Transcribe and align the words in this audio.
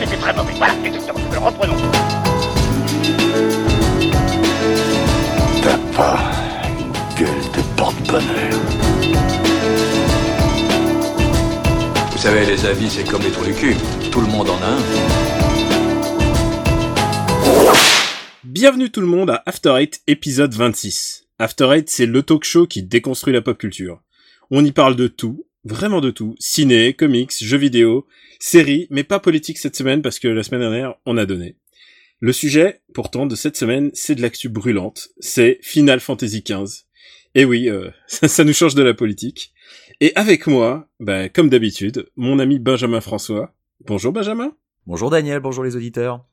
c'était 0.00 0.16
très 0.16 0.32
mauvais. 0.32 0.52
Voilà, 0.56 0.74
exactement. 0.84 1.20
Alors 1.30 1.44
reprenons. 1.44 1.76
T'as 5.62 5.78
pas 5.94 6.18
une 6.78 6.92
gueule 7.18 7.44
de 7.54 7.76
porte-bonheur. 7.76 8.60
Vous 12.12 12.18
savez, 12.18 12.46
les 12.46 12.64
avis, 12.66 12.90
c'est 12.90 13.04
comme 13.04 13.22
les 13.22 13.30
trous 13.30 13.44
du 13.44 13.54
cul. 13.54 13.76
Tout 14.10 14.20
le 14.20 14.26
monde 14.26 14.48
en 14.48 14.56
a 14.62 14.66
un. 14.66 14.78
Bienvenue 18.44 18.90
tout 18.90 19.00
le 19.00 19.06
monde 19.06 19.30
à 19.30 19.42
After 19.46 19.74
Eight 19.78 20.00
épisode 20.06 20.54
26. 20.54 21.26
After 21.38 21.72
Eight, 21.74 21.88
c'est 21.88 22.06
le 22.06 22.22
talk 22.22 22.44
show 22.44 22.66
qui 22.66 22.82
déconstruit 22.82 23.32
la 23.32 23.40
pop 23.42 23.56
culture. 23.56 24.02
On 24.50 24.64
y 24.64 24.72
parle 24.72 24.96
de 24.96 25.06
tout, 25.08 25.46
vraiment 25.64 26.00
de 26.00 26.10
tout. 26.10 26.34
Ciné, 26.38 26.94
comics, 26.94 27.32
jeux 27.40 27.58
vidéo, 27.58 28.06
séries, 28.38 28.86
mais 28.90 29.04
pas 29.04 29.20
politique 29.20 29.58
cette 29.58 29.76
semaine 29.76 30.02
parce 30.02 30.18
que 30.18 30.28
la 30.28 30.42
semaine 30.42 30.60
dernière, 30.60 30.94
on 31.06 31.16
a 31.16 31.26
donné. 31.26 31.56
Le 32.20 32.32
sujet, 32.32 32.80
pourtant, 32.92 33.26
de 33.26 33.34
cette 33.34 33.56
semaine, 33.56 33.90
c'est 33.94 34.14
de 34.14 34.22
l'actu 34.22 34.48
brûlante. 34.48 35.08
C'est 35.20 35.58
Final 35.62 36.00
Fantasy 36.00 36.42
XV. 36.42 36.84
Et 37.34 37.44
oui, 37.44 37.68
euh, 37.68 37.90
ça, 38.06 38.28
ça 38.28 38.44
nous 38.44 38.52
change 38.52 38.74
de 38.74 38.82
la 38.82 38.94
politique. 38.94 39.52
Et 40.00 40.12
avec 40.16 40.46
moi, 40.46 40.88
bah, 40.98 41.28
comme 41.28 41.48
d'habitude, 41.48 42.08
mon 42.16 42.38
ami 42.38 42.58
Benjamin 42.58 43.00
François. 43.00 43.54
Bonjour 43.86 44.12
Benjamin. 44.12 44.52
Bonjour 44.86 45.10
Daniel, 45.10 45.40
bonjour 45.40 45.64
les 45.64 45.76
auditeurs. 45.76 46.24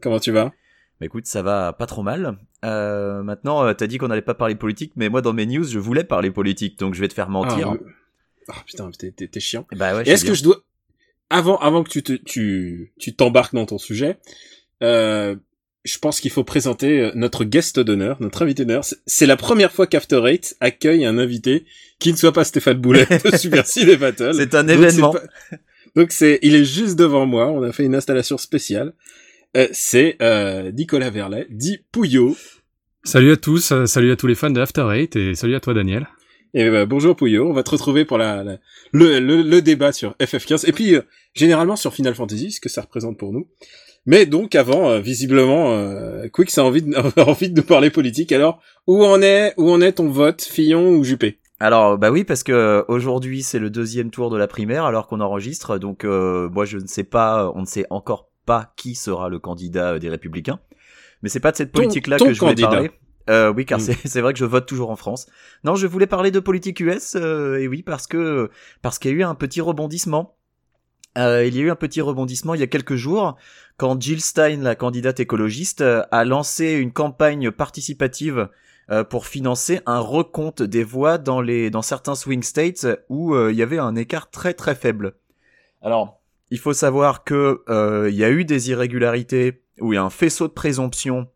Comment 0.00 0.20
tu 0.20 0.30
vas? 0.30 0.52
Bah 1.00 1.06
écoute, 1.06 1.26
ça 1.26 1.42
va 1.42 1.72
pas 1.72 1.86
trop 1.86 2.02
mal. 2.02 2.38
Euh, 2.64 3.22
maintenant, 3.22 3.64
euh, 3.64 3.72
t'as 3.72 3.86
dit 3.86 3.98
qu'on 3.98 4.10
allait 4.10 4.20
pas 4.20 4.34
parler 4.34 4.56
politique, 4.56 4.92
mais 4.96 5.08
moi 5.08 5.22
dans 5.22 5.32
mes 5.32 5.46
news, 5.46 5.64
je 5.64 5.78
voulais 5.78 6.04
parler 6.04 6.30
politique, 6.30 6.78
donc 6.78 6.94
je 6.94 7.00
vais 7.00 7.08
te 7.08 7.14
faire 7.14 7.28
mentir. 7.28 7.74
Ah, 7.74 7.76
ah, 8.48 8.54
putain, 8.66 8.90
t'es- 8.90 9.10
t'es 9.12 9.28
t'es 9.28 9.40
chiant. 9.40 9.66
Bah 9.76 9.94
ouais, 9.96 10.08
Est-ce 10.08 10.24
que 10.24 10.34
je 10.34 10.42
dois 10.42 10.64
avant 11.30 11.58
avant 11.58 11.84
que 11.84 11.90
tu 11.90 12.02
te 12.02 12.12
tu 12.12 12.92
tu 12.98 13.14
t'embarques 13.14 13.54
dans 13.54 13.66
ton 13.66 13.78
sujet, 13.78 14.16
euh, 14.82 15.36
je 15.84 15.98
pense 15.98 16.20
qu'il 16.20 16.30
faut 16.30 16.44
présenter 16.44 17.00
euh, 17.00 17.12
notre 17.14 17.44
guest 17.44 17.78
d'honneur, 17.80 18.16
notre 18.20 18.42
invité 18.42 18.64
d'honneur. 18.64 18.84
C'est- 18.84 18.96
C'est 19.06 19.26
la 19.26 19.36
première 19.36 19.72
fois 19.72 19.86
qu'After 19.86 20.22
Eight 20.26 20.56
accueille 20.60 21.04
un 21.04 21.18
invité 21.18 21.64
qui 21.98 22.12
ne 22.12 22.16
soit 22.16 22.32
pas 22.32 22.44
Stéphane 22.44 22.78
Boulet 22.78 23.06
de 23.24 23.36
Super 23.36 23.66
Ciné 23.66 23.96
Battle. 23.96 24.32
C'est 24.34 24.54
un 24.54 24.64
Donc, 24.64 24.78
événement. 24.78 25.12
c'est 25.12 25.20
pas- 25.50 25.56
Donc 25.96 26.12
c'est, 26.12 26.38
il 26.42 26.54
est 26.54 26.64
juste 26.64 26.96
devant 26.98 27.26
moi. 27.26 27.46
On 27.50 27.62
a 27.62 27.72
fait 27.72 27.84
une 27.84 27.94
installation 27.94 28.36
spéciale. 28.38 28.92
Euh, 29.56 29.66
c'est 29.72 30.16
euh, 30.20 30.70
Nicolas 30.72 31.10
Verlet, 31.10 31.46
dit 31.50 31.78
Pouillot. 31.92 32.36
Salut 33.04 33.32
à 33.32 33.36
tous, 33.36 33.72
euh, 33.72 33.86
salut 33.86 34.12
à 34.12 34.16
tous 34.16 34.26
les 34.26 34.34
fans 34.34 34.50
de 34.50 34.60
After 34.60 34.86
Eight 34.92 35.16
et 35.16 35.34
salut 35.34 35.54
à 35.54 35.60
toi 35.60 35.72
Daniel. 35.72 36.06
Et 36.54 36.70
bah, 36.70 36.86
bonjour 36.86 37.14
Pouillot, 37.14 37.48
on 37.48 37.52
va 37.52 37.62
te 37.62 37.70
retrouver 37.70 38.04
pour 38.04 38.16
la, 38.18 38.42
la- 38.42 38.58
le, 38.92 39.20
le, 39.20 39.42
le 39.42 39.62
débat 39.62 39.92
sur 39.92 40.12
FF15 40.20 40.66
et 40.68 40.72
puis 40.72 40.94
euh, 40.94 41.02
généralement 41.34 41.76
sur 41.76 41.92
Final 41.92 42.14
Fantasy, 42.14 42.52
ce 42.52 42.60
que 42.60 42.68
ça 42.70 42.82
représente 42.82 43.18
pour 43.18 43.32
nous. 43.32 43.48
Mais 44.06 44.24
donc 44.24 44.54
avant, 44.54 44.88
euh, 44.88 45.00
visiblement, 45.00 45.72
euh, 45.72 46.26
Quick 46.32 46.56
a 46.56 46.64
envie 46.64 46.82
de, 46.82 46.94
a 47.20 47.28
envie 47.28 47.50
de 47.50 47.56
nous 47.60 47.66
parler 47.66 47.90
politique. 47.90 48.32
Alors 48.32 48.60
où 48.86 49.04
en 49.04 49.20
est 49.20 49.52
où 49.58 49.70
en 49.70 49.80
est 49.82 49.92
ton 49.92 50.08
vote, 50.08 50.40
Fillon 50.42 50.88
ou 50.96 51.04
Juppé? 51.04 51.38
Alors 51.60 51.98
bah 51.98 52.10
oui, 52.10 52.24
parce 52.24 52.42
que 52.42 52.52
euh, 52.52 52.82
aujourd'hui 52.88 53.42
c'est 53.42 53.58
le 53.58 53.68
deuxième 53.68 54.10
tour 54.10 54.30
de 54.30 54.38
la 54.38 54.46
primaire 54.46 54.84
alors 54.84 55.06
qu'on 55.06 55.20
enregistre, 55.20 55.76
donc 55.78 56.04
euh, 56.04 56.48
moi 56.48 56.64
je 56.64 56.78
ne 56.78 56.86
sais 56.86 57.04
pas, 57.04 57.52
on 57.54 57.60
ne 57.62 57.66
sait 57.66 57.84
encore 57.90 58.30
pas 58.46 58.72
qui 58.76 58.94
sera 58.94 59.28
le 59.28 59.38
candidat 59.38 59.94
euh, 59.94 59.98
des 59.98 60.08
Républicains. 60.08 60.60
Mais 61.22 61.28
c'est 61.28 61.40
pas 61.40 61.50
de 61.50 61.56
cette 61.56 61.72
politique-là 61.72 62.16
ton 62.16 62.26
que 62.26 62.32
je 62.32 62.38
voulais 62.40 62.50
candidat. 62.52 62.68
parler. 62.68 62.90
Euh, 63.28 63.52
oui, 63.52 63.66
car 63.66 63.78
Mm. 63.78 63.92
c'est 64.04 64.20
vrai 64.20 64.32
que 64.32 64.38
je 64.38 64.44
vote 64.44 64.66
toujours 64.66 64.90
en 64.90 64.96
France. 64.96 65.26
Non, 65.64 65.74
je 65.74 65.86
voulais 65.86 66.06
parler 66.06 66.30
de 66.30 66.40
politique 66.40 66.80
US, 66.80 67.16
euh, 67.16 67.58
et 67.58 67.68
oui, 67.68 67.82
parce 67.82 68.06
que 68.06 68.50
parce 68.82 68.98
qu'il 68.98 69.10
y 69.10 69.14
a 69.14 69.16
eu 69.16 69.22
un 69.22 69.34
petit 69.34 69.60
rebondissement. 69.60 70.36
Euh, 71.16 71.44
il 71.44 71.56
y 71.56 71.58
a 71.58 71.62
eu 71.62 71.70
un 71.70 71.76
petit 71.76 72.00
rebondissement 72.00 72.54
il 72.54 72.60
y 72.60 72.62
a 72.62 72.68
quelques 72.68 72.94
jours 72.94 73.36
quand 73.76 74.00
Jill 74.00 74.20
Stein, 74.20 74.58
la 74.58 74.74
candidate 74.74 75.20
écologiste, 75.20 75.80
euh, 75.80 76.02
a 76.10 76.24
lancé 76.24 76.72
une 76.72 76.92
campagne 76.92 77.50
participative 77.50 78.48
euh, 78.90 79.04
pour 79.04 79.26
financer 79.26 79.80
un 79.86 80.00
recompte 80.00 80.62
des 80.62 80.82
voix 80.84 81.18
dans 81.18 81.40
les 81.40 81.70
dans 81.70 81.82
certains 81.82 82.14
swing 82.14 82.42
states 82.42 82.86
où 83.08 83.34
euh, 83.34 83.52
il 83.52 83.58
y 83.58 83.62
avait 83.62 83.78
un 83.78 83.96
écart 83.96 84.30
très 84.30 84.54
très 84.54 84.74
faible. 84.74 85.14
Alors, 85.82 86.20
il 86.50 86.58
faut 86.58 86.72
savoir 86.72 87.22
que 87.22 87.62
euh, 87.68 88.08
il 88.10 88.16
y 88.16 88.24
a 88.24 88.30
eu 88.30 88.44
des 88.44 88.70
irrégularités 88.70 89.62
où 89.80 89.92
il 89.92 89.96
y 89.96 89.98
a 89.98 90.02
un 90.02 90.10
faisceau 90.10 90.48
de 90.48 90.52
présomption 90.52 91.28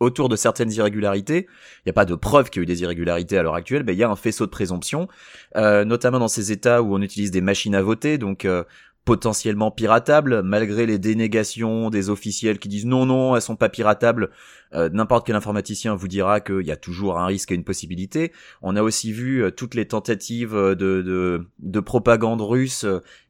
autour 0.00 0.28
de 0.28 0.36
certaines 0.36 0.72
irrégularités. 0.72 1.46
Il 1.78 1.82
n'y 1.86 1.90
a 1.90 1.92
pas 1.94 2.04
de 2.04 2.14
preuve 2.14 2.50
qu'il 2.50 2.60
y 2.60 2.62
a 2.62 2.64
eu 2.64 2.66
des 2.66 2.82
irrégularités 2.82 3.38
à 3.38 3.42
l'heure 3.42 3.54
actuelle, 3.54 3.82
mais 3.84 3.94
il 3.94 3.98
y 3.98 4.04
a 4.04 4.10
un 4.10 4.16
faisceau 4.16 4.46
de 4.46 4.50
présomption, 4.50 5.08
euh, 5.56 5.84
notamment 5.84 6.18
dans 6.18 6.28
ces 6.28 6.52
États 6.52 6.82
où 6.82 6.94
on 6.94 7.02
utilise 7.02 7.30
des 7.30 7.40
machines 7.40 7.74
à 7.74 7.82
voter, 7.82 8.18
donc 8.18 8.44
euh, 8.44 8.64
potentiellement 9.04 9.70
piratables, 9.70 10.42
malgré 10.42 10.84
les 10.84 10.98
dénégations 10.98 11.88
des 11.88 12.10
officiels 12.10 12.58
qui 12.58 12.68
disent 12.68 12.84
non, 12.84 13.06
non, 13.06 13.34
elles 13.34 13.42
sont 13.42 13.56
pas 13.56 13.70
piratables. 13.70 14.28
Euh, 14.74 14.90
N'importe 14.92 15.26
quel 15.26 15.34
informaticien 15.34 15.94
vous 15.94 16.08
dira 16.08 16.40
qu'il 16.40 16.66
y 16.66 16.70
a 16.70 16.76
toujours 16.76 17.18
un 17.18 17.24
risque 17.24 17.50
et 17.50 17.54
une 17.54 17.64
possibilité. 17.64 18.32
On 18.60 18.76
a 18.76 18.82
aussi 18.82 19.12
vu 19.12 19.42
euh, 19.42 19.50
toutes 19.50 19.74
les 19.74 19.88
tentatives 19.88 20.54
de, 20.54 20.74
de, 20.74 21.46
de 21.58 21.80
propagande 21.80 22.42
russe 22.42 22.84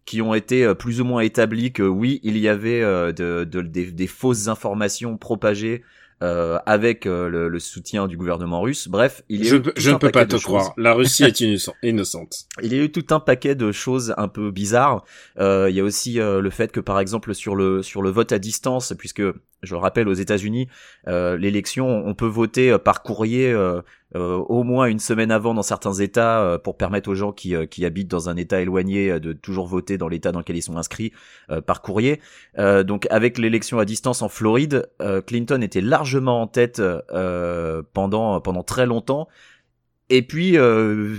qui 0.05 0.21
ont 0.21 0.35
été 0.35 0.75
plus 0.75 1.01
ou 1.01 1.05
moins 1.05 1.21
établies 1.21 1.73
que 1.73 1.83
oui, 1.85 2.19
il 2.25 2.39
y 2.39 2.49
avait 2.49 2.81
de, 2.81 3.45
de- 3.45 3.61
des, 3.63 3.93
des 3.93 4.07
fausses 4.07 4.49
informations 4.49 5.17
propagées 5.19 5.85
euh, 6.23 6.59
avec 6.67 7.07
euh, 7.07 7.29
le, 7.29 7.49
le 7.49 7.59
soutien 7.61 8.07
du 8.09 8.17
gouvernement 8.17 8.61
russe. 8.61 8.89
Bref, 8.89 9.23
il 9.29 9.45
y 9.45 9.47
a 9.49 9.51
Je, 9.53 9.57
peux- 9.57 9.73
je 9.77 9.91
ne 9.91 9.97
peux 9.97 10.11
pas 10.11 10.27
te 10.27 10.33
choses. 10.33 10.45
croire. 10.45 10.73
La 10.77 10.93
Russie 10.95 11.25
est 11.25 11.41
innocent- 11.41 11.75
innocente. 11.83 12.47
Il 12.63 12.73
y 12.75 12.79
a 12.79 12.83
eu 12.83 12.91
tout 12.91 13.07
un 13.15 13.21
paquet 13.21 13.55
de 13.55 13.71
choses 13.73 14.15
un 14.17 14.29
peu 14.29 14.51
bizarres. 14.51 15.05
Euh, 15.39 15.69
il 15.71 15.77
y 15.77 15.81
a 15.81 15.85
aussi 15.85 16.21
euh, 16.21 16.41
le 16.41 16.51
fait 16.51 16.73
que, 16.73 16.81
par 16.81 16.99
exemple, 17.01 17.35
sur 17.35 17.55
le 17.55 17.83
sur 17.83 18.03
le 18.03 18.11
vote 18.11 18.33
à 18.33 18.39
distance, 18.39 18.93
puisque 18.99 19.23
je 19.63 19.75
le 19.75 19.81
rappelle, 19.81 20.09
aux 20.09 20.15
États-Unis, 20.15 20.69
euh, 21.09 21.37
l'élection, 21.37 21.89
on 22.07 22.15
peut 22.15 22.27
voter 22.27 22.71
euh, 22.71 22.79
par 22.79 23.03
courrier 23.03 23.53
euh, 23.53 23.83
euh, 24.15 24.37
au 24.37 24.63
moins 24.63 24.87
une 24.87 25.01
semaine 25.01 25.31
avant 25.31 25.55
dans 25.55 25.63
certains 25.63 25.95
États 25.95 26.59
pour 26.65 26.77
permettre 26.77 27.11
aux 27.11 27.15
gens 27.15 27.33
qui 27.33 27.55
qui 27.69 27.85
habitent 27.85 28.09
dans 28.09 28.29
un 28.29 28.37
État 28.37 28.61
éloigné 28.61 29.21
de 29.21 29.33
toujours 29.33 29.67
voter 29.67 29.99
dans 29.99 30.09
l'État 30.09 30.33
dans 30.33 30.39
lequel 30.39 30.57
ils 30.57 30.63
sont 30.63 30.79
inscrits 30.79 31.13
par 31.67 31.83
courrier. 31.83 32.21
Donc, 32.57 33.07
avec 33.11 33.37
l'élection 33.37 33.79
à 33.79 33.85
distance 33.85 34.23
en 34.23 34.31
Floride, 34.31 34.89
Clinton 35.27 35.61
était 35.61 35.83
largement 35.83 36.41
en 36.41 36.47
tête 36.47 36.81
pendant 37.93 38.41
pendant 38.41 38.63
très 38.63 38.87
longtemps. 38.87 39.29
Et 40.09 40.23
puis 40.23 40.57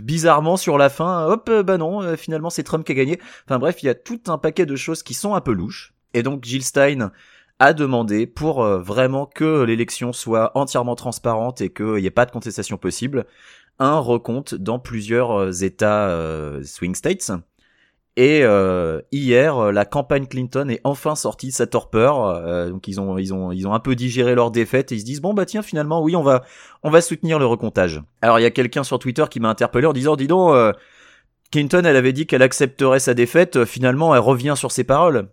bizarrement 0.01 0.57
sur 0.57 0.79
la 0.79 0.89
fin, 0.89 1.27
hop, 1.27 1.51
bah 1.63 1.77
non, 1.77 2.17
finalement 2.17 2.49
c'est 2.49 2.63
Trump 2.63 2.83
qui 2.83 2.93
a 2.93 2.95
gagné. 2.95 3.19
Enfin 3.45 3.59
bref, 3.59 3.83
il 3.83 3.85
y 3.85 3.89
a 3.89 3.95
tout 3.95 4.21
un 4.27 4.39
paquet 4.39 4.65
de 4.65 4.75
choses 4.75 5.03
qui 5.03 5.13
sont 5.13 5.35
un 5.35 5.41
peu 5.41 5.51
louches. 5.53 5.93
Et 6.15 6.23
donc 6.23 6.43
Jill 6.43 6.63
Stein 6.63 7.11
a 7.59 7.73
demandé 7.73 8.25
pour 8.25 8.63
euh, 8.63 8.79
vraiment 8.79 9.25
que 9.25 9.63
l'élection 9.63 10.13
soit 10.13 10.51
entièrement 10.57 10.95
transparente 10.95 11.61
et 11.61 11.69
qu'il 11.69 11.95
n'y 11.95 12.05
ait 12.05 12.11
pas 12.11 12.25
de 12.25 12.31
contestation 12.31 12.77
possible, 12.77 13.25
un 13.79 13.99
recompte 13.99 14.55
dans 14.55 14.79
plusieurs 14.79 15.31
euh, 15.37 15.51
États 15.51 16.07
euh, 16.09 16.63
swing 16.63 16.95
states. 16.95 17.31
Et 18.15 18.41
euh, 18.43 18.99
hier, 19.13 19.71
la 19.71 19.85
campagne 19.85 20.25
Clinton 20.25 20.67
est 20.69 20.81
enfin 20.83 21.15
sortie 21.15 21.47
de 21.47 21.53
sa 21.53 21.67
torpeur. 21.67 22.25
Euh, 22.25 22.69
donc 22.69 22.87
ils 22.89 22.99
ont 22.99 23.17
ils 23.17 23.33
ont 23.33 23.53
ils 23.53 23.65
ont 23.65 23.73
un 23.73 23.79
peu 23.79 23.95
digéré 23.95 24.35
leur 24.35 24.51
défaite 24.51 24.91
et 24.91 24.95
ils 24.95 25.01
se 25.01 25.05
disent 25.05 25.21
bon 25.21 25.33
bah 25.33 25.45
tiens 25.45 25.61
finalement 25.61 26.01
oui 26.03 26.17
on 26.17 26.23
va 26.23 26.43
on 26.83 26.89
va 26.89 26.99
soutenir 26.99 27.39
le 27.39 27.45
recomptage. 27.45 28.01
Alors 28.21 28.37
il 28.39 28.41
y 28.41 28.45
a 28.45 28.51
quelqu'un 28.51 28.83
sur 28.83 28.99
Twitter 28.99 29.23
qui 29.29 29.39
m'a 29.39 29.47
interpellé 29.47 29.85
en 29.85 29.93
disant 29.93 30.17
dis 30.17 30.27
donc 30.27 30.53
Clinton 31.51 31.83
elle 31.85 31.95
avait 31.95 32.11
dit 32.11 32.27
qu'elle 32.27 32.41
accepterait 32.41 32.99
sa 32.99 33.13
défaite, 33.13 33.63
finalement 33.63 34.13
elle 34.13 34.21
revient 34.21 34.55
sur 34.57 34.71
ses 34.71 34.83
paroles. 34.83 35.29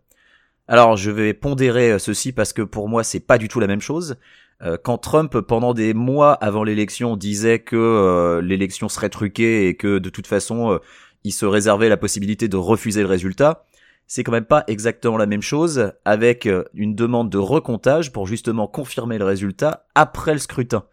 Alors 0.68 0.96
je 0.96 1.10
vais 1.10 1.32
pondérer 1.32 1.92
euh, 1.92 1.98
ceci 1.98 2.32
parce 2.32 2.52
que 2.52 2.62
pour 2.62 2.88
moi 2.88 3.04
c'est 3.04 3.20
pas 3.20 3.38
du 3.38 3.48
tout 3.48 3.60
la 3.60 3.66
même 3.66 3.80
chose. 3.80 4.16
Euh, 4.62 4.76
quand 4.82 4.98
Trump 4.98 5.38
pendant 5.40 5.74
des 5.74 5.94
mois 5.94 6.32
avant 6.32 6.64
l'élection 6.64 7.16
disait 7.16 7.60
que 7.60 7.76
euh, 7.76 8.40
l'élection 8.42 8.88
serait 8.88 9.10
truquée 9.10 9.68
et 9.68 9.76
que 9.76 9.98
de 9.98 10.10
toute 10.10 10.26
façon 10.26 10.80
il 11.24 11.32
se 11.32 11.46
réservait 11.46 11.88
la 11.88 11.96
possibilité 11.96 12.48
de 12.48 12.56
refuser 12.56 13.02
le 13.02 13.08
résultat, 13.08 13.64
c'est 14.06 14.24
quand 14.24 14.32
même 14.32 14.44
pas 14.44 14.64
exactement 14.66 15.16
la 15.16 15.26
même 15.26 15.42
chose 15.42 15.92
avec 16.04 16.48
une 16.74 16.94
demande 16.94 17.30
de 17.30 17.38
recomptage 17.38 18.12
pour 18.12 18.26
justement 18.26 18.66
confirmer 18.68 19.18
le 19.18 19.24
résultat 19.24 19.86
après 19.94 20.32
le 20.32 20.38
scrutin. 20.38 20.84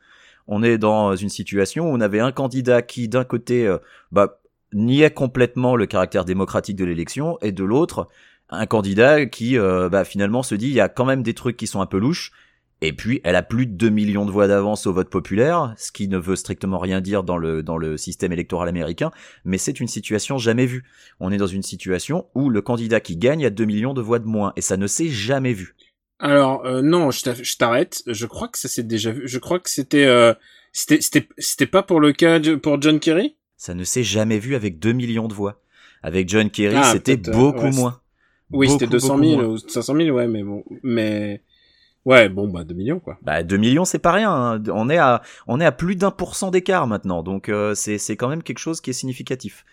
On 0.48 0.64
est 0.64 0.78
dans 0.78 1.16
une 1.16 1.30
situation 1.30 1.86
où 1.86 1.94
on 1.94 2.02
avait 2.02 2.20
un 2.20 2.32
candidat 2.32 2.82
qui 2.82 3.08
d'un 3.08 3.24
côté 3.24 3.72
bah, 4.12 4.40
niait 4.74 5.12
complètement 5.12 5.76
le 5.76 5.86
caractère 5.86 6.26
démocratique 6.26 6.76
de 6.76 6.86
l'élection 6.86 7.38
et 7.42 7.52
de 7.52 7.64
l'autre 7.64 8.10
un 8.50 8.66
candidat 8.66 9.26
qui 9.26 9.58
euh, 9.58 9.90
bah, 9.90 10.06
finalement 10.06 10.44
se 10.44 10.56
dit 10.56 10.68
il 10.68 10.74
y 10.74 10.80
a 10.82 10.90
quand 10.90 11.06
même 11.06 11.24
des 11.24 11.34
trucs 11.34 11.58
qui 11.58 11.68
sont 11.68 11.82
un 11.82 11.86
peu 11.86 11.98
louches 11.98 12.32
et 12.82 12.92
puis 12.94 13.22
elle 13.24 13.36
a 13.38 13.44
plus 13.44 13.66
de 13.66 13.72
2 13.74 13.90
millions 13.90 14.26
de 14.26 14.32
voix 14.32 14.48
d'avance 14.48 14.86
au 14.88 14.94
vote 14.94 15.10
populaire, 15.10 15.74
ce 15.78 15.92
qui 15.92 16.08
ne 16.10 16.18
veut 16.18 16.36
strictement 16.36 16.80
rien 16.80 17.00
dire 17.02 17.24
dans 17.24 17.38
le 17.38 17.64
dans 17.64 17.78
le 17.78 17.98
système 17.98 18.34
électoral 18.34 18.68
américain, 18.68 19.12
mais 19.46 19.58
c'est 19.58 19.80
une 19.80 19.88
situation 19.88 20.38
jamais 20.38 20.66
vue. 20.66 20.84
On 21.20 21.32
est 21.32 21.38
dans 21.38 21.48
une 21.48 21.64
situation 21.64 22.28
où 22.36 22.50
le 22.50 22.62
candidat 22.62 23.00
qui 23.00 23.16
gagne 23.18 23.46
a 23.46 23.50
2 23.50 23.66
millions 23.66 23.94
de 23.94 24.02
voix 24.02 24.20
de 24.20 24.26
moins 24.28 24.52
et 24.58 24.62
ça 24.62 24.76
ne 24.78 24.88
s'est 24.88 25.08
jamais 25.10 25.54
vu. 25.54 25.76
Alors 26.20 26.66
euh, 26.66 26.82
non, 26.82 27.12
je 27.12 27.24
t'a- 27.24 27.34
je 27.42 27.56
t'arrête. 27.56 28.04
Je 28.08 28.26
crois 28.26 28.48
que 28.50 28.58
ça 28.58 28.68
s'est 28.68 28.84
déjà 28.84 29.12
vu. 29.12 29.28
Je 29.28 29.40
crois 29.40 29.60
que 29.60 29.70
c'était 29.70 30.06
euh, 30.06 30.34
c'était 30.72 31.02
c'était 31.02 31.28
c'était 31.38 31.68
pas 31.68 31.84
pour 31.84 32.00
le 32.00 32.12
cas 32.12 32.40
de- 32.40 32.56
pour 32.56 32.82
John 32.82 33.00
Kerry? 33.00 33.36
Ça 33.58 33.74
ne 33.74 33.84
s'est 33.84 34.04
jamais 34.04 34.40
vu 34.40 34.56
avec 34.56 34.80
2 34.80 34.92
millions 34.94 35.28
de 35.28 35.34
voix. 35.34 35.62
Avec 36.02 36.28
John 36.28 36.50
Kerry, 36.50 36.76
Ah, 36.78 36.92
c'était 36.92 37.16
beaucoup 37.18 37.64
ouais, 37.64 37.72
moins. 37.72 38.02
Oui, 38.54 38.70
c'était 38.70 38.86
Beaucoup, 38.86 38.92
200 38.94 39.18
beaucoup 39.18 39.30
000 39.30 39.42
moins. 39.42 39.50
ou 39.54 39.58
500 39.58 39.96
000, 39.96 40.10
ouais, 40.16 40.28
mais 40.28 40.44
bon, 40.44 40.64
mais 40.84 41.42
ouais, 42.06 42.30
bon, 42.30 42.48
bah 42.48 42.64
2 42.64 42.74
millions 42.74 43.00
quoi. 43.00 43.18
Bah 43.22 43.44
2 43.44 43.58
millions 43.58 43.86
c'est 43.86 44.00
pas 44.00 44.12
rien, 44.12 44.32
hein. 44.32 44.64
on 44.72 44.90
est 44.90 44.98
à 44.98 45.22
on 45.48 45.60
est 45.60 45.66
à 45.66 45.72
plus 45.72 45.96
d'un 45.96 46.12
pour 46.12 46.36
cent 46.36 46.52
d'écart 46.52 46.88
maintenant, 46.88 47.24
donc 47.24 47.50
euh, 47.50 47.74
c'est 47.76 47.98
c'est 47.98 48.16
quand 48.16 48.30
même 48.30 48.44
quelque 48.44 48.60
chose 48.60 48.82
qui 48.82 48.92
est 48.92 48.94
significatif. 48.94 49.66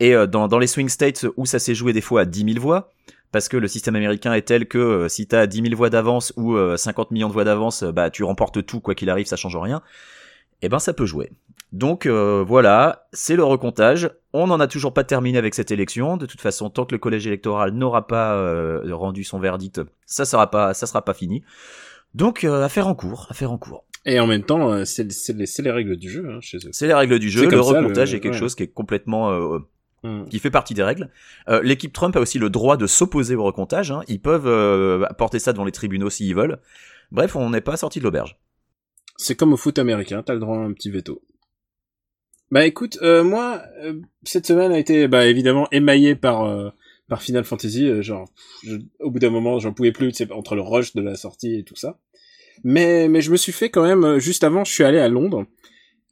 Et 0.00 0.14
euh, 0.14 0.26
dans 0.26 0.48
dans 0.48 0.58
les 0.58 0.66
swing 0.66 0.88
states 0.88 1.26
où 1.36 1.46
ça 1.46 1.58
s'est 1.58 1.74
joué 1.74 1.92
des 1.92 2.00
fois 2.00 2.22
à 2.22 2.24
10 2.24 2.54
000 2.54 2.60
voix, 2.60 2.92
parce 3.32 3.48
que 3.48 3.56
le 3.56 3.68
système 3.68 3.96
américain 3.96 4.32
est 4.34 4.42
tel 4.42 4.66
que 4.66 4.78
euh, 4.78 5.08
si 5.08 5.26
t'as 5.26 5.46
10 5.46 5.62
000 5.62 5.76
voix 5.76 5.90
d'avance 5.90 6.32
ou 6.36 6.54
euh, 6.54 6.76
50 6.76 7.10
millions 7.10 7.28
de 7.28 7.32
voix 7.32 7.44
d'avance, 7.44 7.82
euh, 7.82 7.92
bah 7.92 8.10
tu 8.10 8.24
remportes 8.24 8.64
tout 8.64 8.80
quoi 8.80 8.94
qu'il 8.94 9.10
arrive, 9.10 9.26
ça 9.26 9.36
change 9.36 9.56
rien. 9.56 9.82
Eh 10.62 10.68
ben 10.68 10.78
ça 10.78 10.92
peut 10.92 11.06
jouer. 11.06 11.30
Donc 11.72 12.06
euh, 12.06 12.44
voilà, 12.46 13.06
c'est 13.12 13.36
le 13.36 13.44
recomptage. 13.44 14.10
On 14.32 14.46
n'en 14.46 14.60
a 14.60 14.66
toujours 14.66 14.94
pas 14.94 15.04
terminé 15.04 15.36
avec 15.38 15.54
cette 15.54 15.70
élection. 15.70 16.16
De 16.16 16.26
toute 16.26 16.40
façon, 16.40 16.70
tant 16.70 16.84
que 16.86 16.94
le 16.94 16.98
collège 16.98 17.26
électoral 17.26 17.72
n'aura 17.72 18.06
pas 18.06 18.34
euh, 18.34 18.82
rendu 18.94 19.24
son 19.24 19.38
verdict, 19.38 19.80
ça 20.06 20.24
sera 20.24 20.50
pas 20.50 20.74
ça 20.74 20.86
sera 20.86 21.04
pas 21.04 21.14
fini. 21.14 21.42
Donc 22.14 22.44
euh, 22.44 22.62
affaire 22.64 22.86
en 22.86 22.94
cours, 22.94 23.26
affaire 23.30 23.50
en 23.52 23.58
cours. 23.58 23.84
Et 24.08 24.20
en 24.20 24.26
même 24.28 24.44
temps, 24.44 24.72
euh, 24.72 24.84
c'est 24.84 25.04
les, 25.34 25.44
les 25.58 25.70
règles 25.70 25.96
du 25.96 26.08
jeu 26.08 26.28
hein, 26.30 26.38
chez 26.40 26.58
eux. 26.58 26.70
C'est 26.72 26.86
les 26.86 26.94
règles 26.94 27.18
du 27.18 27.28
jeu. 27.28 27.48
Le 27.48 27.60
recomptage 27.60 28.12
le- 28.12 28.18
est 28.18 28.20
quelque 28.20 28.34
ouais. 28.34 28.38
chose 28.38 28.54
qui 28.54 28.62
est 28.62 28.68
complètement 28.68 29.30
euh, 29.32 29.58
Hmm. 30.04 30.26
qui 30.28 30.38
fait 30.38 30.50
partie 30.50 30.74
des 30.74 30.82
règles. 30.84 31.08
Euh, 31.48 31.62
L'équipe 31.64 31.92
Trump 31.92 32.14
a 32.16 32.20
aussi 32.20 32.38
le 32.38 32.50
droit 32.50 32.76
de 32.76 32.86
s'opposer 32.86 33.34
au 33.34 33.42
recomptage. 33.42 33.90
hein. 33.90 34.02
Ils 34.08 34.20
peuvent 34.20 34.46
euh, 34.46 35.04
porter 35.16 35.38
ça 35.38 35.52
devant 35.54 35.64
les 35.64 35.72
tribunaux 35.72 36.10
s'ils 36.10 36.34
veulent. 36.34 36.58
Bref, 37.10 37.34
on 37.34 37.48
n'est 37.50 37.62
pas 37.62 37.78
sorti 37.78 37.98
de 37.98 38.04
l'auberge. 38.04 38.36
C'est 39.16 39.34
comme 39.34 39.52
au 39.52 39.56
foot 39.56 39.78
américain, 39.78 40.22
t'as 40.24 40.34
le 40.34 40.40
droit 40.40 40.56
à 40.56 40.60
un 40.60 40.72
petit 40.72 40.90
veto. 40.90 41.22
Bah 42.50 42.64
écoute, 42.64 42.98
euh, 43.02 43.24
moi, 43.24 43.62
euh, 43.82 44.00
cette 44.22 44.46
semaine 44.46 44.70
a 44.72 44.78
été 44.78 45.08
bah 45.08 45.26
évidemment 45.26 45.66
émaillée 45.72 46.14
par 46.14 46.44
euh, 46.44 46.70
par 47.08 47.22
Final 47.22 47.44
Fantasy. 47.44 47.86
euh, 47.86 48.02
genre, 48.02 48.28
au 49.00 49.10
bout 49.10 49.18
d'un 49.18 49.30
moment, 49.30 49.58
j'en 49.58 49.72
pouvais 49.72 49.92
plus, 49.92 50.12
entre 50.30 50.54
le 50.54 50.62
rush 50.62 50.94
de 50.94 51.02
la 51.02 51.16
sortie 51.16 51.56
et 51.56 51.64
tout 51.64 51.76
ça. 51.76 51.98
Mais 52.62 53.08
mais 53.08 53.20
je 53.20 53.32
me 53.32 53.36
suis 53.36 53.52
fait 53.52 53.70
quand 53.70 53.82
même 53.82 54.04
euh, 54.04 54.18
juste 54.20 54.44
avant, 54.44 54.64
je 54.64 54.72
suis 54.72 54.84
allé 54.84 54.98
à 54.98 55.08
Londres. 55.08 55.46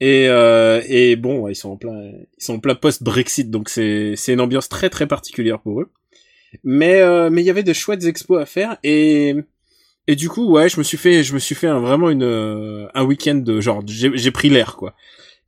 Et 0.00 0.28
euh, 0.28 0.82
et 0.88 1.14
bon, 1.16 1.46
ils 1.48 1.54
sont 1.54 1.70
en 1.70 1.76
plein 1.76 2.10
ils 2.36 2.44
sont 2.44 2.54
en 2.54 2.60
plein 2.60 2.74
post 2.74 3.02
Brexit, 3.04 3.48
donc 3.50 3.68
c'est 3.68 4.14
c'est 4.16 4.32
une 4.32 4.40
ambiance 4.40 4.68
très 4.68 4.90
très 4.90 5.06
particulière 5.06 5.60
pour 5.60 5.80
eux. 5.80 5.90
Mais 6.64 7.00
mais 7.30 7.42
il 7.42 7.46
y 7.46 7.50
avait 7.50 7.62
des 7.62 7.74
chouettes 7.74 8.04
expos 8.04 8.40
à 8.40 8.46
faire 8.46 8.76
et 8.82 9.36
et 10.06 10.16
du 10.16 10.28
coup, 10.28 10.50
ouais, 10.50 10.68
je 10.68 10.78
me 10.78 10.82
suis 10.82 10.98
fait, 10.98 11.22
je 11.22 11.34
me 11.34 11.38
suis 11.38 11.54
fait 11.54 11.66
un, 11.66 11.80
vraiment 11.80 12.10
une, 12.10 12.22
euh, 12.22 12.86
un 12.94 13.04
week-end 13.04 13.36
de 13.36 13.60
genre, 13.60 13.82
j'ai 13.86 14.30
pris 14.30 14.50
l'air, 14.50 14.76
quoi. 14.76 14.94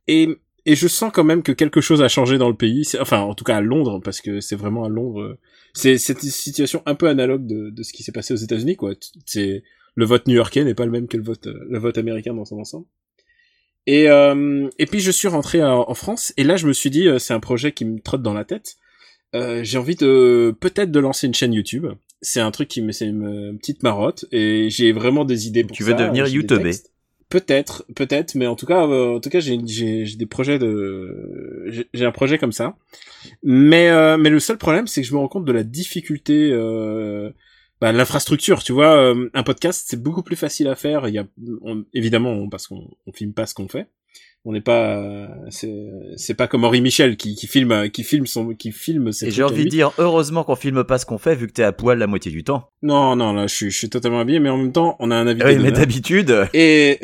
Et, 0.07 0.29
et 0.65 0.75
je 0.75 0.87
sens 0.87 1.11
quand 1.13 1.23
même 1.23 1.43
que 1.43 1.51
quelque 1.51 1.81
chose 1.81 2.01
a 2.01 2.07
changé 2.07 2.37
dans 2.37 2.49
le 2.49 2.55
pays. 2.55 2.83
Enfin, 2.99 3.19
en 3.19 3.35
tout 3.35 3.43
cas 3.43 3.57
à 3.57 3.61
Londres, 3.61 4.01
parce 4.03 4.21
que 4.21 4.39
c'est 4.41 4.55
vraiment 4.55 4.83
à 4.85 4.89
Londres. 4.89 5.21
euh, 5.21 5.37
C'est 5.73 5.93
une 6.09 6.29
situation 6.29 6.81
un 6.85 6.95
peu 6.95 7.07
analogue 7.07 7.45
de, 7.45 7.69
de 7.69 7.83
ce 7.83 7.93
qui 7.93 8.03
s'est 8.03 8.11
passé 8.11 8.33
aux 8.33 8.37
États-Unis, 8.37 8.75
quoi. 8.75 8.93
C'est 9.25 9.63
le 9.95 10.05
vote 10.05 10.27
new-yorkais 10.27 10.63
n'est 10.63 10.75
pas 10.75 10.85
le 10.85 10.91
même 10.91 11.07
que 11.07 11.17
le 11.17 11.23
vote, 11.23 11.47
euh, 11.47 11.65
le 11.69 11.79
vote 11.79 11.97
américain 11.97 12.33
dans 12.33 12.45
son 12.45 12.59
ensemble. 12.59 12.85
Et 13.85 14.09
euh, 14.09 14.69
et 14.77 14.85
puis 14.85 14.99
je 14.99 15.11
suis 15.11 15.27
rentré 15.29 15.63
en 15.63 15.93
France 15.93 16.33
et 16.35 16.43
là 16.43 16.57
je 16.57 16.67
me 16.67 16.73
suis 16.73 16.89
dit, 16.89 17.07
c'est 17.19 17.33
un 17.33 17.39
projet 17.39 17.71
qui 17.71 17.85
me 17.85 17.99
trotte 17.99 18.21
dans 18.21 18.33
la 18.33 18.43
tête. 18.43 18.75
Euh, 19.33 19.63
j'ai 19.63 19.77
envie 19.77 19.95
de 19.95 20.55
peut-être 20.59 20.91
de 20.91 20.99
lancer 20.99 21.27
une 21.27 21.33
chaîne 21.33 21.53
YouTube. 21.53 21.87
C'est 22.21 22.39
un 22.39 22.51
truc 22.51 22.67
qui 22.67 22.81
me 22.81 22.91
c'est 22.91 23.05
une 23.07 23.57
petite 23.59 23.83
marotte 23.83 24.25
et 24.31 24.69
j'ai 24.69 24.91
vraiment 24.91 25.23
des 25.25 25.47
idées 25.47 25.63
pour 25.63 25.75
Tu 25.75 25.83
veux 25.83 25.91
ça, 25.91 25.97
devenir 26.03 26.25
textes. 26.63 26.91
Peut-être, 27.29 27.85
peut-être, 27.93 28.35
mais 28.35 28.47
en 28.47 28.55
tout 28.55 28.65
cas, 28.65 28.87
euh, 28.87 29.17
en 29.17 29.19
tout 29.19 29.29
cas, 29.29 29.39
j'ai 29.41 29.59
j'ai 29.65 30.05
j'ai 30.05 30.15
des 30.15 30.25
projets 30.25 30.59
de 30.59 31.85
j'ai 31.93 32.05
un 32.05 32.11
projet 32.11 32.37
comme 32.37 32.53
ça. 32.53 32.77
Mais 33.43 33.89
euh, 33.89 34.17
mais 34.17 34.29
le 34.29 34.39
seul 34.39 34.57
problème, 34.57 34.87
c'est 34.87 35.01
que 35.01 35.07
je 35.07 35.13
me 35.13 35.19
rends 35.19 35.27
compte 35.27 35.45
de 35.45 35.51
la 35.51 35.63
difficulté 35.63 36.49
euh, 36.53 37.29
bah, 37.81 37.91
l'infrastructure, 37.91 38.63
tu 38.63 38.71
vois, 38.71 38.95
euh, 38.97 39.29
un 39.33 39.43
podcast, 39.43 39.85
c'est 39.89 40.01
beaucoup 40.01 40.23
plus 40.23 40.37
facile 40.37 40.67
à 40.69 40.75
faire. 40.75 41.07
Il 41.09 41.13
y 41.13 41.19
a, 41.19 41.27
on- 41.61 41.83
évidemment, 41.93 42.47
parce 42.49 42.67
qu'on 42.67 42.89
on 43.05 43.11
filme 43.11 43.33
pas 43.33 43.45
ce 43.45 43.53
qu'on 43.53 43.67
fait. 43.67 43.87
On 44.45 44.53
n'est 44.53 44.61
pas, 44.61 45.27
c'est 45.49 46.33
pas 46.35 46.47
comme 46.47 46.63
Henri 46.63 46.79
Michel 46.79 47.17
qui, 47.17 47.35
qui 47.35 47.47
filme, 47.47 47.89
qui 47.89 48.03
filme 48.03 48.25
son, 48.25 48.53
qui 48.53 48.71
filme 48.71 49.11
ses 49.11 49.27
Et 49.27 49.31
j'ai 49.31 49.43
envie 49.43 49.65
de 49.65 49.69
dire, 49.69 49.91
heureusement 49.97 50.45
qu'on 50.45 50.55
filme 50.55 50.85
pas 50.85 50.97
ce 50.97 51.05
qu'on 51.05 51.17
fait 51.17 51.35
vu 51.35 51.47
que 51.47 51.51
t'es 51.51 51.63
à 51.63 51.73
poil 51.73 51.97
la 51.97 52.07
moitié 52.07 52.31
du 52.31 52.45
temps. 52.45 52.69
Non, 52.81 53.17
non, 53.17 53.33
là, 53.33 53.47
je 53.47 53.53
suis, 53.53 53.71
je 53.71 53.77
suis 53.77 53.89
totalement 53.89 54.21
habillé, 54.21 54.39
mais 54.39 54.49
en 54.49 54.57
même 54.57 54.71
temps, 54.71 54.95
on 54.99 55.11
a 55.11 55.15
un 55.15 55.27
invité. 55.27 55.47
Oui, 55.47 55.57
mais 55.57 55.71
d'habitude, 55.71 56.47
Et 56.53 56.99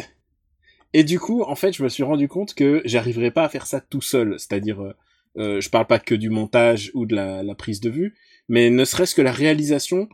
et 0.94 1.04
du 1.04 1.20
coup, 1.20 1.42
en 1.42 1.56
fait, 1.56 1.76
je 1.76 1.84
me 1.84 1.90
suis 1.90 2.04
rendu 2.04 2.28
compte 2.28 2.54
que 2.54 2.82
j'arriverais 2.86 3.32
pas 3.32 3.44
à 3.44 3.50
faire 3.50 3.66
ça 3.66 3.82
tout 3.82 4.02
seul. 4.02 4.36
C'est-à-dire, 4.38 4.82
euh, 4.82 4.94
euh, 5.38 5.60
je 5.60 5.70
parle 5.70 5.88
pas 5.88 6.00
que 6.00 6.14
du 6.16 6.30
montage 6.30 6.92
ou 6.94 7.06
de 7.06 7.16
la, 7.16 7.42
la 7.44 7.56
prise 7.56 7.82
de 7.82 7.90
vue, 7.90 8.14
mais 8.48 8.70
ne 8.70 8.86
serait-ce 8.86 9.16
que 9.16 9.22
la 9.24 9.32
réalisation, 9.32 10.08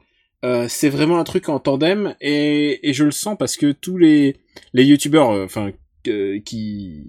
euh, 0.45 0.67
c'est 0.69 0.87
vraiment 0.89 1.19
un 1.19 1.25
truc 1.25 1.49
en 1.49 1.59
tandem 1.59 2.15
et, 2.21 2.89
et 2.89 2.93
je 2.93 3.03
le 3.03 3.11
sens 3.11 3.35
parce 3.37 3.57
que 3.57 3.73
tous 3.73 3.97
les 3.97 4.37
les 4.73 4.85
youtubeurs, 4.85 5.31
euh, 5.31 5.43
enfin 5.43 5.67
euh, 5.67 5.71
qui 6.03 7.03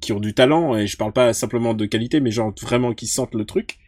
qui 0.00 0.12
ont 0.12 0.20
du 0.20 0.34
talent 0.34 0.76
et 0.76 0.86
je 0.86 0.96
parle 0.96 1.12
pas 1.12 1.32
simplement 1.32 1.74
de 1.74 1.86
qualité, 1.86 2.20
mais 2.20 2.30
genre 2.30 2.52
vraiment 2.60 2.92
qui 2.94 3.06
sentent 3.06 3.34
le 3.34 3.44
truc. 3.44 3.78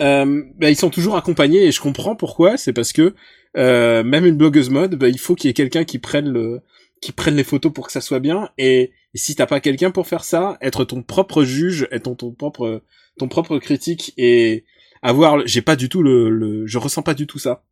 Euh, 0.00 0.42
bah, 0.58 0.70
ils 0.70 0.76
sont 0.76 0.90
toujours 0.90 1.16
accompagnés 1.16 1.64
et 1.64 1.72
je 1.72 1.80
comprends 1.80 2.16
pourquoi. 2.16 2.56
C'est 2.56 2.72
parce 2.72 2.92
que 2.92 3.14
euh, 3.56 4.02
même 4.02 4.26
une 4.26 4.36
blogueuse 4.36 4.70
mode, 4.70 4.96
bah, 4.96 5.08
il 5.08 5.18
faut 5.18 5.34
qu'il 5.34 5.48
y 5.48 5.50
ait 5.50 5.54
quelqu'un 5.54 5.84
qui 5.84 5.98
prenne 5.98 6.28
le 6.28 6.60
qui 7.00 7.12
prenne 7.12 7.34
les 7.34 7.44
photos 7.44 7.72
pour 7.72 7.86
que 7.86 7.92
ça 7.92 8.00
soit 8.00 8.20
bien 8.20 8.50
et, 8.58 8.92
et 9.14 9.18
si 9.18 9.34
t'as 9.34 9.46
pas 9.46 9.58
quelqu'un 9.60 9.90
pour 9.90 10.06
faire 10.06 10.22
ça, 10.24 10.56
être 10.60 10.84
ton 10.84 11.02
propre 11.02 11.42
juge, 11.42 11.88
être 11.90 12.04
ton, 12.04 12.14
ton 12.14 12.30
propre 12.32 12.82
ton 13.18 13.28
propre 13.28 13.58
critique 13.58 14.14
et 14.16 14.64
avoir 15.02 15.46
j'ai 15.46 15.62
pas 15.62 15.76
du 15.76 15.88
tout 15.88 16.02
le, 16.02 16.30
le 16.30 16.66
je 16.66 16.78
ressens 16.78 17.02
pas 17.02 17.14
du 17.14 17.26
tout 17.26 17.38
ça. 17.38 17.64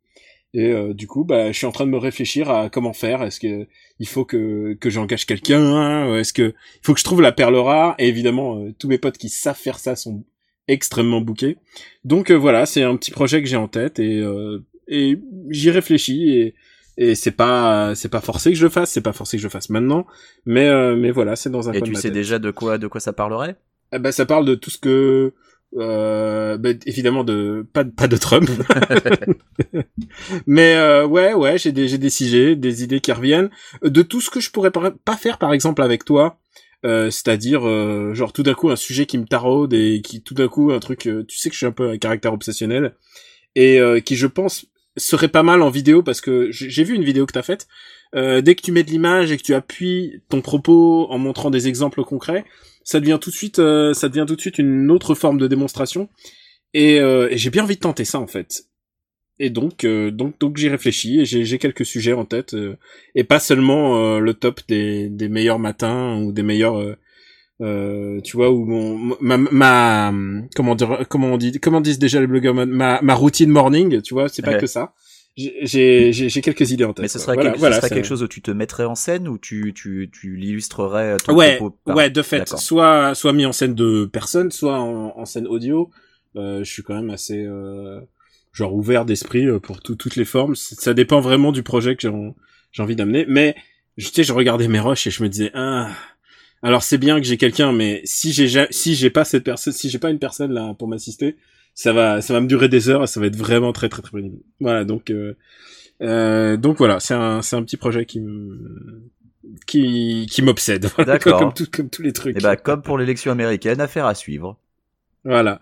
Et 0.52 0.72
euh, 0.72 0.94
du 0.94 1.06
coup, 1.06 1.24
bah, 1.24 1.52
je 1.52 1.56
suis 1.56 1.66
en 1.66 1.72
train 1.72 1.86
de 1.86 1.90
me 1.90 1.98
réfléchir 1.98 2.50
à 2.50 2.70
comment 2.70 2.92
faire. 2.92 3.22
Est-ce 3.22 3.38
que 3.40 3.66
il 4.00 4.08
faut 4.08 4.24
que 4.24 4.74
que 4.80 4.90
j'engage 4.90 5.26
quelqu'un 5.26 5.60
hein, 5.60 6.16
Est-ce 6.16 6.32
que 6.32 6.52
il 6.52 6.80
faut 6.82 6.92
que 6.94 6.98
je 7.00 7.04
trouve 7.04 7.22
la 7.22 7.32
perle 7.32 7.56
rare 7.56 7.94
Et 7.98 8.08
évidemment, 8.08 8.58
euh, 8.58 8.74
tous 8.78 8.88
mes 8.88 8.98
potes 8.98 9.16
qui 9.18 9.28
savent 9.28 9.56
faire 9.58 9.78
ça 9.78 9.94
sont 9.96 10.24
extrêmement 10.68 11.20
bookés. 11.20 11.56
Donc 12.04 12.30
euh, 12.30 12.34
voilà, 12.34 12.66
c'est 12.66 12.82
un 12.82 12.96
petit 12.96 13.10
projet 13.10 13.42
que 13.42 13.48
j'ai 13.48 13.56
en 13.56 13.68
tête 13.68 13.98
et 13.98 14.18
euh, 14.18 14.58
et 14.88 15.18
j'y 15.50 15.70
réfléchis 15.70 16.30
et 16.38 16.54
et 16.96 17.14
c'est 17.14 17.30
pas 17.30 17.94
c'est 17.94 18.08
pas 18.08 18.20
forcé 18.20 18.50
que 18.50 18.56
je 18.56 18.64
le 18.64 18.70
fasse, 18.70 18.90
c'est 18.90 19.00
pas 19.00 19.12
forcé 19.12 19.36
que 19.36 19.40
je 19.42 19.46
le 19.46 19.50
fasse 19.50 19.70
maintenant, 19.70 20.06
mais 20.46 20.68
euh, 20.68 20.96
mais 20.96 21.10
voilà, 21.12 21.36
c'est 21.36 21.50
dans 21.50 21.68
un 21.68 21.72
et 21.72 21.78
coin 21.78 21.86
tu 21.86 21.92
de 21.92 21.96
ma 21.96 22.00
sais 22.00 22.08
tête. 22.08 22.14
déjà 22.14 22.38
de 22.38 22.50
quoi, 22.50 22.76
de 22.78 22.88
quoi 22.88 23.00
ça 23.00 23.12
parlerait? 23.12 23.56
Eh 23.92 23.98
ben, 23.98 24.12
ça 24.12 24.26
parle 24.26 24.44
de 24.46 24.54
tout 24.54 24.70
ce 24.70 24.78
que 24.78 25.32
euh, 25.76 26.56
ben, 26.58 26.78
évidemment 26.86 27.24
de 27.24 27.66
pas 27.72 27.84
de- 27.84 27.90
pas 27.90 28.08
de 28.08 28.16
Trump. 28.16 28.48
Mais 30.46 30.74
euh, 30.74 31.06
ouais 31.06 31.32
ouais 31.34 31.58
j'ai 31.58 31.72
des 31.72 31.88
j'ai 31.88 31.98
des 31.98 32.10
sujets 32.10 32.56
des 32.56 32.82
idées 32.82 33.00
qui 33.00 33.12
reviennent. 33.12 33.50
Euh, 33.84 33.90
de 33.90 34.02
tout 34.02 34.20
ce 34.20 34.30
que 34.30 34.40
je 34.40 34.50
pourrais 34.50 34.70
pas 34.70 35.16
faire 35.16 35.38
par 35.38 35.52
exemple 35.52 35.82
avec 35.82 36.04
toi 36.04 36.38
euh, 36.86 37.10
c'est-à-dire 37.10 37.66
euh, 37.68 38.14
genre 38.14 38.32
tout 38.32 38.42
d'un 38.42 38.54
coup 38.54 38.70
un 38.70 38.76
sujet 38.76 39.06
qui 39.06 39.18
me 39.18 39.26
taraude 39.26 39.72
et 39.74 40.00
qui 40.02 40.22
tout 40.22 40.34
d'un 40.34 40.48
coup 40.48 40.72
un 40.72 40.78
truc 40.80 41.06
euh, 41.06 41.24
tu 41.28 41.38
sais 41.38 41.48
que 41.50 41.54
je 41.54 41.58
suis 41.58 41.66
un 41.66 41.72
peu 41.72 41.90
un 41.90 41.98
caractère 41.98 42.32
obsessionnel 42.32 42.94
et 43.54 43.78
euh, 43.80 44.00
qui 44.00 44.16
je 44.16 44.26
pense 44.26 44.66
serait 44.96 45.28
pas 45.28 45.42
mal 45.42 45.62
en 45.62 45.70
vidéo 45.70 46.02
parce 46.02 46.20
que 46.20 46.50
j'ai 46.50 46.68
j'ai 46.70 46.84
vu 46.84 46.94
une 46.94 47.04
vidéo 47.04 47.26
que 47.26 47.32
t'as 47.32 47.42
faite. 47.42 47.68
Euh, 48.16 48.40
dès 48.40 48.56
que 48.56 48.62
tu 48.62 48.72
mets 48.72 48.82
de 48.82 48.90
l'image 48.90 49.30
et 49.30 49.36
que 49.36 49.42
tu 49.42 49.54
appuies 49.54 50.20
ton 50.28 50.40
propos 50.40 51.06
en 51.10 51.18
montrant 51.18 51.48
des 51.48 51.68
exemples 51.68 52.02
concrets 52.02 52.44
ça 52.90 52.98
devient 53.00 53.18
tout 53.20 53.30
de 53.30 53.34
suite 53.42 53.58
euh, 53.60 53.94
ça 53.94 54.08
devient 54.08 54.24
tout 54.26 54.36
de 54.36 54.40
suite 54.40 54.58
une 54.58 54.90
autre 54.90 55.14
forme 55.14 55.38
de 55.38 55.46
démonstration. 55.46 56.08
Et, 56.74 57.00
euh, 57.00 57.28
et 57.32 57.36
j'ai 57.36 57.50
bien 57.50 57.64
envie 57.64 57.76
de 57.76 57.80
tenter 57.88 58.04
ça 58.04 58.18
en 58.20 58.26
fait. 58.26 58.64
Et 59.38 59.50
donc 59.50 59.84
euh, 59.84 60.10
donc 60.10 60.38
donc 60.38 60.56
j'y 60.58 60.68
réfléchis 60.68 61.20
et 61.20 61.24
j'ai 61.24 61.58
quelques 61.58 61.86
sujets 61.86 62.12
en 62.12 62.24
tête 62.24 62.52
euh, 62.54 62.76
et 63.14 63.24
pas 63.24 63.38
seulement 63.40 63.84
euh, 63.96 64.18
le 64.20 64.34
top 64.34 64.60
des 64.68 65.08
des 65.08 65.28
meilleurs 65.28 65.58
matins 65.58 66.16
ou 66.22 66.32
des 66.32 66.42
meilleurs 66.42 66.76
euh, 67.62 68.20
tu 68.22 68.36
vois 68.36 68.50
où 68.50 68.64
mon 68.64 69.16
ma, 69.20 69.36
ma 69.38 70.12
comment 70.56 70.74
dire 70.74 71.06
comment 71.08 71.28
on 71.34 71.38
dit 71.38 71.58
comment 71.60 71.80
disent 71.80 71.98
déjà 71.98 72.20
les 72.20 72.26
blogueurs 72.26 72.54
ma 72.54 73.00
ma 73.02 73.14
routine 73.14 73.50
morning 73.50 74.00
tu 74.02 74.14
vois 74.14 74.28
c'est 74.28 74.42
pas 74.42 74.52
Ouais. 74.52 74.60
que 74.60 74.66
ça 74.66 74.94
j'ai 75.36 75.54
j'ai 75.62 76.12
j'ai 76.12 76.28
j'ai 76.28 76.40
quelques 76.40 76.70
idées 76.70 76.84
en 76.84 76.92
tête 76.92 77.02
Mais 77.02 77.08
ce 77.08 77.18
serait, 77.18 77.34
Voilà, 77.34 77.50
quelque, 77.50 77.56
ce 77.58 77.60
voilà, 77.60 77.80
c'est- 77.80 77.88
quelque 77.88 78.04
chose 78.06 78.22
où 78.22 78.28
tu 78.28 78.42
te 78.42 78.50
mettrais 78.50 78.84
en 78.84 78.94
scène 78.94 79.28
ou 79.28 79.38
tu, 79.38 79.72
tu, 79.74 80.10
tu 80.12 80.36
l'illustrerais 80.36 81.16
ouais, 81.28 81.56
propos 81.56 81.78
par- 81.84 81.96
ouais, 81.96 82.10
de 82.10 82.22
fait, 82.22 82.48
soit 82.58 83.14
soit 83.14 83.32
mis 83.32 83.46
en 83.46 83.52
scène 83.52 83.74
de 83.74 84.04
personnes, 84.06 84.50
soit 84.50 84.78
en, 84.78 85.16
en 85.16 85.24
scène 85.24 85.46
audio. 85.46 85.90
Euh, 86.36 86.62
je 86.62 86.70
suis 86.70 86.82
quand 86.82 86.94
même 86.94 87.10
assez 87.10 87.44
euh, 87.44 88.00
genre 88.52 88.74
ouvert 88.74 89.04
d'esprit 89.04 89.46
euh, 89.46 89.58
pour 89.58 89.80
tout- 89.80 89.94
toutes 89.96 90.16
les 90.16 90.24
formes. 90.24 90.54
Ça 90.56 90.94
dépend 90.94 91.20
vraiment 91.20 91.52
du 91.52 91.62
projet 91.62 91.94
que 91.96 92.02
j'ai 92.02 92.08
en- 92.08 92.34
j'ai 92.72 92.82
envie 92.82 92.96
d'amener. 92.96 93.24
Mais 93.28 93.54
je 93.96 94.08
tu 94.08 94.14
sais, 94.14 94.24
je 94.24 94.32
regardais 94.32 94.68
mes 94.68 94.80
rushs 94.80 95.06
et 95.06 95.10
je 95.10 95.22
me 95.22 95.28
disais 95.28 95.50
ah. 95.54 95.90
Alors 96.62 96.82
c'est 96.82 96.98
bien 96.98 97.18
que 97.18 97.26
j'ai 97.26 97.38
quelqu'un, 97.38 97.72
mais 97.72 98.02
si 98.04 98.32
j'ai 98.32 98.46
ja- 98.46 98.66
si 98.70 98.94
j'ai 98.94 99.08
pas 99.10 99.24
cette 99.24 99.44
personne, 99.44 99.72
si 99.72 99.88
j'ai 99.88 99.98
pas 99.98 100.10
une 100.10 100.18
personne 100.18 100.52
là 100.52 100.74
pour 100.78 100.88
m'assister, 100.88 101.36
ça 101.74 101.92
va 101.92 102.20
ça 102.20 102.32
va 102.34 102.40
me 102.40 102.46
durer 102.46 102.68
des 102.68 102.88
heures 102.88 103.02
et 103.04 103.06
ça 103.06 103.20
va 103.20 103.26
être 103.26 103.36
vraiment 103.36 103.72
très 103.72 103.88
très 103.88 104.02
très 104.02 104.12
pénible. 104.12 104.38
Voilà 104.60 104.84
donc 104.84 105.10
euh, 105.10 105.34
euh, 106.02 106.56
donc 106.56 106.78
voilà 106.78 107.00
c'est 107.00 107.14
un 107.14 107.42
c'est 107.42 107.56
un 107.56 107.62
petit 107.62 107.76
projet 107.76 108.04
qui 108.06 108.20
me 108.20 109.02
qui 109.66 110.26
qui 110.30 110.42
m'obsède. 110.42 110.86
Voilà, 110.96 111.12
D'accord. 111.14 111.38
comme, 111.38 111.54
tout- 111.54 111.66
comme 111.72 111.90
tous 111.90 112.02
les 112.02 112.12
trucs. 112.12 112.36
Et 112.36 112.40
bah, 112.40 112.56
comme 112.56 112.82
pour 112.82 112.98
l'élection 112.98 113.32
américaine, 113.32 113.80
affaire 113.80 114.06
à 114.06 114.14
suivre. 114.14 114.58
Voilà. 115.24 115.60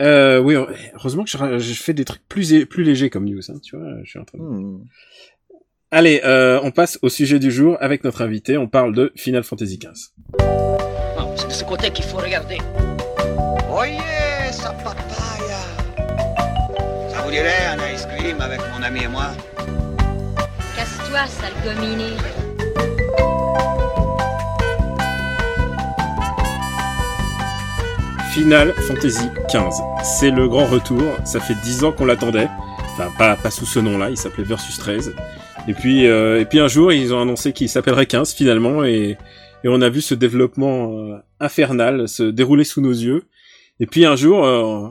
Euh, 0.00 0.38
oui, 0.38 0.54
heureusement 0.94 1.24
que 1.24 1.30
je, 1.30 1.58
je 1.58 1.74
fais 1.74 1.92
des 1.92 2.04
trucs 2.04 2.26
plus 2.28 2.66
plus 2.66 2.84
légers 2.84 3.10
comme 3.10 3.24
news. 3.24 3.40
Hein, 3.50 3.58
tu 3.62 3.76
vois, 3.76 3.86
je 4.04 4.10
suis 4.10 4.18
en 4.18 4.24
train. 4.24 4.38
De... 4.38 4.44
Hmm. 4.44 4.84
Allez, 5.90 6.20
euh, 6.24 6.60
on 6.62 6.70
passe 6.70 6.98
au 7.02 7.08
sujet 7.08 7.38
du 7.38 7.50
jour 7.50 7.76
avec 7.80 8.04
notre 8.04 8.22
invité. 8.22 8.58
On 8.58 8.68
parle 8.68 8.94
de 8.94 9.12
Final 9.16 9.42
Fantasy 9.42 9.78
XV. 9.78 10.12
Non, 11.18 11.34
c'est 11.36 11.48
de 11.48 11.52
ce 11.52 11.64
côté 11.64 11.90
qu'il 11.90 12.04
faut 12.04 12.18
regarder. 12.18 12.58
Sa 13.38 13.54
papaya 13.64 13.98
Ça 14.52 14.72
vous 14.72 15.37
ice 17.46 18.06
cream 18.06 18.40
avec 18.40 18.60
mon 18.72 18.82
ami 18.82 19.04
et 19.04 19.08
moi 19.08 19.26
Casse-toi, 20.76 21.26
sale 21.26 21.52
gominé. 21.64 22.16
Final 28.32 28.72
Fantasy 28.86 29.28
XV. 29.48 29.82
C'est 30.02 30.30
le 30.30 30.48
grand 30.48 30.66
retour. 30.66 31.02
Ça 31.24 31.40
fait 31.40 31.54
10 31.54 31.84
ans 31.84 31.92
qu'on 31.92 32.06
l'attendait. 32.06 32.48
Enfin, 32.92 33.10
pas, 33.16 33.36
pas 33.36 33.50
sous 33.50 33.66
ce 33.66 33.78
nom-là. 33.78 34.10
Il 34.10 34.16
s'appelait 34.16 34.44
Versus 34.44 34.78
13. 34.78 35.14
Et 35.66 35.74
puis, 35.74 36.06
euh, 36.06 36.40
et 36.40 36.44
puis 36.44 36.60
un 36.60 36.68
jour, 36.68 36.92
ils 36.92 37.12
ont 37.12 37.20
annoncé 37.20 37.52
qu'il 37.52 37.68
s'appellerait 37.68 38.06
15 38.06 38.34
finalement. 38.34 38.84
Et, 38.84 39.16
et 39.64 39.68
on 39.68 39.80
a 39.80 39.88
vu 39.88 40.00
ce 40.00 40.14
développement 40.14 40.92
euh, 40.92 41.16
infernal 41.40 42.08
se 42.08 42.22
dérouler 42.22 42.64
sous 42.64 42.80
nos 42.80 42.92
yeux. 42.92 43.24
Et 43.80 43.86
puis 43.86 44.04
un 44.04 44.16
jour, 44.16 44.44
euh, 44.44 44.88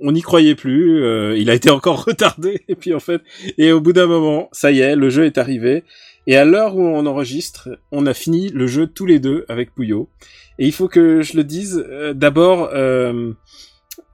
on 0.00 0.12
n'y 0.12 0.22
croyait 0.22 0.54
plus. 0.56 1.02
euh, 1.04 1.36
il 1.38 1.50
a 1.50 1.54
été 1.54 1.70
encore 1.70 2.04
retardé. 2.06 2.62
Et 2.68 2.74
puis 2.74 2.92
en 2.94 3.00
fait, 3.00 3.22
et 3.58 3.72
au 3.72 3.80
bout 3.80 3.92
d'un 3.92 4.06
moment, 4.06 4.48
ça 4.52 4.72
y 4.72 4.80
est, 4.80 4.96
le 4.96 5.08
jeu 5.10 5.24
est 5.24 5.38
arrivé. 5.38 5.84
Et 6.26 6.36
à 6.36 6.44
l'heure 6.44 6.74
où 6.76 6.82
on 6.82 7.04
enregistre, 7.06 7.68
on 7.92 8.06
a 8.06 8.14
fini 8.14 8.48
le 8.48 8.66
jeu 8.66 8.86
tous 8.86 9.06
les 9.06 9.18
deux 9.18 9.44
avec 9.48 9.74
Pouillot. 9.74 10.08
Et 10.58 10.66
il 10.66 10.72
faut 10.72 10.88
que 10.88 11.22
je 11.22 11.36
le 11.36 11.44
dise. 11.44 11.84
euh, 11.88 12.14
D'abord, 12.14 12.70
euh, 12.72 13.32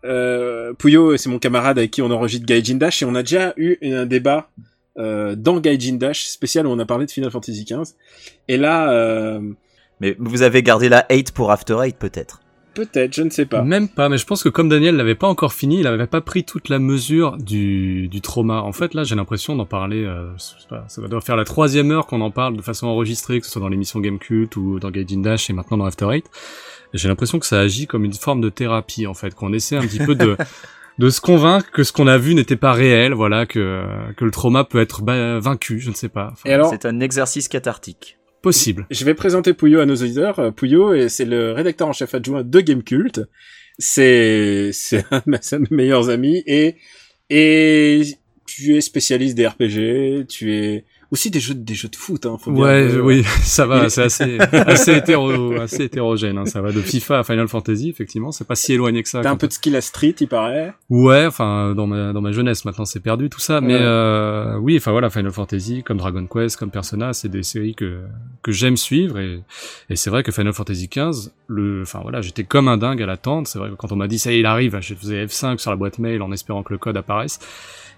euh, 0.05 0.73
Pouillot, 0.75 1.17
c'est 1.17 1.29
mon 1.29 1.39
camarade 1.39 1.79
avec 1.79 1.91
qui 1.93 2.03
on 2.03 2.11
enregistre 2.11 2.47
Gaijin 2.47 2.77
Dash 2.77 3.03
et 3.03 3.07
on 3.07 3.15
a 3.15 3.23
déjà 3.23 3.55
eu 3.57 3.77
un 3.83 4.07
débat 4.07 4.51
dans 4.97 5.61
Gaijin 5.61 5.95
Dash 5.95 6.27
spécial 6.27 6.67
où 6.67 6.71
on 6.71 6.79
a 6.79 6.85
parlé 6.85 7.07
de 7.07 7.11
Final 7.11 7.31
Fantasy 7.31 7.65
XV. 7.65 7.95
Et 8.49 8.59
là, 8.59 9.41
Mais 10.01 10.15
vous 10.19 10.43
avez 10.43 10.63
gardé 10.63 10.91
la 10.91 11.07
hate 11.09 11.31
pour 11.33 11.51
After 11.51 11.79
Eight 11.83 11.97
peut-être? 11.97 12.41
Peut-être, 12.75 13.15
je 13.15 13.23
ne 13.23 13.31
sais 13.31 13.47
pas. 13.47 13.63
Même 13.63 13.89
pas, 13.89 14.09
mais 14.09 14.19
je 14.19 14.27
pense 14.27 14.43
que 14.43 14.49
comme 14.49 14.69
Daniel 14.69 14.97
l'avait 14.97 15.15
pas 15.15 15.29
encore 15.29 15.53
fini, 15.53 15.81
il 15.81 15.87
avait 15.87 16.07
pas 16.07 16.21
pris 16.21 16.45
toute 16.45 16.69
la 16.69 16.79
mesure 16.79 17.37
du, 17.37 18.09
du 18.09 18.21
trauma. 18.21 18.63
En 18.63 18.73
fait, 18.73 18.95
là, 18.95 19.05
j'ai 19.05 19.15
l'impression 19.15 19.57
d'en 19.57 19.67
parler, 19.67 20.05
euh, 20.05 20.33
je 20.37 20.43
sais 20.43 20.69
pas, 20.69 20.85
ça 20.89 21.01
va 21.01 21.09
devoir 21.09 21.23
faire 21.23 21.37
la 21.37 21.45
troisième 21.45 21.91
heure 21.91 22.07
qu'on 22.07 22.21
en 22.21 22.31
parle 22.31 22.57
de 22.57 22.63
façon 22.63 22.87
enregistrée, 22.87 23.41
que 23.41 23.47
ce 23.47 23.53
soit 23.53 23.61
dans 23.63 23.69
l'émission 23.69 24.01
Game 24.01 24.19
Cult 24.19 24.57
ou 24.57 24.79
dans 24.79 24.91
Gaijin 24.91 25.21
Dash 25.21 25.51
et 25.51 25.53
maintenant 25.53 25.79
dans 25.79 25.87
After 25.87 26.09
Eight. 26.13 26.27
J'ai 26.93 27.09
l'impression 27.09 27.39
que 27.39 27.47
ça 27.47 27.61
agit 27.61 27.87
comme 27.87 28.05
une 28.05 28.15
forme 28.15 28.41
de 28.41 28.49
thérapie, 28.49 29.07
en 29.07 29.15
fait, 29.15 29.35
qu'on 29.35 29.53
essaie 29.53 29.77
un 29.77 29.83
petit 29.83 30.01
peu 30.01 30.15
de, 30.15 30.37
de 30.99 31.11
se 31.11 31.21
convaincre 31.21 31.71
que 31.71 31.83
ce 31.83 31.93
qu'on 31.93 32.07
a 32.07 32.19
vu 32.19 32.35
n'était 32.35 32.57
pas 32.57 32.73
réel, 32.73 33.15
voilà, 33.15 33.47
que, 33.47 33.85
que 34.17 34.25
le 34.25 34.31
trauma 34.31 34.65
peut 34.65 34.81
être 34.81 35.03
bah, 35.03 35.39
vaincu, 35.39 35.81
je 35.81 35.91
ne 35.91 35.95
sais 35.95 36.09
pas. 36.09 36.31
Enfin, 36.33 36.49
Et 36.49 36.53
alors, 36.53 36.71
C'est 36.71 36.87
un 36.87 37.01
exercice 37.01 37.49
cathartique. 37.49 38.20
Possible. 38.43 38.87
Je 38.91 39.05
vais 39.05 39.15
présenter 39.15 39.55
Pouillot 39.55 39.81
à 39.81 39.87
nos 39.87 39.97
auditeurs. 39.97 40.39
Euh, 40.39 40.95
et 40.95 41.09
c'est 41.09 41.25
le 41.25 41.53
rédacteur 41.53 41.89
en 41.89 41.93
chef 41.93 42.15
adjoint 42.15 42.43
de 42.43 42.61
Gamecult. 42.61 43.21
C'est 43.79 44.71
c'est 44.73 45.05
un 45.11 45.23
un 45.27 45.61
de 45.61 45.67
mes 45.71 45.77
meilleurs 45.77 46.11
amis 46.11 46.43
et 46.47 46.77
et 47.31 48.03
tu 48.47 48.77
es 48.77 48.81
spécialiste 48.81 49.37
des 49.37 49.47
RPG. 49.47 50.27
Tu 50.29 50.55
es 50.55 50.85
aussi 51.11 51.31
des 51.31 51.41
jeux 51.41 51.55
de- 51.55 51.61
des 51.65 51.75
jeux 51.75 51.89
de 51.89 51.97
foot. 51.97 52.27
Hein, 52.27 52.37
faut 52.41 52.51
Ouais, 52.53 52.97
oui, 53.01 53.23
ça 53.43 53.67
va, 53.67 53.87
est- 53.87 53.89
c'est 53.91 54.03
assez, 54.05 54.39
assez, 54.39 54.97
hétéro, 54.97 55.53
assez 55.61 55.85
hétérogène. 55.85 56.39
Hein. 56.39 56.47
Ça 56.47 56.61
va 56.61 56.73
de 56.73 56.81
FIFA 56.81 57.21
à 57.21 57.23
Final 57.25 57.49
Fantasy, 57.49 57.89
effectivement, 57.91 58.31
c'est 58.33 58.47
pas 58.47 58.55
si 58.55 58.73
éloigné 58.73 59.03
que 59.03 59.09
ça. 59.09 59.21
T'as 59.23 59.31
un 59.31 59.37
peu 59.37 59.49
de 59.49 59.53
skill 59.53 59.75
à 59.77 59.81
Street, 59.81 60.15
il 60.21 60.29
paraît. 60.29 60.73
Ouais, 60.89 61.27
enfin 61.27 61.75
dans 61.75 61.87
ma 61.87 62.13
dans 62.13 62.21
ma 62.21 62.33
jeunesse 62.33 62.65
maintenant 62.65 62.85
c'est 62.85 63.01
perdu 63.01 63.29
tout 63.31 63.41
ça, 63.41 63.61
mais 63.61 63.75
Ouais. 63.75 63.81
euh, 63.83 64.57
oui, 64.59 64.77
enfin 64.77 64.93
voilà 64.93 65.11
Final 65.11 65.33
Fantasy 65.33 65.83
comme 65.83 65.97
Dragon 65.99 66.27
Quest 66.27 66.57
comme 66.57 66.71
Persona, 66.71 67.13
c'est 67.13 67.29
des 67.29 67.43
séries 67.43 67.75
que 67.75 68.01
que 68.43 68.53
j'aime 68.53 68.77
suivre 68.77 69.19
et 69.19 69.41
et 69.89 69.97
c'est 69.97 70.11
vrai 70.11 70.23
que 70.23 70.33
Final 70.33 70.53
Fantasy 70.53 70.89
XV, 70.89 71.31
le, 71.49 71.83
enfin 71.83 72.01
voilà, 72.03 72.21
j'étais 72.21 72.45
comme 72.45 72.69
un 72.69 72.77
dingue 72.77 73.03
à 73.03 73.07
l'attente. 73.07 73.49
C'est 73.49 73.59
vrai 73.59 73.71
que 73.71 73.75
quand 73.75 73.91
on 73.93 73.97
m'a 73.97 74.07
dit 74.09 74.19
ça 74.19 74.33
il 74.33 74.47
arrive, 74.47 74.77
je 74.81 74.95
faisais 74.95 75.25
F5 75.27 75.59
sur 75.59 75.71
la 75.71 75.77
boîte 75.77 75.99
mail 75.99 76.23
en 76.23 76.31
espérant 76.33 76.63
que 76.63 76.73
le 76.73 76.79
code 76.79 76.97
apparaisse. 76.97 77.39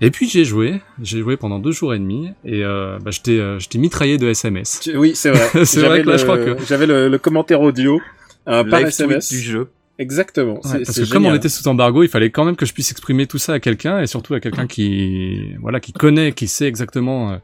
Et 0.00 0.10
puis 0.10 0.28
j'ai 0.28 0.44
joué, 0.44 0.80
j'ai 1.00 1.20
joué 1.20 1.36
pendant 1.36 1.58
deux 1.58 1.70
jours 1.72 1.94
et 1.94 1.98
demi 1.98 2.30
et 2.44 2.64
euh, 2.64 2.98
bah, 3.04 3.10
j'étais 3.12 3.38
euh, 3.38 3.58
j'étais 3.58 3.78
mitraillé 3.78 4.18
de 4.18 4.28
SMS. 4.28 4.88
Oui, 4.94 5.12
c'est 5.14 5.30
vrai. 5.30 5.64
C'est 5.64 5.80
vrai 5.82 6.02
que 6.02 6.06
là, 6.06 6.12
le- 6.12 6.18
je 6.18 6.24
crois 6.24 6.38
que- 6.38 6.56
j'avais 6.66 6.86
le, 6.86 7.08
le 7.08 7.18
commentaire 7.18 7.60
audio 7.60 8.00
euh, 8.48 8.64
par 8.64 8.80
SMS. 8.80 9.28
du 9.30 9.38
jeu. 9.40 9.68
Exactement. 9.98 10.54
Ouais, 10.64 10.82
parce 10.84 10.98
que 10.98 11.10
comme 11.12 11.26
on 11.26 11.34
était 11.34 11.48
sous 11.50 11.68
embargo, 11.68 12.02
il 12.02 12.08
fallait 12.08 12.30
quand 12.30 12.44
même 12.44 12.56
que 12.56 12.66
je 12.66 12.72
puisse 12.72 12.90
exprimer 12.90 13.26
tout 13.26 13.38
ça 13.38 13.52
à 13.52 13.60
quelqu'un 13.60 14.00
et 14.00 14.06
surtout 14.06 14.34
à 14.34 14.40
quelqu'un 14.40 14.66
qui, 14.66 15.54
voilà, 15.60 15.78
qui 15.80 15.92
connaît, 15.92 16.32
qui 16.32 16.48
sait 16.48 16.66
exactement, 16.66 17.32
euh, 17.32 17.36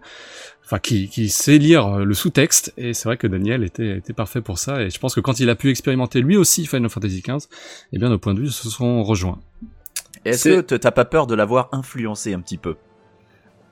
enfin, 0.64 0.78
qui, 0.78 1.09
qui 1.09 1.28
sait 1.28 1.59
lire 1.59 1.87
euh, 1.87 2.05
le 2.05 2.14
sous-texte. 2.14 2.73
Et 2.76 2.95
c'est 2.95 3.05
vrai 3.05 3.17
que 3.19 3.26
Daniel 3.28 3.62
était, 3.62 3.99
était 3.99 4.14
parfait 4.14 4.40
pour 4.40 4.59
ça. 4.59 4.83
Et 4.83 4.90
je 4.90 4.99
pense 4.99 5.14
que 5.14 5.21
quand 5.21 5.38
il 5.38 5.49
a 5.50 5.55
pu 5.55 5.71
expérimenter 5.71 6.21
lui 6.21 6.37
aussi 6.37 6.67
Final 6.67 6.88
Fantasy 6.88 7.23
XV, 7.23 7.47
eh 7.93 7.99
bien, 7.99 8.09
nos 8.09 8.19
points 8.19 8.35
de 8.35 8.40
vue 8.40 8.49
se 8.50 8.69
sont 8.71 9.05
rejoints. 9.05 9.38
Est-ce 10.30 10.61
que 10.61 10.76
t'as 10.76 10.90
pas 10.90 11.04
peur 11.04 11.26
de 11.26 11.35
l'avoir 11.35 11.68
influencé 11.73 12.35
un 12.35 12.40
petit 12.40 12.58
peu? 12.58 12.76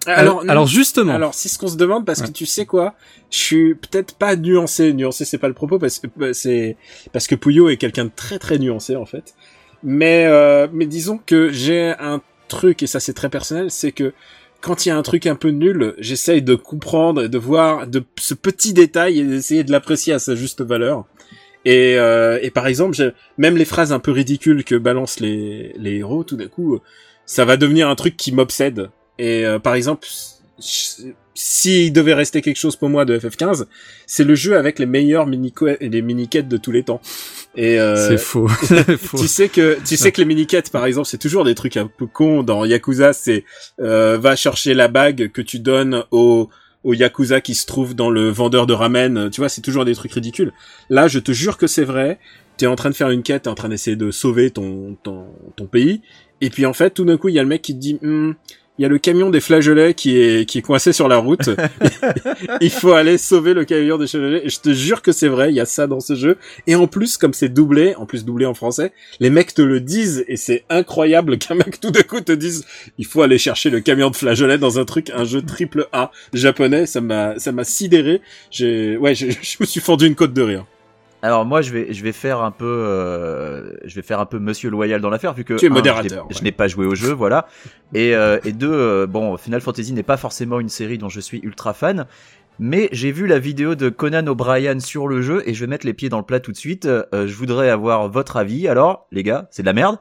Alors, 0.08 0.44
non. 0.44 0.50
alors 0.50 0.66
justement, 0.68 1.14
Alors, 1.14 1.34
c'est 1.34 1.48
ce 1.48 1.58
qu'on 1.58 1.66
se 1.66 1.76
demande 1.76 2.04
parce 2.06 2.20
Ouais. 2.20 2.26
que 2.28 2.32
tu 2.32 2.46
sais 2.46 2.64
quoi, 2.64 2.94
je 3.30 3.38
suis 3.38 3.75
peut-être 3.75 4.14
pas 4.14 4.36
nuancé. 4.36 4.92
Nuancé, 4.92 5.25
c'est 5.25 5.38
pas 5.38 5.48
le 5.48 5.54
propos 5.54 5.78
parce 5.80 5.98
que 5.98 6.06
bah, 6.16 6.32
c'est 6.32 6.76
parce 7.12 7.26
que 7.26 7.34
Pouillot 7.34 7.70
est 7.70 7.76
quelqu'un 7.76 8.04
de 8.04 8.12
très 8.14 8.38
très 8.38 8.58
nuancé 8.58 8.94
en 8.94 9.04
fait. 9.06 9.34
Mais 9.82 10.26
euh, 10.26 10.68
mais 10.72 10.86
disons 10.86 11.18
que 11.25 11.50
j'ai 11.50 11.92
un 11.98 12.20
truc 12.48 12.84
et 12.84 12.86
ça 12.86 13.00
c'est 13.00 13.14
très 13.14 13.28
personnel, 13.30 13.70
c'est 13.72 13.90
que 13.90 14.12
quand 14.60 14.86
il 14.86 14.90
y 14.90 14.92
a 14.92 14.96
un 14.96 15.02
truc 15.02 15.26
un 15.26 15.34
peu 15.34 15.48
nul, 15.50 15.94
j'essaye 15.98 16.40
de 16.40 16.54
comprendre 16.54 17.25
et 17.25 17.28
de 17.28 17.38
voir 17.38 17.86
de 17.88 18.04
ce 18.18 18.34
petit 18.34 18.72
détail 18.72 19.18
et 19.20 19.25
d'essayer 19.25 19.64
de 19.64 19.72
l'apprécier 19.72 20.12
à 20.12 20.18
sa 20.20 20.34
juste 20.36 20.62
valeur. 20.62 21.04
Et, 21.68 21.99
euh, 21.99 22.38
et 22.42 22.50
par 22.50 22.68
exemple, 22.68 22.94
j'ai- 22.96 23.11
même 23.38 23.56
les 23.56 23.64
phrases 23.64 23.92
un 23.92 23.99
peu 23.99 24.12
ridicules 24.12 24.62
que 24.64 24.76
balancent 24.76 25.18
les, 25.20 25.75
les 25.76 25.96
héros, 25.96 26.23
tout 26.25 26.37
d'un 26.37 26.46
coup, 26.46 26.78
ça 27.26 27.44
va 27.44 27.56
devenir 27.56 27.88
un 27.88 27.96
truc 27.96 28.16
qui 28.16 28.30
m'obsède. 28.32 28.88
Et 29.18 29.44
euh, 29.44 29.58
par 29.58 29.75
exemple, 29.75 30.06
s'il 31.35 31.92
devait 31.92 32.14
rester 32.14 32.40
quelque 32.40 32.56
chose 32.56 32.76
pour 32.76 32.88
moi 32.88 33.04
de 33.04 33.18
FF15, 33.18 33.66
c'est 34.06 34.25
le 34.25 34.35
jeu 34.35 34.56
avec 34.56 34.78
les 34.78 34.87
meilleurs 34.87 35.26
mini 35.26 35.52
les 35.80 36.02
mini 36.02 36.28
quêtes 36.28 36.49
de 36.49 36.56
tous 36.56 36.73
les 36.73 36.82
temps. 36.85 37.00
Et 37.56 37.78
euh, 37.80 38.08
c'est 38.08 38.18
faux. 38.18 38.49
C'est 38.62 38.96
faux. 38.96 39.18
tu 39.18 39.26
sais 39.28 39.49
que 39.49 39.76
tu 39.85 39.96
sais 39.96 40.12
que 40.12 40.20
les 40.20 40.26
mini 40.26 40.46
quêtes 40.46 40.70
par 40.70 40.87
exemple, 40.87 41.08
c'est 41.08 41.18
toujours 41.18 41.44
des 41.44 41.54
trucs 41.54 41.76
un 41.76 41.87
peu 41.88 42.06
cons 42.06 42.42
dans 42.42 42.64
Yakuza, 42.64 43.12
c'est 43.12 43.44
euh, 43.80 44.18
va 44.18 44.37
chercher 44.37 44.75
la 44.75 44.88
bague 44.88 45.30
que 45.32 45.42
tu 45.42 45.58
donnes 45.58 46.04
au 46.11 46.49
au 46.86 46.94
yakuza 46.94 47.40
qui 47.40 47.56
se 47.56 47.66
trouve 47.66 47.96
dans 47.96 48.10
le 48.10 48.28
vendeur 48.30 48.66
de 48.68 48.72
ramen, 48.72 49.28
tu 49.28 49.40
vois, 49.40 49.48
c'est 49.48 49.60
toujours 49.60 49.84
des 49.84 49.94
trucs 49.94 50.12
ridicules. 50.12 50.52
Là, 50.88 51.08
je 51.08 51.18
te 51.18 51.32
jure 51.32 51.58
que 51.58 51.66
c'est 51.66 51.84
vrai. 51.84 52.20
T'es 52.58 52.66
en 52.66 52.76
train 52.76 52.90
de 52.90 52.94
faire 52.94 53.10
une 53.10 53.24
quête, 53.24 53.42
t'es 53.42 53.50
en 53.50 53.56
train 53.56 53.68
d'essayer 53.68 53.96
de 53.96 54.12
sauver 54.12 54.50
ton, 54.50 54.96
ton 55.02 55.26
ton 55.56 55.66
pays, 55.66 56.00
et 56.40 56.48
puis 56.48 56.64
en 56.64 56.72
fait, 56.72 56.90
tout 56.90 57.04
d'un 57.04 57.16
coup, 57.16 57.28
il 57.28 57.34
y 57.34 57.38
a 57.38 57.42
le 57.42 57.48
mec 57.48 57.60
qui 57.60 57.74
te 57.74 57.80
dit, 57.80 57.98
Hmm, 58.00 58.32
il 58.78 58.83
y 58.83 58.85
a 58.85 58.88
le 58.88 58.99
camion 58.99 59.30
des 59.30 59.40
flageolets 59.40 59.95
qui 59.95 60.18
est 60.18 60.49
qui 60.49 60.59
est 60.59 60.62
coincé 60.62 60.92
sur 60.92 61.09
la 61.09 61.16
route. 61.16 61.50
il 62.61 62.71
faut 62.71 62.92
aller 62.92 63.18
sauver 63.18 63.54
le 63.54 63.64
camion 63.64 63.97
des 63.97 64.06
flageolets. 64.06 64.45
Et 64.45 64.49
je 64.49 64.61
te 64.61 64.73
jure 64.73 65.02
que 65.02 65.12
c'est 65.12 65.28
vrai, 65.28 65.50
il 65.50 65.56
y 65.56 65.61
a 65.61 65.64
ça 65.64 65.87
dans 65.87 66.00
ce 66.00 66.14
jeu. 66.14 66.37
Et 66.66 66.75
en 66.75 66.87
plus, 66.87 67.16
comme 67.16 67.33
c'est 67.33 67.49
doublé, 67.49 67.95
en 67.97 68.06
plus 68.06 68.25
doublé 68.25 68.45
en 68.47 68.54
français, 68.54 68.92
les 69.21 69.30
mecs 69.30 69.54
te 69.54 69.62
le 69.62 69.80
disent 69.80 70.25
et 70.28 70.37
c'est 70.37 70.64
incroyable 70.68 71.38
qu'un 71.38 71.54
mec 71.54 71.80
tout 71.80 71.90
d'un 71.90 72.02
coup 72.02 72.21
te 72.21 72.33
dise, 72.33 72.64
il 72.99 73.06
faut 73.06 73.23
aller 73.23 73.38
chercher 73.38 73.71
le 73.71 73.80
camion 73.80 74.11
de 74.11 74.16
flageolets 74.16 74.59
dans 74.59 74.78
un 74.78 74.85
truc, 74.85 75.11
un 75.14 75.25
jeu 75.25 75.42
triple 75.42 75.87
A 75.92 76.11
japonais. 76.33 76.87
Ça 76.87 77.00
m'a 77.00 77.38
ça 77.38 77.52
m'a 77.52 77.64
sidéré. 77.64 78.21
J'ai 78.50 78.97
ouais, 78.97 79.14
je, 79.14 79.26
je 79.42 79.56
me 79.61 79.66
suis 79.66 79.80
fendu 79.80 80.06
une 80.06 80.14
côte 80.14 80.35
de 80.35 80.42
rire. 80.42 80.66
Alors 81.26 81.45
moi 81.45 81.61
je 81.61 81.73
vais 81.73 81.92
je 81.92 82.04
vais 82.04 82.12
faire 82.12 82.40
un 82.40 82.52
peu 82.52 82.64
euh, 82.64 83.73
je 83.85 83.95
vais 83.97 84.02
faire 84.02 84.21
un 84.21 84.26
peu 84.26 84.38
Monsieur 84.38 84.71
loyal 84.71 85.00
dans 85.00 85.11
l'affaire 85.11 85.35
vu 85.35 85.42
que 85.42 85.54
Tu 85.54 85.66
es 85.66 85.68
un, 85.68 85.73
modérateur, 85.73 86.26
je 86.30 86.38
n'ai- 86.38 86.45
ouais. 86.47 86.52
pas 86.52 86.68
joué 86.68 86.87
au 86.87 86.95
jeu 86.95 87.11
voilà. 87.12 87.47
Et 87.95 88.14
euh, 88.14 88.38
et 88.45 88.52
deux 88.52 88.71
euh, 88.73 89.06
bon 89.09 89.37
Final 89.37 89.61
Fantasy 89.61 89.92
n'est 89.92 90.04
pas 90.04 90.16
forcément 90.16 90.61
une 90.61 90.68
série 90.68 90.99
dont 90.99 91.09
je 91.09 91.18
suis 91.18 91.40
ultra 91.42 91.75
fan 91.75 92.06
mais 92.61 92.88
j'ai 92.92 93.11
vu 93.11 93.26
la 93.26 93.38
vidéo 93.40 93.75
de 93.75 93.88
Conan 93.88 94.26
O'Brien 94.28 94.78
sur 94.80 95.09
le 95.09 95.21
jeu 95.21 95.42
et 95.47 95.52
je 95.52 95.61
vais 95.64 95.66
mettre 95.66 95.85
les 95.85 95.92
pieds 95.95 96.09
dans 96.09 96.18
le 96.18 96.25
plat 96.25 96.40
tout 96.40 96.52
de 96.52 96.56
suite. 96.56 96.87
Euh, 96.87 97.04
je 97.12 97.35
voudrais 97.35 97.68
avoir 97.71 98.09
votre 98.09 98.37
avis. 98.37 98.68
Alors 98.68 99.09
les 99.11 99.23
gars 99.25 99.49
c'est 99.50 99.62
de 99.62 99.66
la 99.66 99.73
merde 99.75 99.99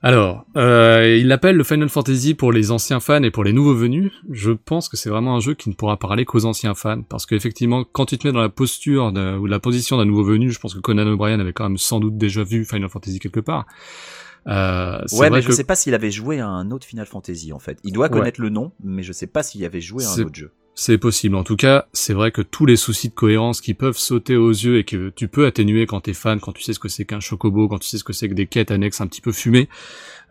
Alors, 0.00 0.44
euh, 0.56 1.16
il 1.20 1.26
l'appelle 1.26 1.56
le 1.56 1.64
Final 1.64 1.88
Fantasy 1.88 2.34
pour 2.34 2.52
les 2.52 2.70
anciens 2.70 3.00
fans 3.00 3.22
et 3.24 3.32
pour 3.32 3.42
les 3.42 3.52
nouveaux 3.52 3.74
venus. 3.74 4.12
Je 4.30 4.52
pense 4.52 4.88
que 4.88 4.96
c'est 4.96 5.10
vraiment 5.10 5.34
un 5.34 5.40
jeu 5.40 5.54
qui 5.54 5.68
ne 5.70 5.74
pourra 5.74 5.96
parler 5.96 6.24
qu'aux 6.24 6.44
anciens 6.44 6.74
fans, 6.74 7.02
parce 7.02 7.26
qu'effectivement, 7.26 7.82
quand 7.84 8.06
tu 8.06 8.16
te 8.16 8.24
mets 8.26 8.32
dans 8.32 8.40
la 8.40 8.48
posture 8.48 9.10
de- 9.10 9.36
ou 9.36 9.46
la 9.46 9.58
position 9.58 9.96
d'un 9.96 10.04
nouveau 10.04 10.22
venu, 10.22 10.52
je 10.52 10.60
pense 10.60 10.72
que 10.74 10.78
Conan 10.78 11.06
O'Brien 11.08 11.40
avait 11.40 11.52
quand 11.52 11.64
même 11.64 11.78
sans 11.78 11.98
doute 11.98 12.16
déjà 12.16 12.44
vu 12.44 12.64
Final 12.64 12.88
Fantasy 12.88 13.18
quelque 13.18 13.40
part. 13.40 13.66
Euh, 14.46 15.00
ouais 15.12 15.28
mais 15.30 15.42
je 15.42 15.48
que 15.48 15.52
sais 15.52 15.64
pas 15.64 15.74
s'il 15.74 15.94
avait 15.94 16.12
joué 16.12 16.38
à 16.38 16.46
un 16.46 16.70
autre 16.70 16.86
Final 16.86 17.04
Fantasy 17.04 17.52
en 17.52 17.58
fait 17.58 17.78
il 17.84 17.92
doit 17.92 18.06
Ouais. 18.06 18.18
connaître 18.18 18.40
le 18.40 18.48
nom 18.48 18.72
mais 18.82 19.02
je 19.02 19.12
sais 19.12 19.26
pas 19.26 19.42
s'il 19.42 19.62
avait 19.64 19.80
joué 19.82 20.04
à 20.04 20.08
un 20.10 20.18
autre 20.22 20.34
jeu 20.36 20.52
C'est 20.80 20.96
possible. 20.96 21.34
En 21.34 21.42
tout 21.42 21.56
cas, 21.56 21.88
c'est 21.92 22.14
vrai 22.14 22.30
que 22.30 22.40
tous 22.40 22.64
les 22.64 22.76
soucis 22.76 23.08
de 23.08 23.12
cohérence 23.12 23.60
qui 23.60 23.74
peuvent 23.74 23.98
sauter 23.98 24.36
aux 24.36 24.52
yeux 24.52 24.78
et 24.78 24.84
que 24.84 25.08
tu 25.08 25.26
peux 25.26 25.44
atténuer 25.44 25.86
quand 25.86 26.02
t'es 26.02 26.14
fan, 26.14 26.38
quand 26.38 26.52
tu 26.52 26.62
sais 26.62 26.72
ce 26.72 26.78
que 26.78 26.88
c'est 26.88 27.04
qu'un 27.04 27.18
chocobo, 27.18 27.66
quand 27.66 27.80
tu 27.80 27.88
sais 27.88 27.98
ce 27.98 28.04
que 28.04 28.12
c'est 28.12 28.28
que 28.28 28.34
des 28.34 28.46
quêtes 28.46 28.70
annexes 28.70 29.00
un 29.00 29.08
petit 29.08 29.20
peu 29.20 29.32
fumées, 29.32 29.68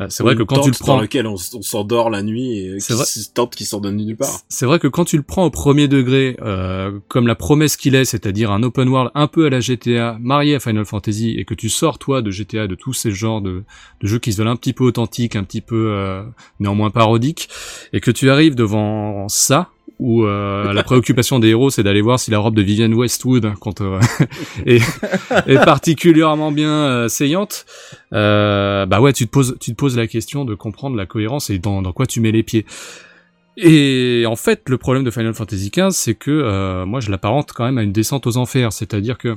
c'est 0.10 0.22
vrai 0.22 0.36
que 0.36 0.44
quand 0.44 0.62
tu 0.62 0.70
le 0.70 0.75
prends, 0.77 0.96
dans 0.96 1.01
lequel 1.01 1.25
on, 1.25 1.38
s'endort 1.38 2.10
la 2.10 2.22
nuit 2.22 2.58
et 2.58 2.80
C'est 2.80 2.94
vrai. 2.94 3.06
tente 3.34 3.56
qui 3.56 3.66
sort 3.66 3.82
de 3.82 3.89
nulle 3.89 4.16
part. 4.16 4.42
c'est 4.48 4.66
vrai 4.66 4.80
que 4.80 4.88
quand 4.88 5.06
tu 5.06 5.18
le 5.18 5.24
prends 5.24 5.46
au 5.46 5.50
premier 5.50 5.88
degré, 5.88 6.38
euh, 6.42 7.00
comme 7.08 7.25
la 7.25 7.36
promesse 7.36 7.77
qu'il 7.77 7.96
est, 7.96 8.06
c'est-à-dire 8.06 8.51
un 8.51 8.62
open 8.63 8.88
world 8.89 9.12
un 9.16 9.27
peu 9.27 9.46
à 9.46 9.50
la 9.50 9.60
GTA, 9.60 10.18
marié 10.20 10.56
à 10.56 10.60
Final 10.60 10.86
Fantasy, 10.86 11.36
et 11.38 11.46
que 11.46 11.54
tu 11.54 11.70
sors 11.70 11.98
toi 11.98 12.22
de 12.22 12.30
GTA, 12.30 12.68
de 12.68 12.75
tous 12.75 12.94
ces 12.94 13.12
genres 13.12 13.42
de, 13.42 13.63
de 14.01 14.08
jeux 14.08 14.20
qui 14.20 14.34
se 14.34 14.38
veulent 14.38 14.48
un 14.48 14.56
petit 14.56 14.74
peu 14.74 14.84
authentiques, 14.84 15.36
un 15.36 15.44
petit 15.44 15.62
peu 15.62 15.89
euh, 15.89 16.24
néanmoins 16.60 16.92
parodiques, 16.92 17.50
et 17.92 18.00
que 18.00 18.12
tu 18.12 18.30
arrives 18.30 18.56
devant 18.56 19.27
ça, 19.30 19.72
où 20.00 20.25
euh, 20.25 20.74
la 20.74 20.84
préoccupation 20.84 21.39
des 21.39 21.50
héros 21.50 21.70
c'est 21.70 21.84
d'aller 21.84 22.01
voir 22.01 22.20
si 22.20 22.32
la 22.32 22.39
robe 22.39 22.56
de 22.56 22.62
Vivienne 22.62 22.94
Westwood 22.94 23.54
quand, 23.60 23.82
euh, 23.82 24.00
est, 24.66 24.82
est 25.48 25.63
particulièrement 25.63 26.51
bien 26.51 26.72
euh, 26.72 27.08
saillante, 27.08 27.66
euh, 28.14 28.86
bah 28.86 29.02
ouais 29.02 29.12
tu 29.12 29.26
te 29.26 29.32
poses 29.32 29.58
tu 29.60 29.72
te 29.72 29.76
poses 29.76 29.98
la 29.98 30.08
question 30.08 30.46
de 30.46 30.56
comprendre 30.56 30.96
la 30.96 31.06
cohérence 31.06 31.50
et 31.50 31.60
dans, 31.60 31.82
dans 31.82 31.92
quoi 31.92 32.06
tu 32.06 32.22
mets 32.22 32.32
les 32.32 32.44
pieds. 32.44 32.66
Et 33.58 34.26
en 34.28 34.36
fait, 34.36 34.70
le 34.70 34.78
problème 34.78 35.04
de 35.04 35.10
Final 35.10 35.34
Fantasy 35.34 35.72
XV, 35.72 35.90
c'est 35.90 36.14
que 36.14 36.30
euh, 36.30 36.86
moi, 36.86 37.00
je 37.00 37.10
l'apparente 37.10 37.54
quand 37.54 37.66
même 37.66 37.80
à 37.80 37.84
une 37.84 37.92
descente 37.92 38.28
aux 38.28 38.38
enfers. 38.38 38.72
C'est-à-dire 38.72 39.18
que 39.18 39.36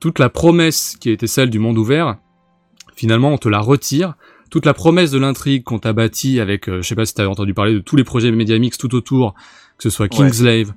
toute 0.00 0.18
la 0.18 0.28
promesse 0.28 0.96
qui 1.00 1.10
était 1.10 1.28
celle 1.28 1.48
du 1.48 1.60
monde 1.60 1.78
ouvert, 1.78 2.16
finalement, 2.96 3.32
on 3.32 3.38
te 3.38 3.48
la 3.48 3.60
retire. 3.60 4.14
Toute 4.50 4.66
la 4.66 4.74
promesse 4.74 5.12
de 5.12 5.18
l'intrigue 5.18 5.62
qu'on 5.62 5.78
t'a 5.78 5.92
bâtie 5.92 6.40
avec, 6.40 6.68
euh, 6.68 6.82
je 6.82 6.88
sais 6.88 6.96
pas 6.96 7.06
si 7.06 7.14
t'avais 7.14 7.28
entendu 7.28 7.54
parler 7.54 7.74
de 7.74 7.78
tous 7.78 7.94
les 7.94 8.02
projets 8.02 8.32
Media 8.32 8.58
Mix 8.58 8.76
tout 8.76 8.92
autour, 8.94 9.34
que 9.76 9.84
ce 9.84 9.90
soit 9.90 10.08
Kingslave, 10.08 10.72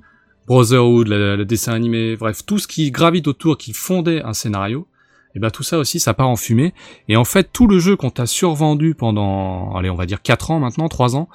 Brotherhood, 0.46 1.08
le, 1.08 1.36
le 1.36 1.44
dessin 1.44 1.72
animé, 1.72 2.16
bref, 2.16 2.44
tout 2.46 2.58
ce 2.58 2.68
qui 2.68 2.90
gravite 2.90 3.26
autour, 3.26 3.56
qui 3.56 3.72
fondait 3.72 4.22
un 4.22 4.34
scénario, 4.34 4.86
et 5.34 5.38
ben 5.38 5.50
tout 5.50 5.62
ça 5.62 5.78
aussi, 5.78 5.98
ça 6.00 6.12
part 6.14 6.28
en 6.28 6.36
fumée. 6.36 6.74
Et 7.08 7.16
en 7.16 7.24
fait, 7.24 7.48
tout 7.52 7.66
le 7.66 7.78
jeu 7.78 7.96
qu'on 7.96 8.10
t'a 8.10 8.26
survendu 8.26 8.94
pendant, 8.94 9.74
allez, 9.76 9.88
on 9.90 9.94
va 9.94 10.04
dire 10.06 10.20
4 10.22 10.50
ans 10.50 10.60
maintenant, 10.60 10.88
3 10.88 11.16
ans, 11.16 11.28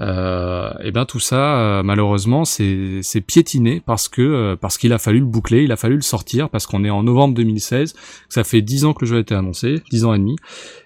euh, 0.00 0.72
et 0.82 0.90
ben 0.90 1.04
tout 1.04 1.20
ça, 1.20 1.58
euh, 1.58 1.82
malheureusement, 1.82 2.44
c'est 2.44 3.00
c'est 3.02 3.20
piétiné 3.20 3.82
parce 3.84 4.08
que 4.08 4.22
euh, 4.22 4.56
parce 4.56 4.78
qu'il 4.78 4.92
a 4.92 4.98
fallu 4.98 5.18
le 5.20 5.26
boucler, 5.26 5.62
il 5.64 5.72
a 5.72 5.76
fallu 5.76 5.96
le 5.96 6.00
sortir 6.02 6.48
parce 6.48 6.66
qu'on 6.66 6.84
est 6.84 6.90
en 6.90 7.02
novembre 7.02 7.34
2016, 7.34 7.92
que 7.92 7.98
ça 8.30 8.44
fait 8.44 8.62
10 8.62 8.84
ans 8.86 8.94
que 8.94 9.04
le 9.04 9.10
jeu 9.10 9.16
a 9.18 9.20
été 9.20 9.34
annoncé, 9.34 9.82
10 9.90 10.04
ans 10.04 10.14
et 10.14 10.18
demi, 10.18 10.36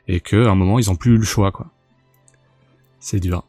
et 0.09 0.21
que 0.21 0.47
à 0.47 0.51
un 0.51 0.55
moment 0.55 0.79
ils 0.79 0.91
ont 0.91 0.97
plus 0.97 1.13
eu 1.15 1.19
le 1.19 1.25
choix 1.25 1.53
quoi. 1.53 1.67
C'est 3.01 3.21
dur. 3.21 3.45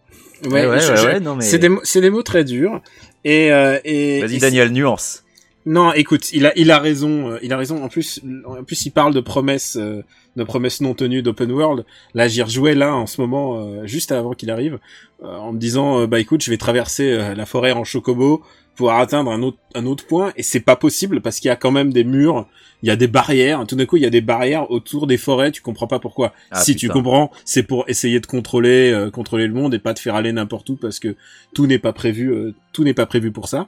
Ouais, 0.45 0.67
ouais, 0.67 0.67
ouais, 0.67 1.03
ouais, 1.05 1.19
non, 1.19 1.35
mais- 1.35 1.43
c'est 1.43 1.57
des 1.57 1.69
mots- 1.69 1.79
c'est 1.83 2.01
des 2.01 2.11
mots 2.11 2.21
très 2.21 2.43
durs. 2.43 2.79
Et, 3.23 3.51
euh, 3.51 3.79
et 3.83 4.21
Vas-y 4.21 4.35
et 4.35 4.39
Daniel, 4.39 4.71
nuance. 4.71 5.23
Non, 5.69 5.91
écoute, 5.91 6.31
il 6.31 6.45
a, 6.45 6.57
il 6.57 6.71
a 6.71 6.79
raison, 6.79 7.31
euh, 7.31 7.39
il 7.43 7.51
a 7.51 7.57
raison. 7.57 7.83
En 7.83 7.89
plus, 7.89 8.21
en 8.45 8.63
plus, 8.63 8.85
il 8.85 8.91
parle 8.91 9.13
de 9.13 9.19
promesses, 9.19 9.75
euh, 9.75 10.01
de 10.37 10.43
promesses 10.45 10.79
non 10.79 10.93
tenues 10.93 11.21
d'open 11.21 11.51
world. 11.51 11.85
Là, 12.13 12.29
j'y 12.29 12.41
rejouais 12.41 12.73
là 12.73 12.95
en 12.95 13.05
ce 13.05 13.19
moment, 13.19 13.57
euh, 13.57 13.85
juste 13.85 14.13
avant 14.13 14.31
qu'il 14.31 14.49
arrive, 14.49 14.79
euh, 15.23 15.27
en 15.27 15.51
me 15.51 15.59
disant, 15.59 16.07
bah 16.07 16.21
écoute, 16.21 16.41
je 16.41 16.49
vais 16.51 16.57
traverser 16.57 17.11
euh, 17.11 17.35
la 17.35 17.45
forêt 17.45 17.73
en 17.73 17.83
chocobo 17.83 18.43
pour 18.77 18.93
atteindre 18.93 19.29
un 19.29 19.41
autre, 19.41 19.57
un 19.75 19.85
autre 19.85 20.05
point, 20.05 20.31
et 20.37 20.43
c'est 20.43 20.61
pas 20.61 20.77
possible 20.77 21.19
parce 21.19 21.39
qu'il 21.39 21.49
y 21.49 21.51
a 21.51 21.57
quand 21.57 21.71
même 21.71 21.91
des 21.91 22.05
murs, 22.05 22.47
il 22.83 22.87
y 22.87 22.91
a 22.91 22.95
des 22.95 23.07
barrières. 23.07 23.65
Tout 23.67 23.75
d'un 23.75 23.85
coup, 23.85 23.97
il 23.97 24.03
y 24.03 24.05
a 24.05 24.11
des 24.11 24.21
barrières 24.21 24.69
autour 24.69 25.07
des 25.07 25.17
forêts. 25.17 25.51
Tu 25.51 25.61
comprends 25.61 25.87
pas 25.87 25.99
pourquoi. 25.99 26.33
Ah, 26.51 26.61
si 26.61 26.75
tu 26.75 26.87
comprends, 26.87 27.31
c'est 27.43 27.63
pour 27.63 27.85
essayer 27.89 28.19
de 28.19 28.27
contrôler, 28.27 28.91
euh, 28.91 29.09
contrôler 29.09 29.47
le 29.47 29.53
monde 29.53 29.73
et 29.73 29.79
pas 29.79 29.93
te 29.93 29.99
faire 29.99 30.15
aller 30.15 30.31
n'importe 30.31 30.69
où 30.69 30.75
parce 30.75 30.99
que 30.99 31.15
tout 31.53 31.65
n'est 31.65 31.79
pas 31.79 31.91
prévu, 31.91 32.31
euh, 32.31 32.53
tout 32.71 32.83
n'est 32.83 32.93
pas 32.93 33.07
prévu 33.07 33.31
pour 33.31 33.47
ça. 33.47 33.67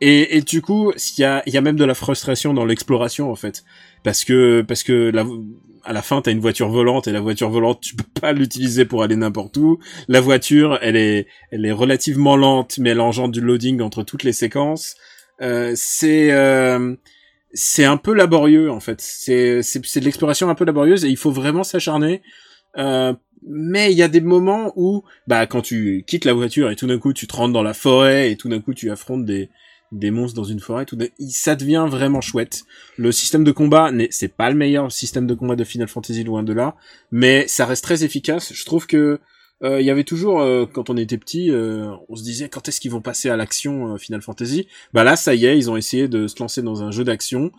Et, 0.00 0.36
et 0.36 0.42
du 0.42 0.60
coup, 0.60 0.92
il 0.92 1.20
y 1.20 1.24
a, 1.24 1.42
y 1.46 1.56
a 1.56 1.60
même 1.60 1.76
de 1.76 1.84
la 1.84 1.94
frustration 1.94 2.52
dans 2.52 2.64
l'exploration 2.64 3.30
en 3.30 3.36
fait, 3.36 3.64
parce 4.02 4.24
que 4.24 4.62
parce 4.62 4.82
que 4.82 5.10
la, 5.10 5.24
à 5.84 5.92
la 5.92 6.02
fin, 6.02 6.20
t'as 6.20 6.32
une 6.32 6.40
voiture 6.40 6.68
volante 6.68 7.06
et 7.06 7.12
la 7.12 7.20
voiture 7.20 7.50
volante, 7.50 7.80
tu 7.80 7.94
peux 7.94 8.20
pas 8.20 8.32
l'utiliser 8.32 8.84
pour 8.84 9.02
aller 9.02 9.16
n'importe 9.16 9.56
où. 9.56 9.78
La 10.08 10.20
voiture, 10.20 10.78
elle 10.82 10.96
est 10.96 11.26
elle 11.50 11.64
est 11.64 11.72
relativement 11.72 12.36
lente, 12.36 12.78
mais 12.78 12.90
elle 12.90 13.00
engendre 13.00 13.32
du 13.32 13.40
loading 13.40 13.80
entre 13.80 14.02
toutes 14.02 14.24
les 14.24 14.32
séquences. 14.32 14.96
Euh, 15.42 15.72
c'est 15.76 16.32
euh, 16.32 16.94
c'est 17.52 17.84
un 17.84 17.96
peu 17.96 18.14
laborieux 18.14 18.70
en 18.70 18.80
fait. 18.80 19.00
C'est 19.00 19.62
c'est 19.62 19.84
c'est 19.84 20.00
de 20.00 20.04
l'exploration 20.04 20.48
un 20.48 20.54
peu 20.54 20.64
laborieuse 20.64 21.04
et 21.04 21.08
il 21.08 21.16
faut 21.16 21.30
vraiment 21.30 21.64
s'acharner. 21.64 22.22
Euh, 22.76 23.12
mais 23.46 23.92
il 23.92 23.98
y 23.98 24.02
a 24.02 24.08
des 24.08 24.22
moments 24.22 24.72
où, 24.74 25.04
bah, 25.26 25.46
quand 25.46 25.60
tu 25.60 26.02
quittes 26.06 26.24
la 26.24 26.32
voiture 26.32 26.70
et 26.70 26.76
tout 26.76 26.86
d'un 26.86 26.98
coup 26.98 27.12
tu 27.12 27.26
te 27.26 27.36
rentres 27.36 27.52
dans 27.52 27.62
la 27.62 27.74
forêt 27.74 28.30
et 28.30 28.36
tout 28.36 28.48
d'un 28.48 28.60
coup 28.60 28.74
tu 28.74 28.90
affrontes 28.90 29.24
des 29.24 29.50
des 29.94 30.10
monstres 30.10 30.36
dans 30.36 30.44
une 30.44 30.60
forêt, 30.60 30.84
tout 30.84 30.96
d'un- 30.96 31.08
ça 31.30 31.54
devient 31.56 31.86
vraiment 31.88 32.20
chouette. 32.20 32.64
Le 32.96 33.12
système 33.12 33.44
de 33.44 33.52
combat, 33.52 33.90
c'est 34.10 34.28
pas 34.28 34.50
le 34.50 34.56
meilleur 34.56 34.92
système 34.92 35.26
de 35.26 35.34
combat 35.34 35.56
de 35.56 35.64
Final 35.64 35.88
Fantasy 35.88 36.24
loin 36.24 36.42
de 36.42 36.52
là, 36.52 36.76
mais 37.10 37.46
ça 37.48 37.64
reste 37.64 37.84
très 37.84 38.04
efficace. 38.04 38.52
Je 38.52 38.64
trouve 38.64 38.86
que 38.86 39.20
euh, 39.62 39.80
il 39.80 39.86
y 39.86 39.90
avait 39.90 40.04
toujours, 40.04 40.40
euh, 40.42 40.66
quand 40.66 40.90
on 40.90 40.96
était 40.96 41.16
petit, 41.16 41.50
euh, 41.50 41.88
on 42.08 42.16
se 42.16 42.22
disait 42.24 42.48
quand 42.48 42.68
est-ce 42.68 42.80
qu'ils 42.80 42.90
vont 42.90 43.00
passer 43.00 43.30
à 43.30 43.36
l'action 43.36 43.96
Final 43.96 44.20
Fantasy? 44.20 44.66
Bah 44.92 45.04
là, 45.04 45.16
ça 45.16 45.34
y 45.34 45.46
est, 45.46 45.56
ils 45.56 45.70
ont 45.70 45.76
essayé 45.76 46.08
de 46.08 46.26
se 46.26 46.38
lancer 46.40 46.60
dans 46.60 46.82
un 46.82 46.90
jeu 46.90 47.04
d'action. 47.04 47.50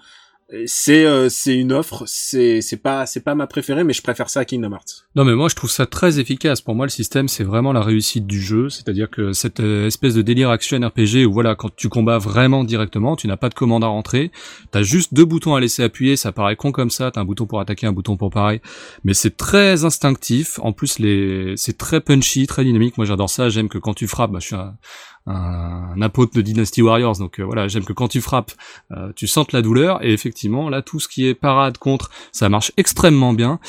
C'est 0.68 1.06
euh, 1.06 1.28
c'est 1.28 1.58
une 1.58 1.74
offre, 1.74 2.04
c'est 2.06 2.62
c'est 2.62 2.78
pas 2.78 3.08
c'est 3.08 3.22
pas 3.22 3.34
ma 3.34 3.48
préférée, 3.48 3.84
mais 3.84 3.94
je 3.94 4.04
préfère 4.04 4.30
ça 4.30 4.42
à 4.42 4.46
Kingdom 4.46 4.74
Hearts. 4.74 5.08
Non 5.16 5.26
mais 5.26 5.34
moi 5.34 5.50
je 5.50 5.56
trouve 5.56 5.72
ça 5.72 5.88
très 5.88 6.20
efficace. 6.20 6.62
Pour 6.62 6.76
moi 6.76 6.86
le 6.86 6.92
système 6.92 7.28
c'est 7.28 7.44
vraiment 7.44 7.74
la 7.74 7.82
réussite 7.82 8.28
du 8.28 8.40
jeu, 8.40 8.70
c'est-à-dire 8.70 9.10
que 9.10 9.34
cette 9.34 9.60
euh, 9.60 9.88
espèce 9.88 10.14
de 10.14 10.22
délire 10.22 10.52
action 10.52 10.80
RPG 10.80 11.26
où 11.26 11.34
voilà 11.34 11.56
quand 11.56 11.76
tu 11.76 11.90
combats 11.90 12.20
vraiment 12.20 12.64
directement, 12.64 13.16
tu 13.16 13.28
n'as 13.28 13.38
pas 13.38 13.50
de 13.50 13.56
commande 13.56 13.84
à 13.84 13.88
rentrer, 13.88 14.32
t'as 14.70 14.84
juste 14.84 15.16
deux 15.16 15.26
boutons 15.26 15.56
à 15.56 15.60
laisser 15.60 15.82
appuyer, 15.82 16.16
ça 16.16 16.32
paraît 16.32 16.56
con 16.56 16.72
comme 16.72 16.92
ça, 16.92 17.10
t'as 17.10 17.22
un 17.22 17.26
bouton 17.26 17.48
pour 17.48 17.60
attaquer, 17.60 17.88
un 17.88 17.94
bouton 17.94 18.16
pour 18.16 18.30
pareil, 18.30 18.62
mais 19.04 19.16
c'est 19.16 19.36
très 19.36 19.84
instinctif. 19.84 20.60
En 20.60 20.74
plus 20.74 21.00
les 21.00 21.56
c'est 21.58 21.78
très 21.78 22.02
punchy, 22.02 22.46
très 22.46 22.64
dynamique. 22.64 22.98
Moi 22.98 23.06
j'adore 23.06 23.32
ça. 23.32 23.50
J'aime 23.50 23.68
que 23.68 23.80
quand 23.80 23.96
tu 23.96 24.08
frappes, 24.08 24.32
bah, 24.32 24.40
je 24.40 24.46
suis 24.46 24.56
un, 24.56 24.76
un 25.28 26.02
apôtre 26.02 26.36
de 26.36 26.42
Dynasty 26.42 26.82
Warriors, 26.82 27.18
donc 27.18 27.40
euh, 27.40 27.44
voilà 27.44 27.68
j'aime 27.68 27.84
que 27.84 27.94
quand 27.94 28.08
tu 28.08 28.22
frappes, 28.22 28.52
euh, 28.92 29.12
tu 29.16 29.26
sentes 29.28 29.54
la 29.54 29.64
douleur 29.64 30.04
et 30.04 30.14
effectivement 30.14 30.70
là 30.70 30.84
tout 30.84 31.00
ce 31.00 31.08
qui 31.08 31.28
est 31.28 31.34
parade 31.34 31.78
contre, 31.80 32.12
ça 32.32 32.48
marche 32.50 32.72
extrêmement 32.78 33.34
bien. 33.34 33.60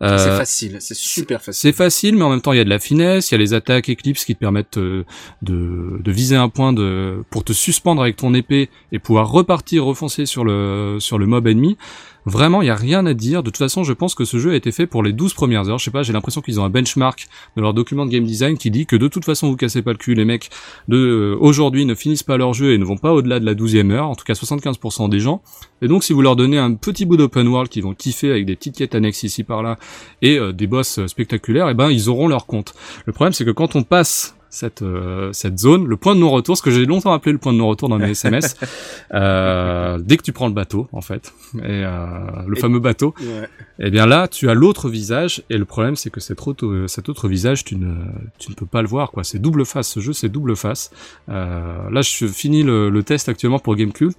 c'est 0.00 0.06
Euh, 0.06 0.36
facile, 0.38 0.76
c'est 0.80 0.96
super 0.96 1.40
facile. 1.40 1.60
c'est 1.60 1.76
facile, 1.76 2.16
mais 2.16 2.22
en 2.22 2.30
même 2.30 2.42
temps, 2.42 2.52
il 2.52 2.58
y 2.58 2.60
a 2.60 2.64
de 2.64 2.68
la 2.68 2.78
finesse, 2.78 3.30
il 3.30 3.34
y 3.34 3.36
a 3.36 3.38
les 3.38 3.54
attaques 3.54 3.88
éclipses 3.88 4.24
qui 4.24 4.34
te 4.34 4.40
permettent 4.40 4.78
euh, 4.78 5.04
de, 5.42 5.98
de 6.02 6.12
viser 6.12 6.36
un 6.36 6.48
point 6.48 6.72
de, 6.72 7.24
pour 7.30 7.44
te 7.44 7.52
suspendre 7.52 8.02
avec 8.02 8.16
ton 8.16 8.34
épée 8.34 8.68
et 8.92 8.98
pouvoir 8.98 9.30
repartir, 9.30 9.84
refoncer 9.84 10.26
sur 10.26 10.44
le, 10.44 10.98
sur 11.00 11.18
le 11.18 11.26
mob 11.26 11.46
ennemi. 11.46 11.78
Vraiment, 12.26 12.60
il 12.60 12.66
y 12.66 12.70
a 12.70 12.74
rien 12.74 13.06
à 13.06 13.14
dire. 13.14 13.44
De 13.44 13.50
toute 13.50 13.56
façon, 13.56 13.84
je 13.84 13.92
pense 13.92 14.16
que 14.16 14.24
ce 14.24 14.38
jeu 14.38 14.50
a 14.50 14.56
été 14.56 14.72
fait 14.72 14.88
pour 14.88 15.04
les 15.04 15.12
12 15.12 15.32
premières 15.32 15.68
heures. 15.68 15.78
Je 15.78 15.84
sais 15.84 15.92
pas, 15.92 16.02
j'ai 16.02 16.12
l'impression 16.12 16.40
qu'ils 16.40 16.58
ont 16.58 16.64
un 16.64 16.70
benchmark 16.70 17.28
de 17.56 17.62
leur 17.62 17.72
document 17.72 18.04
de 18.04 18.10
game 18.10 18.24
design 18.24 18.58
qui 18.58 18.72
dit 18.72 18.84
que 18.84 18.96
de 18.96 19.06
toute 19.06 19.24
façon, 19.24 19.48
vous 19.48 19.56
cassez 19.56 19.80
pas 19.80 19.92
le 19.92 19.98
cul, 19.98 20.14
les 20.14 20.24
mecs 20.24 20.50
de 20.88 20.96
euh, 20.96 21.36
aujourd'hui 21.38 21.86
ne 21.86 21.94
finissent 21.94 22.24
pas 22.24 22.36
leur 22.36 22.52
jeu 22.52 22.72
et 22.72 22.78
ne 22.78 22.84
vont 22.84 22.96
pas 22.96 23.12
au-delà 23.12 23.38
de 23.38 23.46
la 23.46 23.54
12e 23.54 23.92
heure, 23.92 24.08
en 24.08 24.16
tout 24.16 24.24
cas 24.24 24.32
75% 24.32 25.08
des 25.08 25.20
gens. 25.20 25.40
Et 25.82 25.88
donc, 25.88 26.02
si 26.02 26.12
vous 26.12 26.20
leur 26.20 26.34
donnez 26.34 26.58
un 26.58 26.74
petit 26.74 27.04
bout 27.04 27.16
d'open 27.16 27.46
world 27.46 27.70
qu'ils 27.70 27.84
vont 27.84 27.94
kiffer 27.94 28.30
avec 28.30 28.44
des 28.44 28.56
petites 28.56 28.76
quêtes 28.76 28.96
annexes 28.96 29.22
ici 29.22 29.44
par 29.44 29.62
là 29.62 29.78
et 30.20 30.36
euh, 30.36 30.52
des 30.52 30.66
boss 30.66 30.98
euh, 30.98 31.06
spectaculaires, 31.06 31.68
et 31.68 31.74
ben 31.74 31.90
ils 31.90 32.08
auront 32.08 32.26
leur 32.26 32.46
compte. 32.46 32.74
Le 33.04 33.12
problème, 33.12 33.34
c'est 33.34 33.44
que 33.44 33.52
quand 33.52 33.76
on 33.76 33.84
passe 33.84 34.35
cette 34.50 34.82
euh, 34.82 35.32
cette 35.32 35.58
zone, 35.58 35.86
le 35.86 35.96
point 35.96 36.14
de 36.14 36.20
non-retour, 36.20 36.56
ce 36.56 36.62
que 36.62 36.70
j'ai 36.70 36.86
longtemps 36.86 37.12
appelé 37.12 37.32
le 37.32 37.38
point 37.38 37.52
de 37.52 37.58
non-retour 37.58 37.88
dans 37.88 37.98
mes 37.98 38.10
SMS, 38.10 38.56
euh, 39.14 39.98
dès 40.02 40.16
que 40.16 40.22
tu 40.22 40.32
prends 40.32 40.48
le 40.48 40.54
bateau, 40.54 40.88
en 40.92 41.00
fait, 41.00 41.32
et 41.56 41.60
euh, 41.64 42.06
le 42.46 42.56
Et- 42.56 42.60
fameux 42.60 42.78
bateau, 42.80 43.14
Ouais. 43.20 43.48
eh 43.78 43.90
bien 43.90 44.06
là, 44.06 44.28
tu 44.28 44.48
as 44.48 44.54
l'autre 44.54 44.88
visage, 44.88 45.42
et 45.50 45.58
le 45.58 45.64
problème, 45.64 45.96
c'est 45.96 46.10
que 46.10 46.20
cet 46.20 46.46
autre, 46.46 46.84
cet 46.88 47.08
autre 47.08 47.28
visage, 47.28 47.64
tu 47.64 47.76
ne, 47.76 47.94
tu 48.38 48.50
ne 48.50 48.54
peux 48.56 48.66
pas 48.66 48.82
le 48.82 48.88
voir, 48.88 49.10
quoi. 49.10 49.24
C'est 49.24 49.38
double 49.38 49.64
face, 49.64 49.88
ce 49.88 50.00
jeu, 50.00 50.12
c'est 50.12 50.28
double 50.28 50.56
face. 50.56 50.90
Euh, 51.28 51.90
là, 51.90 52.02
je 52.02 52.26
finis 52.26 52.62
le, 52.62 52.88
le 52.90 53.02
test 53.02 53.28
actuellement 53.28 53.58
pour 53.58 53.74
Gamecube, 53.76 54.12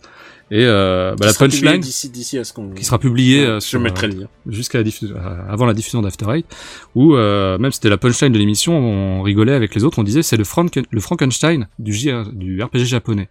et 0.49 0.63
euh, 0.65 1.15
bah, 1.19 1.25
la 1.27 1.33
punchline, 1.33 1.81
d'ici 1.81 2.09
d'ici 2.09 2.37
à 2.37 2.43
ce 2.43 2.53
qu'on 2.53 2.69
qui 2.69 2.85
sera 2.85 2.99
publiée 2.99 3.41
Ouais, 3.41 3.47
euh, 3.47 3.59
je 3.59 3.65
sur, 3.67 3.79
mettrai 3.79 4.07
le 4.07 4.21
lien. 4.21 4.27
jusqu'à 4.47 4.77
la 4.77 4.83
diffusion, 4.85 5.15
euh, 5.17 5.41
avant 5.49 5.65
la 5.65 5.73
diffusion 5.73 6.01
d'After 6.01 6.25
Eight, 6.33 6.45
où 6.95 7.15
euh, 7.15 7.57
même 7.57 7.71
c'était 7.71 7.89
la 7.89 7.97
punchline 7.97 8.31
de 8.31 8.37
l'émission, 8.39 8.77
on 8.77 9.21
rigolait 9.23 9.53
avec 9.53 9.75
les 9.75 9.83
autres, 9.83 9.99
on 9.99 10.03
disait 10.03 10.23
c'est 10.23 10.37
le, 10.37 10.43
Franken- 10.45 10.85
le 10.89 11.01
Frankenstein 11.01 11.67
du, 11.79 11.93
du 12.33 12.63
RPG 12.63 12.85
japonais. 12.85 13.29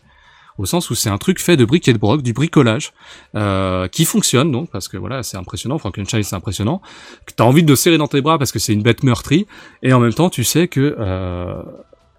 Au 0.59 0.65
sens 0.65 0.89
où 0.89 0.95
c'est 0.95 1.11
un 1.11 1.19
truc 1.19 1.39
fait 1.39 1.59
de 1.59 1.67
briques 1.67 1.87
et 1.87 1.93
de 1.93 1.99
broc, 1.99 2.23
du 2.23 2.33
bricolage, 2.33 2.93
euh, 3.35 3.89
qui 3.89 4.07
fonctionne 4.07 4.51
donc, 4.51 4.71
parce 4.71 4.89
que 4.89 4.97
voilà, 4.97 5.23
c'est 5.23 5.37
impressionnant, 5.37 5.77
Frankenstein 5.77 6.23
c'est 6.23 6.35
impressionnant, 6.37 6.81
que 7.27 7.33
t'as 7.35 7.45
envie 7.45 7.63
de 7.63 7.69
le 7.69 7.77
serrer 7.77 7.99
dans 7.99 8.09
tes 8.09 8.23
bras 8.23 8.39
parce 8.39 8.53
que 8.53 8.59
c'est 8.59 8.73
une 8.73 8.83
bête 8.83 9.03
meurtrie, 9.03 9.47
et 9.83 9.93
en 9.93 10.01
même 10.01 10.15
temps 10.15 10.31
tu 10.31 10.45
sais 10.45 10.67
que... 10.69 10.97
Euh, 10.99 11.63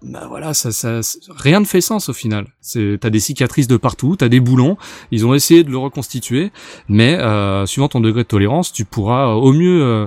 bah 0.02 0.26
voilà, 0.28 0.54
ça, 0.54 0.70
ça, 0.70 1.00
rien 1.28 1.60
ne 1.60 1.64
fait 1.64 1.80
sens 1.80 2.08
au 2.08 2.12
final. 2.12 2.46
T'as 2.72 3.10
des 3.10 3.20
cicatrices 3.20 3.66
de 3.66 3.76
partout, 3.76 4.16
t'as 4.16 4.28
des 4.28 4.40
boulons. 4.40 4.76
Ils 5.10 5.26
ont 5.26 5.34
essayé 5.34 5.64
de 5.64 5.70
le 5.70 5.78
reconstituer, 5.78 6.52
mais 6.88 7.18
euh, 7.18 7.66
suivant 7.66 7.88
ton 7.88 8.00
degré 8.00 8.22
de 8.22 8.28
tolérance, 8.28 8.72
tu 8.72 8.84
pourras 8.84 9.28
euh, 9.28 9.34
au 9.34 9.52
mieux, 9.52 9.82
euh, 9.82 10.06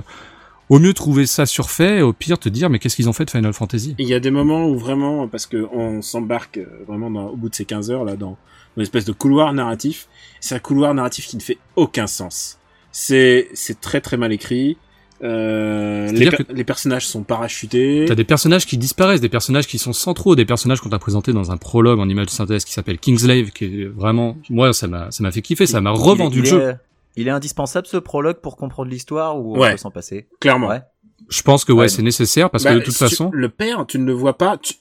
au 0.72 0.78
mieux 0.78 0.94
trouver 0.94 1.26
ça 1.26 1.44
surfait, 1.44 2.00
au 2.00 2.14
pire 2.14 2.38
te 2.38 2.48
dire 2.48 2.70
mais 2.70 2.78
qu'est-ce 2.78 2.96
qu'ils 2.96 3.08
ont 3.08 3.12
fait 3.12 3.26
de 3.26 3.30
Final 3.30 3.52
Fantasy? 3.52 3.94
Il 3.98 4.08
y 4.08 4.14
a 4.14 4.20
des 4.20 4.30
moments 4.30 4.66
où 4.66 4.78
vraiment, 4.78 5.28
parce 5.28 5.44
que 5.44 5.68
on 5.72 6.00
s'embarque 6.00 6.56
euh, 6.56 6.84
vraiment 6.88 7.10
dans, 7.10 7.26
au 7.26 7.36
bout 7.36 7.50
de 7.50 7.54
ces 7.54 7.66
15 7.66 7.90
heures 7.90 8.04
là 8.04 8.16
dans, 8.16 8.38
une 8.78 8.82
espèce 8.82 9.04
de 9.04 9.12
couloir 9.12 9.52
narratif. 9.52 10.08
C'est 10.40 10.54
un 10.54 10.58
couloir 10.58 10.94
narratif 10.94 11.26
qui 11.26 11.36
ne 11.36 11.42
fait 11.42 11.58
aucun 11.76 12.06
sens. 12.06 12.58
C'est 12.90 13.50
c'est 13.52 13.82
très 13.82 14.00
très 14.00 14.16
mal 14.16 14.32
écrit. 14.32 14.78
Euh, 15.22 16.10
les, 16.10 16.64
personnages 16.64 17.06
sont 17.06 17.22
parachutés. 17.22 18.04
T'as 18.08 18.14
des 18.14 18.24
personnages 18.24 18.66
qui 18.66 18.76
disparaissent, 18.76 19.20
des 19.20 19.28
personnages 19.28 19.66
qui 19.66 19.78
sont 19.78 19.92
centraux, 19.92 20.34
des 20.34 20.44
personnages 20.44 20.80
qu'on 20.80 20.88
t'a 20.88 20.98
présenté 20.98 21.32
dans 21.32 21.50
un 21.52 21.56
prologue 21.56 22.00
en 22.00 22.08
image 22.08 22.26
de 22.26 22.30
synthèse 22.30 22.64
qui 22.64 22.72
s'appelle 22.72 22.98
Kingslave, 22.98 23.50
qui 23.50 23.64
est 23.82 23.84
vraiment, 23.86 24.36
moi 24.50 24.72
ça 24.72 24.88
m'a 24.88 25.10
ça 25.10 25.22
m'a 25.22 25.30
fait 25.30 25.42
kiffer, 25.42 25.66
ça 25.66 25.80
m'a 25.80 25.90
revendu 25.90 26.38
il 26.38 26.42
le 26.42 26.46
est- 26.46 26.50
jeu. 26.50 26.60
Il 26.62 26.68
est, 26.68 26.76
il 27.22 27.28
est 27.28 27.30
indispensable 27.30 27.86
ce 27.86 27.96
prologue 27.98 28.36
pour 28.40 28.56
comprendre 28.56 28.90
l'histoire 28.90 29.38
ou 29.38 29.56
on 29.56 29.60
Ouais. 29.60 29.72
peut 29.72 29.76
s'en 29.76 29.90
passer? 29.90 30.26
Clairement. 30.40 30.68
Ouais. 30.68 30.80
Je 31.28 31.42
pense 31.42 31.64
que 31.64 31.72
ouais, 31.72 31.82
Ouais, 31.82 31.88
c'est 31.88 32.02
nécessaire 32.02 32.50
parce 32.50 32.64
Bah, 32.64 32.70
que 32.74 32.78
de 32.80 32.84
toute 32.84 32.92
si 32.94 32.98
tu- 32.98 33.04
façon, 33.08 33.30
le 33.32 33.48
père, 33.48 33.86
tu 33.86 33.98
ne 33.98 34.04
le 34.04 34.12
vois 34.12 34.36
pas. 34.36 34.56
tu- 34.58 34.74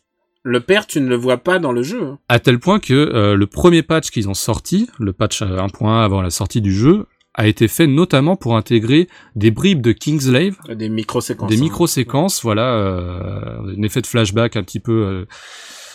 Le 0.43 0.60
père, 0.60 0.88
tu 0.88 0.99
ne 1.01 1.08
le 1.08 1.15
vois 1.15 1.38
pas 1.38 1.60
dans 1.60 1.71
le 1.71 1.84
jeu. 1.84 2.01
hein. 2.04 2.17
à 2.27 2.39
tel 2.39 2.58
point 2.58 2.80
que 2.80 2.93
euh, 2.95 3.36
le 3.36 3.45
premier 3.45 3.84
patch 3.84 4.10
qu'ils 4.10 4.27
ont 4.27 4.34
sorti, 4.34 4.89
le 4.97 5.13
patch 5.13 5.43
euh, 5.43 5.60
1.1 5.60 6.04
avant 6.04 6.23
la 6.23 6.32
sortie 6.32 6.62
du 6.62 6.73
jeu, 6.73 7.06
a 7.34 7.48
été 7.48 7.67
fait 7.67 7.88
notamment 7.88 8.36
pour 8.36 8.58
intégrer 8.58 9.08
des 9.36 9.52
bribes 9.52 9.82
de 9.82 9.91
Kingslave, 9.94 10.56
Des 10.76 10.89
micro-séquences. 10.89 11.50
des 11.50 11.58
hein. 11.58 11.62
micro-séquences, 11.62 12.44
voilà, 12.44 12.74
euh, 12.76 13.76
un 13.78 13.82
effet 13.84 14.02
de 14.02 14.08
flashback 14.08 14.56
un 14.58 14.63
petit 14.63 14.80
peu, 14.80 14.91
euh, 14.91 15.26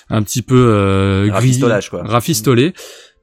un 0.08 0.22
petit 0.22 0.42
peu 0.42 0.54
euh, 0.56 1.28
gris, 1.28 1.60
quoi. 1.90 2.02
rafistolé, 2.04 2.72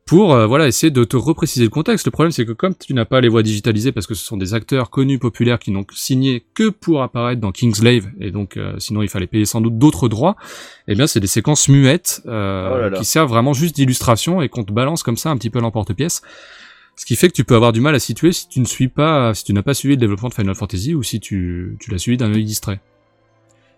pour 0.06 0.34
euh, 0.34 0.45
voilà 0.45 0.67
essayer 0.67 0.91
de 0.91 1.04
te 1.06 1.15
repréciser 1.15 1.63
le 1.63 1.69
contexte. 1.69 2.06
Le 2.06 2.12
problème 2.12 2.32
c'est 2.32 2.45
que 2.45 2.52
comme 2.52 2.76
tu 2.76 2.93
n'as 2.93 3.06
pas 3.06 3.21
les 3.21 3.30
voix 3.30 3.41
digitalisées 3.41 3.91
parce 3.93 4.06
que 4.06 4.13
ce 4.13 4.26
sont 4.26 4.38
des 4.38 4.54
acteurs 4.54 4.89
connus, 4.89 5.17
populaires 5.17 5.60
qui 5.60 5.71
n'ont 5.71 5.86
signé 5.93 6.45
que 6.54 6.69
pour 6.69 7.02
apparaître 7.02 7.39
dans 7.39 7.52
Kingslave 7.54 8.08
et 8.19 8.30
donc 8.32 8.58
euh, 8.58 8.76
sinon 8.80 9.02
il 9.02 9.10
fallait 9.10 9.28
payer 9.28 9.45
sans 9.45 9.62
doute 9.62 9.78
d'autres 9.78 10.10
droits. 10.10 10.36
Eh 10.89 10.95
bien 10.95 11.08
c'est 11.08 11.21
des 11.21 11.28
séquences 11.28 11.69
muettes 11.69 12.21
euh, 12.26 12.69
Oh 12.73 12.78
là 12.80 12.89
là. 12.89 12.97
qui 12.97 13.06
servent 13.06 13.30
vraiment 13.30 13.54
juste 13.54 13.76
d'illustration 13.76 14.41
et 14.41 14.49
qu'on 14.49 14.65
te 14.65 14.73
balance 14.73 15.04
comme 15.04 15.17
ça 15.17 15.30
un 15.30 15.38
petit 15.38 15.49
peu 15.49 15.60
l'emporte-pièce. 15.62 16.21
Ce 16.95 17.06
qui 17.06 17.15
fait 17.15 17.27
que 17.27 17.34
tu 17.34 17.43
peux 17.43 17.56
avoir 17.56 17.73
du 17.73 17.82
mal 17.82 17.95
à 17.95 17.99
situer 17.99 18.32
si 18.32 18.47
tu 18.47 18.60
ne 18.60 18.65
suis 18.65 18.88
pas, 18.88 19.34
si 19.34 19.43
tu 19.43 19.53
n'as 19.53 19.63
pas 19.63 19.73
suivi 19.73 19.95
le 19.95 19.99
développement 19.99 20.29
de 20.29 20.34
Final 20.34 20.56
Fantasy 20.56 20.93
ou 20.93 21.03
si 21.03 21.19
tu, 21.19 21.75
tu 21.79 21.91
l'as 21.91 21.97
suivi 21.97 22.17
d'un 22.17 22.34
œil 22.34 22.45
distrait. 22.45 22.79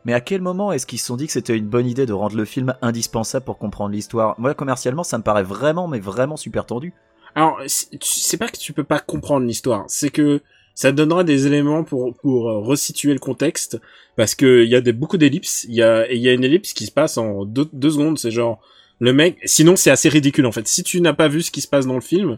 Mais 0.06 0.14
à 0.14 0.22
quel 0.22 0.42
moment 0.42 0.72
est-ce 0.72 0.86
qu'ils 0.86 1.00
se 1.00 1.08
sont 1.08 1.18
dit 1.18 1.26
que 1.26 1.34
c'était 1.34 1.58
une 1.58 1.68
bonne 1.68 1.88
idée 1.88 2.06
de 2.06 2.14
rendre 2.14 2.36
le 2.36 2.46
film 2.46 2.76
indispensable 2.82 3.46
pour 3.46 3.58
comprendre 3.58 3.92
l'histoire? 3.92 4.36
Moi, 4.40 4.54
commercialement, 4.54 5.04
ça 5.04 5.18
me 5.18 5.24
paraît 5.24 5.44
vraiment, 5.44 5.88
mais 5.88 6.00
vraiment 6.00 6.38
super 6.38 6.66
tendu. 6.66 6.94
Alors, 7.34 7.60
c'est 7.68 8.38
pas 8.38 8.48
que 8.48 8.58
tu 8.58 8.72
peux 8.72 8.84
pas 8.84 9.00
comprendre 9.00 9.46
l'histoire, 9.46 9.84
c'est 9.88 10.10
que 10.10 10.42
ça 10.74 10.92
donnera 10.92 11.24
des 11.24 11.48
éléments 11.48 11.84
pour 11.84 12.14
pour 12.18 12.50
euh, 12.50 12.60
resituer 12.60 13.14
le 13.14 13.20
contexte, 13.20 13.80
parce 14.16 14.36
que 14.36 14.64
il 14.64 14.70
y 14.70 14.76
a 14.76 14.82
des 14.82 14.94
beaucoup 14.94 15.18
d'ellipses. 15.18 15.66
Il 15.70 15.76
y 15.76 15.82
a 15.82 16.10
et 16.10 16.16
il 16.16 16.22
y 16.22 16.30
a 16.30 16.34
une 16.34 16.44
ellipse 16.44 16.74
qui 16.74 16.86
se 16.86 16.92
passe 16.92 17.18
en 17.18 17.46
deux, 17.46 17.68
deux 17.74 17.92
secondes. 17.92 18.20
C'est 18.20 18.32
genre 18.32 18.62
le 19.00 19.14
mec. 19.14 19.38
Sinon, 19.46 19.76
c'est 19.76 19.90
assez 19.90 20.10
ridicule 20.10 20.46
en 20.46 20.52
fait. 20.52 20.68
Si 20.68 20.84
tu 20.84 21.02
n'as 21.02 21.14
pas 21.14 21.30
vu 21.30 21.42
ce 21.42 21.52
qui 21.52 21.62
se 21.62 21.68
passe 21.68 21.88
dans 21.88 21.96
le 21.96 22.02
film, 22.02 22.38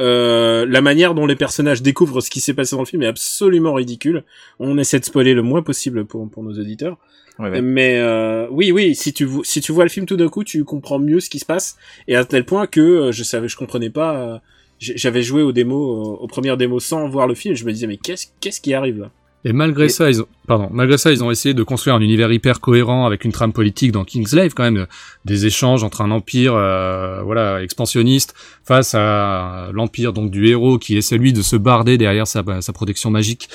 euh, 0.00 0.66
la 0.68 0.80
manière 0.80 1.14
dont 1.14 1.26
les 1.26 1.36
personnages 1.36 1.82
découvrent 1.82 2.20
ce 2.20 2.30
qui 2.30 2.40
s'est 2.40 2.54
passé 2.54 2.74
dans 2.76 2.82
le 2.82 2.86
film 2.86 3.02
est 3.02 3.06
absolument 3.06 3.74
ridicule. 3.74 4.24
On 4.58 4.76
essaie 4.78 4.98
de 4.98 5.04
spoiler 5.04 5.34
le 5.34 5.42
moins 5.42 5.62
possible 5.62 6.04
pour 6.04 6.28
pour 6.30 6.42
nos 6.42 6.52
auditeurs. 6.58 6.96
Ouais, 7.38 7.50
ouais. 7.50 7.62
Mais 7.62 7.98
euh, 7.98 8.46
oui, 8.50 8.70
oui, 8.72 8.94
si 8.94 9.12
tu 9.12 9.28
si 9.42 9.60
tu 9.60 9.72
vois 9.72 9.84
le 9.84 9.90
film 9.90 10.06
tout 10.06 10.16
d'un 10.16 10.28
coup, 10.28 10.44
tu 10.44 10.64
comprends 10.64 10.98
mieux 10.98 11.20
ce 11.20 11.28
qui 11.30 11.38
se 11.38 11.44
passe 11.46 11.76
et 12.08 12.16
à 12.16 12.24
tel 12.24 12.44
point 12.44 12.66
que 12.66 12.80
euh, 12.80 13.12
je 13.12 13.22
savais, 13.24 13.48
je 13.48 13.56
comprenais 13.56 13.90
pas. 13.90 14.16
euh, 14.16 14.38
J'avais 14.78 15.22
joué 15.22 15.42
aux 15.42 15.52
démos, 15.52 16.18
aux 16.20 16.26
premières 16.28 16.56
démos 16.56 16.84
sans 16.84 17.08
voir 17.08 17.26
le 17.26 17.34
film. 17.34 17.54
Je 17.54 17.64
me 17.64 17.72
disais 17.72 17.86
mais 17.86 17.96
qu'est-ce 17.96 18.26
qu'est-ce 18.40 18.60
qui 18.60 18.74
arrive 18.74 18.98
là? 19.00 19.10
Et 19.46 19.52
malgré 19.52 19.84
Et- 19.86 19.88
ça, 19.90 20.08
ils 20.10 20.22
ont, 20.22 20.26
pardon, 20.46 20.68
malgré 20.72 20.96
ça, 20.96 21.12
ils 21.12 21.22
ont 21.22 21.30
essayé 21.30 21.52
de 21.54 21.62
construire 21.62 21.94
un 21.96 22.00
univers 22.00 22.32
hyper 22.32 22.60
cohérent 22.60 23.04
avec 23.04 23.24
une 23.24 23.32
trame 23.32 23.52
politique 23.52 23.92
dans 23.92 24.04
Kingslave, 24.04 24.54
quand 24.54 24.62
même, 24.62 24.86
des 25.26 25.44
échanges 25.46 25.84
entre 25.84 26.00
un 26.00 26.10
empire, 26.10 26.54
euh, 26.54 27.20
voilà, 27.22 27.62
expansionniste 27.62 28.34
face 28.64 28.94
à 28.94 29.68
l'empire 29.72 30.12
donc 30.14 30.30
du 30.30 30.46
héros 30.48 30.78
qui 30.78 30.96
est 30.96 31.02
celui 31.02 31.32
de 31.34 31.42
se 31.42 31.56
barder 31.56 31.98
derrière 31.98 32.26
sa, 32.26 32.42
sa 32.62 32.72
protection 32.72 33.10
magique 33.10 33.48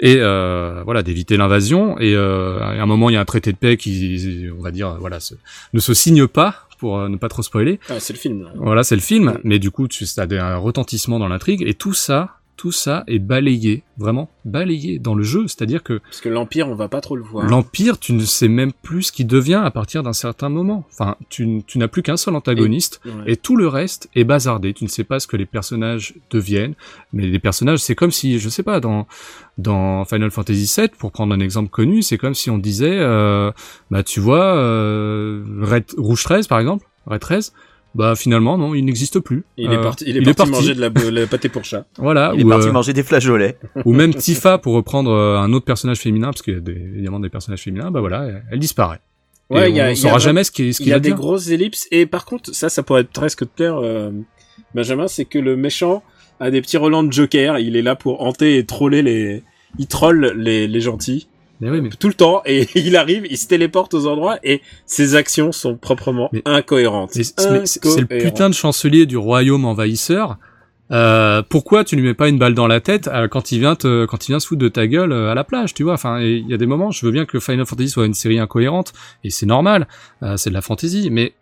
et 0.00 0.16
euh, 0.18 0.82
voilà 0.84 1.02
d'éviter 1.04 1.36
l'invasion. 1.36 1.96
Et 2.00 2.14
euh, 2.16 2.58
à 2.60 2.82
un 2.82 2.86
moment, 2.86 3.08
il 3.10 3.12
y 3.12 3.16
a 3.16 3.20
un 3.20 3.24
traité 3.24 3.52
de 3.52 3.56
paix 3.58 3.76
qui, 3.76 4.46
on 4.58 4.62
va 4.62 4.72
dire, 4.72 4.96
voilà, 4.98 5.20
se- 5.20 5.34
ne 5.72 5.78
se 5.80 5.94
signe 5.94 6.26
pas 6.26 6.66
pour 6.78 6.98
euh, 6.98 7.08
ne 7.08 7.16
pas 7.16 7.28
trop 7.28 7.42
spoiler. 7.42 7.78
ah, 7.88 8.00
C'est 8.00 8.12
le 8.12 8.18
film. 8.18 8.42
Là. 8.42 8.50
Voilà, 8.56 8.82
c'est 8.84 8.96
le 8.96 9.00
film, 9.00 9.38
mais 9.44 9.58
du 9.58 9.70
coup, 9.70 9.86
tu 9.88 10.04
as 10.18 10.26
des- 10.26 10.38
un 10.38 10.56
retentissement 10.56 11.18
dans 11.18 11.28
l'intrigue 11.28 11.62
et 11.66 11.74
tout 11.74 11.94
ça, 11.94 12.30
tout 12.56 12.72
ça 12.72 13.04
est 13.06 13.18
balayé, 13.18 13.82
vraiment 13.98 14.30
balayé 14.44 14.98
dans 14.98 15.14
le 15.14 15.22
jeu. 15.22 15.46
C'est-à-dire 15.46 15.82
que 15.82 15.98
Parce 15.98 16.20
que 16.20 16.28
l'empire, 16.28 16.68
on 16.68 16.74
va 16.74 16.88
pas 16.88 17.00
trop 17.00 17.16
le 17.16 17.22
voir. 17.22 17.46
l'Empire, 17.46 17.98
tu 17.98 18.12
ne 18.12 18.24
sais 18.24 18.48
même 18.48 18.72
plus 18.72 19.04
ce 19.04 19.12
qui 19.12 19.24
devient 19.24 19.60
à 19.64 19.70
partir 19.70 20.02
d'un 20.02 20.12
certain 20.12 20.48
moment. 20.48 20.84
Enfin, 20.90 21.16
tu, 21.28 21.62
n'as 21.76 21.88
plus 21.88 22.02
qu'un 22.02 22.16
seul 22.16 22.34
antagoniste 22.34 23.00
Ouais. 23.04 23.32
et 23.32 23.36
tout 23.36 23.56
le 23.56 23.68
reste 23.68 24.08
est 24.14 24.24
bazardé. 24.24 24.72
Tu 24.74 24.84
ne 24.84 24.88
sais 24.88 25.04
pas 25.04 25.20
ce 25.20 25.26
que 25.26 25.36
les 25.36 25.46
personnages 25.46 26.14
deviennent, 26.30 26.74
mais 27.12 27.26
les 27.26 27.38
personnages, 27.38 27.78
c'est 27.80 27.94
comme 27.94 28.10
si, 28.10 28.38
je 28.38 28.48
sais 28.48 28.62
pas, 28.62 28.80
dans 28.80 29.06
dans 29.58 30.04
Final 30.04 30.30
Fantasy 30.30 30.70
VII, 30.80 30.88
pour 30.98 31.12
prendre 31.12 31.34
un 31.34 31.40
exemple 31.40 31.70
connu, 31.70 32.02
c'est 32.02 32.18
comme 32.18 32.34
si 32.34 32.50
on 32.50 32.58
disait, 32.58 32.98
euh, 32.98 33.50
bah 33.90 34.02
tu 34.02 34.20
vois, 34.20 34.54
euh, 34.56 35.42
Red, 35.62 35.84
Rouge 35.96 36.24
13 36.24 36.46
par 36.46 36.58
exemple, 36.60 36.84
Red 37.06 37.20
13, 37.20 37.52
bah 37.96 38.14
finalement 38.14 38.56
non, 38.58 38.74
il 38.74 38.84
n'existe 38.84 39.18
plus. 39.20 39.42
Il 39.56 39.72
est 39.72 39.76
Euh, 39.76 39.82
parti, 39.82 40.04
il 40.06 40.16
est 40.16 40.34
parti, 40.34 40.52
manger 40.52 40.74
de 40.74 40.80
la, 40.80 41.26
pâté 41.26 41.48
pour 41.48 41.64
chat. 41.64 41.86
Voilà, 41.98 42.32
Il 42.34 42.42
est 42.42 42.48
parti 42.48 42.68
euh, 42.68 42.72
manger 42.72 42.92
des 42.92 43.02
flageolets. 43.02 43.56
ou 43.84 43.92
même 43.92 44.14
Tifa 44.14 44.58
pour 44.58 44.74
reprendre 44.74 45.10
euh, 45.10 45.38
un 45.38 45.52
autre 45.52 45.64
personnage 45.64 45.98
féminin, 45.98 46.28
parce 46.28 46.42
qu'il 46.42 46.54
y 46.54 46.56
a 46.58 46.60
des, 46.60 46.72
évidemment 46.72 47.20
des 47.20 47.28
personnages 47.30 47.62
féminins, 47.62 47.90
bah 47.90 48.00
voilà, 48.00 48.24
elle, 48.24 48.44
elle 48.52 48.58
disparaît. 48.58 49.00
Ouais, 49.50 49.70
il 49.70 49.76
y 49.76 49.80
a, 49.80 49.86
on 49.86 49.88
il 49.90 49.92
y 49.92 49.96
saura 49.96 50.16
a- 50.16 50.18
jamais 50.18 50.44
ce 50.44 50.50
qui, 50.50 50.72
ce 50.74 50.82
Il 50.82 50.84
qui 50.84 50.90
y 50.90 50.92
a 50.92 50.96
va 50.96 51.00
des 51.00 51.08
dire. 51.10 51.16
grosses 51.16 51.48
ellipses 51.48 51.86
et 51.90 52.06
par 52.06 52.24
contre, 52.24 52.54
ça, 52.54 52.68
ça 52.68 52.82
pourrait 52.82 53.02
être 53.02 53.10
presque 53.12 53.40
te 53.40 53.44
plaire, 53.44 53.76
euh, 53.78 54.10
Benjamin, 54.74 55.08
c'est 55.08 55.24
que 55.24 55.38
le 55.38 55.56
méchant 55.56 56.02
a 56.40 56.50
des 56.50 56.60
petits 56.60 56.76
relents 56.76 57.02
de 57.04 57.12
Joker. 57.12 57.58
Il 57.58 57.76
est 57.76 57.82
là 57.82 57.94
pour 57.96 58.22
hanter 58.22 58.58
et 58.58 58.66
troller 58.66 59.02
les, 59.02 59.42
il 59.78 59.86
troll 59.86 60.34
les, 60.36 60.66
les 60.66 60.80
gentils 60.80 61.28
Mais 61.60 61.70
oui, 61.70 61.80
mais 61.80 61.88
tout 61.90 62.08
le 62.08 62.14
temps 62.14 62.42
et 62.44 62.66
il 62.74 62.96
arrive, 62.96 63.26
il 63.30 63.38
se 63.38 63.46
téléporte 63.48 63.94
aux 63.94 64.06
endroits 64.06 64.38
et 64.44 64.60
ses 64.84 65.14
actions 65.14 65.52
sont 65.52 65.76
proprement 65.76 66.28
Mais- 66.32 66.42
incohérentes. 66.44 67.12
Mais 67.16 67.22
c'est 67.24 68.00
le 68.00 68.06
putain 68.06 68.48
de 68.50 68.54
chancelier 68.54 69.06
du 69.06 69.16
royaume 69.16 69.64
envahisseur. 69.64 70.36
Euh, 70.92 71.42
pourquoi 71.48 71.82
tu 71.82 71.96
lui 71.96 72.02
mets 72.04 72.14
pas 72.14 72.28
une 72.28 72.38
balle 72.38 72.54
dans 72.54 72.68
la 72.68 72.80
tête 72.80 73.08
euh, 73.08 73.26
quand 73.26 73.50
il 73.50 73.58
vient 73.58 73.74
te, 73.74 74.04
quand 74.06 74.28
il 74.28 74.32
vient 74.32 74.38
se 74.38 74.46
foutre 74.46 74.60
de 74.62 74.68
ta 74.68 74.86
gueule 74.86 75.10
euh, 75.10 75.32
à 75.32 75.34
la 75.34 75.42
plage, 75.42 75.74
tu 75.74 75.82
vois? 75.82 75.94
Enfin, 75.94 76.20
il 76.20 76.46
y 76.48 76.54
a 76.54 76.56
des 76.56 76.66
moments, 76.66 76.92
je 76.92 77.04
veux 77.04 77.10
bien 77.10 77.24
que 77.24 77.40
Final 77.40 77.66
Fantasy 77.66 77.88
soit 77.88 78.06
une 78.06 78.14
série 78.14 78.38
incohérente 78.38 78.92
et 79.24 79.30
c'est 79.30 79.46
normal, 79.46 79.88
euh, 80.22 80.36
c'est 80.36 80.50
de 80.50 80.54
la 80.54 80.62
fantasy, 80.62 81.08
mais 81.10 81.32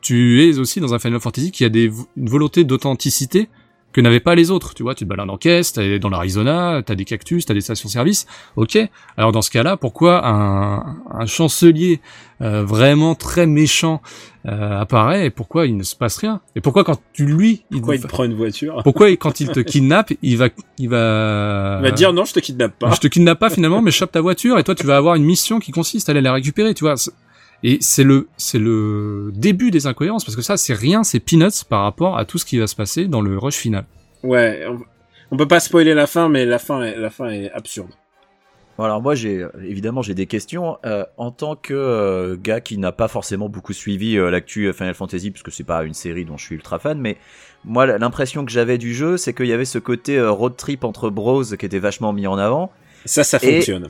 tu 0.00 0.42
es 0.44 0.58
aussi 0.58 0.80
dans 0.80 0.94
un 0.94 0.98
Final 0.98 1.20
Fantasy 1.20 1.50
qui 1.50 1.64
a 1.66 1.68
des, 1.68 1.90
une 2.16 2.28
volonté 2.30 2.64
d'authenticité 2.64 3.50
que 3.96 4.00
n'avaient 4.02 4.20
pas 4.20 4.34
les 4.34 4.50
autres. 4.50 4.74
Tu 4.74 4.82
vois, 4.82 4.94
tu 4.94 5.04
te 5.04 5.08
balades 5.08 5.30
en 5.30 5.38
caisse, 5.38 5.72
t'es 5.72 5.98
dans 5.98 6.10
l'Arizona, 6.10 6.82
t'as 6.84 6.94
des 6.94 7.06
cactus, 7.06 7.46
t'as 7.46 7.54
des 7.54 7.62
stations-service. 7.62 8.26
Ok. 8.56 8.78
Alors 9.16 9.32
dans 9.32 9.40
ce 9.42 9.50
cas-là, 9.50 9.76
pourquoi 9.78 10.26
un, 10.26 10.96
un 11.10 11.24
chancelier 11.26 12.00
euh, 12.42 12.62
vraiment 12.64 13.14
très 13.14 13.46
méchant 13.46 14.02
euh, 14.46 14.78
apparaît 14.80 15.26
et 15.26 15.30
pourquoi 15.30 15.66
il 15.66 15.76
ne 15.76 15.82
se 15.82 15.96
passe 15.96 16.18
rien? 16.18 16.40
Et 16.54 16.60
pourquoi 16.60 16.84
quand 16.84 17.00
tu 17.14 17.24
lui, 17.24 17.64
il, 17.70 17.78
Pourquoi 17.78 17.94
il 17.96 18.02
te 18.02 18.06
prend 18.06 18.24
une 18.24 18.34
voiture? 18.34 18.80
Pourquoi 18.84 19.08
il- 19.10 19.16
quand 19.16 19.40
il 19.40 19.48
te 19.48 19.60
kidnappe, 19.60 20.12
il 20.22 20.36
va, 20.36 20.48
il 20.78 20.88
va, 20.90 21.78
Il 21.80 21.84
va 21.88 21.90
dire 21.90 22.12
non, 22.12 22.24
je 22.26 22.34
te 22.34 22.40
kidnappe 22.40 22.78
pas. 22.78 22.90
je 22.92 23.00
te 23.00 23.06
kidnappe 23.08 23.38
pas 23.38 23.48
finalement, 23.50 23.80
mais 23.82 23.90
je 23.90 23.96
chope 23.96 24.12
ta 24.12 24.20
voiture 24.20 24.58
et 24.58 24.64
toi 24.64 24.74
tu 24.74 24.86
vas 24.86 24.96
avoir 24.98 25.14
une 25.14 25.24
mission 25.24 25.58
qui 25.58 25.72
consiste 25.72 26.08
à 26.08 26.12
aller 26.12 26.20
la 26.20 26.34
récupérer, 26.34 26.74
tu 26.74 26.84
vois. 26.84 26.94
Et 27.62 27.78
c'est 27.80 28.04
le, 28.04 28.28
c'est 28.36 28.58
le 28.58 29.30
début 29.34 29.70
des 29.70 29.86
incohérences 29.86 30.24
parce 30.24 30.36
que 30.36 30.42
ça 30.42 30.56
c'est 30.56 30.74
rien, 30.74 31.02
c'est 31.04 31.20
peanuts 31.20 31.64
par 31.68 31.82
rapport 31.82 32.18
à 32.18 32.24
tout 32.24 32.38
ce 32.38 32.44
qui 32.44 32.58
va 32.58 32.66
se 32.66 32.76
passer 32.76 33.06
dans 33.06 33.20
le 33.22 33.38
rush 33.38 33.56
final. 33.56 33.84
Ouais, 34.22 34.64
on, 34.68 34.78
on 35.30 35.36
peut 35.36 35.48
pas 35.48 35.60
spoiler 35.60 35.94
la 35.94 36.06
fin, 36.06 36.28
mais 36.28 36.44
la 36.44 36.58
fin, 36.58 36.82
est, 36.82 36.96
la 36.96 37.10
fin 37.10 37.28
est 37.30 37.50
absurde. 37.52 37.90
Bon, 38.78 38.84
alors 38.84 39.00
moi 39.00 39.14
j'ai 39.14 39.46
évidemment 39.64 40.02
j'ai 40.02 40.12
des 40.12 40.26
questions 40.26 40.76
Euh, 40.84 41.04
en 41.16 41.30
tant 41.30 41.56
que 41.56 41.72
euh, 41.72 42.36
gars 42.38 42.60
qui 42.60 42.76
n'a 42.76 42.92
pas 42.92 43.08
forcément 43.08 43.48
beaucoup 43.48 43.72
suivi 43.72 44.18
euh, 44.18 44.28
l'actu 44.30 44.70
Final 44.74 44.92
Fantasy 44.94 45.30
puisque 45.30 45.50
c'est 45.50 45.64
pas 45.64 45.82
une 45.84 45.94
série 45.94 46.26
dont 46.26 46.36
je 46.36 46.44
suis 46.44 46.56
ultra 46.56 46.78
fan 46.78 46.98
mais 47.00 47.16
moi 47.64 47.86
l'impression 47.86 48.44
que 48.44 48.50
j'avais 48.52 48.76
du 48.76 48.94
jeu 48.94 49.16
c'est 49.16 49.32
qu'il 49.32 49.46
y 49.46 49.54
avait 49.54 49.64
ce 49.64 49.78
côté 49.78 50.18
euh, 50.18 50.30
road 50.30 50.56
trip 50.58 50.84
entre 50.84 51.08
bros 51.08 51.42
qui 51.42 51.64
était 51.64 51.78
vachement 51.78 52.12
mis 52.12 52.26
en 52.26 52.36
avant 52.36 52.70
Ça, 53.06 53.24
ça 53.24 53.38
Et- 53.42 53.50
fonctionne. 53.54 53.86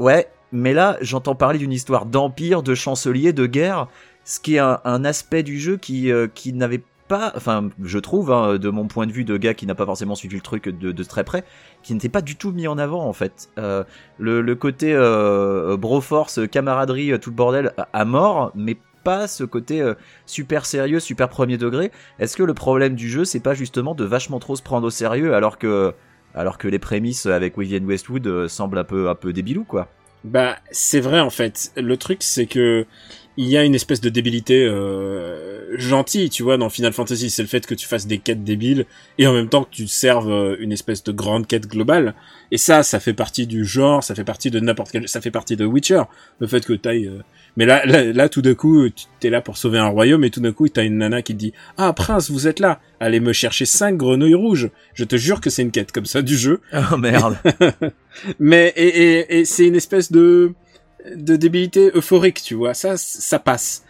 ouais 0.00 0.26
mais 0.54 0.72
là 0.72 0.96
j'entends 1.00 1.34
parler 1.34 1.58
d'une 1.58 1.72
histoire 1.72 2.06
d'empire 2.06 2.62
de 2.62 2.74
chancelier 2.74 3.32
de 3.32 3.44
guerre 3.44 3.88
ce 4.24 4.40
qui 4.40 4.54
est 4.54 4.60
un, 4.60 5.04
aspect 5.04 5.42
du 5.42 5.58
jeu 5.58 5.76
qui 5.76 6.10
euh, 6.10 6.28
qui 6.32 6.52
n'avait 6.54 6.82
pas 7.08 7.32
enfin 7.36 7.68
je 7.82 7.98
trouve 7.98 8.32
hein, 8.32 8.56
de 8.56 8.70
mon 8.70 8.86
point 8.86 9.06
de 9.06 9.12
vue 9.12 9.24
de 9.24 9.36
gars 9.36 9.52
qui 9.52 9.66
n'a 9.66 9.74
pas 9.74 9.84
forcément 9.84 10.14
suivi 10.14 10.36
le 10.36 10.42
truc 10.42 10.68
de, 10.68 11.02
très 11.02 11.24
près 11.24 11.44
qui 11.82 11.92
n'était 11.92 12.08
pas 12.08 12.22
du 12.22 12.36
tout 12.36 12.52
mis 12.52 12.66
en 12.66 12.78
avant 12.78 13.04
en 13.06 13.12
fait 13.12 13.50
Euh, 13.58 13.84
le, 14.18 14.54
côté 14.54 14.94
euh, 14.94 15.76
broforce 15.76 16.40
camaraderie 16.48 17.18
tout 17.20 17.30
le 17.30 17.36
bordel 17.36 17.72
à- 17.92 18.04
mort 18.04 18.52
mais 18.54 18.78
pas 19.02 19.26
ce 19.26 19.44
côté 19.44 19.82
super 20.24 20.64
sérieux 20.64 21.00
super 21.00 21.28
premier 21.28 21.58
degré 21.58 21.90
est-ce 22.18 22.36
que 22.36 22.42
le 22.42 22.54
problème 22.54 22.94
du 22.94 23.10
jeu 23.10 23.26
c'est 23.26 23.40
pas 23.40 23.52
justement 23.52 23.94
de 23.94 24.04
vachement 24.04 24.38
trop 24.38 24.56
se 24.56 24.62
prendre 24.62 24.86
au 24.86 24.90
sérieux 24.90 25.34
alors 25.34 25.58
que 25.58 25.92
alors 26.34 26.56
que 26.56 26.68
les 26.68 26.78
prémices 26.78 27.26
avec 27.26 27.58
Vivienne 27.58 27.84
Westwood 27.84 28.48
semblent 28.48 28.78
un 28.78 28.84
peu 28.84 29.10
un 29.10 29.14
peu 29.14 29.34
quoi? 29.68 29.88
Bah, 30.24 30.58
c'est 30.70 31.00
vrai 31.00 31.20
en 31.20 31.30
fait. 31.30 31.70
Le 31.76 31.96
truc, 31.96 32.22
c'est 32.22 32.46
que 32.46 32.86
il 33.36 33.48
y 33.48 33.56
a 33.56 33.64
une 33.64 33.74
espèce 33.74 34.00
de 34.00 34.08
débilité 34.10 34.64
euh, 34.64 35.76
gentille, 35.76 36.30
tu 36.30 36.44
vois, 36.44 36.56
dans 36.56 36.70
Final 36.70 36.92
Fantasy. 36.92 37.30
C'est 37.30 37.42
le 37.42 37.48
fait 37.48 37.66
que 37.66 37.74
tu 37.74 37.86
fasses 37.86 38.06
des 38.06 38.18
quêtes 38.18 38.44
débiles 38.44 38.86
et 39.18 39.26
en 39.26 39.32
même 39.32 39.48
temps 39.48 39.64
que 39.64 39.70
tu 39.70 39.88
serves 39.88 40.30
euh, 40.30 40.56
une 40.60 40.72
espèce 40.72 41.02
de 41.02 41.12
grande 41.12 41.46
quête 41.46 41.66
globale. 41.66 42.14
Et 42.52 42.58
ça, 42.58 42.82
ça 42.82 43.00
fait 43.00 43.12
partie 43.12 43.46
du 43.46 43.64
genre, 43.64 44.04
ça 44.04 44.14
fait 44.14 44.24
partie 44.24 44.50
de 44.50 44.60
n'importe 44.60 44.92
quel, 44.92 45.08
ça 45.08 45.20
fait 45.20 45.32
partie 45.32 45.56
de 45.56 45.64
Witcher. 45.64 46.02
Le 46.38 46.46
fait 46.46 46.64
que 46.64 46.74
t'ailles, 46.74 47.08
euh... 47.08 47.22
mais 47.56 47.66
là, 47.66 47.84
là, 47.86 48.04
là, 48.04 48.28
tout 48.28 48.42
d'un 48.42 48.54
coup, 48.54 48.88
tu 48.88 49.06
t'es 49.20 49.30
là 49.30 49.40
pour 49.40 49.56
sauver 49.56 49.78
un 49.78 49.86
royaume 49.86 50.24
et 50.24 50.30
tout 50.30 50.40
d'un 50.40 50.52
coup, 50.52 50.68
t'as 50.68 50.84
une 50.84 50.98
nana 50.98 51.22
qui 51.22 51.34
te 51.34 51.38
dit, 51.38 51.52
ah 51.76 51.92
prince, 51.92 52.30
vous 52.30 52.48
êtes 52.48 52.58
là, 52.60 52.80
allez 53.00 53.20
me 53.20 53.32
chercher 53.32 53.64
cinq 53.64 53.96
grenouilles 53.96 54.34
rouges. 54.34 54.70
Je 54.94 55.04
te 55.04 55.16
jure 55.16 55.40
que 55.40 55.50
c'est 55.50 55.62
une 55.62 55.70
quête 55.70 55.92
comme 55.92 56.06
ça 56.06 56.22
du 56.22 56.36
jeu. 56.36 56.60
Oh 56.92 56.96
merde. 56.96 57.36
mais 58.38 58.72
et, 58.76 58.88
et, 58.88 59.38
et 59.38 59.44
c'est 59.44 59.66
une 59.66 59.76
espèce 59.76 60.10
de 60.12 60.52
de 61.14 61.36
débilité 61.36 61.90
euphorique, 61.94 62.42
tu 62.42 62.54
vois. 62.54 62.74
Ça, 62.74 62.96
ça 62.96 63.38
passe. 63.38 63.84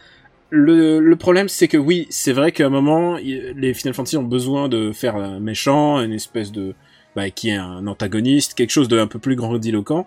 Le, 0.50 1.00
le 1.00 1.16
problème, 1.16 1.48
c'est 1.48 1.68
que 1.68 1.77
oui, 1.77 2.07
c'est 2.11 2.33
vrai 2.33 2.53
qu'à 2.53 2.66
un 2.66 2.70
moment, 2.70 3.16
les 3.16 3.74
Final 3.74 3.94
Fantasy 3.94 4.16
ont 4.16 4.22
besoin 4.22 4.68
de 4.68 4.92
faire 4.92 5.16
un 5.16 5.40
méchant, 5.40 6.00
une 6.00 6.12
espèce 6.12 6.53
de, 6.53 6.74
bah, 7.16 7.31
qui 7.31 7.50
est 7.50 7.57
un 7.57 7.87
antagoniste, 7.87 8.55
quelque 8.55 8.70
chose 8.70 8.88
de 8.88 8.98
un 8.98 9.07
peu 9.07 9.18
plus 9.18 9.37
grandiloquent. 9.37 10.07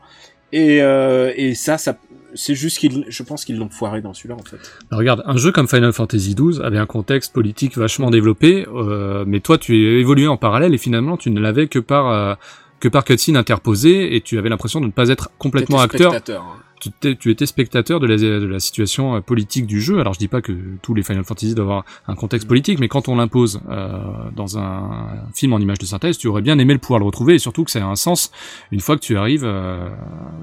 Et, 0.53 0.81
euh, 0.81 1.33
et 1.35 1.55
ça, 1.55 1.77
ça, 1.77 1.97
c'est 2.37 2.55
juste 2.55 2.77
qu'ils, 2.77 3.05
je 3.07 3.23
pense 3.23 3.43
qu'ils 3.43 3.57
l'ont 3.57 3.69
foiré 3.69 4.01
dans 4.01 4.13
celui-là, 4.13 4.35
en 4.35 4.43
fait. 4.43 4.57
Alors, 4.89 4.99
regarde, 4.99 5.23
un 5.25 5.37
jeu 5.37 5.51
comme 5.51 5.67
Final 5.67 5.91
Fantasy 5.91 6.35
XII 6.35 6.61
avait 6.63 6.77
un 6.77 6.85
contexte 6.85 7.33
politique 7.33 7.77
vachement 7.77 8.09
développé, 8.09 8.65
euh, 8.73 9.25
mais 9.27 9.39
toi, 9.39 9.57
tu 9.57 9.99
évolué 9.99 10.27
en 10.27 10.37
parallèle 10.37 10.73
et 10.73 10.77
finalement, 10.77 11.17
tu 11.17 11.29
ne 11.31 11.39
l'avais 11.39 11.67
que 11.67 11.79
par, 11.79 12.09
euh, 12.09 12.35
que 12.79 12.87
par 12.87 13.03
cutscene 13.03 13.35
interposée 13.35 14.15
et 14.15 14.21
tu 14.21 14.37
avais 14.37 14.49
l'impression 14.49 14.79
de 14.79 14.85
ne 14.85 14.91
pas 14.91 15.09
être 15.09 15.29
complètement 15.37 15.79
acteur. 15.79 16.13
Hein 16.13 16.43
tu, 16.79 16.89
étais, 16.89 17.15
tu 17.15 17.31
étais 17.31 17.45
spectateur 17.45 17.99
de 17.99 18.07
la, 18.07 18.17
de 18.17 18.45
la 18.45 18.59
situation 18.59 19.15
euh, 19.15 19.21
politique 19.21 19.65
du 19.65 19.81
jeu. 19.81 19.99
Alors 19.99 20.13
je 20.13 20.19
dis 20.19 20.27
pas 20.27 20.41
que 20.41 20.53
tous 20.81 20.93
les 20.93 21.03
Final 21.03 21.23
Fantasy 21.23 21.55
doivent 21.55 21.67
avoir 21.67 21.85
un 22.07 22.15
contexte 22.15 22.47
politique, 22.47 22.79
mais 22.79 22.87
quand 22.87 23.07
on 23.07 23.15
l'impose 23.15 23.61
euh, 23.69 23.99
dans 24.35 24.57
un 24.57 25.07
film 25.33 25.53
en 25.53 25.59
image 25.59 25.79
de 25.79 25.85
synthèse, 25.85 26.17
tu 26.17 26.27
aurais 26.27 26.41
bien 26.41 26.57
aimé 26.59 26.73
le 26.73 26.79
pouvoir 26.79 26.99
le 26.99 27.05
retrouver 27.05 27.35
et 27.35 27.39
surtout 27.39 27.63
que 27.63 27.71
ça 27.71 27.79
a 27.79 27.87
un 27.87 27.95
sens 27.95 28.31
une 28.71 28.79
fois 28.79 28.95
que 28.95 29.01
tu 29.01 29.17
arrives, 29.17 29.45
euh, 29.45 29.89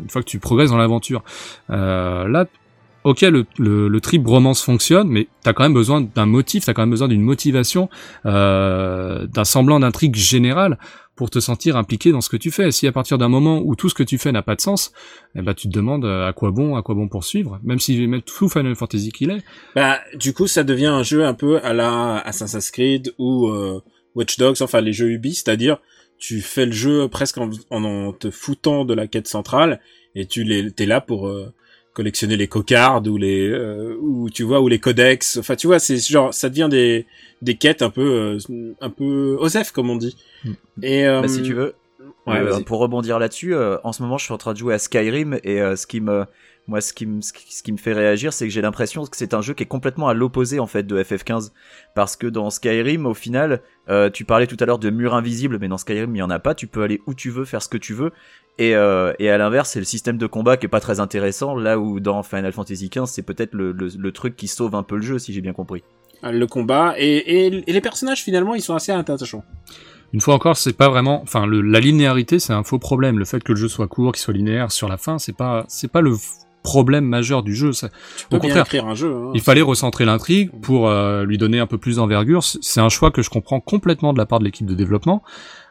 une 0.02 0.10
fois 0.10 0.22
que 0.22 0.28
tu 0.28 0.38
progresses 0.38 0.70
dans 0.70 0.76
l'aventure. 0.76 1.22
Euh, 1.70 2.28
là, 2.28 2.46
ok, 3.04 3.20
le, 3.22 3.44
le, 3.58 3.88
le, 3.88 4.00
trip 4.00 4.26
romance 4.26 4.62
fonctionne, 4.62 5.08
mais 5.08 5.28
t'as 5.42 5.52
quand 5.52 5.62
même 5.62 5.74
besoin 5.74 6.00
d'un 6.00 6.26
motif, 6.26 6.64
t'as 6.64 6.72
quand 6.72 6.82
même 6.82 6.90
besoin 6.90 7.08
d'une 7.08 7.22
motivation, 7.22 7.88
euh, 8.26 9.26
d'un 9.26 9.44
semblant 9.44 9.78
d'intrigue 9.80 10.16
générale 10.16 10.78
pour 11.16 11.30
te 11.30 11.38
sentir 11.38 11.76
impliqué 11.76 12.10
dans 12.12 12.20
ce 12.20 12.28
que 12.28 12.36
tu 12.36 12.50
fais. 12.50 12.70
Si 12.70 12.86
à 12.86 12.92
partir 12.92 13.18
d'un 13.18 13.28
moment 13.28 13.60
où 13.64 13.76
tout 13.76 13.88
ce 13.88 13.94
que 13.94 14.02
tu 14.02 14.18
fais 14.18 14.32
n'a 14.32 14.42
pas 14.42 14.56
de 14.56 14.60
sens, 14.60 14.92
eh 15.36 15.42
ben 15.42 15.54
tu 15.54 15.68
te 15.68 15.72
demandes 15.72 16.04
euh, 16.04 16.26
à 16.26 16.32
quoi 16.32 16.50
bon, 16.50 16.76
à 16.76 16.82
quoi 16.82 16.94
bon 16.94 17.08
poursuivre, 17.08 17.60
même 17.62 17.78
si 17.78 18.06
même 18.06 18.22
tout 18.22 18.48
Final 18.48 18.74
Fantasy 18.74 19.12
qu'il 19.12 19.30
est. 19.30 19.42
Bah 19.74 20.00
du 20.14 20.32
coup 20.32 20.46
ça 20.46 20.64
devient 20.64 20.86
un 20.86 21.02
jeu 21.02 21.24
un 21.24 21.34
peu 21.34 21.58
à 21.58 21.72
la 21.72 22.18
Assassin's 22.18 22.70
Creed 22.70 23.14
ou 23.18 23.48
euh, 23.48 23.80
Watch 24.14 24.38
Dogs, 24.38 24.60
enfin 24.60 24.80
les 24.80 24.92
jeux 24.92 25.10
Ubi, 25.10 25.34
c'est-à-dire 25.34 25.78
tu 26.18 26.40
fais 26.40 26.66
le 26.66 26.72
jeu 26.72 27.08
presque 27.08 27.38
en, 27.38 27.50
en, 27.70 28.12
te 28.12 28.30
foutant 28.30 28.84
de 28.84 28.94
la 28.94 29.06
quête 29.06 29.28
centrale 29.28 29.80
et 30.14 30.26
tu 30.26 30.44
les 30.44 30.70
t'es 30.70 30.86
là 30.86 31.00
pour 31.00 31.28
euh, 31.28 31.52
collectionner 31.92 32.36
les 32.36 32.48
cocardes 32.48 33.08
ou 33.08 33.16
les 33.16 33.48
euh, 33.48 33.96
ou 34.00 34.30
tu 34.30 34.42
vois 34.42 34.60
ou 34.60 34.68
les 34.68 34.78
codex 34.78 35.38
enfin 35.38 35.56
tu 35.56 35.66
vois 35.66 35.78
c'est 35.78 35.98
genre 35.98 36.32
ça 36.32 36.48
devient 36.48 36.68
des 36.70 37.06
des 37.44 37.56
quêtes 37.56 37.82
un 37.82 37.90
peu 37.90 38.38
euh, 38.50 38.74
un 38.80 38.90
peu 38.90 39.36
osef 39.38 39.70
comme 39.70 39.90
on 39.90 39.96
dit. 39.96 40.16
Mm. 40.44 40.52
et 40.82 41.04
bah, 41.04 41.28
si 41.28 41.42
tu 41.42 41.54
veux. 41.54 41.74
Ouais, 42.26 42.38
euh, 42.38 42.60
pour 42.60 42.78
rebondir 42.78 43.18
là-dessus 43.18 43.54
en 43.54 43.92
ce 43.92 44.02
moment 44.02 44.16
je 44.16 44.24
suis 44.24 44.32
en 44.32 44.38
train 44.38 44.54
de 44.54 44.58
jouer 44.58 44.74
à 44.74 44.78
Skyrim 44.78 45.38
et 45.44 45.58
ce 45.76 45.86
qui 45.86 46.00
me 46.00 46.24
moi 46.66 46.80
ce 46.80 46.94
qui 46.94 47.04
me 47.04 47.20
ce 47.20 47.62
qui 47.62 47.72
me 47.72 47.76
fait 47.76 47.92
réagir 47.92 48.32
c'est 48.32 48.46
que 48.46 48.52
j'ai 48.52 48.62
l'impression 48.62 49.04
que 49.04 49.16
c'est 49.16 49.34
un 49.34 49.42
jeu 49.42 49.52
qui 49.52 49.62
est 49.62 49.66
complètement 49.66 50.08
à 50.08 50.14
l'opposé 50.14 50.58
en 50.58 50.66
fait 50.66 50.84
de 50.84 51.02
FF15 51.02 51.52
parce 51.94 52.16
que 52.16 52.26
dans 52.26 52.48
Skyrim 52.48 53.04
au 53.04 53.12
final 53.12 53.60
tu 54.14 54.24
parlais 54.24 54.46
tout 54.46 54.56
à 54.60 54.64
l'heure 54.64 54.78
de 54.78 54.88
murs 54.88 55.14
invisibles 55.14 55.58
mais 55.60 55.68
dans 55.68 55.76
Skyrim 55.76 56.16
il 56.16 56.18
y 56.18 56.22
en 56.22 56.30
a 56.30 56.38
pas. 56.38 56.54
Tu 56.54 56.66
peux 56.66 56.82
aller 56.82 57.02
où 57.06 57.12
tu 57.12 57.28
veux 57.28 57.44
faire 57.44 57.60
ce 57.60 57.68
que 57.68 57.78
tu 57.78 57.92
veux. 57.92 58.10
Et, 58.58 58.76
euh, 58.76 59.12
et 59.18 59.30
à 59.30 59.38
l'inverse, 59.38 59.70
c'est 59.70 59.80
le 59.80 59.84
système 59.84 60.16
de 60.16 60.26
combat 60.26 60.56
qui 60.56 60.66
est 60.66 60.68
pas 60.68 60.80
très 60.80 61.00
intéressant, 61.00 61.56
là 61.56 61.78
où 61.78 61.98
dans 61.98 62.22
Final 62.22 62.52
Fantasy 62.52 62.88
XV, 62.88 63.06
c'est 63.06 63.22
peut-être 63.22 63.52
le, 63.52 63.72
le, 63.72 63.88
le, 63.98 64.12
truc 64.12 64.36
qui 64.36 64.46
sauve 64.46 64.76
un 64.76 64.84
peu 64.84 64.96
le 64.96 65.02
jeu, 65.02 65.18
si 65.18 65.32
j'ai 65.32 65.40
bien 65.40 65.52
compris. 65.52 65.82
Le 66.32 66.46
combat, 66.46 66.94
et, 66.96 67.16
et, 67.16 67.46
et, 67.66 67.72
les 67.72 67.80
personnages, 67.80 68.22
finalement, 68.22 68.54
ils 68.54 68.62
sont 68.62 68.74
assez 68.74 68.92
attachants. 68.92 69.44
Une 70.12 70.20
fois 70.20 70.34
encore, 70.34 70.56
c'est 70.56 70.76
pas 70.76 70.88
vraiment, 70.88 71.20
enfin, 71.22 71.44
le, 71.44 71.60
la 71.60 71.80
linéarité, 71.80 72.38
c'est 72.38 72.52
un 72.52 72.62
faux 72.62 72.78
problème. 72.78 73.18
Le 73.18 73.24
fait 73.24 73.42
que 73.42 73.52
le 73.52 73.58
jeu 73.58 73.68
soit 73.68 73.88
court, 73.88 74.12
qu'il 74.12 74.22
soit 74.22 74.34
linéaire 74.34 74.70
sur 74.70 74.88
la 74.88 74.96
fin, 74.96 75.18
c'est 75.18 75.36
pas, 75.36 75.64
c'est 75.68 75.90
pas 75.90 76.00
le 76.00 76.14
problème 76.62 77.04
majeur 77.04 77.42
du 77.42 77.54
jeu. 77.54 77.72
Au 78.32 78.38
contraire, 78.38 78.64
un 78.86 78.94
jeu, 78.94 79.12
hein, 79.12 79.32
il 79.34 79.40
fallait 79.40 79.60
recentrer 79.60 80.04
l'intrigue 80.04 80.50
pour 80.62 80.88
euh, 80.88 81.24
lui 81.24 81.36
donner 81.36 81.58
un 81.58 81.66
peu 81.66 81.78
plus 81.78 81.96
d'envergure. 81.96 82.42
C'est 82.42 82.80
un 82.80 82.88
choix 82.88 83.10
que 83.10 83.22
je 83.22 83.30
comprends 83.30 83.60
complètement 83.60 84.12
de 84.12 84.18
la 84.18 84.24
part 84.24 84.38
de 84.38 84.44
l'équipe 84.44 84.66
de 84.66 84.74
développement. 84.74 85.22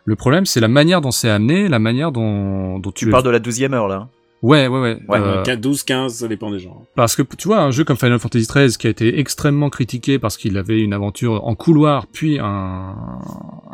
Le 0.05 0.15
problème, 0.15 0.45
c'est 0.45 0.59
la 0.59 0.67
manière 0.67 1.01
dont 1.01 1.11
c'est 1.11 1.29
amené, 1.29 1.67
la 1.67 1.79
manière 1.79 2.11
dont, 2.11 2.79
dont 2.79 2.91
tu... 2.91 3.05
Tu 3.05 3.11
parles 3.11 3.23
de 3.23 3.29
la 3.29 3.39
douzième 3.39 3.73
heure, 3.73 3.87
là 3.87 4.09
Ouais, 4.43 4.67
ouais, 4.67 4.79
ouais. 4.79 4.99
ouais 5.07 5.19
euh, 5.19 5.55
12, 5.55 5.83
15, 5.83 6.15
ça 6.15 6.27
dépend 6.27 6.51
des 6.51 6.59
gens. 6.59 6.85
Parce 6.95 7.15
que, 7.15 7.21
tu 7.37 7.47
vois, 7.47 7.61
un 7.61 7.71
jeu 7.71 7.85
comme 7.85 7.95
Final 7.95 8.19
Fantasy 8.19 8.45
XIII, 8.45 8.77
qui 8.77 8.87
a 8.87 8.89
été 8.89 9.17
extrêmement 9.17 9.69
critiqué 9.69 10.19
parce 10.19 10.35
qu'il 10.35 10.57
avait 10.57 10.81
une 10.81 10.93
aventure 10.93 11.47
en 11.47 11.55
couloir, 11.55 12.07
puis 12.07 12.39
un, 12.41 12.93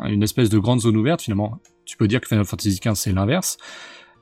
une 0.04 0.22
espèce 0.22 0.48
de 0.48 0.58
grande 0.58 0.80
zone 0.80 0.96
ouverte, 0.96 1.22
finalement, 1.22 1.58
tu 1.84 1.96
peux 1.96 2.06
dire 2.06 2.20
que 2.20 2.28
Final 2.28 2.44
Fantasy 2.44 2.78
XV, 2.78 2.94
c'est 2.94 3.12
l'inverse. 3.12 3.58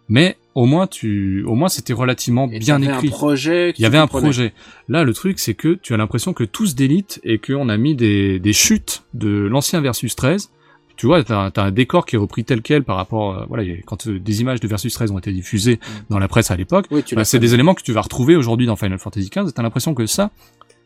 Mais 0.09 0.39
au 0.55 0.65
moins, 0.65 0.87
tu, 0.87 1.45
au 1.45 1.55
moins, 1.55 1.69
c'était 1.69 1.93
relativement 1.93 2.49
Et 2.51 2.59
bien 2.59 2.81
écrit. 2.81 3.09
Un 3.09 3.11
projet 3.11 3.75
Il 3.77 3.83
y 3.83 3.85
avait 3.85 3.99
un 3.99 4.07
projet. 4.07 4.55
Là, 4.89 5.05
le 5.05 5.13
truc, 5.13 5.39
c'est 5.39 5.53
que 5.53 5.75
tu 5.75 5.93
as 5.93 5.99
l'impression 5.99 6.33
que 6.33 6.45
tout 6.45 6.67
se 6.67 6.75
délite 6.75 7.21
et 7.25 7.39
qu'on 7.39 7.69
a 7.69 7.77
mis 7.77 7.95
des, 7.95 8.39
des 8.39 8.53
chutes 8.55 9.03
de 9.13 9.29
l'ancien 9.29 9.83
versus 9.83 10.17
13 10.17 10.51
tu 10.99 11.07
vois, 11.07 11.23
t'as 11.23 11.51
as 11.55 11.63
un 11.63 11.71
décor 11.71 12.05
qui 12.05 12.17
est 12.17 12.19
repris 12.19 12.45
tel 12.45 12.61
quel 12.61 12.83
par 12.83 12.97
rapport, 12.97 13.39
euh, 13.39 13.45
voilà, 13.49 13.63
quand 13.87 14.09
euh, 14.09 14.19
des 14.19 14.41
images 14.41 14.59
de 14.59 14.67
Versus 14.67 14.93
13 14.93 15.13
ont 15.13 15.19
été 15.19 15.31
diffusées 15.31 15.77
mm. 15.77 15.93
dans 16.11 16.19
la 16.19 16.27
presse 16.27 16.51
à 16.51 16.57
l'époque, 16.57 16.87
oui, 16.91 17.05
bah, 17.13 17.25
c'est 17.25 17.39
des 17.39 17.55
éléments 17.55 17.75
que 17.75 17.83
tu 17.83 17.93
vas 17.93 18.01
retrouver 18.01 18.35
aujourd'hui 18.35 18.67
dans 18.67 18.75
Final 18.75 18.99
Fantasy 18.99 19.31
XV. 19.31 19.53
T'as 19.55 19.63
l'impression 19.63 19.95
que 19.95 20.07
ça, 20.07 20.33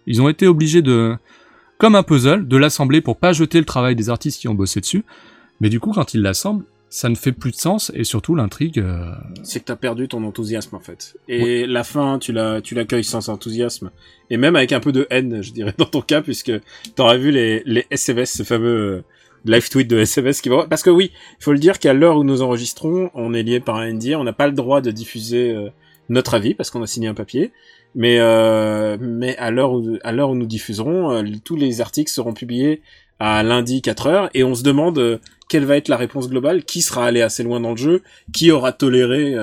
ils 0.06 0.20
ont 0.20 0.28
été 0.28 0.46
obligés 0.46 0.82
de, 0.82 1.16
comme 1.78 1.94
un 1.94 2.02
puzzle, 2.02 2.46
de 2.46 2.56
l'assembler 2.58 3.00
pour 3.00 3.16
pas 3.16 3.32
jeter 3.32 3.58
le 3.58 3.64
travail 3.64 3.96
des 3.96 4.10
artistes 4.10 4.38
qui 4.38 4.48
ont 4.48 4.54
bossé 4.54 4.80
dessus. 4.80 5.02
Mais 5.62 5.70
du 5.70 5.80
coup, 5.80 5.92
quand 5.92 6.12
ils 6.12 6.20
l'assemblent, 6.20 6.64
ça 6.90 7.08
ne 7.08 7.14
fait 7.14 7.32
plus 7.32 7.52
de 7.52 7.56
sens 7.56 7.90
et 7.94 8.04
surtout 8.04 8.34
l'intrigue. 8.34 8.80
Euh... 8.80 9.12
C'est 9.42 9.60
que 9.60 9.64
t'as 9.64 9.76
perdu 9.76 10.08
ton 10.08 10.22
enthousiasme 10.24 10.76
en 10.76 10.80
fait. 10.80 11.16
Et 11.26 11.66
la 11.66 11.84
fin, 11.84 12.18
tu 12.18 12.32
la, 12.32 12.60
tu 12.60 12.74
l'accueilles 12.74 13.02
sans 13.02 13.30
enthousiasme 13.30 13.90
et 14.28 14.36
même 14.36 14.56
avec 14.56 14.72
un 14.72 14.80
peu 14.80 14.92
de 14.92 15.06
haine, 15.08 15.42
je 15.42 15.52
dirais 15.52 15.72
dans 15.78 15.86
ton 15.86 16.02
cas, 16.02 16.20
puisque 16.20 16.52
t'aurais 16.96 17.16
vu 17.16 17.30
les 17.30 17.62
les 17.64 17.86
SMS, 17.90 18.32
ce 18.32 18.42
fameux 18.42 19.04
live 19.44 19.68
tweet 19.68 19.88
de 19.88 19.98
SMS 19.98 20.40
qui 20.40 20.48
va 20.48 20.66
parce 20.68 20.82
que 20.82 20.90
oui, 20.90 21.12
il 21.40 21.44
faut 21.44 21.52
le 21.52 21.58
dire 21.58 21.78
qu'à 21.78 21.92
l'heure 21.92 22.16
où 22.16 22.24
nous 22.24 22.42
enregistrons, 22.42 23.10
on 23.14 23.34
est 23.34 23.42
lié 23.42 23.60
par 23.60 23.76
un 23.76 23.92
NDA, 23.92 24.18
on 24.18 24.24
n'a 24.24 24.32
pas 24.32 24.46
le 24.46 24.52
droit 24.52 24.80
de 24.80 24.90
diffuser 24.90 25.50
euh, 25.50 25.70
notre 26.08 26.34
avis 26.34 26.54
parce 26.54 26.70
qu'on 26.70 26.82
a 26.82 26.86
signé 26.86 27.08
un 27.08 27.14
papier. 27.14 27.52
Mais 27.94 28.18
euh, 28.20 28.96
mais 29.00 29.36
à 29.36 29.50
l'heure 29.50 29.72
où 29.72 30.34
nous 30.34 30.46
diffuserons, 30.46 31.12
euh, 31.12 31.22
tous 31.44 31.56
les 31.56 31.80
articles 31.80 32.10
seront 32.10 32.32
publiés 32.32 32.80
à 33.18 33.42
lundi 33.42 33.82
4 33.82 34.06
heures 34.06 34.30
et 34.34 34.44
on 34.44 34.54
se 34.54 34.62
demande 34.62 35.20
quelle 35.48 35.64
va 35.64 35.76
être 35.76 35.88
la 35.88 35.96
réponse 35.96 36.28
globale, 36.28 36.64
qui 36.64 36.80
sera 36.80 37.06
allé 37.06 37.20
assez 37.20 37.42
loin 37.42 37.60
dans 37.60 37.72
le 37.72 37.76
jeu, 37.76 38.02
qui 38.32 38.50
aura 38.50 38.72
toléré 38.72 39.36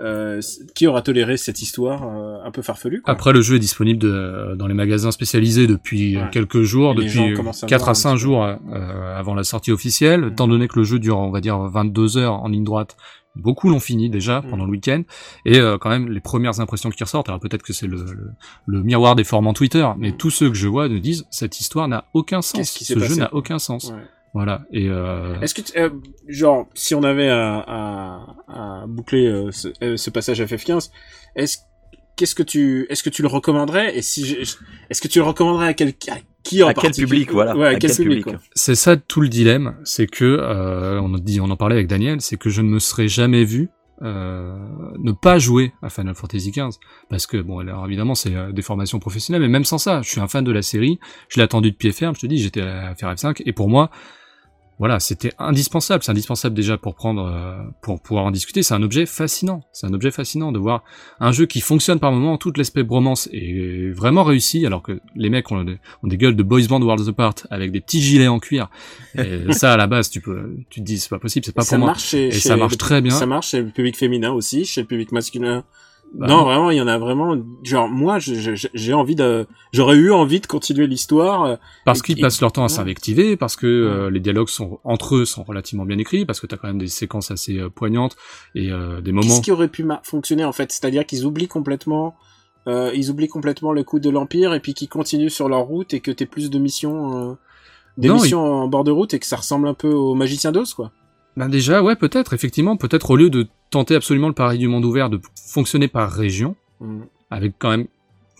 euh, 0.00 0.40
qui 0.74 0.86
aura 0.86 1.02
toléré 1.02 1.36
cette 1.36 1.62
histoire 1.62 2.02
euh, 2.08 2.44
un 2.44 2.50
peu 2.50 2.62
farfelue 2.62 3.00
quoi. 3.02 3.12
Après, 3.12 3.32
le 3.32 3.42
jeu 3.42 3.56
est 3.56 3.60
disponible 3.60 4.00
de, 4.00 4.54
dans 4.56 4.66
les 4.66 4.74
magasins 4.74 5.12
spécialisés 5.12 5.66
depuis 5.66 6.16
Ouais. 6.16 6.28
quelques 6.32 6.62
jours, 6.62 6.92
Et 6.92 6.96
depuis 6.96 7.10
gens 7.10 7.32
commencent 7.34 7.62
à 7.64 7.66
4 7.68 7.78
voir 7.78 7.88
à 7.88 7.90
un 7.90 7.94
5 7.94 8.10
petit 8.10 8.14
peu. 8.14 8.20
jours 8.22 8.44
euh, 8.44 9.16
avant 9.18 9.34
la 9.34 9.44
sortie 9.44 9.70
officielle, 9.72 10.22
Mm. 10.22 10.32
étant 10.32 10.48
donné 10.48 10.66
que 10.68 10.78
le 10.78 10.84
jeu 10.84 10.98
dure, 10.98 11.18
on 11.18 11.30
va 11.30 11.40
dire, 11.40 11.58
22 11.58 12.16
heures 12.16 12.34
en 12.42 12.48
ligne 12.48 12.64
droite. 12.64 12.96
Beaucoup 13.36 13.68
l'ont 13.68 13.80
fini 13.80 14.10
déjà 14.10 14.40
Mm. 14.40 14.50
pendant 14.50 14.64
le 14.64 14.70
week-end 14.72 15.02
et 15.44 15.58
euh, 15.60 15.78
quand 15.78 15.90
même 15.90 16.08
les 16.08 16.20
premières 16.20 16.58
impressions 16.60 16.90
qui 16.90 17.02
ressortent. 17.04 17.28
Alors 17.28 17.40
peut-être 17.40 17.62
que 17.62 17.72
c'est 17.72 17.86
le, 17.86 17.98
le, 18.04 18.30
le 18.66 18.82
miroir 18.82 19.14
des 19.16 19.24
formes 19.24 19.46
en 19.46 19.52
Twitter, 19.54 19.86
mais 19.98 20.12
tous 20.12 20.30
ceux 20.30 20.48
que 20.48 20.56
je 20.56 20.66
vois 20.68 20.88
me 20.88 20.98
disent 21.00 21.24
cette 21.30 21.60
histoire 21.60 21.86
n'a 21.88 22.04
aucun 22.14 22.42
sens. 22.42 22.80
Mm. 22.80 22.84
Ce 22.84 22.98
jeu 22.98 23.14
n'a 23.16 23.32
aucun 23.34 23.58
sens. 23.60 23.90
Ouais. 23.90 24.02
Voilà. 24.34 24.62
Et 24.72 24.88
euh, 24.88 25.40
Est-ce 25.40 25.54
que, 25.54 25.62
tu- 25.62 25.78
euh, 25.78 25.90
genre, 26.28 26.68
si 26.74 26.94
on 26.94 27.02
avait 27.04 27.28
à, 27.28 27.58
à, 27.66 28.26
à 28.48 28.84
boucler 28.86 29.26
euh, 29.26 29.50
ce, 29.52 29.68
euh, 29.82 29.96
ce 29.96 30.10
passage 30.10 30.42
FF15, 30.42 30.90
est-ce 31.36 31.58
qu'est-ce 32.16 32.34
que 32.34 32.42
tu, 32.42 32.86
est-ce 32.90 33.02
que 33.02 33.10
tu 33.10 33.22
le 33.22 33.28
recommanderais? 33.28 33.96
Et 33.96 34.02
si, 34.02 34.26
je- 34.26 34.40
est-ce 34.90 35.00
que 35.00 35.08
tu 35.08 35.20
le 35.20 35.24
recommanderais 35.24 35.68
à 35.68 35.74
quel, 35.74 35.88
à 36.08 36.16
qui 36.42 36.62
en 36.62 36.68
À 36.68 36.74
quel 36.74 36.92
public, 36.92 37.30
voilà. 37.30 37.56
Ouais, 37.56 37.66
à, 37.66 37.68
À 37.70 37.74
quel, 37.76 37.90
quel 37.92 38.06
public, 38.06 38.26
c'est 38.54 38.74
ça 38.74 38.96
tout 38.96 39.20
le 39.20 39.28
dilemme, 39.28 39.76
c'est 39.84 40.06
que 40.08 40.24
euh, 40.24 41.00
on 41.00 41.14
a 41.14 41.18
dit, 41.20 41.40
on 41.40 41.48
en 41.50 41.56
parlait 41.56 41.76
avec 41.76 41.86
Daniel, 41.86 42.20
c'est 42.20 42.36
que 42.36 42.50
je 42.50 42.60
ne 42.60 42.68
me 42.68 42.78
serais 42.80 43.08
jamais 43.08 43.44
vu 43.44 43.68
euh, 44.02 44.56
ne 44.98 45.12
pas 45.12 45.38
jouer 45.38 45.72
à 45.80 45.88
Final 45.88 46.16
Fantasy 46.16 46.50
XV 46.50 46.70
parce 47.08 47.28
que 47.28 47.36
bon 47.36 47.60
alors 47.60 47.86
évidemment 47.86 48.16
c'est 48.16 48.34
euh, 48.34 48.50
des 48.50 48.60
formations 48.60 48.98
professionnelles 48.98 49.40
mais 49.40 49.46
même 49.48 49.64
sans 49.64 49.78
ça 49.78 50.02
je 50.02 50.10
suis 50.10 50.20
un 50.20 50.26
fan 50.26 50.42
de 50.42 50.50
la 50.50 50.62
série 50.62 50.98
je 51.28 51.36
l'ai 51.36 51.44
attendu 51.44 51.70
de 51.70 51.76
pied 51.76 51.92
ferme 51.92 52.12
je 52.16 52.20
te 52.22 52.26
dis 52.26 52.38
j'étais 52.38 52.60
à 52.60 52.96
faire 52.96 53.14
F5 53.14 53.40
et 53.46 53.52
pour 53.52 53.68
moi 53.68 53.90
voilà, 54.78 54.98
c'était 55.00 55.32
indispensable. 55.38 56.02
C'est 56.02 56.10
indispensable 56.10 56.54
déjà 56.54 56.76
pour 56.76 56.94
prendre, 56.94 57.26
euh, 57.26 57.62
pour 57.80 58.00
pouvoir 58.00 58.24
en 58.24 58.30
discuter. 58.30 58.62
C'est 58.62 58.74
un 58.74 58.82
objet 58.82 59.06
fascinant. 59.06 59.62
C'est 59.72 59.86
un 59.86 59.94
objet 59.94 60.10
fascinant 60.10 60.50
de 60.52 60.58
voir 60.58 60.82
un 61.20 61.30
jeu 61.32 61.46
qui 61.46 61.60
fonctionne 61.60 62.00
par 62.00 62.10
moment, 62.12 62.36
tout 62.38 62.52
l'aspect 62.56 62.82
bromance 62.82 63.28
est 63.32 63.90
vraiment 63.94 64.24
réussi, 64.24 64.66
alors 64.66 64.82
que 64.82 65.00
les 65.14 65.30
mecs 65.30 65.50
ont, 65.52 65.62
des- 65.62 65.78
ont 66.02 66.08
des 66.08 66.16
gueules 66.16 66.34
de 66.36 66.42
boys 66.42 66.66
band 66.68 66.80
Worlds 66.82 67.08
Apart 67.08 67.34
avec 67.50 67.70
des 67.70 67.80
petits 67.80 68.00
gilets 68.02 68.26
en 68.28 68.40
cuir. 68.40 68.68
Et 69.16 69.52
ça, 69.52 69.72
à 69.74 69.76
la 69.76 69.86
base, 69.86 70.10
tu 70.10 70.20
peux, 70.20 70.56
tu 70.70 70.80
te 70.80 70.84
dis, 70.84 70.98
c'est 70.98 71.08
pas 71.10 71.18
possible, 71.20 71.46
c'est 71.46 71.54
pas 71.54 71.62
ça 71.62 71.76
pour 71.76 71.78
moi. 71.78 71.86
marche 71.88 72.04
chez, 72.08 72.26
Et 72.28 72.32
chez 72.32 72.40
ça 72.48 72.56
marche 72.56 72.76
très 72.76 73.00
bien. 73.00 73.14
Ça 73.14 73.26
marche 73.26 73.50
chez 73.50 73.62
le 73.62 73.70
public 73.70 73.96
féminin 73.96 74.32
aussi, 74.32 74.64
chez 74.64 74.80
le 74.80 74.86
public 74.88 75.12
masculin. 75.12 75.64
Bah, 76.16 76.28
non, 76.28 76.44
vraiment, 76.44 76.70
il 76.70 76.76
y 76.76 76.80
en 76.80 76.86
a 76.86 76.96
vraiment. 76.96 77.36
Genre, 77.64 77.88
moi, 77.88 78.18
j'ai 78.20 78.92
envie 78.92 79.16
de, 79.16 79.46
j'aurais 79.72 79.96
eu 79.96 80.12
envie 80.12 80.38
de 80.40 80.46
continuer 80.46 80.86
l'histoire. 80.86 81.42
euh, 81.44 81.56
Parce 81.84 82.02
qu'ils 82.02 82.20
passent 82.20 82.40
leur 82.40 82.52
temps 82.52 82.62
à 82.64 82.68
s'invectiver, 82.68 83.36
parce 83.36 83.56
que 83.56 83.66
euh, 83.66 84.10
les 84.10 84.20
dialogues 84.20 84.48
sont 84.48 84.78
entre 84.84 85.16
eux 85.16 85.24
sont 85.24 85.42
relativement 85.42 85.84
bien 85.84 85.98
écrits, 85.98 86.24
parce 86.24 86.38
que 86.38 86.46
t'as 86.46 86.56
quand 86.56 86.68
même 86.68 86.78
des 86.78 86.86
séquences 86.86 87.32
assez 87.32 87.58
euh, 87.58 87.68
poignantes 87.68 88.16
et 88.54 88.70
euh, 88.70 89.00
des 89.00 89.10
moments. 89.10 89.26
Qu'est-ce 89.26 89.40
qui 89.42 89.50
aurait 89.50 89.66
pu 89.68 89.82
ma- 89.82 90.00
fonctionner 90.04 90.44
en 90.44 90.52
fait? 90.52 90.70
C'est-à-dire 90.70 91.04
qu'ils 91.04 91.26
oublient 91.26 91.48
complètement, 91.48 92.14
euh, 92.68 92.92
ils 92.94 93.10
oublient 93.10 93.26
complètement 93.28 93.72
le 93.72 93.82
coup 93.82 93.98
de 93.98 94.08
l'empire 94.08 94.54
et 94.54 94.60
puis 94.60 94.72
qu'ils 94.74 94.88
continuent 94.88 95.28
sur 95.30 95.48
leur 95.48 95.62
route 95.64 95.94
et 95.94 96.00
que 96.00 96.12
t'aies 96.12 96.26
plus 96.26 96.48
de 96.48 96.58
missions, 96.60 97.30
euh, 97.30 97.34
des 97.98 98.06
Non, 98.08 98.14
missions 98.14 98.40
en 98.44 98.68
bord 98.68 98.84
de 98.84 98.90
route 98.92 99.14
et 99.14 99.18
que 99.18 99.26
ça 99.26 99.36
ressemble 99.36 99.66
un 99.66 99.74
peu 99.74 99.92
au 99.92 100.14
Magicien 100.14 100.52
d'Oz, 100.52 100.74
quoi. 100.74 100.92
Ben 101.36 101.48
déjà, 101.48 101.82
ouais, 101.82 101.96
peut-être, 101.96 102.32
effectivement, 102.32 102.76
peut-être 102.76 103.10
au 103.10 103.16
lieu 103.16 103.28
de 103.30 103.46
tenter 103.70 103.94
absolument 103.96 104.28
le 104.28 104.34
pari 104.34 104.58
du 104.58 104.68
monde 104.68 104.84
ouvert, 104.84 105.10
de 105.10 105.20
fonctionner 105.34 105.88
par 105.88 106.10
région, 106.12 106.54
Mm. 106.80 107.02
avec 107.30 107.54
quand 107.58 107.70
même 107.70 107.86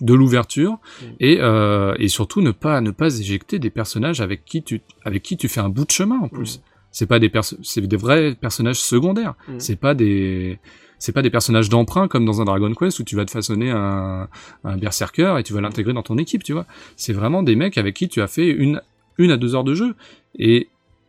de 0.01 0.13
l'ouverture 0.15 0.73
Mm. 0.73 1.05
et 1.21 1.39
euh, 1.41 1.95
et 1.99 2.09
surtout 2.09 2.41
ne 2.41 2.51
pas 2.51 2.81
ne 2.81 2.91
pas 2.91 3.17
éjecter 3.21 3.59
des 3.61 3.71
personnages 3.71 4.21
avec 4.21 4.45
qui 4.45 4.63
tu 4.63 4.81
avec 5.05 5.23
qui 5.23 5.37
tu 5.37 5.49
fais 5.49 5.61
un 5.61 5.69
bout 5.69 5.85
de 5.85 5.91
chemin 5.93 6.19
en 6.19 6.29
plus. 6.29 6.59
Mm. 6.59 6.61
C'est 6.91 7.07
pas 7.07 7.19
des 7.19 7.31
c'est 7.63 7.81
des 7.87 7.97
vrais 7.97 8.35
personnages 8.35 8.81
secondaires. 8.81 9.35
C'est 9.59 9.77
pas 9.77 9.95
des 9.95 10.59
c'est 10.99 11.13
pas 11.13 11.23
des 11.23 11.31
personnages 11.31 11.69
d'emprunt 11.69 12.09
comme 12.09 12.25
dans 12.25 12.41
un 12.41 12.45
Dragon 12.45 12.73
Quest 12.75 12.99
où 13.01 13.05
tu 13.05 13.15
vas 13.17 13.25
te 13.25 13.31
façonner 13.33 13.71
un, 13.71 14.29
un 14.65 14.77
berserker 14.77 15.37
et 15.39 15.43
tu 15.43 15.53
vas 15.53 15.61
l'intégrer 15.61 15.93
dans 15.93 16.03
ton 16.05 16.17
équipe, 16.19 16.43
tu 16.45 16.53
vois. 16.53 16.67
C'est 16.97 17.13
vraiment 17.13 17.43
des 17.43 17.57
mecs 17.57 17.77
avec 17.79 17.95
qui 17.95 18.09
tu 18.09 18.21
as 18.23 18.27
fait 18.29 18.49
une 18.49 18.81
une 19.19 19.31
à 19.31 19.37
deux 19.37 19.55
heures 19.55 19.65
de 19.65 19.75
jeu 19.75 19.95
et 20.39 20.69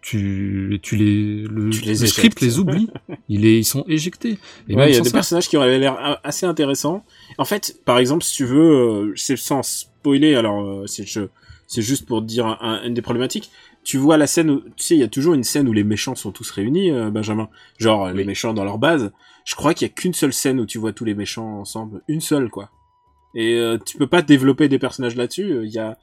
tu 0.10 0.80
tu 0.84 0.96
les 0.98 1.44
le, 1.50 1.72
Tu 1.72 1.82
les 1.82 1.96
le 1.98 2.06
script 2.06 2.40
les 2.42 2.60
oublie. 2.60 2.88
ils 3.28 3.44
est, 3.46 3.58
ils 3.58 3.66
sont 3.66 3.84
éjectés. 3.88 4.38
Et 4.70 4.76
ouais, 4.76 4.92
il 4.92 4.94
y 4.94 4.98
a 4.98 5.02
des 5.02 5.10
ça- 5.10 5.14
personnages 5.14 5.50
qui 5.50 5.58
auraient 5.58 5.80
l'air 5.80 6.20
assez 6.24 6.46
intéressants. 6.46 7.04
En 7.40 7.46
fait, 7.46 7.80
par 7.86 7.98
exemple, 7.98 8.24
si 8.24 8.36
tu 8.36 8.46
veux, 8.46 9.10
euh, 9.10 9.14
c'est 9.16 9.36
sans 9.36 9.64
spoiler, 9.64 10.36
alors 10.36 10.64
euh, 10.64 10.86
c'est 10.86 11.08
je- 11.08 11.28
c'est 11.66 11.82
juste 11.82 12.06
pour 12.06 12.22
dire 12.22 12.46
un- 12.46 12.58
un- 12.62 12.84
une 12.84 12.94
des 12.94 13.02
problématiques. 13.02 13.50
Tu 13.84 13.98
vois 13.98 14.18
la 14.18 14.28
scène 14.28 14.52
où, 14.52 14.60
tu 14.62 14.84
sais, 14.86 14.96
il 14.96 15.00
y 15.00 15.04
a 15.04 15.08
toujours 15.08 15.34
une 15.34 15.44
scène 15.44 15.68
où 15.68 15.74
les 15.74 15.84
méchants 15.84 16.14
sont 16.14 16.32
tous 16.32 16.52
réunis, 16.52 16.92
euh, 16.92 17.10
Benjamin. 17.10 17.50
Genre, 17.80 18.12
les 18.12 18.26
méchants 18.26 18.54
dans 18.54 18.64
leur 18.64 18.78
base. 18.78 19.12
Je 19.44 19.56
crois 19.56 19.74
qu'il 19.74 19.88
y 19.88 19.90
a 19.90 19.94
qu'une 19.94 20.14
seule 20.14 20.34
scène 20.34 20.60
où 20.60 20.68
tu 20.68 20.78
vois 20.78 20.94
tous 20.94 21.06
les 21.06 21.16
méchants 21.16 21.60
ensemble. 21.62 22.02
Une 22.08 22.22
seule, 22.22 22.50
quoi. 22.50 22.70
Et 23.34 23.56
euh, 23.56 23.78
tu 23.84 23.98
peux 23.98 24.08
pas 24.08 24.22
développer 24.22 24.70
des 24.70 24.78
personnages 24.80 25.16
là-dessus. 25.16 25.62
Il 25.66 25.72
y 25.72 25.80
a, 25.80 25.98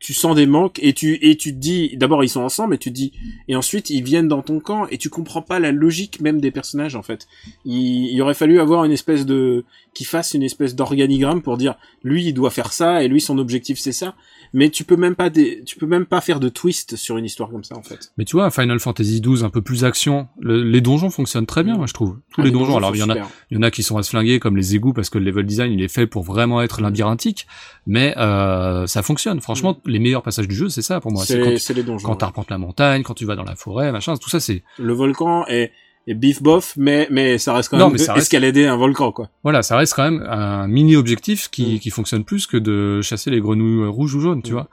tu 0.00 0.14
sens 0.14 0.34
des 0.34 0.46
manques 0.46 0.78
et 0.82 0.94
tu 0.94 1.18
et 1.20 1.36
tu 1.36 1.52
te 1.52 1.58
dis, 1.58 1.96
d'abord 1.96 2.24
ils 2.24 2.28
sont 2.28 2.40
ensemble 2.40 2.74
et 2.74 2.78
tu 2.78 2.90
te 2.90 2.94
dis, 2.94 3.12
et 3.48 3.56
ensuite 3.56 3.90
ils 3.90 4.02
viennent 4.02 4.28
dans 4.28 4.40
ton 4.42 4.60
camp 4.60 4.86
et 4.90 4.96
tu 4.96 5.10
comprends 5.10 5.42
pas 5.42 5.58
la 5.58 5.72
logique 5.72 6.20
même 6.20 6.40
des 6.40 6.50
personnages 6.50 6.96
en 6.96 7.02
fait. 7.02 7.28
Il, 7.64 8.06
il 8.06 8.22
aurait 8.22 8.34
fallu 8.34 8.60
avoir 8.60 8.84
une 8.84 8.92
espèce 8.92 9.26
de, 9.26 9.64
qui 9.92 10.04
fasse 10.04 10.32
une 10.32 10.42
espèce 10.42 10.74
d'organigramme 10.74 11.42
pour 11.42 11.58
dire, 11.58 11.74
lui 12.02 12.24
il 12.24 12.32
doit 12.32 12.50
faire 12.50 12.72
ça 12.72 13.02
et 13.02 13.08
lui 13.08 13.20
son 13.20 13.38
objectif 13.38 13.78
c'est 13.78 13.92
ça. 13.92 14.14
Mais 14.54 14.68
tu 14.68 14.84
peux 14.84 14.96
même 14.96 15.14
pas 15.14 15.30
des, 15.30 15.62
tu 15.64 15.76
peux 15.78 15.86
même 15.86 16.04
pas 16.04 16.20
faire 16.20 16.38
de 16.38 16.48
twist 16.50 16.96
sur 16.96 17.16
une 17.16 17.24
histoire 17.24 17.48
comme 17.50 17.64
ça 17.64 17.76
en 17.76 17.82
fait. 17.82 18.12
Mais 18.18 18.24
tu 18.26 18.36
vois, 18.36 18.50
Final 18.50 18.78
Fantasy 18.80 19.20
XII, 19.22 19.44
un 19.44 19.50
peu 19.50 19.62
plus 19.62 19.84
action, 19.84 20.28
le- 20.40 20.62
les 20.62 20.80
donjons 20.82 21.08
fonctionnent 21.08 21.46
très 21.46 21.62
bien, 21.62 21.76
moi 21.78 21.86
je 21.86 21.94
trouve. 21.94 22.18
Tous 22.34 22.42
Ah, 22.42 22.44
les 22.44 22.50
donjons, 22.50 22.76
alors 22.76 22.94
il 22.94 22.98
y 22.98 23.02
en 23.02 23.08
a, 23.10 23.16
il 23.50 23.54
y 23.54 23.58
en 23.58 23.62
a 23.62 23.70
qui 23.70 23.82
sont 23.82 23.96
à 23.96 24.02
se 24.02 24.10
flinguer 24.10 24.40
comme 24.40 24.56
les 24.56 24.74
égouts 24.74 24.92
parce 24.92 25.08
que 25.08 25.16
le 25.18 25.24
level 25.24 25.46
design 25.46 25.72
il 25.72 25.82
est 25.82 25.88
fait 25.88 26.06
pour 26.06 26.22
vraiment 26.22 26.60
être 26.60 26.82
labyrinthique, 26.82 27.46
mais 27.86 28.14
euh, 28.18 28.86
ça 28.86 29.02
fonctionne. 29.02 29.40
Franchement, 29.40 29.80
les 29.86 29.98
meilleurs 29.98 30.22
passages 30.22 30.48
du 30.48 30.54
jeu, 30.54 30.68
c'est 30.68 30.82
ça 30.82 31.00
pour 31.00 31.12
moi. 31.12 31.24
C'est 31.24 31.40
quand, 31.40 31.74
les 31.74 31.82
donjons. 31.82 32.06
quand 32.08 32.16
t'arpentes 32.16 32.50
la 32.50 32.58
montagne, 32.58 33.02
quand 33.02 33.14
tu 33.14 33.24
vas 33.24 33.36
dans 33.36 33.44
la 33.44 33.56
forêt, 33.56 33.90
machin, 33.90 34.14
tout 34.16 34.28
ça 34.28 34.38
c'est 34.40 34.62
Le 34.78 34.92
volcan 34.92 35.46
est, 35.46 35.72
est 36.06 36.14
bif 36.14 36.42
bof, 36.42 36.74
mais 36.76 37.06
mais 37.10 37.38
ça 37.38 37.54
reste 37.54 37.68
quand 37.70 37.76
Non, 37.78 37.84
même 37.86 37.92
mais 37.92 37.98
ça 37.98 38.12
reste- 38.14 38.24
escalader 38.26 38.66
un 38.66 38.76
volcan 38.76 39.12
quoi. 39.12 39.28
voilà, 39.44 39.62
ça 39.62 39.76
reste 39.76 39.94
quand 39.94 40.02
même 40.10 40.22
un 40.28 40.66
mini 40.66 40.96
objectif 40.96 41.48
qui, 41.50 41.76
Mm. 41.76 41.78
qui 41.78 41.90
fonctionne 41.90 42.24
plus 42.24 42.46
que 42.46 42.56
de 42.56 43.00
chasser 43.02 43.30
les 43.30 43.40
grenouilles 43.40 43.86
rouges 43.88 44.14
ou 44.14 44.20
jaunes, 44.20 44.42
tu 44.42 44.50
Mm. 44.50 44.54
vois. 44.54 44.68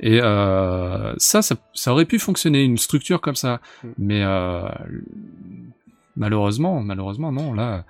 Et 0.00 0.20
euh, 0.20 1.14
ça, 1.18 1.40
ça, 1.40 1.54
ça 1.72 1.92
aurait 1.92 2.04
pu 2.04 2.18
fonctionner 2.18 2.62
une 2.64 2.76
structure 2.78 3.20
comme 3.20 3.36
ça, 3.36 3.60
Mm. 3.82 3.88
mais 3.98 4.22
euh, 4.24 4.62
malheureusement, 6.16 6.80
malheureusement 6.80 7.32
non. 7.32 7.52
Là, 7.54 7.84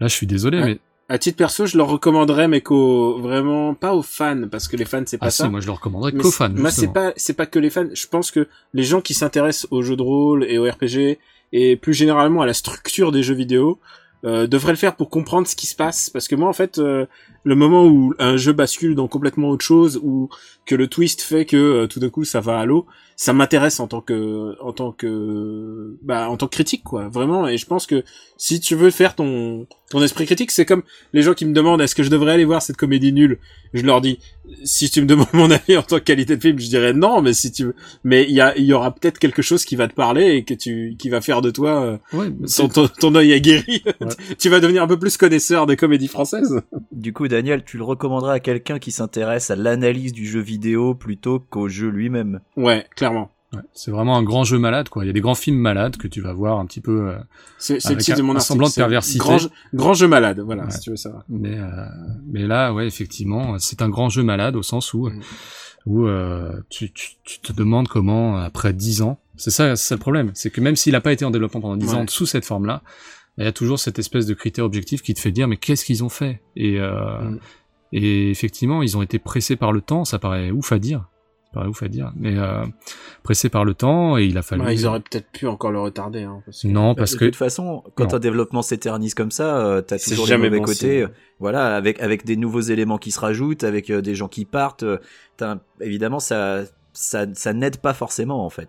là, 0.00 0.06
je 0.08 0.14
suis 0.14 0.26
désolé, 0.26 0.58
Ouais. 0.58 0.64
mais 0.64 0.78
À 1.10 1.18
titre 1.18 1.36
perso, 1.36 1.66
je 1.66 1.76
le 1.76 1.82
recommanderais, 1.82 2.48
mais 2.48 2.62
qu'aux 2.62 3.20
vraiment 3.20 3.74
pas 3.74 3.92
aux 3.94 4.00
fans, 4.02 4.48
parce 4.50 4.68
que 4.68 4.76
les 4.78 4.86
fans 4.86 5.02
c'est 5.04 5.18
pas 5.18 5.26
ah 5.26 5.30
ça. 5.30 5.44
si, 5.44 5.50
moi 5.50 5.60
je 5.60 5.66
le 5.66 5.72
recommanderais 5.72 6.12
qu'aux 6.12 6.30
fans. 6.30 6.48
Moi, 6.48 6.70
c'est 6.70 6.88
pas, 6.94 7.12
c'est 7.16 7.34
pas 7.36 7.44
que 7.44 7.58
les 7.58 7.68
fans. 7.68 7.84
Je 7.92 8.06
pense 8.06 8.30
que 8.30 8.48
les 8.72 8.84
gens 8.84 9.02
qui 9.02 9.12
s'intéressent 9.12 9.66
aux 9.70 9.82
jeux 9.82 9.96
de 9.96 10.02
rôle 10.02 10.44
et 10.44 10.56
aux 10.56 10.64
RPG 10.64 11.18
et 11.56 11.76
plus 11.76 11.94
généralement 11.94 12.42
à 12.42 12.46
la 12.46 12.52
structure 12.52 13.12
des 13.12 13.22
jeux 13.22 13.34
vidéo 13.34 13.78
euh, 14.24 14.48
devraient 14.48 14.72
le 14.72 14.76
faire 14.76 14.96
pour 14.96 15.08
comprendre 15.08 15.46
ce 15.46 15.54
qui 15.54 15.68
se 15.68 15.76
passe. 15.76 16.10
Parce 16.10 16.26
que 16.26 16.34
moi, 16.34 16.48
en 16.48 16.52
fait, 16.52 16.78
euh, 16.78 17.06
le 17.44 17.54
moment 17.54 17.86
où 17.86 18.14
un 18.18 18.36
jeu 18.36 18.52
bascule 18.52 18.94
dans 18.94 19.06
complètement 19.06 19.50
autre 19.50 19.64
chose 19.64 20.00
ou 20.02 20.28
que 20.66 20.74
le 20.74 20.88
twist 20.88 21.20
fait 21.20 21.44
que 21.44 21.56
euh, 21.56 21.86
tout 21.86 22.00
d'un 22.00 22.08
coup 22.08 22.24
ça 22.24 22.40
va 22.40 22.58
à 22.58 22.64
l'eau, 22.64 22.86
ça 23.16 23.32
m'intéresse 23.32 23.80
en 23.80 23.86
tant 23.86 24.00
que, 24.00 24.60
en 24.60 24.72
tant 24.72 24.92
que, 24.92 25.96
bah, 26.02 26.28
en 26.28 26.36
tant 26.36 26.46
que 26.46 26.52
critique, 26.52 26.82
quoi. 26.82 27.08
Vraiment. 27.08 27.46
Et 27.46 27.58
je 27.58 27.66
pense 27.66 27.86
que 27.86 28.02
si 28.36 28.60
tu 28.60 28.74
veux 28.74 28.90
faire 28.90 29.14
ton, 29.14 29.66
ton 29.90 30.02
esprit 30.02 30.26
critique, 30.26 30.50
c'est 30.50 30.64
comme 30.64 30.82
les 31.12 31.22
gens 31.22 31.34
qui 31.34 31.46
me 31.46 31.52
demandent 31.52 31.80
est-ce 31.80 31.94
que 31.94 32.02
je 32.02 32.10
devrais 32.10 32.32
aller 32.32 32.44
voir 32.44 32.62
cette 32.62 32.76
comédie 32.76 33.12
nulle? 33.12 33.38
Je 33.72 33.84
leur 33.84 34.00
dis, 34.00 34.18
si 34.64 34.90
tu 34.90 35.00
me 35.00 35.06
demandes 35.06 35.28
mon 35.32 35.50
avis 35.50 35.76
en 35.76 35.82
tant 35.82 35.98
que 35.98 36.04
qualité 36.04 36.36
de 36.36 36.42
film, 36.42 36.58
je 36.58 36.68
dirais 36.68 36.92
non, 36.92 37.22
mais 37.22 37.32
si 37.32 37.52
tu 37.52 37.66
veux, 37.66 37.74
mais 38.02 38.24
il 38.24 38.34
y 38.34 38.40
a, 38.40 38.56
il 38.56 38.64
y 38.64 38.72
aura 38.72 38.92
peut-être 38.92 39.18
quelque 39.18 39.42
chose 39.42 39.64
qui 39.64 39.76
va 39.76 39.86
te 39.86 39.94
parler 39.94 40.36
et 40.36 40.44
que 40.44 40.54
tu, 40.54 40.96
qui 40.98 41.08
va 41.08 41.20
faire 41.20 41.40
de 41.40 41.50
toi, 41.50 41.82
euh, 41.82 41.98
Ouais, 42.12 42.28
ton, 42.56 42.68
ton, 42.68 42.88
ton 42.88 43.14
œil 43.14 43.32
aguerri. 43.32 43.82
Ouais. 44.00 44.08
tu 44.38 44.48
vas 44.48 44.60
devenir 44.60 44.82
un 44.82 44.86
peu 44.88 44.98
plus 44.98 45.16
connaisseur 45.16 45.66
des 45.66 45.76
comédies 45.76 46.08
françaises. 46.08 46.62
Du 46.90 47.12
coup, 47.12 47.28
Daniel, 47.34 47.64
tu 47.64 47.76
le 47.78 47.84
recommanderais 47.84 48.34
à 48.34 48.40
quelqu'un 48.40 48.78
qui 48.78 48.92
s'intéresse 48.92 49.50
à 49.50 49.56
l'analyse 49.56 50.12
du 50.12 50.24
jeu 50.26 50.40
vidéo 50.40 50.94
plutôt 50.94 51.40
qu'au 51.40 51.68
jeu 51.68 51.88
lui-même? 51.88 52.40
Ouais, 52.56 52.86
clairement. 52.94 53.30
ouais, 53.52 53.60
c'est 53.72 53.90
vraiment 53.90 54.16
un 54.16 54.22
grand 54.22 54.44
jeu 54.44 54.58
malade, 54.58 54.88
quoi. 54.88 55.04
Il 55.04 55.08
y 55.08 55.10
a 55.10 55.12
des 55.12 55.20
grands 55.20 55.34
films 55.34 55.58
malades 55.58 55.96
que 55.96 56.06
tu 56.08 56.20
vas 56.20 56.32
voir 56.32 56.58
un 56.60 56.66
petit 56.66 56.80
peu. 56.80 57.08
euh, 57.10 57.16
C'est, 57.58 57.80
c'est 57.80 57.94
le 57.94 58.00
titre 58.00 58.18
de 58.18 58.22
un- 58.22 58.26
mon 58.26 58.32
un 58.32 58.36
article. 58.36 58.48
semblant 58.52 58.68
de 58.68 58.72
perversité. 58.74 59.18
Grand, 59.18 59.38
jeu- 59.38 59.50
grand 59.74 59.94
jeu 59.94 60.06
malade, 60.08 60.40
voilà, 60.40 60.64
Ouais. 60.64 60.70
si 60.70 60.78
tu 60.80 60.90
veux 60.90 60.96
savoir. 60.96 61.24
Mais 61.28 61.58
euh, 61.58 61.66
mais 62.30 62.46
là, 62.46 62.72
ouais, 62.72 62.86
effectivement, 62.86 63.58
c'est 63.58 63.82
un 63.82 63.88
grand 63.88 64.08
jeu 64.08 64.22
malade 64.22 64.54
au 64.56 64.62
sens 64.62 64.94
où 64.94 65.08
Mm. 65.08 65.20
où 65.86 66.06
euh, 66.06 66.52
tu, 66.70 66.92
tu, 66.92 67.10
tu 67.24 67.40
te 67.40 67.52
demandes 67.52 67.88
comment 67.88 68.36
après 68.38 68.72
dix 68.72 69.02
ans. 69.02 69.18
C'est 69.36 69.50
ça, 69.50 69.74
c'est 69.76 69.88
ça 69.88 69.94
le 69.96 70.00
problème, 70.00 70.30
c'est 70.34 70.50
que 70.50 70.60
même 70.60 70.76
s'il 70.76 70.94
a 70.94 71.00
pas 71.00 71.12
été 71.12 71.24
en 71.24 71.30
développement 71.32 71.60
pendant 71.60 71.76
dix 71.76 71.88
Ouais. 71.92 71.96
ans 71.98 72.04
sous 72.08 72.26
cette 72.26 72.44
forme-là, 72.44 72.82
il 73.38 73.44
y 73.44 73.48
a 73.48 73.52
toujours 73.52 73.78
cette 73.78 73.98
espèce 73.98 74.26
de 74.26 74.34
critère 74.34 74.64
objectif 74.64 75.02
qui 75.02 75.14
te 75.14 75.20
fait 75.20 75.32
dire 75.32 75.48
mais 75.48 75.56
qu'est-ce 75.56 75.84
qu'ils 75.84 76.04
ont 76.04 76.08
fait? 76.08 76.42
Et 76.56 76.78
euh, 76.80 77.20
Mm. 77.20 77.38
et 77.92 78.30
effectivement, 78.30 78.82
ils 78.82 78.96
ont 78.96 79.02
été 79.02 79.18
pressés 79.18 79.56
par 79.56 79.72
le 79.72 79.80
temps. 79.80 80.04
Ça 80.04 80.18
paraît 80.18 80.50
ouf 80.50 80.72
à 80.72 80.78
dire. 80.78 81.08
Ça 81.46 81.60
paraît 81.60 81.68
ouf 81.68 81.82
à 81.84 81.88
dire, 81.88 82.12
mais 82.16 82.36
euh, 82.36 82.64
pressés 83.22 83.48
par 83.48 83.64
le 83.64 83.74
temps 83.74 84.18
et 84.18 84.24
il 84.24 84.36
a 84.38 84.42
fallu. 84.42 84.62
Ouais, 84.64 84.74
ils 84.74 84.86
auraient 84.86 84.98
peut-être 85.00 85.30
pu 85.30 85.46
encore 85.46 85.70
le 85.70 85.78
retarder, 85.78 86.22
hein, 86.24 86.42
parce 86.44 86.62
que- 86.62 86.66
Non, 86.68 86.96
parce 86.96 87.12
de 87.12 87.18
que 87.18 87.24
toute 87.26 87.36
façon, 87.36 87.84
quand 87.94 88.08
Non. 88.10 88.14
un 88.16 88.18
développement 88.18 88.62
s'éternise 88.62 89.14
comme 89.14 89.30
ça, 89.30 89.58
euh, 89.64 89.80
t'as 89.80 89.98
toujours 89.98 90.24
les 90.24 90.30
jamais 90.30 90.48
mauvais 90.48 90.58
bon 90.58 90.64
côtés. 90.64 91.02
signe. 91.04 91.08
Voilà, 91.38 91.76
avec 91.76 92.00
avec 92.00 92.24
des 92.24 92.36
nouveaux 92.36 92.60
éléments 92.60 92.98
qui 92.98 93.12
se 93.12 93.20
rajoutent, 93.20 93.62
avec 93.62 93.90
euh, 93.90 94.00
des 94.02 94.14
gens 94.16 94.26
qui 94.28 94.44
partent. 94.44 94.82
euh, 94.82 94.98
évidemment, 95.80 96.18
ça 96.18 96.62
ça 96.92 97.26
ça 97.34 97.52
n'aide 97.52 97.76
pas 97.78 97.94
forcément 97.94 98.44
en 98.44 98.50
fait. 98.50 98.68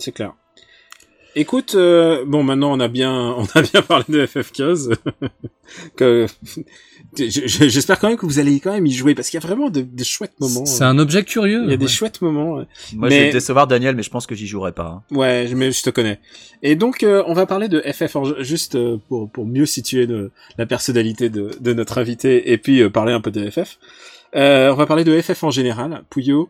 C'est 0.00 0.12
clair. 0.12 0.34
Écoute, 1.38 1.74
euh, 1.74 2.24
bon, 2.26 2.42
maintenant 2.42 2.72
on 2.72 2.80
a 2.80 2.88
bien, 2.88 3.12
on 3.38 3.44
a 3.54 3.62
bien 3.62 3.82
parlé 3.82 4.04
de 4.08 4.26
FF15. 4.26 4.94
que 5.96 6.26
je- 7.18 7.24
je- 7.46 7.68
j'espère 7.68 7.98
quand 7.98 8.08
même 8.08 8.16
que 8.16 8.24
vous 8.26 8.38
allez 8.38 8.58
quand 8.60 8.72
même 8.72 8.86
y 8.86 8.92
jouer 8.92 9.14
parce 9.14 9.28
qu'il 9.30 9.38
y 9.40 9.42
a 9.42 9.46
vraiment 9.46 9.68
de, 9.70 9.80
des 9.82 10.04
chouettes 10.04 10.38
moments. 10.40 10.64
c'est 10.66 10.84
un 10.84 10.98
objet 10.98 11.24
curieux. 11.24 11.62
Il 11.64 11.70
y 11.70 11.74
a 11.74 11.76
des 11.76 11.88
chouettes 11.88 12.22
moments. 12.22 12.54
Moi, 12.56 12.66
Mais- 12.94 13.10
je 13.10 13.20
vais 13.24 13.28
te 13.28 13.32
décevoir, 13.34 13.66
Daniel, 13.66 13.94
mais 13.96 14.02
je 14.02 14.10
pense 14.10 14.26
que 14.26 14.34
j'y 14.34 14.46
jouerai 14.46 14.72
pas. 14.72 14.86
hein. 15.10 15.14
Ouais, 15.16 15.46
je- 15.48 15.54
mais 15.54 15.72
je 15.72 15.82
te 15.82 15.90
connais. 15.90 16.20
Et 16.62 16.74
donc, 16.74 17.02
euh, 17.02 17.22
on 17.26 17.34
va 17.34 17.46
parler 17.46 17.68
de 17.68 17.80
FF 17.80 18.16
juste 18.40 18.74
euh, 18.74 18.96
pour 19.08 19.30
pour 19.30 19.46
mieux 19.46 19.66
situer 19.66 20.06
le- 20.06 20.30
la 20.58 20.66
personnalité 20.66 21.28
de, 21.28 21.50
de 21.60 21.72
notre 21.74 21.98
invité 21.98 22.50
et 22.52 22.58
puis 22.58 22.80
euh, 22.80 22.88
parler 22.90 23.12
un 23.12 23.20
peu 23.20 23.30
de 23.30 23.48
FF. 23.50 23.78
Euh, 24.34 24.70
on 24.72 24.76
va 24.76 24.86
parler 24.86 25.04
de 25.04 25.20
FF 25.20 25.44
en 25.44 25.50
général. 25.50 26.02
Puyo, 26.10 26.48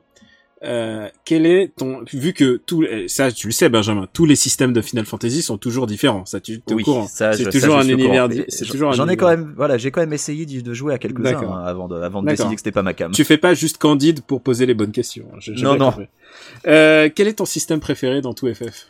euh, 0.65 1.09
quel 1.27 1.45
est 1.45 1.73
ton 1.77 2.03
vu 2.11 2.33
que 2.33 2.57
tout 2.57 2.85
ça 3.09 3.31
tu 3.31 3.47
le 3.49 3.53
sais 3.53 3.69
Benjamin 3.69 4.09
tous 4.13 4.25
les 4.25 4.37
systèmes 4.37 4.73
de 4.73 4.81
Final 4.81 5.05
Fantasy 5.05 5.43
sont 5.43 5.59
toujours 5.59 5.87
différents 5.87 6.25
ça 6.25 6.41
tu 6.41 6.55
es 6.55 6.73
au 6.73 6.77
Oui, 6.77 6.83
courant 6.83 7.07
c'est 7.09 7.51
toujours 7.51 7.77
un 7.77 7.87
univers 7.87 8.29
c'est 8.49 8.65
toujours 8.65 8.89
un 8.91 8.93
J'en 8.95 9.07
ai 9.09 9.17
quand 9.19 9.29
même, 9.29 9.53
voilà, 9.55 9.77
j'ai 9.77 9.91
quand 9.91 10.01
même 10.01 10.15
essayé 10.15 10.47
de 10.47 10.73
jouer 10.75 10.95
à 10.95 10.99
quelques-uns 10.99 11.23
D'accord. 11.33 11.55
hein, 11.55 11.63
avant 11.67 11.89
de, 11.89 11.97
avant 11.97 12.23
de 12.23 12.29
décider 12.29 12.55
que 12.55 12.61
c'était 12.61 12.73
pas 12.73 12.83
ma 12.83 12.95
cam. 12.95 13.13
tu 13.13 13.25
fais 13.25 13.37
pas 13.37 13.53
juste 13.53 13.77
Candide 13.77 14.23
pour 14.23 14.41
poser 14.41 14.65
les 14.65 14.75
bonnes 14.75 14.93
questions 14.93 15.27
hein, 15.35 15.39
Non, 15.63 15.77
non. 15.77 15.93
euh, 16.67 17.11
quel 17.15 17.29
est 17.29 17.35
ton 17.35 17.45
système 17.45 17.81
préféré 17.81 18.23
dans 18.23 18.33
tout 18.33 18.53
FF 18.53 18.87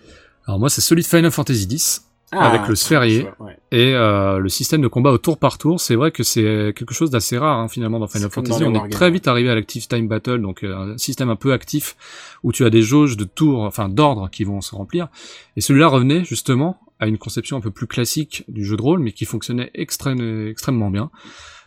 Alors 0.46 0.60
moi, 0.60 0.70
c'est 0.70 0.80
celui 0.80 1.02
de 1.02 1.06
Final 1.08 1.30
Fantasy 1.32 1.66
X. 1.68 2.05
Avec 2.32 2.66
le 2.66 2.74
sphérié. 2.74 3.28
ouais. 3.38 3.56
Et 3.70 3.94
euh, 3.94 4.38
le 4.38 4.48
système 4.48 4.82
de 4.82 4.88
combat 4.88 5.12
au 5.12 5.18
tour 5.18 5.38
par 5.38 5.58
tour, 5.58 5.80
c'est 5.80 5.94
vrai 5.94 6.10
que 6.10 6.22
c'est 6.24 6.72
quelque 6.74 6.92
chose 6.92 7.10
d'assez 7.10 7.38
rare 7.38 7.58
hein, 7.60 7.68
finalement 7.68 7.98
dans 8.00 8.08
Final 8.08 8.30
Fantasy. 8.30 8.60
dans 8.60 8.70
On 8.70 8.84
est 8.84 8.88
très 8.90 9.10
vite 9.10 9.28
arrivé 9.28 9.48
à 9.48 9.54
l'active 9.54 9.86
time 9.86 10.08
battle, 10.08 10.40
donc 10.42 10.64
euh, 10.64 10.94
un 10.94 10.98
système 10.98 11.30
un 11.30 11.36
peu 11.36 11.52
actif 11.52 11.96
où 12.42 12.50
tu 12.52 12.64
as 12.64 12.70
des 12.70 12.82
jauges 12.82 13.16
de 13.16 13.24
tours, 13.24 13.60
enfin 13.62 13.88
d'ordre 13.88 14.28
qui 14.30 14.42
vont 14.44 14.60
se 14.60 14.74
remplir. 14.74 15.08
Et 15.56 15.60
celui-là 15.60 15.86
revenait 15.86 16.24
justement 16.24 16.80
à 16.98 17.06
une 17.06 17.18
conception 17.18 17.56
un 17.58 17.60
peu 17.60 17.70
plus 17.70 17.86
classique 17.86 18.44
du 18.48 18.64
jeu 18.64 18.76
de 18.76 18.82
rôle, 18.82 19.00
mais 19.00 19.12
qui 19.12 19.24
fonctionnait 19.24 19.70
extrême- 19.74 20.48
extrêmement 20.48 20.90
bien. 20.90 21.10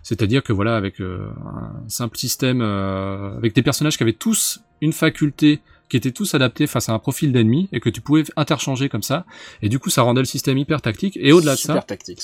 C'est-à-dire 0.03 0.43
que 0.43 0.51
voilà, 0.53 0.75
avec 0.75 0.99
euh, 1.01 1.29
un 1.45 1.87
simple 1.87 2.17
système, 2.17 2.61
euh, 2.61 3.35
avec 3.37 3.53
des 3.53 3.61
personnages 3.61 3.95
qui 3.97 4.03
avaient 4.03 4.13
tous 4.13 4.61
une 4.81 4.93
faculté 4.93 5.61
qui 5.89 5.97
étaient 5.97 6.11
tous 6.11 6.35
adaptés 6.35 6.67
face 6.67 6.87
à 6.89 6.93
un 6.93 6.99
profil 6.99 7.31
d'ennemi 7.31 7.67
et 7.71 7.79
que 7.79 7.89
tu 7.89 7.99
pouvais 8.01 8.23
interchanger 8.35 8.89
comme 8.89 9.03
ça. 9.03 9.25
Et 9.61 9.69
du 9.69 9.79
coup, 9.79 9.89
ça 9.89 10.03
rendait 10.03 10.21
le 10.21 10.25
système 10.25 10.57
hyper 10.57 10.81
tactique. 10.81 11.17
Et 11.21 11.31
au-delà 11.31 11.55
de 11.55 11.59
ça, 11.59 11.73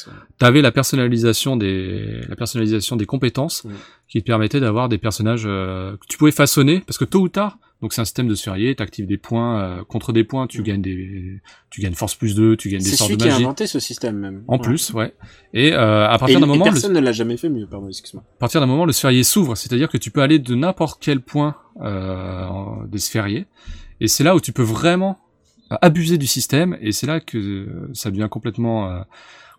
ouais. 0.08 0.14
t'avais 0.38 0.62
la 0.62 0.72
personnalisation 0.72 1.58
des 1.58 2.22
la 2.30 2.36
personnalisation 2.36 2.96
des 2.96 3.06
compétences 3.06 3.56
Mm. 3.66 3.72
qui 4.10 4.22
te 4.22 4.26
permettait 4.28 4.60
d'avoir 4.60 4.90
des 4.90 4.98
personnages 4.98 5.44
euh, 5.46 5.98
que 5.98 6.06
tu 6.08 6.18
pouvais 6.18 6.32
façonner 6.32 6.82
parce 6.86 6.98
que 6.98 7.06
tôt 7.06 7.22
ou 7.22 7.30
tard 7.30 7.58
donc 7.82 7.94
c'est 7.94 8.02
un 8.02 8.06
système 8.06 8.28
de 8.28 8.36
sphérié 8.36 8.74
t'actives 8.76 9.06
des 9.06 9.18
points 9.18 9.60
euh, 9.62 9.84
contre 9.84 10.14
des 10.14 10.24
points 10.24 10.48
tu 10.48 10.62
Mm. 10.62 10.64
gagnes 10.64 10.82
des 10.82 11.42
tu 11.70 11.82
gagnes 11.82 11.94
force 11.94 12.16
plus 12.16 12.34
2 12.36 12.56
tu 12.58 12.70
gagnes 12.70 12.80
des 12.82 12.90
c'est 12.90 12.96
sorts 12.96 13.08
celui 13.08 13.18
de 13.18 13.24
qui 13.24 13.30
a 13.30 13.34
magie 13.34 13.44
inventé 13.44 13.68
ce 13.68 13.80
système 13.80 14.18
même 14.18 14.44
en 14.48 14.56
Ouais. 14.58 14.62
plus 14.64 14.92
ouais 14.94 15.14
et 15.54 15.74
euh, 15.74 16.08
à 16.08 16.18
partir 16.18 16.40
d'un 16.40 16.46
moment 16.46 16.66
le, 16.66 16.72
personne 16.72 16.94
ne 16.94 17.00
l'a 17.00 17.12
jamais 17.12 17.38
fait 17.38 17.50
mieux 17.50 17.68
pardon 17.68 17.88
excuse-moi 17.90 18.24
à 18.36 18.40
partir 18.40 18.62
d'un 18.62 18.68
moment 18.68 18.86
le 18.86 18.94
sphérié 18.94 19.24
s'ouvre 19.24 19.56
c'est-à-dire 19.56 19.90
que 19.90 19.98
tu 19.98 20.10
peux 20.12 20.22
aller 20.22 20.40
de 20.40 20.56
n'importe 20.56 21.02
quel 21.04 21.20
point 21.22 21.56
euh, 21.82 22.48
des 22.88 23.00
sphériés 23.00 23.46
et 24.00 24.08
c'est 24.08 24.24
là 24.24 24.36
où 24.36 24.40
tu 24.42 24.52
peux 24.54 24.64
vraiment 24.64 25.18
euh, 25.72 25.76
abuser 25.82 26.18
du 26.18 26.28
système 26.28 26.78
et 26.82 26.92
c'est 26.92 27.08
là 27.08 27.20
que 27.20 27.90
ça 27.94 28.10
devient 28.12 28.28
complètement 28.32 28.90
euh, 28.90 29.02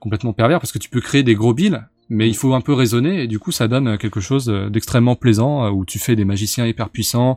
complètement 0.00 0.32
pervers 0.32 0.60
parce 0.60 0.72
que 0.72 0.78
tu 0.78 0.88
peux 0.88 1.00
créer 1.00 1.22
des 1.22 1.34
gros 1.34 1.52
bills 1.54 1.86
mais 2.08 2.28
il 2.28 2.34
faut 2.36 2.54
un 2.54 2.60
peu 2.60 2.72
raisonner 2.72 3.22
et 3.22 3.26
du 3.26 3.38
coup 3.38 3.50
ça 3.52 3.66
donne 3.68 3.98
quelque 3.98 4.20
chose 4.20 4.48
euh, 4.48 4.68
d'extrêmement 4.70 5.16
plaisant 5.16 5.64
euh, 5.66 5.70
où 5.70 5.84
tu 5.84 5.98
fais 5.98 6.14
des 6.16 6.24
magiciens 6.24 6.64
hyper 6.66 6.88
puissants. 6.90 7.36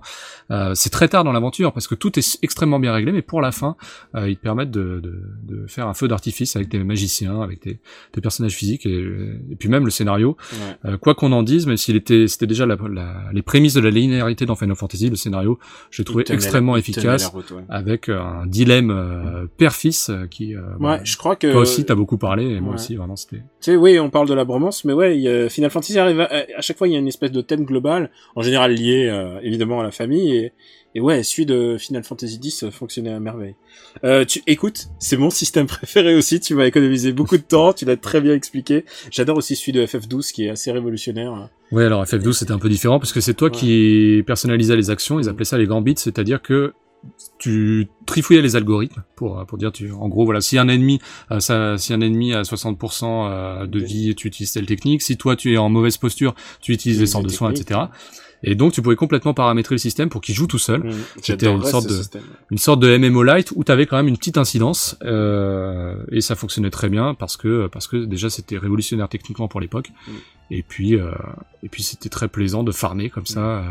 Euh, 0.52 0.74
c'est 0.76 0.90
très 0.92 1.08
tard 1.08 1.24
dans 1.24 1.32
l'aventure 1.32 1.74
parce 1.74 1.88
que 1.88 1.96
tout 1.96 2.18
est 2.20 2.38
extrêmement 2.44 2.80
bien 2.80 2.94
réglé 2.94 3.12
mais 3.12 3.22
pour 3.22 3.42
la 3.42 3.52
fin 3.52 3.76
euh, 4.16 4.30
ils 4.30 4.38
te 4.38 4.42
permettent 4.42 4.72
de, 4.72 5.00
de, 5.02 5.22
de 5.44 5.68
faire 5.68 5.88
un 5.88 5.94
feu 5.94 6.08
d'artifice 6.08 6.56
avec 6.56 6.70
tes 6.70 6.80
magiciens, 6.84 7.42
avec 7.42 7.60
tes, 7.62 7.80
tes 8.12 8.22
personnages 8.22 8.54
physiques 8.56 8.86
et, 8.86 9.00
et 9.52 9.56
puis 9.58 9.70
même 9.70 9.86
le 9.86 9.92
scénario. 9.92 10.38
Ouais. 10.54 10.92
Euh, 10.92 10.98
quoi 10.98 11.16
qu'on 11.16 11.32
en 11.32 11.44
dise, 11.44 11.66
même 11.66 11.78
s'il 11.78 11.96
était 11.96 12.28
c'était 12.28 12.48
déjà 12.48 12.66
la, 12.66 12.78
la- 12.92 13.24
les 13.34 13.42
prémices 13.42 13.74
de 13.74 13.82
la 13.82 13.90
linéarité 13.90 14.46
dans 14.46 14.56
Final 14.56 14.76
Fantasy, 14.76 15.10
le 15.10 15.16
scénario 15.16 15.58
j'ai 15.92 16.04
trouvé 16.04 16.24
extrêmement 16.30 16.78
efficace 16.78 17.24
la 17.24 17.28
route, 17.30 17.52
ouais. 17.52 17.64
avec 17.70 18.10
euh, 18.10 18.20
un 18.22 18.46
dilemme 18.46 18.92
euh, 18.92 19.46
père-fils 19.58 20.10
euh, 20.10 20.28
qui 20.28 20.56
euh, 20.56 20.62
Ouais, 20.80 20.98
bah, 20.98 21.00
je 21.04 21.18
crois 21.18 21.36
que 21.36 21.52
toi 21.52 21.62
aussi 21.62 21.86
t'as 21.86 21.96
beaucoup 21.96 22.18
parlé 22.18 22.46
et 22.46 22.60
moi 22.62 22.76
aussi 22.76 22.96
vraiment 22.96 23.16
c'était 23.16 23.38
Tu 23.38 23.72
sais, 23.72 23.76
oui, 23.76 24.00
on 24.00 24.10
parle 24.10 24.28
de 24.28 24.34
la 24.34 24.46
mais 24.86 24.94
ouais, 24.94 25.16
il 25.18 25.22
y 25.22 25.28
a- 25.30 25.50
Final 25.50 25.70
Fantasy 25.72 25.98
arrive 26.00 26.20
à, 26.22 26.30
à 26.58 26.62
chaque 26.62 26.78
fois, 26.78 26.88
il 26.88 26.94
y 26.94 26.96
a 26.96 27.00
une 27.00 27.08
espèce 27.08 27.32
de 27.32 27.42
thème 27.42 27.66
global, 27.66 28.10
en 28.36 28.42
général 28.42 28.74
lié 28.74 29.08
euh, 29.10 29.40
évidemment 29.42 29.80
à 29.80 29.84
la 29.84 29.92
famille, 29.92 30.36
et, 30.36 30.52
et 30.96 31.02
ouais, 31.02 31.22
celui 31.24 31.46
de 31.46 31.78
Final 31.78 32.04
Fantasy 32.04 32.40
X 32.44 32.64
euh, 32.64 32.72
fonctionnait 32.72 33.12
à 33.12 33.20
merveille. 33.20 33.56
Euh, 34.04 34.26
tu 34.26 34.42
écoute, 34.48 34.88
c'est 35.00 35.18
mon 35.18 35.30
système 35.30 35.68
préféré 35.78 36.16
aussi. 36.16 36.40
Tu 36.40 36.56
m'as 36.56 36.66
économisé 36.66 37.12
beaucoup 37.12 37.38
de 37.38 37.44
temps, 37.44 37.74
tu 37.74 37.86
l'as 37.86 37.98
très 37.98 38.22
bien 38.22 38.34
expliqué. 38.34 38.86
J'adore 39.12 39.38
aussi 39.38 39.56
celui 39.56 39.72
de 39.72 39.86
FF12 39.86 40.32
qui 40.32 40.46
est 40.46 40.50
assez 40.50 40.72
révolutionnaire. 40.72 41.50
Ouais, 41.72 41.86
alors 41.86 42.04
FF12 42.06 42.34
c'était 42.34 42.52
un 42.52 42.60
peu 42.60 42.70
différent 42.70 43.00
parce 43.00 43.14
que 43.14 43.22
c'est 43.22 43.34
toi 43.36 43.50
Ouais. 43.50 43.56
qui 43.56 44.24
personnalisais 44.26 44.76
les 44.76 44.90
actions, 44.90 45.20
ils 45.20 45.30
appelaient 45.30 45.46
ça 45.46 45.58
les 45.58 45.68
gambits, 45.68 45.96
c'est-à-dire 45.98 46.42
que 46.42 46.74
tu 47.38 47.88
trifouillais 48.06 48.42
les 48.42 48.56
algorithmes 48.56 49.04
pour 49.16 49.46
pour 49.46 49.58
dire 49.58 49.72
tu 49.72 49.92
en 49.92 50.10
gros 50.10 50.26
voilà 50.26 50.42
si 50.42 50.58
un 50.58 50.68
ennemi 50.68 51.00
euh, 51.32 51.40
ça, 51.40 51.78
si 51.78 51.94
un 51.94 52.02
ennemi 52.02 52.34
a 52.34 52.42
60% 52.42 53.06
euh, 53.06 53.68
de 53.68 53.80
vie 53.80 54.16
tu 54.16 54.28
utilises 54.28 54.52
telle 54.52 54.66
technique 54.66 55.02
si 55.02 55.16
toi 55.18 55.36
tu 55.36 55.54
es 55.54 55.58
en 55.58 55.70
mauvaise 55.70 55.98
posture 55.98 56.36
tu 56.62 56.74
utilises 56.74 57.00
les 57.00 57.06
sorts 57.08 57.24
de 57.24 57.30
soins 57.30 57.52
etc 57.52 57.82
et 58.44 58.56
donc 58.56 58.72
tu 58.74 58.82
pouvais 58.82 58.96
complètement 58.96 59.34
paramétrer 59.34 59.76
le 59.76 59.80
système 59.80 60.10
pour 60.10 60.22
qu'il 60.22 60.34
joue 60.36 60.48
tout 60.48 60.58
seul 60.60 60.80
Mmh, 60.84 60.92
C'était 61.22 61.52
une 61.52 61.64
sorte 61.64 61.88
de- 61.88 61.94
système. 61.94 62.22
une 62.52 62.58
sorte 62.58 62.80
de 62.80 62.98
MMO 62.98 63.24
light 63.24 63.52
où 63.56 63.64
tu 63.64 63.72
avais 63.72 63.86
quand 63.86 63.98
même 63.98 64.08
une 64.08 64.18
petite 64.18 64.38
incidence 64.38 64.98
euh, 65.04 65.96
et 66.12 66.22
ça 66.22 66.36
fonctionnait 66.36 66.70
très 66.70 66.90
bien 66.90 67.14
parce 67.14 67.38
que 67.38 67.68
parce 67.68 67.88
que 67.88 67.98
déjà 67.98 68.30
c'était 68.30 68.58
révolutionnaire 68.58 69.10
techniquement 69.10 69.48
pour 69.48 69.60
l'époque 69.60 69.92
Mm. 70.08 70.12
et 70.52 70.64
puis 70.64 70.96
euh, 70.96 71.12
et 71.64 71.70
puis 71.70 71.84
c'était 71.84 72.10
très 72.10 72.28
plaisant 72.28 72.64
de 72.64 72.72
farmer 72.72 73.10
comme 73.10 73.26
ça 73.26 73.42
euh, 73.42 73.62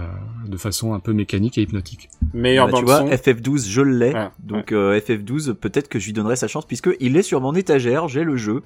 de 0.46 0.56
façon 0.56 0.92
un 0.94 1.00
peu 1.00 1.12
mécanique 1.12 1.56
et 1.58 1.62
hypnotique. 1.62 2.08
Meilleur 2.34 2.68
Bah, 2.68 2.78
tu 2.78 2.84
vois, 2.84 2.98
son. 2.98 3.08
FF12, 3.08 3.68
je 3.68 3.80
l'ai. 3.80 4.12
Ah, 4.14 4.32
donc 4.40 4.72
euh, 4.72 4.98
FF12, 5.00 5.54
peut-être 5.54 5.88
que 5.88 5.98
je 5.98 6.06
lui 6.06 6.12
donnerai 6.12 6.36
sa 6.36 6.48
chance 6.48 6.66
puisque 6.66 6.90
il 7.00 7.16
est 7.16 7.22
sur 7.22 7.40
mon 7.40 7.54
étagère, 7.54 8.08
j'ai 8.08 8.24
le 8.24 8.36
jeu. 8.36 8.62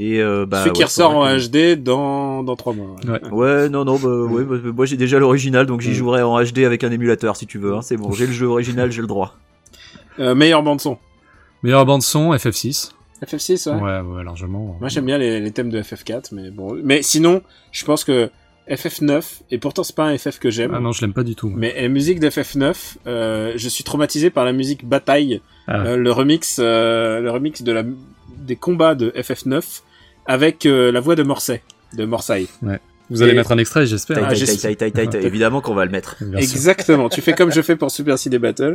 Et 0.00 0.20
euh, 0.22 0.46
bah, 0.46 0.60
celui 0.62 0.72
qui 0.74 0.84
ressort 0.84 1.16
en 1.16 1.24
que- 1.26 1.48
HD 1.74 1.82
dans 1.82 2.42
dans 2.44 2.54
trois 2.56 2.72
mois. 2.72 2.94
Ouais. 3.06 3.28
Ouais, 3.32 3.68
non, 3.68 3.84
non, 3.84 3.98
bah, 3.98 4.08
ouais, 4.08 4.44
bah, 4.44 4.56
moi 4.74 4.86
j'ai 4.86 4.96
déjà 4.96 5.18
l'original, 5.18 5.66
donc 5.66 5.80
j'y 5.80 5.90
Mm. 5.90 5.94
jouerai 5.94 6.22
en 6.22 6.40
HD 6.42 6.58
avec 6.64 6.84
un 6.84 6.90
émulateur 6.92 7.36
si 7.36 7.46
tu 7.46 7.58
veux. 7.58 7.74
Hein, 7.74 7.82
c'est 7.82 7.96
bon, 7.96 8.12
j'ai 8.12 8.26
le 8.26 8.32
jeu 8.32 8.46
original, 8.46 8.90
j'ai 8.92 9.00
le 9.00 9.08
droit. 9.08 9.36
Euh, 10.20 10.34
meilleure 10.34 10.64
bande 10.64 10.80
son. 10.80 10.98
Meilleure 11.62 11.86
bande 11.86 12.02
son 12.02 12.32
FF6. 12.32 12.90
FF6, 13.24 13.68
ouais. 13.70 13.80
Ouais 13.80 14.00
ouais, 14.00 14.24
largement. 14.24 14.76
Moi 14.80 14.88
j'aime 14.88 15.04
bien 15.04 15.16
les, 15.16 15.38
les 15.40 15.50
thèmes 15.52 15.70
de 15.70 15.80
FF4, 15.80 16.30
mais 16.32 16.50
bon. 16.50 16.76
Mais 16.82 17.02
sinon, 17.02 17.40
je 17.70 17.84
pense 17.84 18.02
que 18.02 18.28
FF9, 18.68 19.42
et 19.52 19.58
pourtant 19.58 19.82
c'est 19.84 19.94
pas 19.94 20.06
un 20.06 20.18
FF 20.18 20.38
que 20.40 20.50
j'aime. 20.50 20.72
Ah 20.74 20.80
non, 20.80 20.90
je 20.90 21.00
l'aime 21.02 21.12
pas 21.12 21.22
du 21.22 21.34
tout. 21.36 21.52
Mais 21.54 21.72
la 21.80 21.88
musique 21.88 22.20
d'FF9, 22.20 22.96
euh, 23.06 23.52
je 23.54 23.68
suis 23.68 23.84
traumatisé 23.84 24.30
par 24.30 24.44
la 24.44 24.52
musique 24.52 24.84
Bataille, 24.86 25.40
Ah. 25.68 25.82
euh, 25.82 25.96
le 25.96 26.10
remix, 26.10 26.58
euh, 26.60 27.20
le 27.20 27.30
remix 27.30 27.62
de 27.62 27.70
la 27.72 27.84
des 28.38 28.56
combats 28.56 28.94
de 28.96 29.10
FF9 29.16 29.82
avec 30.28 30.64
euh, 30.66 30.92
la 30.92 31.00
voix 31.00 31.16
de 31.16 31.24
Morsay, 31.24 31.62
de 31.96 32.04
Morsay. 32.04 32.46
Vous 33.10 33.22
allez 33.22 33.32
et- 33.32 33.34
mettre 33.34 33.52
un 33.52 33.58
extrait, 33.58 33.86
j'espère. 33.86 34.18
Ah. 34.22 34.34
Évidemment 35.22 35.60
qu'on 35.62 35.74
va 35.74 35.84
le 35.86 35.90
mettre. 35.90 36.16
Exactement. 36.36 37.08
tu 37.08 37.22
fais 37.22 37.32
comme 37.32 37.50
je 37.50 37.62
fais 37.62 37.74
pour 37.74 37.90
Super 37.90 38.18
CD 38.18 38.38
Battle. 38.38 38.74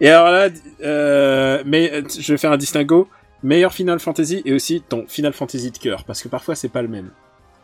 Et 0.00 0.08
alors 0.10 0.30
là, 0.30 0.48
euh, 0.84 1.62
mais 1.66 1.90
euh, 1.92 2.02
je 2.20 2.32
vais 2.32 2.38
faire 2.38 2.52
un 2.52 2.56
distinguo. 2.58 3.08
Meilleur 3.42 3.72
Final 3.72 3.98
Fantasy 4.00 4.42
et 4.44 4.52
aussi 4.52 4.82
ton 4.86 5.06
Final 5.08 5.32
Fantasy 5.32 5.70
de 5.70 5.78
cœur, 5.78 6.04
parce 6.04 6.22
que 6.22 6.28
parfois 6.28 6.54
c'est 6.54 6.68
pas 6.68 6.82
le 6.82 6.88
même. 6.88 7.08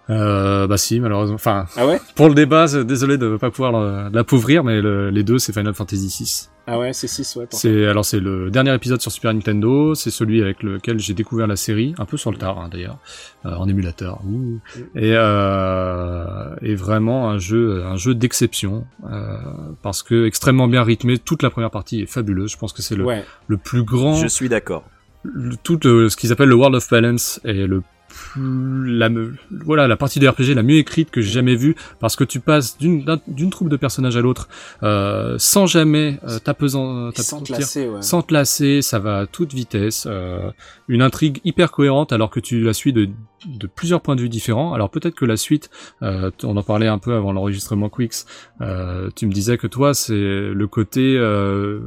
Euh, 0.09 0.67
bah 0.67 0.79
si, 0.79 1.01
malheureusement. 1.01 1.35
Enfin, 1.35 1.67
Ah 1.77 1.87
ouais? 1.87 2.01
pour 2.15 2.29
le 2.29 2.35
débat, 2.35 2.67
désolé 2.85 3.19
de 3.19 3.37
pas 3.37 3.51
pouvoir 3.51 4.09
l'appauvrir, 4.11 4.65
mais 4.65 4.81
le- 4.81 5.11
les 5.11 5.23
deux, 5.23 5.39
c'est 5.39 5.53
Final 5.53 5.75
Fantasy 5.75 6.09
6. 6.09 6.51
Ah 6.69 6.79
ouais, 6.81 6.93
c'est 6.93 7.07
6, 7.07 7.37
ouais. 7.37 7.47
pour 7.47 7.59
C'est 7.59 7.87
alors 7.87 8.05
c'est 8.05 8.19
le 8.19 8.51
dernier 8.51 8.75
épisode 8.75 9.01
sur 9.01 9.13
Super 9.13 9.33
Nintendo, 9.33 9.95
c'est 9.95 10.11
celui 10.11 10.43
avec 10.43 10.63
lequel 10.65 10.99
j'ai 10.99 11.15
découvert 11.15 11.47
la 11.47 11.55
série, 11.57 11.95
un 11.99 12.05
peu 12.07 12.17
sur 12.17 12.33
le 12.33 12.39
tard 12.39 12.59
hein, 12.59 12.69
d'ailleurs, 12.69 12.99
euh, 13.45 13.55
en 13.55 13.69
émulateur. 13.69 14.21
Ouh. 14.27 14.59
Et, 14.97 15.13
euh, 15.15 16.55
et 16.63 16.75
vraiment 16.75 17.31
un 17.31 17.39
jeu, 17.39 17.85
un 17.85 17.97
jeu 17.97 18.15
d'exception 18.15 18.85
euh, 19.11 19.37
parce 19.83 20.03
que 20.03 20.27
extrêmement 20.27 20.69
bien 20.69 20.83
rythmé. 20.83 21.19
Toute 21.19 21.43
la 21.43 21.51
première 21.51 21.71
partie 21.71 22.01
est 22.03 22.07
fabuleuse. 22.07 22.51
Je 22.51 22.59
pense 22.59 22.73
que 22.73 22.83
c'est 22.83 22.97
le, 22.97 23.05
Ouais. 23.05 23.25
le 23.47 23.57
plus 23.57 23.85
grand 23.85 24.17
Je 24.17 24.27
suis 24.27 24.49
d'accord. 24.49 24.85
le- 25.23 25.57
tout 25.57 25.79
le- 25.85 26.09
ce 26.09 26.17
qu'ils 26.17 26.33
appellent 26.33 26.49
le 26.49 26.55
World 26.55 26.75
of 26.77 26.89
Balance 26.91 27.41
est 27.45 27.67
le 27.67 27.83
plus, 28.17 28.87
la, 28.99 29.09
me- 29.09 29.35
voilà, 29.65 29.87
la 29.89 29.97
partie 29.97 30.19
de 30.21 30.27
RPG 30.29 30.55
la 30.55 30.63
mieux 30.63 30.77
écrite 30.77 31.11
que 31.11 31.21
j'ai 31.21 31.31
jamais 31.33 31.55
vue 31.57 31.75
parce 32.01 32.17
que 32.17 32.25
tu 32.25 32.41
passes 32.41 32.79
d'une, 32.79 33.05
d'un- 33.05 33.21
d'une 33.29 33.51
troupe 33.51 33.69
de 33.69 33.77
personnages 33.77 34.17
à 34.17 34.21
l'autre, 34.21 34.49
euh, 34.83 35.37
sans 35.39 35.67
jamais, 35.67 36.19
euh, 36.27 36.39
t'apesant- 36.39 37.11
Et 37.11 37.23
sans 37.23 37.41
te 37.43 37.53
lasser, 37.53 37.89
ouais. 37.89 38.03
sans 38.03 38.23
te 38.23 38.33
lasser, 38.33 38.83
ça 38.83 38.99
va 38.99 39.19
à 39.19 39.27
toute 39.27 39.53
vitesse, 39.55 40.07
euh, 40.09 40.51
une 40.89 41.03
intrigue 41.03 41.41
hyper 41.45 41.71
cohérente 41.73 42.13
alors 42.13 42.31
que 42.31 42.41
tu 42.41 42.61
la 42.63 42.73
suis 42.73 42.93
de, 42.93 43.09
de 43.47 43.67
plusieurs 43.67 44.01
points 44.01 44.17
de 44.17 44.23
vue 44.23 44.29
différents. 44.29 44.73
Alors 44.73 44.91
peut-être 44.91 45.15
que 45.15 45.25
la 45.25 45.37
suite, 45.37 45.71
euh, 46.03 46.31
on 46.43 46.57
en 46.57 46.63
parlait 46.63 46.89
un 46.89 46.99
peu 46.99 47.15
avant 47.15 47.33
l'enregistrement 47.33 47.89
Quicks, 47.91 48.25
euh, 48.61 49.11
tu 49.15 49.27
me 49.27 49.33
disais 49.33 49.59
que 49.59 49.67
toi 49.67 49.95
c'est 49.95 50.15
le 50.15 50.67
côté, 50.67 51.17
euh, 51.19 51.81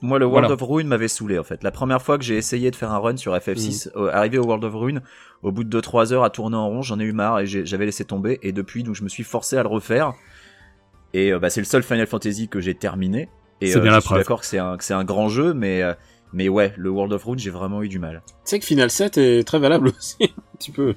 Moi, 0.00 0.18
le 0.18 0.26
World 0.26 0.46
Voilà. 0.48 0.54
of 0.62 0.68
Ruin 0.68 0.84
m'avait 0.84 1.08
saoulé 1.08 1.38
en 1.38 1.44
fait. 1.44 1.64
La 1.64 1.70
première 1.72 2.00
fois 2.00 2.18
que 2.18 2.24
j'ai 2.24 2.36
essayé 2.36 2.70
de 2.70 2.76
faire 2.76 2.92
un 2.92 2.98
run 2.98 3.16
sur 3.16 3.34
FF6, 3.34 3.90
euh, 3.96 4.10
arrivé 4.12 4.38
au 4.38 4.44
World 4.44 4.62
of 4.64 4.74
Ruin, 4.74 5.00
au 5.42 5.50
bout 5.50 5.64
de 5.64 5.80
2-3 5.80 6.12
heures 6.12 6.22
à 6.24 6.30
tourner 6.30 6.56
en 6.56 6.68
rond, 6.68 6.82
j'en 6.82 7.00
ai 7.00 7.04
eu 7.04 7.12
marre 7.12 7.40
et 7.40 7.46
j'avais 7.46 7.84
laissé 7.86 8.04
tomber. 8.04 8.38
Et 8.42 8.52
depuis, 8.52 8.84
donc 8.84 8.94
je 8.94 9.02
me 9.02 9.08
suis 9.08 9.24
forcé 9.24 9.56
à 9.56 9.62
le 9.62 9.68
refaire. 9.68 10.12
Et 11.14 11.32
euh, 11.32 11.38
bah, 11.38 11.50
c'est 11.50 11.60
le 11.60 11.66
seul 11.66 11.82
Final 11.82 12.06
Fantasy 12.06 12.48
que 12.48 12.60
j'ai 12.60 12.74
terminé. 12.74 13.28
Et 13.60 13.68
C'est 13.68 13.78
euh, 13.78 13.80
bien 13.80 13.90
je 13.90 13.96
la 13.96 14.00
suis 14.00 14.06
preuve. 14.08 14.18
d'accord 14.20 14.40
que 14.40 14.46
c'est 14.46 14.58
un, 14.58 14.76
que 14.76 14.84
c'est 14.84 14.94
un 14.94 15.04
grand 15.04 15.28
jeu, 15.28 15.52
mais, 15.52 15.82
euh, 15.82 15.94
mais 16.32 16.48
ouais, 16.48 16.72
le 16.76 16.90
World 16.90 17.12
of 17.12 17.24
Ruin, 17.24 17.36
j'ai 17.38 17.50
vraiment 17.50 17.82
eu 17.82 17.88
du 17.88 17.98
mal. 17.98 18.22
Tu 18.26 18.32
sais 18.44 18.58
que 18.60 18.64
Final 18.66 18.90
7 18.90 19.18
est 19.18 19.44
très 19.44 19.58
valable 19.58 19.88
aussi. 19.88 20.16
un 20.22 20.56
petit 20.58 20.70
peu. 20.70 20.94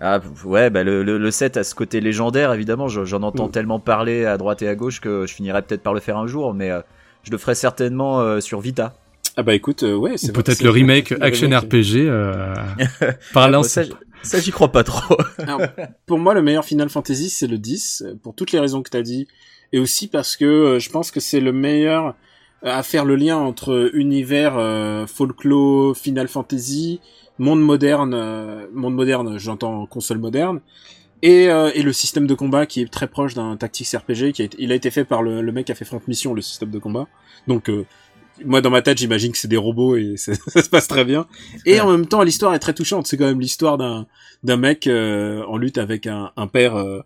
Ah 0.00 0.18
ouais, 0.44 0.70
bah 0.70 0.82
le, 0.82 1.04
le, 1.04 1.18
le 1.18 1.30
7 1.30 1.56
a 1.56 1.62
ce 1.62 1.72
côté 1.76 2.00
légendaire, 2.00 2.52
évidemment. 2.52 2.88
je- 2.88 3.04
J'en 3.04 3.22
entends 3.22 3.46
Mm. 3.46 3.52
tellement 3.52 3.78
parler 3.78 4.24
à 4.24 4.36
droite 4.36 4.60
et 4.62 4.68
à 4.68 4.74
gauche 4.74 5.00
que 5.00 5.24
je 5.26 5.32
finirais 5.34 5.62
peut-être 5.62 5.84
par 5.84 5.94
le 5.94 6.00
faire 6.00 6.16
un 6.18 6.26
jour, 6.26 6.52
mais 6.52 6.70
euh, 6.72 6.80
je 7.28 7.32
le 7.32 7.38
ferai 7.38 7.54
certainement 7.54 8.20
euh, 8.20 8.40
sur 8.40 8.60
Vita. 8.60 8.94
Ah 9.36 9.42
bah 9.42 9.54
écoute, 9.54 9.82
euh, 9.82 9.94
ouais, 9.94 10.12
Ou 10.14 10.16
c'est 10.16 10.32
peut-être 10.32 10.62
le 10.62 10.70
remake 10.70 11.12
action. 11.20 11.48
RPG 11.50 11.96
euh, 11.96 12.54
par 13.34 13.44
Ah, 13.44 13.50
l'ancien. 13.50 13.84
ça, 14.22 14.40
j'y 14.40 14.50
crois 14.50 14.72
pas 14.72 14.82
trop. 14.82 15.14
Alors, 15.38 15.60
pour 16.06 16.18
moi, 16.18 16.32
le 16.32 16.40
meilleur 16.42 16.64
Final 16.64 16.88
Fantasy, 16.88 17.28
c'est 17.28 17.46
le 17.46 17.58
10, 17.58 18.02
euh, 18.06 18.14
pour 18.22 18.34
toutes 18.34 18.52
les 18.52 18.58
raisons 18.58 18.82
que 18.82 18.88
tu 18.90 18.96
as 18.96 19.02
dit, 19.02 19.28
et 19.74 19.78
aussi 19.78 20.08
parce 20.08 20.36
que 20.38 20.46
euh, 20.46 20.78
je 20.78 20.88
pense 20.88 21.10
que 21.10 21.20
c'est 21.20 21.40
le 21.40 21.52
meilleur 21.52 22.14
à 22.62 22.82
faire 22.82 23.04
le 23.04 23.14
lien 23.14 23.36
entre 23.36 23.90
univers 23.92 24.54
euh, 24.56 25.06
folklore, 25.06 25.94
Final 25.96 26.26
Fantasy, 26.28 27.00
monde 27.38 27.60
moderne, 27.60 28.14
euh, 28.14 28.66
monde 28.72 28.94
moderne, 28.94 29.38
j'entends 29.38 29.84
console 29.86 30.18
moderne, 30.18 30.60
et, 31.22 31.48
euh, 31.48 31.70
et 31.74 31.82
le 31.82 31.92
système 31.92 32.26
de 32.26 32.34
combat 32.34 32.66
qui 32.66 32.82
est 32.82 32.90
très 32.90 33.06
proche 33.06 33.34
d'un 33.34 33.56
Tactics 33.56 33.88
RPG, 33.88 34.32
qui 34.32 34.42
a 34.42 34.44
été, 34.44 34.56
il 34.58 34.72
a 34.72 34.74
été 34.74 34.90
fait 34.90 35.04
par 35.04 35.22
le, 35.22 35.42
le 35.42 35.52
mec 35.52 35.66
qui 35.66 35.72
a 35.72 35.74
fait 35.74 35.84
Front 35.84 36.00
Mission, 36.06 36.34
le 36.34 36.42
système 36.42 36.70
de 36.70 36.78
combat. 36.78 37.06
Donc 37.46 37.68
euh, 37.70 37.86
moi 38.44 38.60
dans 38.60 38.70
ma 38.70 38.82
tête 38.82 38.98
j'imagine 38.98 39.32
que 39.32 39.38
c'est 39.38 39.48
des 39.48 39.56
robots 39.56 39.96
et 39.96 40.14
ça, 40.16 40.34
ça 40.34 40.62
se 40.62 40.68
passe 40.68 40.88
très 40.88 41.04
bien. 41.04 41.26
Et 41.66 41.80
en 41.80 41.90
même 41.90 42.06
temps 42.06 42.22
l'histoire 42.22 42.54
est 42.54 42.58
très 42.58 42.74
touchante. 42.74 43.06
C'est 43.06 43.16
quand 43.16 43.26
même 43.26 43.40
l'histoire 43.40 43.78
d'un 43.78 44.06
d'un 44.42 44.56
mec 44.56 44.86
euh, 44.86 45.42
en 45.44 45.56
lutte 45.56 45.78
avec 45.78 46.06
un, 46.06 46.30
un 46.36 46.46
père, 46.46 46.76
euh, 46.76 47.00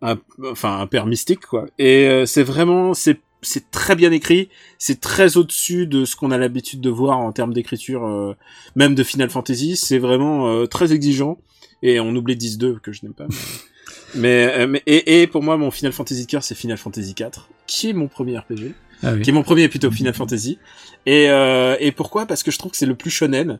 un, 0.00 0.16
enfin 0.50 0.80
un 0.80 0.86
père 0.86 1.06
mystique 1.06 1.46
quoi. 1.46 1.66
Et 1.78 2.08
euh, 2.08 2.26
c'est 2.26 2.42
vraiment 2.42 2.94
c'est 2.94 3.20
c'est 3.42 3.70
très 3.70 3.94
bien 3.94 4.10
écrit, 4.12 4.48
c'est 4.78 5.00
très 5.00 5.36
au-dessus 5.36 5.86
de 5.86 6.04
ce 6.04 6.16
qu'on 6.16 6.30
a 6.30 6.38
l'habitude 6.38 6.80
de 6.80 6.90
voir 6.90 7.18
en 7.18 7.32
termes 7.32 7.54
d'écriture, 7.54 8.04
euh, 8.04 8.34
même 8.74 8.94
de 8.94 9.04
Final 9.04 9.30
Fantasy. 9.30 9.76
C'est 9.76 9.98
vraiment 9.98 10.48
euh, 10.48 10.66
très 10.66 10.92
exigeant. 10.92 11.38
Et 11.82 12.00
on 12.00 12.14
oublie 12.16 12.36
10-2 12.36 12.78
que 12.80 12.92
je 12.92 13.00
n'aime 13.04 13.14
pas. 13.14 13.26
Mais, 13.28 13.36
mais, 14.14 14.52
euh, 14.58 14.66
mais- 14.66 14.82
et, 14.86 15.22
et 15.22 15.26
pour 15.26 15.42
moi 15.42 15.56
mon 15.56 15.70
Final 15.70 15.92
Fantasy 15.92 16.24
de 16.26 16.30
cœur 16.30 16.42
c'est 16.42 16.54
Final 16.54 16.76
Fantasy 16.78 17.14
4 17.14 17.48
qui 17.66 17.90
est 17.90 17.92
mon 17.92 18.08
premier 18.08 18.38
RPG 18.38 18.74
Ah 19.02 19.12
oui. 19.14 19.22
qui 19.22 19.30
est 19.30 19.32
mon 19.32 19.42
premier 19.42 19.68
plutôt 19.68 19.90
Final 19.90 20.14
Fantasy. 20.14 20.58
Et, 21.06 21.30
euh, 21.30 21.76
et 21.80 21.92
pourquoi? 21.92 22.26
Parce 22.26 22.42
que 22.42 22.50
je 22.50 22.58
trouve 22.58 22.72
que 22.72 22.78
c'est 22.78 22.86
le 22.86 22.94
plus 22.96 23.10
shonen. 23.10 23.58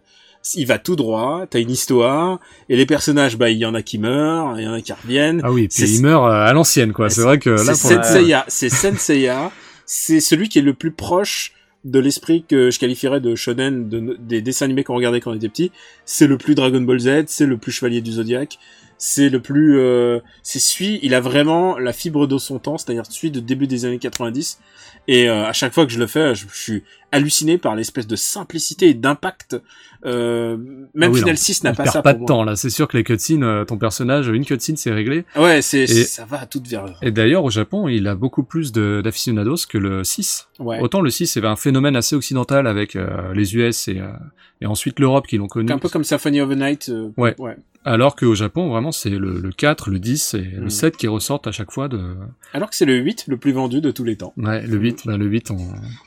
Il 0.55 0.67
va 0.67 0.79
tout 0.79 0.95
droit, 0.97 1.47
t'as 1.51 1.59
une 1.61 1.71
histoire, 1.71 2.39
et 2.69 2.77
les 2.77 2.87
personnages, 2.87 3.37
bah 3.37 3.51
il 3.51 3.59
y 3.59 3.67
en 3.67 3.75
a 3.75 3.83
qui 3.83 3.99
meurent, 3.99 4.59
il 4.59 4.65
y 4.65 4.69
en 4.69 4.73
a 4.73 4.81
qui 4.81 4.93
reviennent. 4.93 5.41
Ah 5.45 5.51
oui, 5.51 5.65
et 5.65 5.69
puis 5.69 5.79
C'est- 5.87 5.91
il 5.95 6.01
meurt 6.03 6.25
euh, 6.25 6.31
à 6.47 6.53
l'ancienne, 6.53 6.93
quoi. 6.93 7.11
C'est 7.11 7.23
vrai 7.23 7.39
que 7.39 7.51
là, 7.51 7.75
C'est 7.75 7.75
Senseiya, 7.75 8.45
c'est 8.49 8.69
Senseiya, 8.69 9.51
c'est 9.85 10.21
celui 10.21 10.49
qui 10.49 10.59
est 10.61 10.63
le 10.63 10.75
plus 10.75 10.93
proche 10.93 11.53
de 11.85 11.99
l'esprit 11.99 12.45
que 12.49 12.71
je 12.71 12.79
qualifierais 12.79 13.21
de 13.21 13.35
shonen 13.35 13.89
de, 13.89 14.17
des 14.21 14.43
dessins 14.43 14.65
animés 14.65 14.85
qu'on 14.85 14.97
regardait 14.97 15.21
quand 15.21 15.31
on 15.31 15.35
était 15.35 15.49
petit. 15.49 15.73
C'est 16.05 16.27
le 16.27 16.39
plus 16.39 16.55
Dragon 16.55 16.81
Ball 16.81 16.99
Z, 16.99 17.25
c'est 17.27 17.47
le 17.47 17.57
plus 17.57 17.73
Chevalier 17.73 18.01
du 18.01 18.13
Zodiac, 18.13 18.59
c'est 18.99 19.29
le 19.29 19.41
plus, 19.41 19.79
euh, 19.79 20.19
c'est 20.43 20.59
celui, 20.59 20.99
il 21.03 21.15
a 21.15 21.21
vraiment 21.21 21.79
la 21.79 21.93
fibre 21.93 22.27
de 22.27 22.37
son 22.37 22.59
temps, 22.59 22.79
c'est-à-dire 22.79 23.07
celui 23.07 23.31
de 23.31 23.41
début 23.41 23.69
des 23.69 23.85
années 23.85 23.99
90. 23.99 24.59
Et 25.07 25.29
euh, 25.29 25.47
à 25.47 25.53
chaque 25.53 25.73
fois 25.73 25.87
que 25.87 25.93
je 25.93 25.99
le 25.99 26.07
fais, 26.07 26.35
je 26.35 26.47
suis 26.53 26.83
halluciné 27.13 27.59
par 27.59 27.75
l'espèce 27.77 28.07
de 28.07 28.17
simplicité 28.17 28.89
et 28.89 28.95
d'impact. 28.95 29.61
Euh, 30.07 30.57
même 30.95 31.11
Ah 31.11 31.11
oui, 31.11 31.19
Final 31.19 31.35
non, 31.35 31.39
6 31.41 31.65
n'a 31.65 31.73
pas 31.73 31.83
perd 31.85 31.93
ça 31.95 32.03
pas 32.03 32.11
pour 32.15 32.15
de 32.15 32.19
moi. 32.21 32.27
temps 32.29 32.45
là. 32.45 32.55
C'est 32.57 32.71
sûr 32.71 32.87
que 32.87 32.97
les 32.97 33.05
cutscenes, 33.05 33.43
euh, 33.43 33.65
ton 33.65 33.79
personnage, 33.79 34.29
une 34.29 34.45
cutscene, 34.45 34.77
c'est 34.77 34.93
réglé. 34.93 35.25
Ouais, 35.37 35.61
c'est, 35.63 35.87
ça 35.87 36.25
va 36.25 36.41
à 36.43 36.47
toute 36.47 36.67
vers 36.69 36.85
Et 37.03 37.11
d'ailleurs, 37.11 37.45
au 37.45 37.51
Japon, 37.51 37.89
il 37.89 38.07
a 38.07 38.15
beaucoup 38.15 38.45
plus 38.45 38.73
de- 38.73 39.01
d'aficionados 39.03 39.57
que 39.69 39.79
le 39.79 40.05
6. 40.05 40.49
Ouais. 40.61 40.81
Autant 40.81 41.01
le 41.01 41.11
6, 41.11 41.27
c'est 41.27 41.45
un 41.45 41.57
phénomène 41.57 41.97
assez 41.97 42.15
occidental 42.15 42.67
avec 42.67 42.95
euh, 42.97 43.33
les 43.35 43.55
US 43.57 43.89
et, 43.89 43.99
euh, 44.01 44.07
et 44.61 44.67
ensuite 44.67 45.01
l'Europe 45.01 45.27
qui 45.27 45.37
l'ont 45.39 45.49
connu. 45.49 45.73
Un 45.73 45.79
peu 45.79 45.89
comme 45.89 46.05
Symphony 46.05 46.41
of 46.41 46.51
the 46.51 46.57
Night. 46.57 46.89
euh, 46.91 47.11
Ouais. 47.17 47.35
ouais. 47.39 47.57
Alors 47.85 48.17
qu'au 48.17 48.35
Japon, 48.35 48.69
vraiment, 48.69 48.93
c'est 48.93 49.09
le, 49.09 49.39
le 49.41 49.51
4, 49.51 49.89
le 49.89 49.99
10 49.99 50.35
et 50.35 50.39
Mhm. 50.43 50.65
le 50.65 50.69
7 50.69 50.97
qui 50.97 51.07
ressortent 51.09 51.47
à 51.47 51.53
chaque 51.53 51.71
fois 51.73 51.89
de... 51.89 51.99
Alors 52.53 52.69
que 52.71 52.77
c'est 52.77 52.85
le 52.85 52.97
8 52.97 53.25
le 53.29 53.37
plus 53.39 53.53
vendu 53.53 53.81
de 53.81 53.91
tous 53.91 54.05
les 54.05 54.17
temps. 54.17 54.35
Ouais, 54.37 54.67
le 54.67 54.77
8, 54.77 55.03
bah, 55.07 55.17
le 55.17 55.25
8, 55.27 55.51
on... 55.53 55.57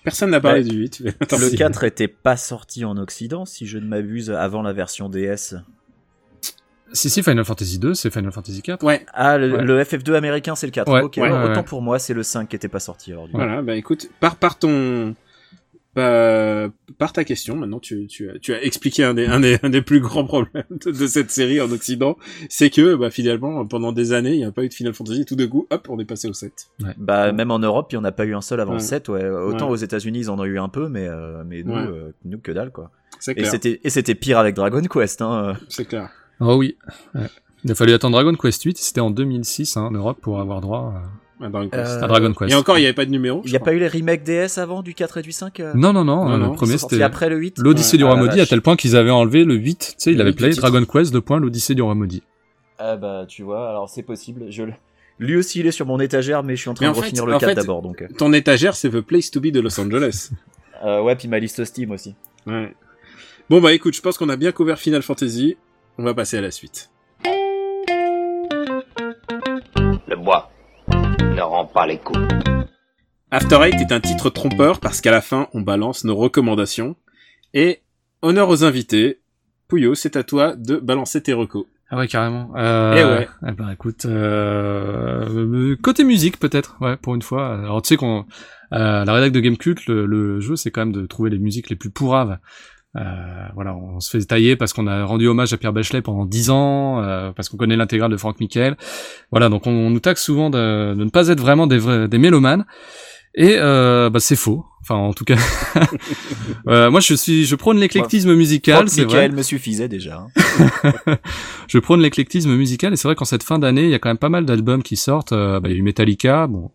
Personne 0.03 0.29
n'a 0.31 0.39
parlé 0.41 0.61
Ouais. 0.61 0.69
du 0.69 0.77
8. 0.77 0.90
attends, 1.19 1.37
le 1.37 1.49
si. 1.49 1.55
4 1.55 1.83
était 1.83 2.07
pas 2.07 2.37
sorti 2.37 2.83
en 2.85 2.97
Occident, 2.97 3.45
si 3.45 3.65
je 3.67 3.77
ne 3.77 3.85
m'abuse, 3.85 4.31
avant 4.31 4.61
la 4.61 4.73
version 4.73 5.09
DS. 5.09 5.55
Si, 6.93 7.09
si, 7.09 7.23
Final 7.23 7.45
Fantasy 7.45 7.79
2, 7.79 7.93
c'est 7.93 8.11
Final 8.11 8.31
Fantasy 8.33 8.61
4. 8.61 8.83
Ouais, 8.83 9.05
Ah, 9.13 9.37
le, 9.37 9.53
Ouais. 9.55 9.63
le 9.63 9.81
FF2 9.83 10.13
américain, 10.13 10.55
c'est 10.55 10.67
le 10.67 10.71
4. 10.71 10.91
Ouais, 10.91 11.01
ok, 11.01 11.13
ouais, 11.17 11.23
alors 11.23 11.37
ouais, 11.45 11.51
autant 11.51 11.61
ouais. 11.61 11.65
pour 11.65 11.81
moi, 11.81 11.99
c'est 11.99 12.13
le 12.13 12.21
5 12.23 12.49
qui 12.49 12.55
était 12.57 12.67
pas 12.67 12.81
sorti. 12.81 13.13
Alors, 13.13 13.27
du 13.27 13.31
coup. 13.31 13.37
voilà, 13.37 13.61
bah 13.61 13.75
écoute, 13.75 14.09
par, 14.19 14.35
par 14.35 14.59
ton... 14.59 15.15
Par, 15.93 16.69
par 16.97 17.11
ta 17.13 17.23
question, 17.25 17.57
maintenant 17.57 17.79
tu, 17.79 18.07
tu, 18.07 18.29
as, 18.29 18.39
tu 18.39 18.53
as 18.53 18.63
expliqué 18.63 19.03
un 19.03 19.13
des, 19.13 19.25
un, 19.25 19.39
des, 19.41 19.57
un 19.61 19.69
des 19.69 19.81
plus 19.81 19.99
grands 19.99 20.23
problèmes 20.23 20.63
de, 20.69 20.91
de 20.91 21.07
cette 21.07 21.31
série 21.31 21.59
en 21.59 21.69
Occident, 21.71 22.17
c'est 22.49 22.69
que 22.69 22.95
bah, 22.95 23.09
finalement 23.09 23.65
pendant 23.65 23.91
des 23.91 24.13
années 24.13 24.31
il 24.33 24.37
n'y 24.37 24.45
a 24.45 24.51
pas 24.53 24.63
eu 24.63 24.69
de 24.69 24.73
Final 24.73 24.93
Fantasy, 24.93 25.25
tout 25.25 25.35
de 25.35 25.45
coup 25.45 25.67
hop 25.69 25.87
on 25.89 25.99
est 25.99 26.05
passé 26.05 26.29
au 26.29 26.33
7. 26.33 26.69
Bah, 26.97 27.33
même 27.33 27.51
en 27.51 27.59
Europe, 27.59 27.89
il 27.91 27.95
n'y 27.95 28.01
en 28.01 28.05
a 28.05 28.11
pas 28.13 28.23
eu 28.25 28.33
un 28.33 28.41
seul 28.41 28.61
avant 28.61 28.71
Ouais. 28.71 28.77
le 28.77 28.83
7. 28.83 29.09
Ouais. 29.09 29.27
Autant 29.29 29.65
Ouais. 29.67 29.73
aux 29.73 29.75
États-Unis, 29.75 30.19
ils 30.19 30.29
en 30.29 30.39
ont 30.39 30.45
eu 30.45 30.59
un 30.59 30.69
peu, 30.69 30.87
mais, 30.87 31.07
euh, 31.07 31.43
mais 31.45 31.63
nous, 31.63 31.73
Ouais. 31.73 31.79
euh, 31.87 32.11
nous, 32.23 32.37
que 32.39 32.51
dalle, 32.53 32.71
quoi. 32.71 32.91
C'est 33.19 33.31
Et 33.33 33.35
clair, 33.35 33.51
c'était, 33.51 33.81
et 33.83 33.89
c'était 33.89 34.15
pire 34.15 34.39
avec 34.39 34.55
Dragon 34.55 34.81
Quest, 34.81 35.21
hein. 35.21 35.57
c'est 35.67 35.85
clair. 35.85 36.09
Oh 36.39 36.55
oui. 36.55 36.77
Ouais. 37.13 37.27
Il 37.65 37.71
a 37.71 37.75
fallu 37.75 37.91
attendre 37.93 38.13
Dragon 38.15 38.33
Quest 38.35 38.63
8, 38.63 38.77
c'était 38.77 39.01
en 39.01 39.11
2006 39.11 39.75
hein, 39.77 39.83
en 39.83 39.91
Europe 39.91 40.19
pour 40.21 40.39
avoir 40.39 40.61
droit 40.61 41.01
Ah, 41.43 41.49
Dragon 41.49 41.69
Quest. 41.69 41.91
Euh, 41.91 42.01
à 42.03 42.07
Dragon 42.07 42.33
Quest. 42.33 42.51
Et 42.51 42.55
encore 42.55 42.77
il 42.77 42.81
n'y 42.81 42.85
avait 42.87 42.93
pas 42.93 43.05
de 43.05 43.11
numéro. 43.11 43.41
Il 43.45 43.51
n'y 43.51 43.57
a 43.57 43.59
pas 43.59 43.73
eu 43.73 43.79
les 43.79 43.87
remakes 43.87 44.23
DS 44.23 44.57
avant, 44.57 44.81
du 44.83 44.93
4 44.93 45.17
et 45.17 45.21
du 45.21 45.31
5 45.31 45.59
euh 45.59 45.71
Non, 45.75 45.91
non, 45.93 46.03
non, 46.03 46.25
Non, 46.25 46.31
euh, 46.33 46.37
non, 46.37 46.49
le 46.49 46.53
premier 46.55 46.77
c'était 46.77 47.01
après 47.03 47.29
le 47.29 47.37
8 47.37 47.57
l'Odyssée 47.59 47.93
Ouais. 47.93 47.97
du 47.99 48.03
Roi 48.05 48.15
Ah, 48.17 48.19
Maudit, 48.19 48.39
à 48.41 48.45
tel 48.45 48.61
point 48.61 48.75
qu'ils 48.75 48.95
avaient 48.95 49.09
enlevé 49.11 49.43
le 49.43 49.55
8, 49.55 49.79
tu 49.79 49.93
sais, 49.97 50.11
il 50.13 50.21
avait 50.21 50.31
8 50.31 50.35
play 50.37 50.47
du 50.49 50.53
titre. 50.55 50.69
Dragon 50.69 50.85
Quest, 50.85 51.11
deux 51.13 51.21
points, 51.21 51.39
l'Odyssée 51.39 51.75
du 51.75 51.81
Roi 51.81 51.95
Maudit. 51.95 52.23
Ah 52.79 52.95
bah, 52.97 53.25
tu 53.27 53.43
vois, 53.43 53.69
alors 53.69 53.89
c'est 53.89 54.03
possible. 54.03 54.45
Je 54.49 54.63
le- 54.63 54.73
Lui 55.19 55.35
aussi, 55.35 55.59
il 55.59 55.67
est 55.67 55.71
sur 55.71 55.85
mon 55.85 55.99
étagère, 55.99 56.41
mais 56.43 56.55
je 56.55 56.61
suis 56.61 56.69
en 56.69 56.73
train 56.73 56.89
de 56.89 56.93
fait- 56.93 57.01
refinir 57.01 57.25
le 57.25 57.35
en 57.35 57.37
4 57.37 57.49
fait- 57.49 57.55
d'abord, 57.55 57.81
donc. 57.81 58.03
Ton 58.17 58.33
étagère 58.33 58.75
c'est 58.75 58.89
The 58.89 59.01
Place 59.01 59.29
to 59.31 59.39
Be 59.39 59.47
de 59.47 59.59
Los 59.59 59.79
Angeles. 59.79 60.29
Euh, 60.83 60.99
ouais, 61.03 61.15
puis 61.15 61.27
ma 61.27 61.37
liste 61.37 61.63
Steam 61.63 61.91
aussi. 61.91 62.15
ouais. 62.47 62.73
Bon 63.51 63.61
bah 63.61 63.71
écoute, 63.71 63.93
je 63.95 64.01
pense 64.01 64.17
qu'on 64.17 64.29
a 64.29 64.35
bien 64.35 64.51
couvert 64.51 64.79
Final 64.79 65.03
Fantasy, 65.03 65.55
on 65.99 66.03
va 66.03 66.15
passer 66.15 66.37
à 66.39 66.41
la 66.41 66.49
suite. 66.49 66.89
Le 70.07 70.15
bois 70.15 70.49
ne 71.21 71.41
rend 71.41 71.65
pas 71.65 71.87
les 71.87 71.97
coups. 71.97 72.19
After 73.31 73.59
Eight 73.63 73.75
est 73.75 73.93
un 73.93 73.99
titre 73.99 74.29
trompeur 74.29 74.79
parce 74.79 75.01
qu'à 75.01 75.11
la 75.11 75.21
fin, 75.21 75.47
on 75.53 75.61
balance 75.61 76.03
nos 76.03 76.15
recommandations. 76.15 76.95
Et 77.53 77.81
honneur 78.21 78.49
aux 78.49 78.63
invités. 78.63 79.19
Pouillot, 79.67 79.95
c'est 79.95 80.17
à 80.17 80.23
toi 80.23 80.55
de 80.55 80.77
balancer 80.77 81.23
tes 81.23 81.33
recos. 81.33 81.65
Ah 81.89 81.97
ouais, 81.97 82.07
carrément. 82.07 82.51
Euh, 82.57 82.93
Eh 82.97 83.03
ouais. 83.03 83.27
Eh 83.47 83.51
ben 83.51 83.69
écoute, 83.69 84.05
euh, 84.05 85.75
côté 85.81 86.03
musique 86.03 86.39
peut-être, 86.39 86.77
ouais, 86.81 86.97
pour 86.97 87.15
une 87.15 87.21
fois. 87.21 87.53
Alors 87.53 87.81
tu 87.81 87.89
sais 87.89 87.97
qu'on, 87.97 88.25
euh, 88.73 89.05
la 89.05 89.13
rédac 89.13 89.31
de 89.31 89.39
Gamecult, 89.39 89.85
le, 89.87 90.05
le 90.05 90.39
jeu, 90.39 90.55
c'est 90.55 90.71
quand 90.71 90.81
même 90.81 90.93
de 90.93 91.05
trouver 91.05 91.29
les 91.29 91.39
musiques 91.39 91.69
les 91.69 91.75
plus 91.75 91.89
pourraves. 91.89 92.37
Euh, 92.97 93.01
voilà, 93.55 93.73
on 93.75 93.99
se 94.01 94.09
fait 94.17 94.25
tailler 94.25 94.55
parce 94.57 94.73
qu'on 94.73 94.85
a 94.87 95.05
rendu 95.05 95.27
hommage 95.27 95.53
à 95.53 95.57
Pierre 95.57 95.71
Bachelet 95.73 96.01
pendant 96.01 96.25
dix 96.25 96.49
ans, 96.49 97.01
euh, 97.01 97.31
parce 97.31 97.47
qu'on 97.49 97.57
connaît 97.57 97.77
l'intégrale 97.77 98.11
de 98.11 98.17
Franck 98.17 98.39
Michael. 98.39 98.75
Voilà, 99.31 99.47
donc 99.49 99.65
on, 99.67 99.71
on 99.71 99.89
nous 99.89 99.99
taxe 100.01 100.23
souvent 100.23 100.49
de, 100.49 100.93
de 100.93 101.03
ne 101.03 101.09
pas 101.09 101.29
être 101.29 101.39
vraiment 101.39 101.67
des 101.67 101.77
vrais, 101.77 102.07
des 102.07 102.17
mélomanes. 102.17 102.65
Et 103.33 103.55
euh, 103.57 104.09
bah 104.09 104.19
c'est 104.19 104.35
faux. 104.35 104.65
Enfin, 104.81 104.95
en 104.95 105.13
tout 105.13 105.23
cas, 105.23 105.37
Euh, 106.67 106.91
moi 106.91 106.99
je 106.99 107.13
suis, 107.15 107.45
je 107.45 107.55
prône 107.55 107.79
l'éclectisme 107.79 108.33
musical, 108.35 108.87
c'est 108.89 109.03
vrai. 109.05 109.29
Me 109.29 109.41
suffisait 109.41 109.87
déjà. 109.87 110.25
hein. 110.37 110.91
je 111.67 111.79
prône 111.79 112.01
l'éclectisme 112.01 112.53
musical 112.55 112.93
et 112.93 112.95
c'est 112.95 113.07
vrai 113.07 113.15
qu'en 113.15 113.25
cette 113.25 113.43
fin 113.43 113.57
d'année, 113.57 113.83
il 113.83 113.89
y 113.89 113.93
a 113.93 113.99
quand 113.99 114.09
même 114.09 114.17
pas 114.17 114.29
mal 114.29 114.45
d'albums 114.45 114.83
qui 114.83 114.95
sortent. 114.97 115.31
Euh, 115.31 115.59
bah, 115.59 115.69
il 115.69 115.73
y 115.73 115.75
a 115.75 115.79
eu 115.79 115.81
Metallica, 115.81 116.47
bon, 116.47 116.71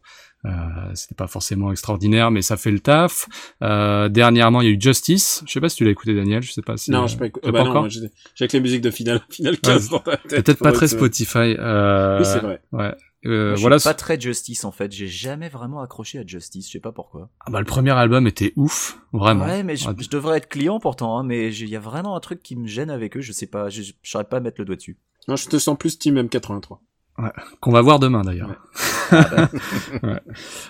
c'était 0.95 1.15
pas 1.15 1.27
forcément 1.27 1.73
extraordinaire, 1.73 2.31
mais 2.31 2.43
ça 2.43 2.57
fait 2.57 2.71
le 2.71 2.81
taf. 2.81 3.27
Euh, 3.63 4.09
dernièrement, 4.09 4.61
il 4.61 4.65
y 4.69 4.71
a 4.71 4.73
eu 4.75 4.81
Justice. 4.81 5.43
Je 5.47 5.53
sais 5.53 5.61
pas 5.61 5.69
si 5.69 5.77
tu 5.77 5.85
l'as 5.85 5.91
écouté, 5.91 6.15
Daniel. 6.15 6.43
Je 6.43 6.53
sais 6.53 6.63
pas 6.63 6.77
si. 6.77 6.91
non, 6.91 7.05
euh, 7.05 7.07
je 7.09 7.17
pas, 7.17 7.27
écou- 7.27 7.41
t'as 7.41 7.49
ah 7.49 7.53
bah 7.53 7.65
pas 7.65 7.73
non, 7.73 7.89
j'ai 7.89 8.01
avec 8.41 8.53
les 8.53 8.61
musiques 8.61 8.83
de 8.83 8.91
Final, 8.91 9.21
Final 9.31 9.59
15 9.59 9.89
dans 9.91 9.99
ta 9.99 10.17
tête. 10.19 10.45
Peut-être 10.45 10.59
pas 10.63 10.73
très 10.73 10.87
être- 10.87 10.93
Spotify. 10.97 11.57
Euh, 11.59 12.19
Oui, 12.21 12.25
c'est 12.25 12.39
vrai. 12.41 12.61
Ouais. 12.73 12.95
Euh, 13.25 13.57
je 13.57 13.61
voilà. 13.61 13.81
suis 13.81 13.89
pas 13.89 13.95
très 13.95 14.21
Justice 14.21 14.65
en 14.65 14.71
fait. 14.71 14.93
J'ai 14.93 15.09
jamais 15.09 15.49
vraiment 15.49 15.81
accroché 15.83 16.19
à 16.21 16.25
Justice. 16.25 16.67
Je 16.69 16.73
sais 16.73 16.81
pas 16.81 16.93
pourquoi. 16.93 17.29
Ah 17.45 17.51
bah, 17.51 17.59
le 17.59 17.65
premier 17.67 17.91
album 17.91 18.29
était 18.29 18.53
ouf, 18.55 19.01
vraiment. 19.13 19.47
Ouais, 19.47 19.65
mais 19.65 19.75
je, 19.75 19.89
Ouais. 19.89 19.95
je 19.99 20.09
devrais 20.09 20.37
être 20.37 20.49
client 20.49 20.79
pourtant. 20.79 21.19
Hein, 21.19 21.25
mais 21.25 21.53
il 21.53 21.69
y 21.69 21.75
a 21.75 21.81
vraiment 21.81 22.15
un 22.15 22.21
truc 22.21 22.41
qui 22.41 22.55
me 22.55 22.69
gêne 22.69 22.91
avec 22.91 23.17
eux. 23.17 23.21
Je 23.21 23.33
sais 23.33 23.47
pas. 23.49 23.69
Je 23.69 23.83
je 23.83 23.93
saurais 24.05 24.25
pas 24.29 24.39
mettre 24.39 24.61
le 24.61 24.65
doigt 24.65 24.77
dessus. 24.77 24.97
Non, 25.27 25.35
je 25.35 25.49
te 25.49 25.59
sens 25.59 25.77
plus 25.77 25.99
Team 25.99 26.17
M83. 26.23 26.79
Qu'on 27.61 27.73
va 27.73 27.81
voir 27.81 27.99
demain 27.99 28.23
d'ailleurs. 28.23 28.49
Ouais. 28.51 28.57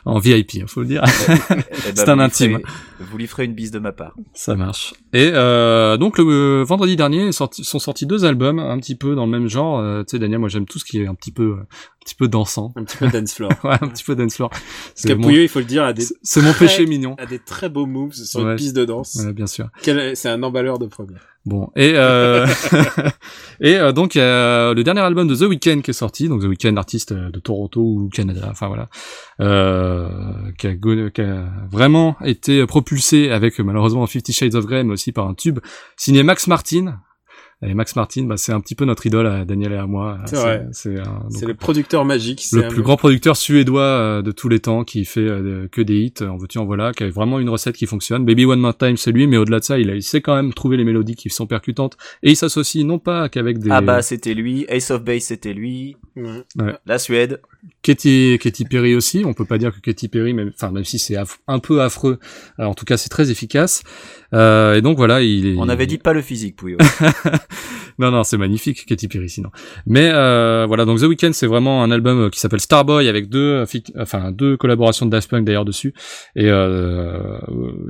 En 0.04 0.18
VIP, 0.18 0.54
il 0.54 0.68
faut 0.68 0.80
le 0.80 0.86
dire. 0.86 1.02
Eh 1.04 1.52
ben, 1.52 1.62
C'est 1.94 2.04
vous 2.04 2.10
un 2.10 2.16
lui 2.16 2.22
intime. 2.22 2.52
ferez- 2.58 2.64
Vous 3.00 3.18
lui 3.18 3.26
ferez 3.26 3.44
une 3.46 3.54
bise 3.54 3.70
de 3.70 3.78
ma 3.78 3.92
part. 3.92 4.14
Ça 4.34 4.54
marche. 4.54 4.94
Et 5.12 5.30
euh, 5.32 5.96
donc 5.96 6.18
le 6.18 6.24
euh, 6.24 6.64
vendredi 6.64 6.96
dernier 6.96 7.32
sorti- 7.32 7.64
sont 7.64 7.78
sortis 7.78 8.06
deux 8.06 8.24
albums 8.24 8.58
un 8.58 8.78
petit 8.78 8.94
peu 8.94 9.14
dans 9.14 9.24
le 9.26 9.32
même 9.32 9.48
genre. 9.48 9.78
Euh, 9.80 10.02
tu 10.04 10.12
sais 10.12 10.18
Daniel, 10.18 10.38
moi 10.38 10.48
j'aime 10.48 10.66
tout 10.66 10.78
ce 10.78 10.84
qui 10.84 11.00
est 11.00 11.06
un 11.06 11.14
petit 11.14 11.32
peu, 11.32 11.56
un 11.60 11.66
petit 12.04 12.14
peu 12.14 12.28
dansant. 12.28 12.72
Un 12.76 12.84
petit 12.84 12.96
peu 12.98 13.08
dance 13.08 13.32
floor. 13.34 13.50
Ouais, 13.64 13.76
un 13.80 13.88
petit 13.88 14.04
peu 14.04 14.14
dance 14.14 14.36
floor. 14.36 14.50
Parce 14.50 15.16
mon, 15.18 15.30
il 15.30 15.48
faut 15.48 15.58
le 15.60 15.64
dire, 15.64 15.82
a 15.84 15.92
des, 15.92 16.04
c'est- 16.22 16.42
mon 16.42 16.52
très- 16.52 16.66
péché 16.66 16.86
mignon. 16.86 17.16
a 17.18 17.26
des 17.26 17.38
très 17.40 17.68
beaux 17.68 17.86
moves 17.86 18.12
sur 18.14 18.40
Ouais. 18.40 18.50
une 18.52 18.56
piste 18.56 18.76
de 18.76 18.84
danse. 18.84 19.16
Ouais, 19.24 19.32
bien 19.32 19.46
sûr. 19.46 19.68
C'est 19.82 20.28
un 20.28 20.42
emballeur 20.42 20.78
de 20.78 20.86
premier. 20.86 21.14
Bon, 21.46 21.70
et 21.76 21.92
euh, 21.94 22.44
et 23.60 23.76
euh, 23.76 23.92
donc 23.92 24.16
a 24.16 24.74
le 24.74 24.82
dernier 24.82 25.02
album 25.02 25.28
de 25.28 25.36
The 25.36 25.42
Weeknd 25.42 25.80
qui 25.80 25.92
est 25.92 25.94
sorti, 25.94 26.28
donc 26.28 26.42
The 26.42 26.46
Weeknd 26.46 26.76
artiste 26.76 27.12
euh, 27.12 27.30
de 27.30 27.38
Toronto 27.38 27.80
ou 27.80 28.08
Canada, 28.12 28.48
enfin 28.50 28.66
voilà, 28.66 28.88
euh, 29.40 30.08
qui, 30.58 30.66
a, 30.66 30.74
qui 30.74 31.20
a 31.20 31.44
vraiment 31.70 32.16
été 32.24 32.66
propulsé 32.66 33.30
avec 33.30 33.60
malheureusement 33.60 34.04
Fifty 34.08 34.32
Shades 34.32 34.56
of 34.56 34.66
Grey, 34.66 34.82
mais 34.82 34.94
aussi 34.94 35.12
par 35.12 35.28
un 35.28 35.34
tube 35.34 35.60
signé 35.96 36.24
Max 36.24 36.48
Martin. 36.48 36.98
Et 37.66 37.74
Max 37.74 37.96
Martin, 37.96 38.24
bah, 38.24 38.36
c'est 38.36 38.52
un 38.52 38.60
petit 38.60 38.74
peu 38.74 38.84
notre 38.84 39.06
idole, 39.06 39.26
à 39.26 39.44
Daniel 39.44 39.72
et 39.72 39.76
à 39.76 39.86
moi. 39.86 40.18
C'est 40.26 40.36
vrai. 40.36 40.66
C'est 40.72 40.98
un- 40.98 41.02
donc, 41.04 41.30
C'est 41.30 41.46
le 41.46 41.54
producteur 41.54 42.04
magique. 42.04 42.40
c'est 42.42 42.56
le 42.56 42.64
un- 42.66 42.68
plus 42.68 42.82
grand 42.82 42.96
producteur 42.96 43.36
suédois 43.36 43.82
euh, 43.82 44.22
de 44.22 44.30
tous 44.32 44.48
les 44.48 44.60
temps 44.60 44.84
qui 44.84 45.04
fait 45.04 45.20
euh, 45.20 45.68
que 45.70 45.80
des 45.82 45.98
hits, 46.00 46.14
en 46.22 46.36
veux-tu 46.36 46.58
en 46.58 46.64
voilà, 46.64 46.92
qui 46.92 47.04
a 47.04 47.08
vraiment 47.10 47.38
une 47.40 47.48
recette 47.50 47.76
qui 47.76 47.86
fonctionne. 47.86 48.24
Baby 48.24 48.44
One 48.44 48.60
More 48.60 48.76
Time, 48.76 48.96
c'est 48.96 49.12
lui, 49.12 49.26
mais 49.26 49.36
au-delà 49.36 49.58
de 49.60 49.64
ça, 49.64 49.78
il, 49.78 49.90
a, 49.90 49.94
il 49.94 50.02
sait 50.02 50.20
quand 50.20 50.34
même 50.34 50.52
trouver 50.54 50.76
les 50.76 50.84
mélodies 50.84 51.16
qui 51.16 51.30
sont 51.30 51.46
percutantes 51.46 51.96
et 52.22 52.30
il 52.30 52.36
s'associe 52.36 52.84
non 52.84 52.98
pas 52.98 53.28
qu'avec 53.28 53.58
des 53.58 53.70
Ah 53.70 53.80
bah 53.80 54.02
c'était 54.02 54.34
lui, 54.34 54.64
Ace 54.68 54.90
of 54.90 55.02
Base 55.04 55.22
c'était 55.24 55.52
lui, 55.54 55.96
Ouais. 56.16 56.42
la 56.86 56.98
Suède. 56.98 57.40
Katy, 57.82 58.38
Katy 58.40 58.64
Perry 58.64 58.94
aussi. 58.94 59.22
On 59.24 59.32
peut 59.32 59.44
pas 59.44 59.58
dire 59.58 59.72
que 59.72 59.80
Katy 59.80 60.08
Perry, 60.08 60.34
même, 60.34 60.50
enfin 60.54 60.70
même 60.72 60.84
si 60.84 60.98
c'est 60.98 61.16
un 61.46 61.58
peu 61.58 61.82
affreux, 61.82 62.18
euh, 62.58 62.64
en 62.64 62.74
tout 62.74 62.84
cas 62.84 62.96
c'est 62.96 63.08
très 63.08 63.30
efficace. 63.30 63.82
Euh, 64.34 64.74
et 64.74 64.82
donc 64.82 64.96
voilà, 64.96 65.22
il 65.22 65.46
est. 65.46 65.56
On 65.56 65.68
avait 65.68 65.86
dit 65.86 65.98
pas 65.98 66.12
le 66.12 66.20
physique, 66.20 66.56
Pouillot. 66.56 66.78
non, 67.98 68.10
non, 68.10 68.24
c'est 68.24 68.36
magnifique, 68.38 68.86
Katy 68.86 69.08
Perry, 69.08 69.28
sinon. 69.30 69.50
Mais 69.86 70.10
euh, 70.12 70.66
voilà, 70.66 70.84
donc 70.84 70.98
The 70.98 71.04
Weeknd, 71.04 71.32
c'est 71.32 71.46
vraiment 71.46 71.82
un 71.82 71.90
album 71.90 72.22
euh, 72.22 72.30
qui 72.30 72.40
s'appelle 72.40 72.60
Starboy 72.60 73.08
avec 73.08 73.28
deux, 73.28 73.64
euh, 73.64 73.66
enfin 74.00 74.32
deux 74.32 74.56
collaborations 74.56 75.06
de 75.06 75.10
Daft 75.10 75.30
Punk 75.30 75.44
d'ailleurs 75.44 75.64
dessus. 75.64 75.94
Et 76.34 76.50
euh, 76.50 77.38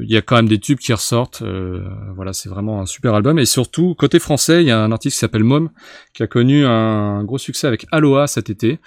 il 0.03 0.11
y 0.11 0.17
a 0.17 0.23
quand 0.23 0.37
même 0.37 0.49
des 0.49 0.59
tubes 0.59 0.79
qui 0.79 0.93
ressortent. 0.93 1.43
euh, 1.43 1.81
voilà, 2.15 2.33
c'est 2.33 2.49
vraiment 2.49 2.81
un 2.81 2.87
super 2.87 3.15
album. 3.15 3.39
Et 3.39 3.47
surtout, 3.47 3.95
côté 3.95 4.19
français, 4.19 4.63
il 4.63 4.67
y 4.67 4.71
a 4.71 4.81
un 4.81 4.93
artiste 4.93 5.15
qui 5.15 5.21
s'appelle 5.21 5.45
Mom, 5.45 5.71
qui 6.13 6.23
a 6.23 6.27
connu 6.27 6.67
un 6.67 7.25
gros 7.25 7.39
succès 7.39 7.67
avec 7.67 7.87
Aloha 7.93 8.27
cet 8.27 8.51
été. 8.51 8.79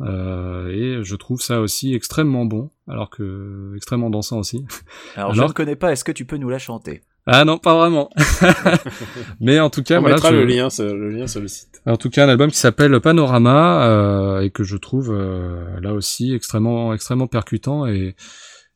Euh, 0.00 0.68
et 0.68 1.02
je 1.04 1.16
trouve 1.16 1.40
ça 1.42 1.60
aussi 1.60 1.94
extrêmement 1.94 2.44
bon, 2.44 2.70
alors 2.88 3.10
que 3.10 3.72
extrêmement 3.76 4.10
dansant 4.10 4.38
aussi. 4.38 4.64
Alors, 5.16 5.34
je 5.34 5.42
ne 5.42 5.48
connais 5.48 5.76
pas, 5.76 5.92
est-ce 5.92 6.04
que 6.04 6.12
tu 6.12 6.24
peux 6.24 6.36
nous 6.36 6.48
la 6.48 6.58
chanter? 6.58 7.02
Ah 7.26 7.44
non, 7.44 7.58
pas 7.58 7.74
vraiment. 7.76 8.08
Mais 9.40 9.60
en 9.60 9.70
tout 9.70 9.82
cas, 9.82 9.98
On 9.98 10.00
voilà, 10.00 10.16
mettra 10.16 10.30
je- 10.30 10.36
le 10.36 10.44
lien, 10.46 10.70
sur, 10.70 10.84
le 10.84 11.10
lien 11.10 11.26
sur 11.26 11.40
le 11.40 11.48
site. 11.48 11.82
en 11.86 11.96
tout 11.96 12.08
cas, 12.10 12.24
un 12.24 12.28
album 12.28 12.50
qui 12.50 12.56
s'appelle 12.58 12.98
Panorama 13.00 13.84
euh, 13.86 14.40
et 14.40 14.50
que 14.50 14.64
je 14.64 14.76
trouve 14.76 15.10
euh, 15.12 15.78
là 15.80 15.92
aussi 15.92 16.32
extrêmement 16.32 16.94
extrêmement 16.94 17.26
percutant 17.26 17.86
et 17.86 18.14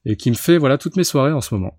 et 0.04 0.16
qui 0.16 0.30
me 0.30 0.36
fait 0.36 0.58
voilà 0.58 0.76
toutes 0.78 0.96
mes 0.96 1.04
soirées 1.04 1.32
en 1.32 1.40
ce 1.40 1.54
moment. 1.54 1.78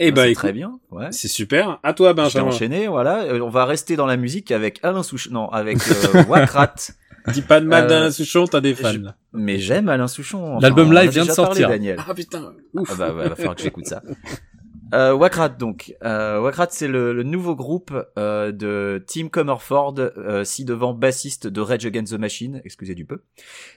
Eh 0.00 0.12
c'est 0.12 0.30
écoute, 0.32 0.34
très 0.42 0.52
bien. 0.52 0.80
Ouais. 0.90 1.12
c'est 1.12 1.28
super. 1.28 1.78
À 1.84 1.92
toi, 1.92 2.08
Je 2.10 2.14
vais 2.16 2.22
Benjamin. 2.22 2.46
enchaîner, 2.48 2.88
voilà. 2.88 3.22
Euh, 3.26 3.38
on 3.40 3.48
va 3.50 3.64
rester 3.64 3.94
dans 3.94 4.06
la 4.06 4.16
musique 4.16 4.50
avec 4.50 4.80
Alain 4.82 5.04
Souchon, 5.04 5.30
non, 5.32 5.48
avec 5.50 5.78
euh, 5.88 6.24
Wakrat. 6.28 6.74
Dis 7.32 7.42
pas 7.42 7.60
de 7.60 7.66
mal 7.66 7.84
Euh, 7.84 7.88
d'Alain 7.88 8.10
Souchon, 8.10 8.46
t'as 8.46 8.60
des 8.60 8.74
fans. 8.74 8.92
je-. 8.92 8.98
Mais 9.32 9.58
j'aime 9.58 9.88
Alain 9.88 10.08
Souchon. 10.08 10.56
Enfin, 10.56 10.58
L'album 10.60 10.92
live 10.92 11.10
vient 11.10 11.22
de 11.22 11.28
parlé, 11.28 11.34
sortir. 11.34 11.68
Daniel. 11.68 11.98
Ah 12.06 12.14
putain, 12.14 12.52
ouf. 12.74 12.90
Ah 12.92 12.96
bah, 12.96 13.14
ouais, 13.14 13.28
va 13.28 13.36
falloir 13.36 13.54
que 13.56 13.62
j'écoute 13.62 13.86
ça. 13.86 14.02
Euh, 14.92 15.12
Wakrat 15.12 15.48
donc. 15.48 15.94
Euh, 16.04 16.38
Wakrat 16.40 16.68
c'est 16.70 16.86
le, 16.86 17.12
le 17.14 17.22
nouveau 17.24 17.56
groupe 17.56 17.92
euh, 18.18 18.52
de 18.52 19.02
Tim 19.08 19.28
Comerford, 19.28 19.94
euh, 19.98 20.44
ci-devant 20.44 20.92
bassiste 20.94 21.46
de 21.48 21.60
Rage 21.60 21.84
Against 21.86 22.12
the 22.14 22.18
Machine, 22.18 22.60
excusez 22.64 22.94
du 22.94 23.04
peu. 23.04 23.22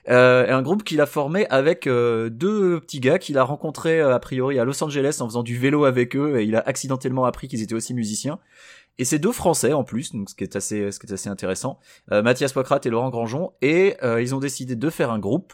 Euh, 0.10 0.46
et 0.46 0.52
un 0.52 0.62
groupe 0.62 0.84
qu'il 0.84 1.02
a 1.02 1.06
formé 1.08 1.48
avec 1.50 1.88
euh, 1.88 2.30
deux 2.30 2.80
petits 2.82 3.00
gars 3.00 3.18
qu'il 3.18 3.38
a 3.40 3.44
rencontrés 3.44 4.00
euh, 4.00 4.14
a 4.14 4.20
priori 4.20 4.60
à 4.60 4.66
Los 4.66 4.84
Angeles 4.84 5.18
en 5.22 5.26
faisant 5.28 5.42
du 5.44 5.58
vélo 5.58 5.86
avec 5.86 6.16
eux 6.16 6.40
et 6.40 6.44
il 6.44 6.56
a 6.56 6.60
accidentellement 6.60 7.26
appris 7.26 7.48
qu'ils 7.48 7.64
étaient 7.64 7.74
aussi 7.74 7.94
musiciens. 7.96 8.38
Et 9.00 9.06
c'est 9.06 9.20
deux 9.20 9.32
Français 9.32 9.74
en 9.74 9.84
plus, 9.84 10.14
donc 10.14 10.30
ce 10.30 10.36
qui 10.36 10.44
est 10.44 10.56
assez, 10.56 10.92
ce 10.92 11.00
qui 11.00 11.08
est 11.08 11.14
assez 11.14 11.30
intéressant. 11.30 11.80
Euh, 12.12 12.22
Mathias 12.24 12.56
Wakrat 12.56 12.82
et 12.86 12.90
Laurent 12.90 13.10
Grandjean, 13.10 13.54
et 13.62 13.96
euh, 14.04 14.22
ils 14.22 14.34
ont 14.34 14.40
décidé 14.40 14.76
de 14.76 14.90
faire 14.90 15.12
un 15.12 15.20
groupe. 15.20 15.54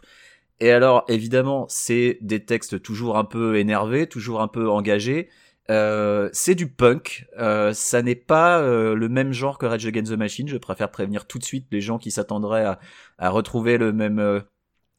Et 0.59 0.71
alors, 0.71 1.03
évidemment, 1.09 1.65
c'est 1.67 2.17
des 2.21 2.45
textes 2.45 2.81
toujours 2.81 3.17
un 3.17 3.25
peu 3.25 3.57
énervés, 3.57 4.07
toujours 4.07 4.41
un 4.41 4.47
peu 4.47 4.69
engagés. 4.69 5.29
Euh, 5.69 6.29
c'est 6.33 6.55
du 6.55 6.67
punk. 6.67 7.25
Euh, 7.37 7.73
ça 7.73 8.01
n'est 8.01 8.15
pas 8.15 8.59
euh, 8.59 8.95
le 8.95 9.09
même 9.09 9.33
genre 9.33 9.57
que 9.57 9.65
Rage 9.65 9.85
Against 9.85 10.11
the 10.11 10.17
Machine. 10.17 10.47
Je 10.47 10.57
préfère 10.57 10.91
prévenir 10.91 11.25
tout 11.25 11.39
de 11.39 11.43
suite 11.43 11.67
les 11.71 11.81
gens 11.81 11.97
qui 11.97 12.11
s'attendraient 12.11 12.65
à, 12.65 12.79
à 13.17 13.29
retrouver 13.29 13.77
le 13.77 13.91
même 13.93 14.19
euh, 14.19 14.39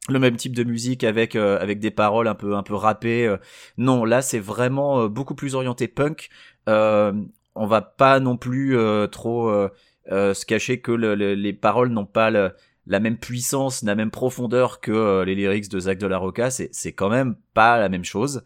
le 0.09 0.19
même 0.19 0.35
type 0.37 0.55
de 0.55 0.63
musique 0.63 1.03
avec 1.03 1.35
euh, 1.35 1.59
avec 1.59 1.79
des 1.79 1.91
paroles 1.91 2.27
un 2.27 2.35
peu 2.35 2.55
un 2.55 2.63
peu 2.63 2.75
rappées. 2.75 3.33
Non, 3.77 4.05
là 4.05 4.21
c'est 4.21 4.39
vraiment 4.39 5.07
beaucoup 5.07 5.35
plus 5.35 5.55
orienté 5.55 5.87
punk. 5.87 6.29
On 7.55 7.67
va 7.67 7.81
pas 7.81 8.19
non 8.19 8.37
plus 8.37 8.77
euh, 8.77 9.07
trop 9.07 9.49
euh, 9.49 9.69
euh, 10.11 10.33
se 10.33 10.45
cacher 10.45 10.81
que 10.81 10.91
le- 10.91 11.15
le- 11.15 11.33
les 11.35 11.53
paroles 11.53 11.89
n'ont 11.89 12.05
pas 12.05 12.29
le- 12.31 12.51
la 12.87 12.99
même 12.99 13.17
puissance, 13.17 13.81
la 13.83 13.95
même 13.95 14.11
profondeur 14.11 14.79
que 14.79 15.23
les 15.23 15.35
lyrics 15.35 15.69
de 15.69 15.79
Zach 15.79 15.97
de 15.97 16.07
la 16.07 16.17
Roca. 16.17 16.51
C'est 16.51 16.69
c'est 16.73 16.93
quand 16.93 17.09
même 17.09 17.35
pas 17.53 17.79
la 17.79 17.89
même 17.89 18.05
chose 18.05 18.43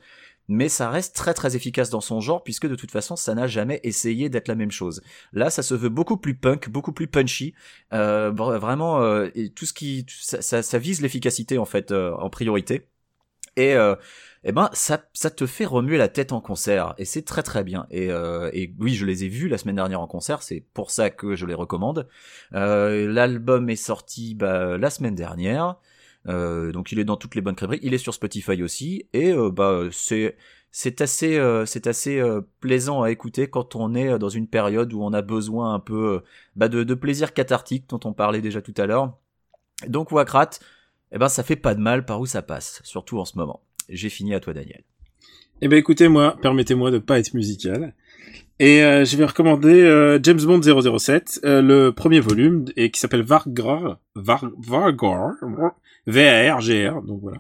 mais 0.52 0.68
ça 0.68 0.90
reste 0.90 1.16
très 1.16 1.34
très 1.36 1.56
efficace 1.56 1.92
dans 1.92 2.02
son 2.02 2.22
genre 2.22 2.44
puisque 2.44 2.68
de 2.68 2.74
toute 2.76 2.90
façon 2.92 3.16
ça 3.16 3.36
n'a 3.36 3.46
jamais 3.48 3.80
essayé 3.84 4.30
d'être 4.30 4.48
la 4.48 4.56
même 4.56 4.72
chose. 4.72 5.02
Là, 5.32 5.50
ça 5.52 5.62
se 5.62 5.76
veut 5.76 5.90
beaucoup 5.90 6.18
plus 6.18 6.34
punk, 6.36 6.70
beaucoup 6.70 6.92
plus 6.92 7.08
punchy, 7.08 7.54
euh, 7.94 8.32
vra- 8.32 8.58
vraiment 8.58 9.02
euh, 9.04 9.30
et 9.36 9.50
tout 9.52 9.66
ce 9.68 9.74
qui 9.74 10.06
ça, 10.10 10.42
ça, 10.42 10.64
ça 10.64 10.80
vise 10.80 11.02
l'efficacité 11.02 11.60
en 11.60 11.66
fait 11.66 11.92
euh, 11.92 12.14
en 12.16 12.30
priorité. 12.32 12.88
Et 13.58 13.76
eh 14.44 14.52
ben 14.52 14.70
ça 14.74 15.04
ça 15.14 15.30
te 15.30 15.46
fait 15.46 15.66
remuer 15.66 15.98
la 15.98 16.08
tête 16.08 16.32
en 16.32 16.42
concert 16.42 16.94
et 16.98 17.06
c'est 17.06 17.24
très 17.24 17.44
très 17.44 17.64
bien. 17.64 17.86
Et, 17.92 18.12
euh, 18.12 18.50
et 18.54 18.74
oui, 18.80 18.94
je 18.96 19.06
les 19.06 19.24
ai 19.26 19.28
vus 19.30 19.48
la 19.50 19.58
semaine 19.58 19.76
dernière 19.76 20.02
en 20.02 20.08
concert, 20.08 20.42
c'est 20.44 20.62
pour 20.74 20.92
ça 20.92 21.10
que 21.10 21.36
je 21.36 21.46
les 21.46 21.54
recommande. 21.54 22.08
Euh, 22.54 23.12
L'album 23.12 23.70
est 23.70 23.76
sorti 23.76 24.36
bah, 24.36 24.78
la 24.78 24.90
semaine 24.90 25.16
dernière. 25.16 25.78
Euh, 26.28 26.72
donc 26.72 26.92
il 26.92 27.00
est 27.00 27.06
dans 27.06 27.16
toutes 27.18 27.36
les 27.36 27.42
bonnes 27.42 27.56
crêperies. 27.56 27.80
Il 27.82 27.94
est 27.94 27.98
sur 27.98 28.14
Spotify 28.14 28.62
aussi 28.64 29.08
et 29.14 29.32
euh, 29.32 29.52
bah 29.52 29.84
c'est 29.92 30.36
c'est 30.72 31.02
assez 31.02 31.38
euh, 31.38 31.66
c'est 31.66 31.88
assez 31.88 32.20
euh, 32.20 32.42
plaisant 32.60 33.02
à 33.04 33.12
écouter 33.12 33.50
quand 33.50 33.76
on 33.76 33.96
est 33.96 34.20
dans 34.20 34.30
une 34.30 34.48
période 34.48 34.94
où 34.94 35.02
on 35.04 35.14
a 35.14 35.22
besoin 35.22 35.74
un 35.74 35.80
peu 35.80 36.16
euh, 36.16 36.20
bah, 36.56 36.68
de, 36.68 36.84
de 36.84 36.94
plaisir 36.94 37.34
cathartique 37.34 37.90
dont 37.90 38.00
on 38.06 38.14
parlait 38.14 38.42
déjà 38.42 38.62
tout 38.62 38.74
à 38.78 38.86
l'heure. 38.86 39.18
Donc 39.88 40.12
Wakrat, 40.12 40.52
eh 41.12 41.18
ben 41.18 41.30
ça 41.30 41.44
fait 41.44 41.56
pas 41.56 41.76
de 41.76 41.82
mal 41.82 42.06
par 42.06 42.20
où 42.22 42.26
ça 42.26 42.42
passe, 42.42 42.82
surtout 42.84 43.20
en 43.20 43.26
ce 43.26 43.38
moment. 43.38 43.62
J'ai 43.90 44.10
fini 44.10 44.34
à 44.34 44.40
toi 44.40 44.54
Daniel. 44.54 44.84
Eh 45.62 45.68
ben 45.68 45.78
écoutez 45.78 46.08
moi, 46.08 46.38
permettez-moi 46.42 46.92
de 46.92 47.00
pas 47.00 47.20
être 47.20 47.34
musical. 47.34 47.94
Et 48.60 48.84
euh, 48.84 49.06
je 49.06 49.16
vais 49.16 49.26
recommander 49.26 49.82
euh, 49.82 50.20
James 50.22 50.42
Bond 50.42 50.62
007, 50.62 51.42
euh, 51.46 51.62
le 51.62 51.92
premier 51.92 52.20
volume, 52.20 52.66
et 52.76 52.92
qui 52.92 53.00
s'appelle 53.00 53.24
Vargar, 53.24 54.00
Var, 54.16 54.46
Vargar, 54.60 55.32
V-A-R-G-R, 56.08 57.02
donc 57.04 57.22
voilà. 57.22 57.38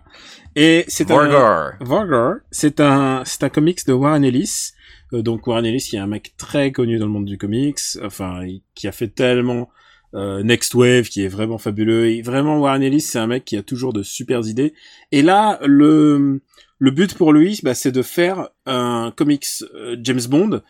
Et 0.55 0.85
c'est 0.87 1.11
un, 1.11 1.73
Vargar. 1.81 2.35
C'est 2.51 2.79
un, 2.79 3.23
c'est 3.25 3.43
un 3.43 3.49
comics 3.49 3.85
de 3.85 3.93
Warren 3.93 4.23
Ellis. 4.23 4.71
Euh, 5.13 5.21
donc 5.21 5.45
Warren 5.47 5.65
Ellis, 5.65 5.87
qui 5.89 5.97
est 5.97 5.99
un 5.99 6.07
mec 6.07 6.35
très 6.37 6.71
connu 6.71 6.97
dans 6.99 7.05
le 7.05 7.11
monde 7.11 7.25
du 7.25 7.37
comics, 7.37 7.79
enfin, 8.03 8.45
qui 8.75 8.87
a 8.87 8.91
fait 8.91 9.07
tellement 9.07 9.69
euh, 10.15 10.41
Next 10.43 10.73
Wave, 10.73 11.07
qui 11.09 11.23
est 11.23 11.27
vraiment 11.27 11.57
fabuleux. 11.57 12.07
Et 12.07 12.21
vraiment, 12.21 12.59
Warren 12.59 12.81
Ellis, 12.81 13.01
c'est 13.01 13.19
un 13.19 13.27
mec 13.27 13.45
qui 13.45 13.57
a 13.57 13.63
toujours 13.63 13.93
de 13.93 14.03
super 14.03 14.45
idées. 14.47 14.73
Et 15.11 15.21
là, 15.21 15.59
le 15.63 16.41
but 16.81 17.15
pour 17.15 17.33
lui, 17.33 17.59
bah, 17.63 17.75
c'est 17.75 17.91
de 17.91 18.01
faire 18.01 18.49
un 18.65 19.13
comics 19.15 19.45
euh, 19.75 19.95
James 20.01 20.21
Bond 20.29 20.61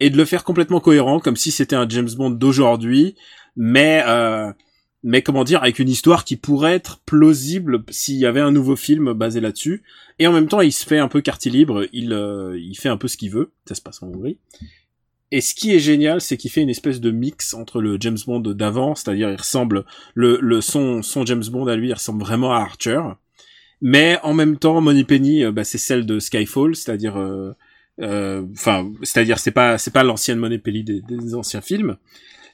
et 0.00 0.10
de 0.10 0.16
le 0.16 0.24
faire 0.24 0.44
complètement 0.44 0.80
cohérent, 0.80 1.20
comme 1.20 1.36
si 1.36 1.50
c'était 1.50 1.76
un 1.76 1.88
James 1.88 2.10
Bond 2.16 2.30
d'aujourd'hui, 2.30 3.16
mais 3.56 4.02
euh, 4.06 4.52
mais 5.02 5.22
comment 5.22 5.44
dire, 5.44 5.62
avec 5.62 5.78
une 5.78 5.88
histoire 5.88 6.24
qui 6.24 6.36
pourrait 6.36 6.74
être 6.74 7.00
plausible 7.06 7.84
s'il 7.90 8.16
y 8.16 8.26
avait 8.26 8.40
un 8.40 8.50
nouveau 8.50 8.76
film 8.76 9.12
basé 9.12 9.40
là-dessus. 9.40 9.84
Et 10.18 10.26
en 10.26 10.32
même 10.32 10.48
temps, 10.48 10.60
il 10.60 10.72
se 10.72 10.84
fait 10.84 10.98
un 10.98 11.06
peu 11.08 11.20
quartier 11.20 11.50
libre, 11.50 11.86
il, 11.92 12.12
il 12.58 12.74
fait 12.74 12.88
un 12.88 12.96
peu 12.96 13.06
ce 13.06 13.16
qu'il 13.16 13.30
veut, 13.30 13.52
ça 13.68 13.74
se 13.74 13.80
passe 13.80 14.02
en 14.02 14.08
Hongrie. 14.08 14.38
Et 15.32 15.40
ce 15.40 15.54
qui 15.54 15.74
est 15.74 15.80
génial, 15.80 16.20
c'est 16.20 16.36
qu'il 16.36 16.50
fait 16.50 16.62
une 16.62 16.70
espèce 16.70 17.00
de 17.00 17.10
mix 17.10 17.52
entre 17.54 17.80
le 17.80 17.96
James 18.00 18.18
Bond 18.26 18.40
d'avant, 18.40 18.94
c'est-à-dire 18.94 19.30
il 19.30 19.36
ressemble, 19.36 19.84
le, 20.14 20.38
le 20.40 20.60
son, 20.60 21.02
son 21.02 21.26
James 21.26 21.44
Bond 21.50 21.66
à 21.66 21.76
lui, 21.76 21.88
il 21.88 21.94
ressemble 21.94 22.20
vraiment 22.20 22.52
à 22.52 22.58
Archer. 22.58 23.00
Mais 23.82 24.18
en 24.22 24.34
même 24.34 24.56
temps, 24.56 24.80
Moneypenny, 24.80 25.44
euh, 25.44 25.52
bah, 25.52 25.64
c'est 25.64 25.78
celle 25.78 26.06
de 26.06 26.18
Skyfall, 26.18 26.76
c'est-à-dire, 26.76 27.18
euh, 27.18 27.52
euh, 28.00 28.44
enfin, 28.52 28.90
c'est-à-dire 29.02 29.38
c'est 29.38 29.50
pas, 29.50 29.78
c'est 29.78 29.92
pas 29.92 30.04
l'ancienne 30.04 30.38
Moneypenny 30.38 30.84
des, 30.84 31.02
des 31.02 31.34
anciens 31.34 31.60
films. 31.60 31.96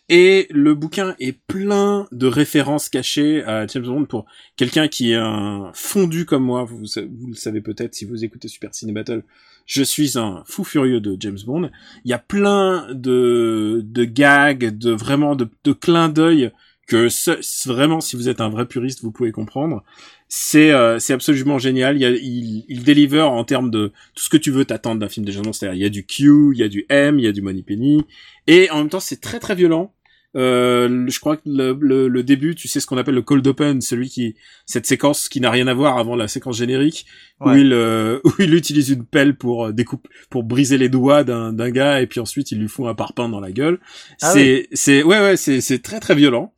Et 0.08 0.48
le 0.50 0.74
bouquin 0.74 1.14
est 1.20 1.32
plein 1.32 2.08
de 2.10 2.26
références 2.26 2.88
cachées 2.88 3.44
à 3.44 3.66
James 3.66 3.84
Bond 3.84 4.04
pour 4.06 4.26
quelqu'un 4.56 4.88
qui 4.88 5.12
est 5.12 5.16
un 5.16 5.70
fondu 5.74 6.26
comme 6.26 6.44
moi. 6.44 6.64
Vous, 6.64 6.78
vous 6.78 7.28
le 7.28 7.34
savez 7.34 7.60
peut-être 7.60 7.94
si 7.94 8.04
vous 8.04 8.24
écoutez 8.24 8.48
Super 8.48 8.74
Ciné 8.74 8.92
Battle. 8.92 9.22
Je 9.66 9.82
suis 9.82 10.18
un 10.18 10.42
fou 10.46 10.64
furieux 10.64 11.00
de 11.00 11.16
James 11.20 11.38
Bond. 11.46 11.70
Il 12.04 12.10
y 12.10 12.14
a 12.14 12.18
plein 12.18 12.88
de, 12.92 13.80
de 13.84 14.04
gags, 14.04 14.76
de 14.76 14.90
vraiment 14.90 15.36
de, 15.36 15.48
de 15.64 15.72
clins 15.72 16.08
d'œil 16.08 16.50
que 16.88 17.08
ce- 17.08 17.68
vraiment, 17.68 18.00
si 18.00 18.16
vous 18.16 18.28
êtes 18.28 18.40
un 18.40 18.48
vrai 18.48 18.66
puriste, 18.66 19.02
vous 19.02 19.12
pouvez 19.12 19.32
comprendre. 19.32 19.82
C'est 20.28 20.72
euh, 20.72 20.98
c'est 20.98 21.12
absolument 21.12 21.58
génial. 21.58 21.96
Il, 21.96 22.00
y 22.00 22.04
a, 22.04 22.10
il, 22.10 22.64
il 22.68 23.20
en 23.20 23.44
termes 23.44 23.70
de 23.70 23.92
tout 24.14 24.24
ce 24.24 24.28
que 24.28 24.36
tu 24.36 24.50
veux 24.50 24.64
t'attendre 24.64 25.00
d'un 25.00 25.08
film 25.08 25.24
de 25.24 25.32
James 25.32 25.44
Bond. 25.44 25.52
C'est-à-dire, 25.52 25.76
il 25.78 25.82
y 25.82 25.86
a 25.86 25.90
du 25.90 26.04
Q, 26.04 26.52
il 26.54 26.58
y 26.58 26.62
a 26.62 26.68
du 26.68 26.84
M, 26.88 27.18
il 27.18 27.24
y 27.24 27.28
a 27.28 27.32
du 27.32 27.42
Money 27.42 27.62
Penny, 27.62 28.04
et 28.46 28.70
en 28.70 28.78
même 28.78 28.88
temps, 28.88 29.00
c'est 29.00 29.20
très 29.20 29.38
très 29.38 29.54
violent. 29.54 29.92
Euh, 30.34 31.04
je 31.08 31.20
crois 31.20 31.36
que 31.36 31.42
le, 31.44 31.76
le, 31.80 32.08
le 32.08 32.22
début, 32.22 32.54
tu 32.54 32.66
sais 32.66 32.80
ce 32.80 32.86
qu'on 32.86 32.96
appelle 32.96 33.14
le 33.14 33.22
cold 33.22 33.46
open, 33.46 33.80
celui 33.80 34.08
qui 34.08 34.34
cette 34.64 34.86
séquence 34.86 35.28
qui 35.28 35.40
n'a 35.40 35.50
rien 35.50 35.66
à 35.66 35.74
voir 35.74 35.98
avant 35.98 36.16
la 36.16 36.28
séquence 36.28 36.56
générique, 36.56 37.06
où 37.40 37.50
il 37.50 37.72
euh, 37.72 38.18
où 38.24 38.32
il 38.38 38.54
utilise 38.54 38.90
une 38.90 39.04
pelle 39.04 39.36
pour 39.36 39.66
euh, 39.66 39.72
découpe 39.72 40.08
pour 40.30 40.42
briser 40.42 40.78
les 40.78 40.88
doigts 40.88 41.22
d'un 41.24 41.52
d'un 41.52 41.70
gars 41.70 42.00
et 42.00 42.06
puis 42.06 42.20
ensuite 42.20 42.50
il 42.50 42.58
lui 42.58 42.68
fout 42.68 42.86
un 42.86 42.94
parpaing 42.94 43.28
dans 43.28 43.40
la 43.40 43.52
gueule. 43.52 43.78
Ah 44.22 44.32
c'est 44.32 44.68
c'est 44.72 45.02
ouais 45.02 45.20
ouais 45.20 45.36
c'est 45.36 45.60
c'est 45.60 45.80
très 45.80 46.00
très 46.00 46.14
violent. 46.14 46.52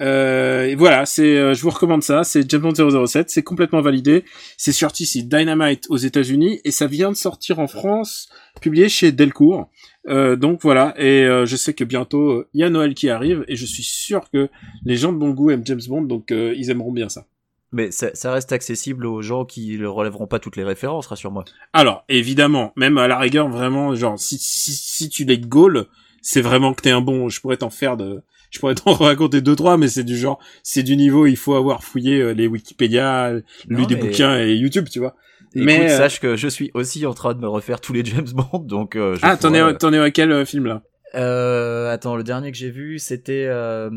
Euh, 0.00 0.66
et 0.66 0.74
voilà, 0.76 1.06
c'est 1.06 1.36
euh, 1.36 1.54
je 1.54 1.62
vous 1.62 1.70
recommande 1.70 2.02
ça, 2.02 2.22
c'est 2.22 2.48
James 2.48 2.60
Bond 2.60 3.06
007, 3.06 3.30
c'est 3.30 3.42
complètement 3.42 3.80
validé. 3.80 4.24
C'est 4.56 4.72
sorti 4.72 5.02
ici 5.02 5.24
Dynamite 5.24 5.86
aux 5.88 5.96
États-Unis 5.96 6.60
et 6.64 6.70
ça 6.70 6.86
vient 6.86 7.10
de 7.10 7.16
sortir 7.16 7.58
en 7.58 7.66
France, 7.66 8.28
publié 8.60 8.88
chez 8.88 9.10
Delcourt. 9.12 9.70
Euh, 10.06 10.36
donc 10.36 10.60
voilà, 10.62 10.94
et 10.96 11.24
euh, 11.24 11.44
je 11.44 11.56
sais 11.56 11.74
que 11.74 11.84
bientôt 11.84 12.30
euh, 12.30 12.48
il 12.54 12.60
y 12.60 12.64
a 12.64 12.70
Noël 12.70 12.94
qui 12.94 13.10
arrive 13.10 13.44
et 13.48 13.56
je 13.56 13.66
suis 13.66 13.82
sûr 13.82 14.30
que 14.30 14.48
les 14.84 14.96
gens 14.96 15.12
de 15.12 15.18
bon 15.18 15.30
goût 15.30 15.50
aiment 15.50 15.66
James 15.66 15.80
Bond, 15.86 16.02
donc 16.02 16.30
euh, 16.30 16.54
ils 16.56 16.70
aimeront 16.70 16.92
bien 16.92 17.08
ça. 17.08 17.26
Mais 17.72 17.90
ça, 17.90 18.08
ça 18.14 18.32
reste 18.32 18.52
accessible 18.52 19.04
aux 19.04 19.20
gens 19.20 19.44
qui 19.44 19.76
ne 19.76 19.86
relèveront 19.86 20.26
pas 20.26 20.38
toutes 20.38 20.56
les 20.56 20.64
références, 20.64 21.06
rassure-moi. 21.08 21.44
Alors, 21.74 22.04
évidemment, 22.08 22.72
même 22.76 22.96
à 22.96 23.08
la 23.08 23.18
rigueur, 23.18 23.48
vraiment, 23.50 23.94
genre, 23.94 24.18
si, 24.18 24.38
si, 24.38 24.72
si 24.72 25.10
tu 25.10 25.24
les 25.24 25.38
gaules, 25.38 25.84
c'est 26.22 26.40
vraiment 26.40 26.72
que 26.72 26.80
t'es 26.80 26.90
un 26.90 27.02
bon, 27.02 27.28
je 27.28 27.40
pourrais 27.42 27.58
t'en 27.58 27.68
faire 27.68 27.98
de, 27.98 28.22
je 28.50 28.58
pourrais 28.60 28.74
t'en 28.76 28.92
raconter 28.94 29.42
deux, 29.42 29.54
trois, 29.56 29.76
mais 29.76 29.88
c'est 29.88 30.04
du 30.04 30.16
genre, 30.16 30.38
c'est 30.62 30.82
du 30.82 30.96
niveau, 30.96 31.26
il 31.26 31.36
faut 31.36 31.56
avoir 31.56 31.84
fouillé 31.84 32.32
les 32.32 32.46
Wikipédia, 32.46 33.32
lu 33.68 33.84
des 33.84 33.96
mais- 33.96 34.00
bouquins 34.00 34.38
et 34.38 34.54
YouTube, 34.54 34.86
tu 34.90 35.00
vois. 35.00 35.14
Mais, 35.54 35.90
euh, 35.90 35.96
sache 35.96 36.20
que 36.20 36.36
je 36.36 36.48
suis 36.48 36.70
aussi 36.74 37.04
en 37.06 37.14
train 37.14 37.34
de 37.34 37.40
me 37.40 37.48
refaire 37.48 37.80
tous 37.80 37.92
les 37.92 38.04
James 38.04 38.28
Bond, 38.32 38.58
donc 38.60 38.96
euh, 38.96 39.14
je 39.16 39.20
ah, 39.22 39.36
t'en 39.36 39.52
es, 39.54 39.60
pourrais- 39.60 39.76
t'en 39.78 39.92
es 39.92 39.98
à 39.98 40.10
quel 40.10 40.30
euh, 40.32 40.44
film, 40.44 40.66
là? 40.66 40.82
Euh, 41.14 41.90
attends, 41.92 42.16
le 42.16 42.22
dernier 42.22 42.52
que 42.52 42.58
j'ai 42.58 42.70
vu, 42.70 42.98
c'était 42.98 43.46
euh, 43.48 43.88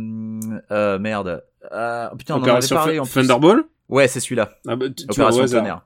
euh, 0.71 0.97
merde. 0.97 1.43
Ah, 1.69 2.11
putain, 2.17 2.35
on 2.35 2.37
en 2.37 2.41
avait 2.43 2.51
Opération 2.51 2.75
parlé 2.75 2.99
en 2.99 3.03
plus. 3.03 3.13
Thunderball? 3.13 3.63
Ouais, 3.89 4.07
c'est 4.07 4.19
celui-là. 4.21 4.51
Ah, 4.67 4.75
bah, 4.77 4.85
tu, 4.95 5.03
Opération. 5.09 5.45
Tonnerre. 5.45 5.85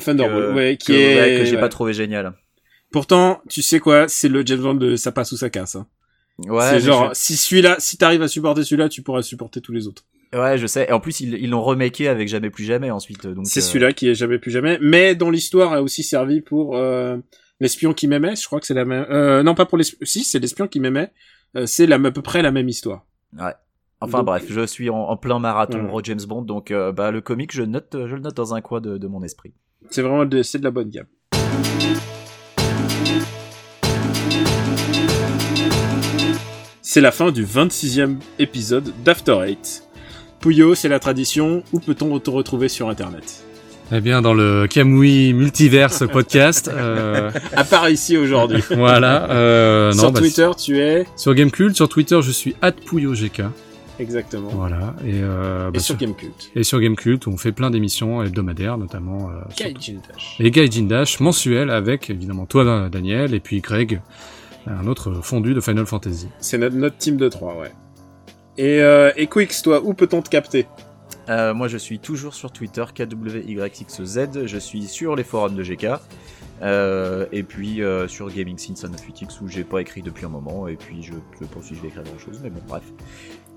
Thunderball, 0.00 0.48
Que- 0.50 0.54
ouais, 0.54 0.76
qui 0.76 0.86
que, 0.88 0.92
est, 0.92 1.20
ouais, 1.20 1.38
que 1.38 1.44
j'ai 1.46 1.54
ouais. 1.54 1.60
pas 1.60 1.68
trouvé 1.70 1.94
génial. 1.94 2.34
Pourtant, 2.92 3.40
tu 3.48 3.62
sais 3.62 3.80
quoi, 3.80 4.06
c'est 4.08 4.28
le 4.28 4.44
James 4.44 4.60
Bond 4.60 4.74
de 4.74 4.96
ça 4.96 5.10
passe 5.12 5.32
ou 5.32 5.36
ça 5.38 5.48
casse, 5.48 5.76
hein. 5.76 5.86
Ouais, 6.46 6.62
c'est 6.70 6.80
genre, 6.80 7.10
je- 7.14 7.18
si 7.20 7.36
celui-là, 7.36 7.76
si 7.78 7.96
t'arrives 7.96 8.22
à 8.22 8.28
supporter 8.28 8.62
celui-là, 8.64 8.88
tu 8.90 9.02
pourras 9.02 9.22
supporter 9.22 9.60
tous 9.62 9.72
les 9.72 9.86
autres. 9.88 10.04
Ouais, 10.34 10.58
je 10.58 10.66
sais. 10.66 10.86
Et 10.88 10.92
en 10.92 11.00
plus, 11.00 11.20
ils 11.20 11.50
l'ont 11.50 11.62
remaké 11.62 12.08
avec 12.08 12.28
Jamais 12.28 12.50
plus 12.50 12.64
jamais 12.64 12.90
ensuite. 12.90 13.26
Donc 13.26 13.46
C'est 13.46 13.60
euh, 13.60 13.62
celui-là 13.62 13.92
qui 13.92 14.08
est 14.08 14.14
jamais 14.14 14.38
plus 14.38 14.50
jamais, 14.50 14.78
mais 14.80 15.14
dont 15.14 15.30
l'histoire 15.30 15.72
a 15.72 15.82
aussi 15.82 16.02
servi 16.02 16.40
pour 16.40 16.76
euh, 16.76 17.16
l'espion 17.60 17.92
qui 17.94 18.08
m'aimait. 18.08 18.36
Je 18.36 18.46
crois 18.46 18.60
que 18.60 18.66
c'est 18.66 18.74
la 18.74 18.84
même. 18.84 19.06
Euh, 19.10 19.42
non, 19.42 19.54
pas 19.54 19.66
pour 19.66 19.78
l'espion. 19.78 19.98
Si, 20.02 20.24
c'est 20.24 20.38
l'espion 20.38 20.66
qui 20.68 20.80
m'aimait. 20.80 21.12
Euh, 21.56 21.66
c'est 21.66 21.86
la, 21.86 21.96
à 21.96 22.10
peu 22.10 22.22
près 22.22 22.42
la 22.42 22.50
même 22.50 22.68
histoire. 22.68 23.04
Ouais. 23.38 23.52
Enfin 24.00 24.18
Donc- 24.18 24.26
bref, 24.26 24.44
je 24.48 24.66
suis 24.66 24.90
en, 24.90 24.96
en 24.96 25.16
plein 25.16 25.38
marathon. 25.38 25.86
Raw 25.90 26.00
James 26.02 26.20
Bond, 26.26 26.42
donc 26.42 26.70
euh, 26.70 26.90
bah 26.92 27.10
le 27.12 27.20
comic, 27.20 27.52
je 27.54 27.62
note, 27.62 27.90
je 27.92 28.14
le 28.16 28.20
note 28.20 28.34
dans 28.36 28.52
un 28.54 28.60
coin 28.60 28.80
de, 28.80 28.98
de 28.98 29.06
mon 29.06 29.22
esprit. 29.22 29.52
C'est 29.90 30.02
vraiment 30.02 30.24
de, 30.24 30.42
c'est 30.42 30.58
de 30.58 30.64
la 30.64 30.70
bonne 30.70 30.88
gamme. 30.90 31.06
C'est 36.82 37.00
la 37.00 37.12
fin 37.12 37.30
du 37.32 37.44
26e 37.44 38.16
épisode 38.38 38.92
d'After 39.04 39.38
Eight. 39.46 39.82
Pouillot, 40.42 40.74
c'est 40.74 40.88
la 40.88 40.98
tradition. 40.98 41.62
Où 41.72 41.78
peut-on 41.78 42.18
te 42.18 42.28
retrouver 42.28 42.68
sur 42.68 42.88
Internet? 42.88 43.44
Eh 43.92 44.00
bien, 44.00 44.22
dans 44.22 44.34
le 44.34 44.66
Kamui 44.68 45.32
Multiverse 45.34 46.02
podcast. 46.10 46.68
euh, 46.74 47.30
À 47.54 47.62
part 47.62 47.88
ici 47.88 48.16
aujourd'hui. 48.16 48.60
voilà. 48.70 49.30
Euh, 49.30 49.92
non, 49.92 50.00
sur 50.00 50.10
bah, 50.12 50.18
Twitter, 50.18 50.50
tu 50.58 50.78
es 50.80 51.06
Sur 51.16 51.34
Gamecult, 51.36 51.76
sur 51.76 51.88
Twitter, 51.88 52.20
je 52.22 52.32
suis 52.32 52.56
@pouyogk. 52.86 53.42
exactement. 54.00 54.48
Voilà. 54.48 54.96
Et, 55.06 55.20
euh, 55.22 55.68
Et 55.68 55.72
bah, 55.74 55.78
sur 55.78 55.94
sur, 55.94 55.96
Gamecult. 55.96 56.50
et 56.56 56.64
sur 56.64 56.80
Gamecult, 56.80 57.24
où 57.28 57.30
on 57.30 57.36
fait 57.36 57.52
plein 57.52 57.70
d'émissions 57.70 58.20
hebdomadaires, 58.24 58.78
notamment 58.78 59.30
euh, 59.30 59.34
Gaijin 59.56 60.00
Dash. 60.12 60.36
et 60.40 60.50
Gaijin 60.50 60.86
Dash 60.88 61.20
mensuel 61.20 61.70
avec 61.70 62.10
évidemment 62.10 62.46
toi, 62.46 62.88
Daniel, 62.90 63.32
et 63.32 63.38
puis 63.40 63.60
Greg, 63.60 64.00
un 64.66 64.88
autre 64.88 65.12
fondu 65.22 65.54
de 65.54 65.60
Final 65.60 65.86
Fantasy. 65.86 66.26
C'est 66.40 66.58
notre, 66.58 66.74
notre 66.74 66.96
team 66.96 67.16
de 67.16 67.28
3, 67.28 67.60
ouais. 67.60 67.70
Et, 68.58 68.80
euh, 68.82 69.10
et 69.16 69.26
Quix, 69.26 69.62
toi, 69.62 69.80
où 69.82 69.94
peut-on 69.94 70.20
te 70.22 70.28
capter? 70.28 70.66
Euh, 71.28 71.54
moi, 71.54 71.68
je 71.68 71.78
suis 71.78 71.98
toujours 71.98 72.34
sur 72.34 72.52
Twitter, 72.52 72.84
KWYXZ. 72.94 74.46
Je 74.46 74.58
suis 74.58 74.82
sur 74.84 75.16
les 75.16 75.24
forums 75.24 75.54
de 75.54 75.62
GK. 75.62 75.86
euh, 76.62 77.24
et 77.32 77.42
puis 77.42 77.82
euh, 77.82 78.06
sur 78.06 78.30
Gaming 78.30 78.58
Scene 78.58 78.74
98X 78.74 79.40
où 79.42 79.48
j'ai 79.48 79.64
pas 79.64 79.80
écrit 79.80 80.02
depuis 80.02 80.26
un 80.26 80.28
moment. 80.28 80.68
Et 80.68 80.76
puis 80.76 81.02
je, 81.02 81.14
je 81.40 81.46
pense 81.46 81.68
que 81.68 81.74
je 81.74 81.80
vais 81.80 81.88
écrire 81.88 82.04
grand 82.04 82.18
chose. 82.18 82.38
Mais 82.42 82.50
bon, 82.50 82.60
bref. 82.68 82.82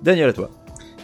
Daniel, 0.02 0.30
à 0.30 0.34
toi. 0.34 0.50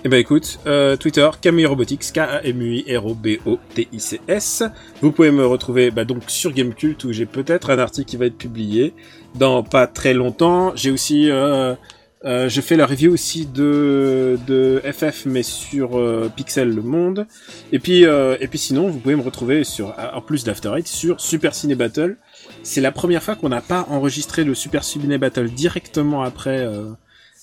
Eh 0.04 0.10
ben 0.10 0.18
écoute, 0.18 0.60
euh, 0.66 0.98
Twitter, 0.98 1.30
Camui 1.42 1.68
Robotics, 1.68 2.12
K-A-M-U-I-R-O-B-O-T-I-C-S. 2.12 4.64
Vous 5.02 5.12
pouvez 5.12 5.30
me 5.30 5.46
retrouver 5.46 5.92
bah, 5.92 6.06
donc 6.06 6.24
sur 6.28 6.52
Gamecult 6.54 7.04
où 7.04 7.14
j'ai 7.14 7.28
peut-être 7.28 7.70
un 7.70 7.78
article 7.78 8.10
qui 8.10 8.18
va 8.18 8.26
être 8.26 8.38
publié 8.38 8.96
dans 9.36 9.62
pas 9.62 9.86
très 9.86 10.16
longtemps. 10.16 10.76
J'ai 10.76 10.90
aussi, 10.90 11.30
euh, 11.30 11.76
euh, 12.24 12.48
je 12.50 12.62
fais 12.62 12.76
la 12.76 12.86
review 12.86 13.12
aussi 13.14 13.46
de, 13.48 14.38
de 14.46 14.82
FF 14.92 15.26
mais 15.26 15.42
sur 15.44 15.98
euh, 15.98 16.32
Pixel 16.36 16.70
Le 16.70 16.82
Monde. 16.82 17.26
Et 17.72 17.80
puis, 17.80 18.06
euh, 18.06 18.38
et 18.40 18.48
puis 18.48 18.60
sinon, 18.60 18.90
vous 18.90 19.00
pouvez 19.00 19.16
me 19.16 19.24
retrouver 19.24 19.64
sur, 19.64 19.96
en 20.14 20.22
plus 20.22 20.44
d'After 20.44 20.72
Eight, 20.78 20.88
sur 20.88 21.20
Super 21.20 21.56
Ciné 21.56 21.74
Battle. 21.76 22.18
C'est 22.64 22.82
la 22.82 22.92
première 22.92 23.24
fois 23.24 23.36
qu'on 23.36 23.50
n'a 23.50 23.62
pas 23.62 23.88
enregistré 23.90 24.44
le 24.44 24.54
Super 24.54 24.84
Ciné 24.84 25.18
Battle 25.18 25.50
directement 25.50 26.22
après, 26.24 26.60
euh, 26.60 26.86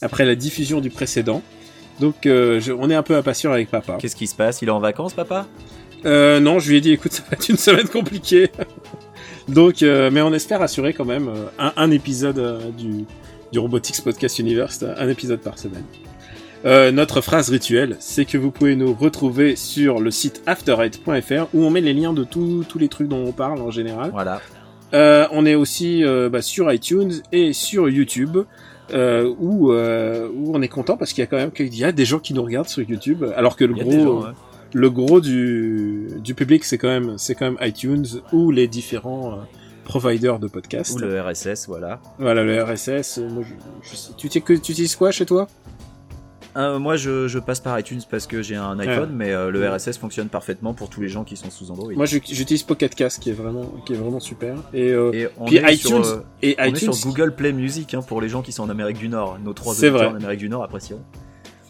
après 0.01 0.25
la 0.25 0.35
diffusion 0.37 0.81
du 0.81 0.91
précédent. 0.91 1.43
Donc 1.99 2.27
euh, 2.27 2.61
je- 2.61 2.73
on 2.73 2.89
est 2.91 2.95
un 2.95 3.03
peu 3.03 3.17
impatient 3.17 3.51
avec 3.53 3.71
papa. 3.71 3.97
Qu'est-ce 4.01 4.15
qui 4.15 4.29
se 4.29 4.37
passe? 4.37 4.63
Il 4.63 4.69
est 4.69 4.71
en 4.73 4.79
vacances, 4.79 5.15
papa? 5.15 5.47
Euh, 6.07 6.39
non, 6.39 6.61
je 6.61 6.71
lui 6.71 6.77
ai 6.77 6.81
dit 6.81 6.93
écoute 6.93 7.11
ça 7.13 7.25
va 7.29 7.33
être 7.33 7.49
une 7.49 7.57
semaine 7.57 7.89
compliquée. 7.89 8.51
Donc 9.49 9.83
euh, 9.83 10.11
mais 10.13 10.21
on 10.23 10.33
espère 10.33 10.63
assurer 10.63 10.93
quand 10.93 11.05
même 11.05 11.27
euh, 11.29 11.47
un, 11.59 11.73
un 11.77 11.91
épisode 11.91 12.39
euh, 12.39 12.71
du, 12.71 13.05
du 13.53 13.59
Robotics 13.59 14.03
Podcast 14.03 14.39
Universe, 14.39 14.85
un 14.97 15.09
épisode 15.09 15.41
par 15.41 15.59
semaine. 15.59 15.85
Euh, 16.65 16.91
notre 16.91 17.21
phrase 17.21 17.51
rituelle, 17.51 17.97
c'est 18.01 18.25
que 18.25 18.37
vous 18.37 18.51
pouvez 18.51 18.75
nous 18.75 18.93
retrouver 18.93 19.55
sur 19.55 20.01
le 20.01 20.11
site 20.11 20.43
afterite.fr 20.47 21.47
où 21.55 21.65
on 21.65 21.71
met 21.71 21.81
les 21.81 21.95
liens 21.95 22.13
de 22.13 22.25
tous 22.25 22.65
tous 22.69 22.79
les 22.79 22.89
trucs 22.89 23.09
dont 23.09 23.25
on 23.25 23.33
parle 23.33 23.61
en 23.61 23.71
général. 23.71 24.11
Voilà. 24.13 24.41
Euh, 24.95 25.27
on 25.33 25.47
est 25.47 25.55
aussi 25.55 26.03
euh, 26.03 26.29
bah, 26.29 26.43
sur 26.43 26.73
iTunes 26.73 27.13
et 27.33 27.53
sur 27.53 27.89
YouTube. 27.89 28.39
Euh, 28.95 29.35
où, 29.39 29.71
euh, 29.71 30.31
où 30.35 30.57
on 30.57 30.63
est 30.63 30.69
content 30.69 30.97
parce 30.97 31.13
qu'il 31.13 31.21
y 31.21 31.23
a 31.23 31.27
quand 31.27 31.37
même 31.37 31.51
qu'il 31.51 31.77
y 31.77 31.85
a 31.85 31.93
des 31.93 32.07
gens 32.07 32.21
qui 32.21 32.33
nous 32.33 32.43
regardent 32.43 32.71
sur 32.71 32.83
YouTube 32.83 33.23
alors 33.37 33.55
que 33.55 33.67
le 33.67 33.75
gros 33.75 33.91
gens, 33.91 34.25
le 34.73 34.89
gros 34.89 35.21
du, 35.21 36.09
du 36.25 36.35
public 36.35 36.65
c'est 36.65 36.79
quand 36.79 36.89
même 36.89 37.19
c'est 37.19 37.35
quand 37.35 37.45
même 37.45 37.59
iTunes 37.61 38.07
ou 38.33 38.51
les 38.51 38.67
différents 38.67 39.41
providers 39.89 40.39
de 40.39 40.47
podcasts 40.47 40.95
Ou 40.95 40.99
le 40.99 41.21
RSS, 41.21 41.67
voilà. 41.67 42.01
voilà 42.19 42.45
le 42.45 42.63
RSS 42.63 43.19
euh, 43.19 43.29
moi, 43.29 43.43
je, 43.43 43.55
je 43.83 44.13
tu, 44.17 44.29
sais 44.29 44.41
que, 44.41 44.53
tu 44.53 44.73
utilises 44.73 44.95
quoi 44.95 45.11
chez 45.11 45.27
toi? 45.27 45.49
Euh, 46.57 46.79
moi, 46.79 46.97
je, 46.97 47.29
je 47.29 47.39
passe 47.39 47.61
par 47.61 47.79
iTunes 47.79 48.01
parce 48.11 48.27
que 48.27 48.43
j'ai 48.43 48.57
un 48.57 48.79
iPhone, 48.81 49.11
mais 49.15 49.33
euh, 49.33 49.51
le. 49.51 49.69
RSS 49.69 49.99
fonctionne 49.99 50.29
parfaitement 50.29 50.75
pour 50.75 50.89
tous 50.89 51.01
les 51.01 51.09
gens 51.09 51.23
qui 51.23 51.37
sont 51.37 51.51
sous 51.51 51.71
Android. 51.71 51.93
moi 51.95 52.07
j'utilise 52.07 52.63
Pocket 52.63 52.95
Cast 52.95 53.21
qui 53.23 53.31
est 53.31 53.35
vraiment 53.35 53.67
qui 53.85 53.93
est 53.93 53.97
vraiment 53.97 54.19
super 54.19 54.57
et, 54.73 54.91
euh, 54.91 55.13
Et 55.13 55.29
on 55.39 55.45
puis 55.45 55.57
est 55.57 55.75
iTunes 55.75 56.03
sur, 56.03 56.23
et 56.43 56.57
on 56.59 56.63
est 56.65 56.69
iTunes 56.71 56.93
sur 56.93 57.07
Google 57.09 57.35
Play 57.35 57.53
Music 57.53 57.93
hein, 57.95 58.01
pour 58.01 58.21
les 58.21 58.29
gens 58.29 58.41
qui 58.43 58.53
sont 58.53 58.63
en 58.63 58.71
Amérique 58.71 58.97
du 58.99 59.09
Nord. 59.09 59.39
Nos 59.45 59.53
trois 59.53 59.73
auditeurs 59.75 59.93
vrai. 59.93 60.07
en 60.07 60.15
Amérique 60.15 60.39
du 60.39 60.49
Nord 60.49 60.65
apprécieront. 60.65 61.03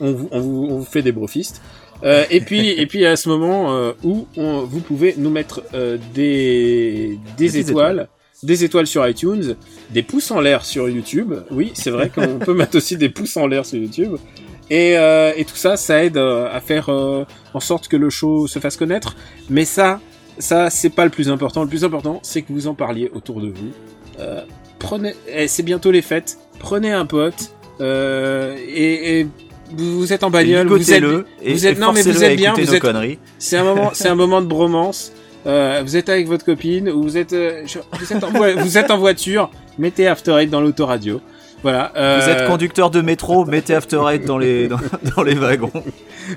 on 0.00 0.12
vous, 0.12 0.28
on 0.30 0.40
vous, 0.40 0.66
on 0.70 0.78
vous 0.78 0.84
fait 0.84 1.02
des 1.02 1.12
brofistes. 1.12 1.60
Euh, 2.04 2.24
et 2.30 2.40
puis, 2.40 2.68
et 2.68 2.86
puis 2.86 3.04
à 3.04 3.16
ce 3.16 3.28
moment 3.28 3.74
euh, 3.74 3.92
où 4.04 4.26
on, 4.36 4.60
vous 4.60 4.80
pouvez 4.80 5.14
nous 5.18 5.30
mettre 5.30 5.62
euh, 5.74 5.98
des, 6.14 7.18
des 7.36 7.58
étoiles, 7.58 8.08
des 8.42 8.64
étoiles 8.64 8.86
sur 8.86 9.06
iTunes, 9.06 9.56
des 9.90 10.02
pouces 10.02 10.30
en 10.30 10.40
l'air 10.40 10.64
sur 10.64 10.88
YouTube. 10.88 11.34
Oui, 11.50 11.72
c'est 11.74 11.90
vrai 11.90 12.10
qu'on 12.10 12.38
peut 12.44 12.54
mettre 12.54 12.76
aussi 12.76 12.96
des 12.96 13.08
pouces 13.08 13.36
en 13.36 13.46
l'air 13.46 13.66
sur 13.66 13.78
YouTube. 13.78 14.16
Et, 14.70 14.98
euh, 14.98 15.32
et 15.36 15.44
tout 15.44 15.56
ça, 15.56 15.76
ça 15.76 16.04
aide 16.04 16.18
euh, 16.18 16.48
à 16.52 16.60
faire 16.60 16.88
euh, 16.90 17.24
en 17.54 17.60
sorte 17.60 17.88
que 17.88 17.96
le 17.96 18.10
show 18.10 18.46
se 18.46 18.58
fasse 18.58 18.76
connaître. 18.76 19.16
Mais 19.48 19.64
ça, 19.64 20.00
ça 20.38 20.70
c'est 20.70 20.90
pas 20.90 21.04
le 21.04 21.10
plus 21.10 21.30
important. 21.30 21.62
Le 21.62 21.68
plus 21.68 21.84
important, 21.84 22.20
c'est 22.22 22.42
que 22.42 22.52
vous 22.52 22.66
en 22.66 22.74
parliez 22.74 23.10
autour 23.14 23.40
de 23.40 23.48
vous. 23.48 23.72
Euh, 24.20 24.42
prenez, 24.78 25.14
eh, 25.28 25.48
c'est 25.48 25.62
bientôt 25.62 25.90
les 25.90 26.02
fêtes. 26.02 26.38
Prenez 26.58 26.92
un 26.92 27.06
pote 27.06 27.52
euh, 27.80 28.56
et, 28.68 29.20
et 29.20 29.26
vous, 29.76 29.98
vous 30.00 30.12
êtes 30.12 30.22
en 30.24 30.30
bagnole, 30.30 30.66
vous 30.68 30.92
êtes, 30.92 31.02
vous 31.04 31.66
êtes- 31.66 31.78
non, 31.78 31.92
mais 31.92 32.02
vous 32.02 32.24
êtes 32.24 32.36
bien, 32.36 32.54
vous 32.54 32.74
êtes- 32.74 32.80
conneries. 32.80 33.18
c'est 33.38 33.56
un 33.56 33.64
moment, 33.64 33.90
c'est 33.94 34.08
un 34.08 34.14
moment 34.14 34.40
de 34.40 34.46
bromance. 34.46 35.12
Euh, 35.46 35.80
vous 35.84 35.96
êtes 35.96 36.08
avec 36.08 36.26
votre 36.26 36.44
copine 36.44 36.88
ou 36.90 37.02
vous 37.02 37.16
êtes, 37.16 37.32
euh, 37.32 37.62
vous 37.92 38.12
êtes 38.12 38.24
en, 38.24 38.30
vous 38.62 38.78
êtes 38.78 38.90
en 38.90 38.98
voiture. 38.98 39.50
Mettez 39.78 40.06
After 40.08 40.32
Eight 40.32 40.50
dans 40.50 40.60
l'autoradio. 40.60 41.20
Voilà. 41.62 41.90
Vous 41.94 42.00
euh, 42.00 42.28
êtes 42.42 42.46
conducteur 42.46 42.90
de 42.90 43.00
métro, 43.00 43.44
mettez 43.44 43.74
After 43.74 44.00
Eight 44.10 44.24
dans 44.24 44.36
les 44.38 44.68
dans, 44.68 44.78
dans 45.16 45.22
les 45.22 45.34
wagons. 45.34 45.72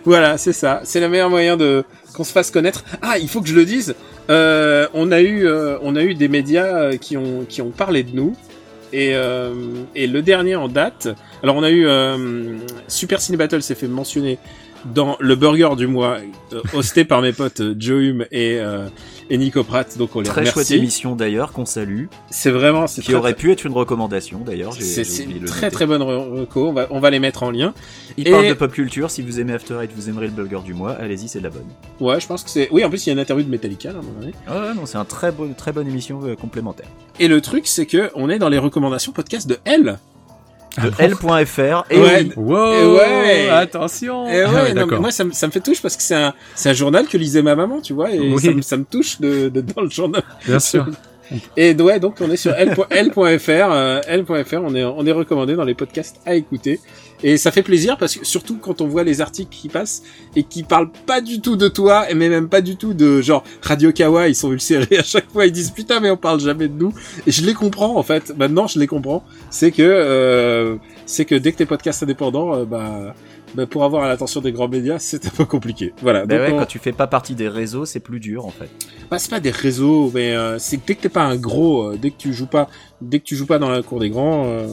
Voilà, 0.05 0.37
c'est 0.37 0.53
ça. 0.53 0.81
C'est 0.83 0.99
le 0.99 1.09
meilleur 1.09 1.29
moyen 1.29 1.57
de 1.57 1.83
qu'on 2.13 2.23
se 2.23 2.31
fasse 2.31 2.51
connaître. 2.51 2.83
Ah, 3.01 3.17
il 3.19 3.27
faut 3.27 3.41
que 3.41 3.47
je 3.47 3.55
le 3.55 3.65
dise. 3.65 3.95
Euh, 4.29 4.87
on 4.93 5.11
a 5.11 5.19
eu, 5.21 5.45
euh, 5.45 5.77
on 5.81 5.95
a 5.95 6.03
eu 6.03 6.13
des 6.13 6.27
médias 6.27 6.95
qui 6.97 7.17
ont 7.17 7.45
qui 7.49 7.61
ont 7.61 7.71
parlé 7.71 8.03
de 8.03 8.15
nous. 8.15 8.35
Et, 8.93 9.11
euh, 9.15 9.53
et 9.95 10.07
le 10.07 10.21
dernier 10.21 10.55
en 10.55 10.67
date. 10.67 11.07
Alors 11.43 11.55
on 11.55 11.63
a 11.63 11.69
eu 11.69 11.85
euh, 11.87 12.57
Super 12.87 13.21
Ciné 13.21 13.37
Battle 13.37 13.61
s'est 13.61 13.75
fait 13.75 13.87
mentionner 13.87 14.37
dans 14.85 15.15
le 15.19 15.35
burger 15.35 15.69
du 15.77 15.87
mois, 15.87 16.17
euh, 16.53 16.61
hosté 16.73 17.05
par 17.05 17.21
mes 17.21 17.33
potes 17.33 17.61
euh, 17.61 17.75
Joe 17.77 18.01
Hume 18.01 18.25
et 18.31 18.59
euh, 18.59 18.87
et 19.29 19.37
Nico 19.37 19.63
Pratt. 19.63 19.97
Donc 19.97 20.15
on 20.15 20.19
les 20.21 20.25
Très 20.27 20.41
chouette 20.43 20.55
remercie. 20.55 20.75
émission 20.75 21.15
d'ailleurs 21.15 21.51
qu'on 21.51 21.65
salue, 21.65 22.05
C'est 22.29 22.51
vraiment, 22.51 22.87
c'est 22.87 23.01
qui 23.01 23.09
très, 23.11 23.15
aurait 23.17 23.33
pu 23.35 23.51
être 23.51 23.65
une 23.65 23.73
recommandation 23.73 24.39
d'ailleurs. 24.39 24.73
C'est 24.73 25.03
une 25.23 25.45
très 25.45 25.67
noter. 25.67 25.73
très 25.75 25.85
bonne 25.85 26.01
re- 26.01 26.39
reco. 26.41 26.67
On 26.69 26.73
va, 26.73 26.87
on 26.89 26.99
va 26.99 27.09
les 27.09 27.19
mettre 27.19 27.43
en 27.43 27.51
lien. 27.51 27.73
Il 28.17 28.27
Et- 28.27 28.31
parle 28.31 28.47
de 28.47 28.53
pop 28.53 28.71
culture. 28.71 29.09
Si 29.11 29.21
vous 29.21 29.39
aimez 29.39 29.53
After 29.53 29.75
Eight, 29.81 29.91
vous 29.95 30.09
aimerez 30.09 30.25
le 30.27 30.33
burger 30.33 30.59
du 30.65 30.73
mois. 30.73 30.91
Allez-y, 30.93 31.27
c'est 31.29 31.39
de 31.39 31.43
la 31.45 31.49
bonne. 31.49 31.67
Ouais, 31.99 32.19
je 32.19 32.27
pense 32.27 32.43
que 32.43 32.49
c'est. 32.49 32.67
Oui, 32.71 32.83
en 32.83 32.89
plus 32.89 33.05
il 33.05 33.09
y 33.09 33.11
a 33.11 33.13
une 33.13 33.19
interview 33.19 33.45
de 33.45 33.49
Metallica 33.49 33.93
là, 33.93 33.99
à. 33.99 34.25
Ah 34.47 34.67
ouais, 34.67 34.73
non, 34.73 34.85
c'est 34.85 34.97
un 34.97 35.05
très 35.05 35.31
bon, 35.31 35.53
très 35.53 35.71
bonne 35.71 35.87
émission 35.87 36.19
euh, 36.25 36.35
complémentaire. 36.35 36.87
Et 37.19 37.27
le 37.27 37.39
truc, 37.41 37.67
c'est 37.67 37.85
que 37.85 38.09
on 38.15 38.29
est 38.29 38.39
dans 38.39 38.49
les 38.49 38.57
recommandations 38.57 39.11
podcast 39.11 39.47
de 39.47 39.57
L. 39.65 39.97
De 40.77 40.91
L.fr 40.99 41.83
et 41.89 41.99
Ouais. 41.99 42.27
oui, 42.27 42.31
Wow, 42.37 42.95
ouais. 42.97 43.49
attention. 43.49 44.27
Et 44.27 44.31
ouais, 44.31 44.43
Ah 44.47 44.51
non, 44.51 44.63
mais 44.63 44.73
d'accord. 44.73 45.01
moi 45.01 45.11
ça, 45.11 45.23
me- 45.25 45.31
ça 45.33 45.47
me 45.47 45.51
fait 45.51 45.59
touche 45.59 45.81
parce 45.81 45.97
que 45.97 46.03
c'est 46.03 46.15
un, 46.15 46.33
c'est 46.55 46.69
un 46.69 46.73
journal 46.73 47.07
que 47.07 47.17
lisait 47.17 47.41
ma 47.41 47.55
maman, 47.55 47.81
tu 47.81 47.91
vois, 47.93 48.11
et 48.11 48.19
Oui. 48.19 48.39
ça, 48.41 48.51
me, 48.51 48.61
ça 48.61 48.77
me 48.77 48.85
touche 48.85 49.19
de, 49.19 49.49
de 49.49 49.59
dans 49.61 49.81
le 49.81 49.89
journal. 49.89 50.23
Bien 50.45 50.59
sûr. 50.59 50.85
Et 51.55 51.73
ouais, 51.75 51.99
donc 51.99 52.15
on 52.19 52.29
est 52.29 52.35
sur 52.37 52.53
L- 52.53 52.75
L.fr, 52.89 53.49
euh, 53.49 54.01
L.fr, 54.05 54.55
on 54.63 54.75
est, 54.75 54.83
on 54.83 55.05
est 55.05 55.11
recommandé 55.13 55.55
dans 55.55 55.63
les 55.63 55.73
podcasts 55.75 56.17
à 56.25 56.35
écouter. 56.35 56.79
Et 57.23 57.37
ça 57.37 57.51
fait 57.51 57.61
plaisir 57.61 57.97
parce 57.97 58.15
que 58.15 58.25
surtout 58.25 58.57
quand 58.57 58.81
on 58.81 58.87
voit 58.87 59.03
les 59.03 59.21
articles 59.21 59.49
qui 59.55 59.69
passent 59.69 60.01
et 60.35 60.43
qui 60.43 60.63
parlent 60.63 60.91
pas 61.05 61.21
du 61.21 61.39
tout 61.39 61.55
de 61.55 61.67
toi, 61.67 62.09
et 62.09 62.15
mais 62.15 62.29
même 62.29 62.49
pas 62.49 62.61
du 62.61 62.75
tout 62.77 62.93
de 62.93 63.21
genre 63.21 63.43
Radio 63.61 63.91
Kawa, 63.91 64.27
ils 64.27 64.35
sont 64.35 64.51
ulcérés 64.51 64.97
à 64.97 65.03
chaque 65.03 65.29
fois, 65.31 65.45
ils 65.45 65.51
disent 65.51 65.71
putain 65.71 65.99
mais 65.99 66.09
on 66.09 66.17
parle 66.17 66.39
jamais 66.39 66.67
de 66.67 66.73
nous. 66.73 66.93
Et 67.27 67.31
je 67.31 67.45
les 67.45 67.53
comprends 67.53 67.95
en 67.95 68.03
fait. 68.03 68.33
Maintenant 68.37 68.65
je 68.67 68.79
les 68.79 68.87
comprends. 68.87 69.23
C'est 69.51 69.71
que 69.71 69.81
euh, 69.83 70.75
c'est 71.05 71.25
que 71.25 71.35
dès 71.35 71.51
que 71.51 71.57
t'es 71.57 71.65
podcast 71.65 72.01
indépendant, 72.03 72.55
euh, 72.55 72.65
bah, 72.65 73.13
bah 73.53 73.65
pour 73.67 73.83
avoir 73.83 74.07
l'attention 74.07 74.41
des 74.41 74.51
grands 74.51 74.69
médias, 74.69 74.97
c'est 74.97 75.25
un 75.25 75.29
peu 75.29 75.45
compliqué. 75.45 75.93
Voilà. 76.01 76.25
Bah 76.25 76.37
Donc, 76.37 76.47
ouais, 76.47 76.53
on- 76.53 76.59
quand 76.59 76.65
tu 76.65 76.79
fais 76.79 76.91
pas 76.93 77.05
partie 77.07 77.35
des 77.35 77.49
réseaux, 77.49 77.85
c'est 77.85 77.99
plus 77.99 78.19
dur 78.19 78.45
en 78.45 78.51
fait. 78.51 78.69
bah, 79.11 79.19
c'est 79.19 79.29
pas 79.29 79.39
des 79.39 79.51
réseaux, 79.51 80.09
mais 80.13 80.33
euh, 80.35 80.57
c'est 80.57 80.77
que 80.77 80.83
dès 80.87 80.95
que 80.95 81.01
t'es 81.01 81.09
pas 81.09 81.23
un 81.23 81.35
gros, 81.35 81.83
euh, 81.91 81.97
dès 82.01 82.09
que 82.11 82.17
tu 82.17 82.33
joues 82.33 82.47
pas, 82.47 82.67
dès 83.01 83.19
que 83.19 83.25
tu 83.25 83.35
joues 83.35 83.45
pas 83.45 83.59
dans 83.59 83.69
la 83.69 83.81
cour 83.83 83.99
des 83.99 84.09
grands, 84.09 84.45
euh, 84.47 84.67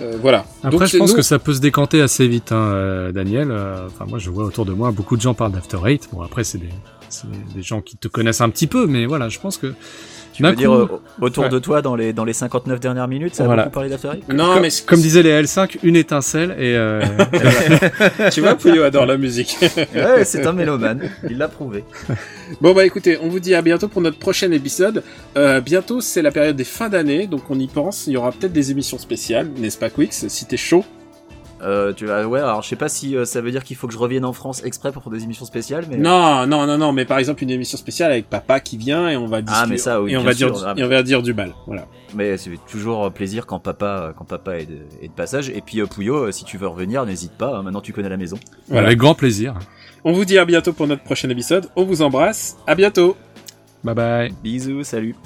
euh, 0.00 0.16
voilà. 0.20 0.44
Après, 0.62 0.78
Donc, 0.78 0.86
je 0.88 0.98
pense 0.98 1.10
nous- 1.10 1.16
que 1.16 1.22
ça 1.22 1.38
peut 1.38 1.54
se 1.54 1.60
décanter 1.60 2.00
assez 2.00 2.26
vite, 2.28 2.52
hein, 2.52 2.56
euh, 2.72 3.12
Daniel. 3.12 3.50
Euh, 3.50 3.86
Enfin, 3.86 4.04
moi, 4.06 4.18
je 4.18 4.30
vois 4.30 4.44
autour 4.44 4.64
de 4.66 4.72
moi 4.72 4.90
beaucoup 4.90 5.16
de 5.16 5.22
gens 5.22 5.34
parlent 5.34 5.52
d'After 5.52 5.78
Eight. 5.86 6.08
Bon, 6.12 6.20
après, 6.22 6.44
c'est 6.44 6.58
des, 6.58 6.70
c'est 7.08 7.26
des 7.54 7.62
gens 7.62 7.80
qui 7.80 7.96
te 7.96 8.08
connaissent 8.08 8.40
un 8.40 8.50
petit 8.50 8.66
peu, 8.66 8.86
mais 8.86 9.06
voilà, 9.06 9.28
je 9.28 9.38
pense 9.38 9.56
que. 9.58 9.74
Tu 10.36 10.42
veux 10.42 10.54
dire 10.54 10.72
euh, 10.74 11.00
autour 11.20 11.44
Ouais. 11.44 11.50
de 11.50 11.58
toi 11.58 11.82
dans 11.82 11.96
les 11.96 12.12
dans 12.12 12.24
les 12.24 12.32
59 12.32 12.78
dernières 12.80 13.08
minutes, 13.08 13.34
ça 13.34 13.44
a 13.44 13.46
Voilà. 13.46 13.62
beaucoup 13.64 13.74
parlé 13.74 13.88
d'After 13.90 14.08
non, 14.28 14.52
comme, 14.54 14.62
mais 14.62 14.68
comme 14.86 15.00
disaient 15.00 15.22
les 15.22 15.42
L5, 15.42 15.78
une 15.82 15.96
étincelle 15.96 16.50
et 16.58 16.74
euh, 16.76 17.00
tu 18.32 18.40
vois, 18.40 18.54
Pouillot 18.54 18.82
adore 18.82 19.06
la 19.06 19.16
musique. 19.16 19.56
Ouais, 19.94 20.24
c'est 20.24 20.46
un 20.46 20.52
mélomane, 20.52 21.08
il 21.28 21.38
l'a 21.38 21.48
prouvé. 21.48 21.84
bon 22.60 22.74
bah 22.74 22.84
écoutez, 22.84 23.18
on 23.22 23.28
vous 23.28 23.40
dit 23.40 23.54
à 23.54 23.62
bientôt 23.62 23.88
pour 23.88 24.02
notre 24.02 24.18
prochain 24.18 24.50
épisode. 24.52 25.02
Euh, 25.36 25.60
bientôt, 25.60 26.00
c'est 26.00 26.22
la 26.22 26.30
période 26.30 26.56
des 26.56 26.64
fins 26.64 26.88
d'année, 26.88 27.26
donc 27.26 27.42
on 27.50 27.58
y 27.58 27.66
pense. 27.66 28.06
Il 28.06 28.12
y 28.12 28.16
aura 28.16 28.32
peut-être 28.32 28.52
des 28.52 28.70
émissions 28.70 28.98
spéciales, 28.98 29.48
n'est-ce 29.56 29.78
pas, 29.78 29.90
Quix? 29.90 30.26
Si 30.28 30.46
t'es 30.46 30.56
chaud. 30.56 30.84
Euh, 31.62 31.92
tu 31.94 32.04
vas, 32.06 32.26
ouais, 32.26 32.38
alors 32.40 32.62
je 32.62 32.68
sais 32.68 32.76
pas 32.76 32.88
si 32.90 33.16
euh, 33.16 33.24
ça 33.24 33.40
veut 33.40 33.50
dire 33.50 33.64
qu'il 33.64 33.76
faut 33.76 33.86
que 33.86 33.92
je 33.94 33.98
revienne 33.98 34.24
en 34.26 34.32
France 34.34 34.62
exprès 34.64 34.92
pour 34.92 35.10
des 35.10 35.24
émissions 35.24 35.46
spéciales, 35.46 35.86
mais 35.90 35.96
Non, 35.96 36.46
non, 36.46 36.66
non, 36.66 36.76
non, 36.76 36.92
mais 36.92 37.04
par 37.06 37.18
exemple 37.18 37.42
une 37.42 37.50
émission 37.50 37.78
spéciale 37.78 38.12
avec 38.12 38.28
papa 38.28 38.60
qui 38.60 38.76
vient 38.76 39.08
et 39.08 39.16
on 39.16 39.26
va 39.26 39.40
discuter 39.40 39.60
Ah, 39.64 39.66
mais 39.66 39.78
ça, 39.78 40.02
oui, 40.02 40.12
et 40.12 40.16
on 40.18 40.22
va 40.22 40.34
sûr. 40.34 40.52
dire, 40.52 40.64
Ah, 40.66 40.74
et 40.76 40.84
on 40.84 40.88
va 40.88 41.02
dire 41.02 41.22
du 41.22 41.32
mal. 41.32 41.52
Voilà. 41.66 41.86
mais 42.14 42.36
c'est 42.36 42.50
toujours 42.70 43.10
plaisir 43.10 43.46
quand 43.46 43.58
papa 43.58 44.12
quand 44.18 44.24
papa 44.26 44.58
est 44.58 44.66
de, 44.66 44.78
est 45.00 45.08
de 45.08 45.12
passage. 45.12 45.48
Et 45.48 45.62
puis 45.62 45.80
euh, 45.80 45.86
Pouillot, 45.86 46.26
euh, 46.26 46.30
si 46.32 46.44
tu 46.44 46.58
veux 46.58 46.68
revenir, 46.68 47.06
n'hésite 47.06 47.32
pas. 47.32 47.56
hein, 47.56 47.62
maintenant 47.62 47.80
tu 47.80 47.92
connais 47.94 48.08
la 48.10 48.16
maison. 48.18 48.38
Voilà. 48.68 48.86
avec 48.88 48.98
grand 48.98 49.14
plaisir. 49.14 49.54
On 50.04 50.12
vous 50.12 50.24
dit 50.26 50.38
à 50.38 50.44
bientôt 50.44 50.72
pour 50.74 50.86
notre 50.86 51.02
prochain 51.04 51.28
épisode. 51.30 51.68
On 51.74 51.84
vous 51.84 52.02
embrasse. 52.02 52.56
À 52.66 52.74
bientôt. 52.74 53.16
Bye 53.82 53.94
bye. 53.94 54.34
Bisous, 54.42 54.84
salut. 54.84 55.16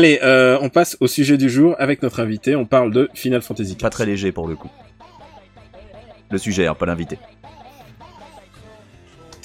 Allez, 0.00 0.18
euh, 0.22 0.56
on 0.62 0.70
passe 0.70 0.96
au 1.00 1.06
sujet 1.06 1.36
du 1.36 1.50
jour 1.50 1.76
avec 1.78 2.02
notre 2.02 2.20
invité. 2.20 2.56
On 2.56 2.64
parle 2.64 2.90
de 2.90 3.10
Final 3.12 3.42
Fantasy 3.42 3.76
Pas 3.76 3.90
très 3.90 4.06
léger 4.06 4.32
pour 4.32 4.48
le 4.48 4.56
coup. 4.56 4.70
Le 6.30 6.38
sujet, 6.38 6.66
hein, 6.66 6.74
pas 6.74 6.86
l'invité. 6.86 7.18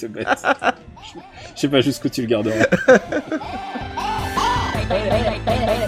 Je 0.00 0.06
sais 1.56 1.68
pas 1.68 1.82
jusqu'où 1.82 2.08
tu 2.08 2.22
le 2.22 2.28
garderas. 2.28 2.64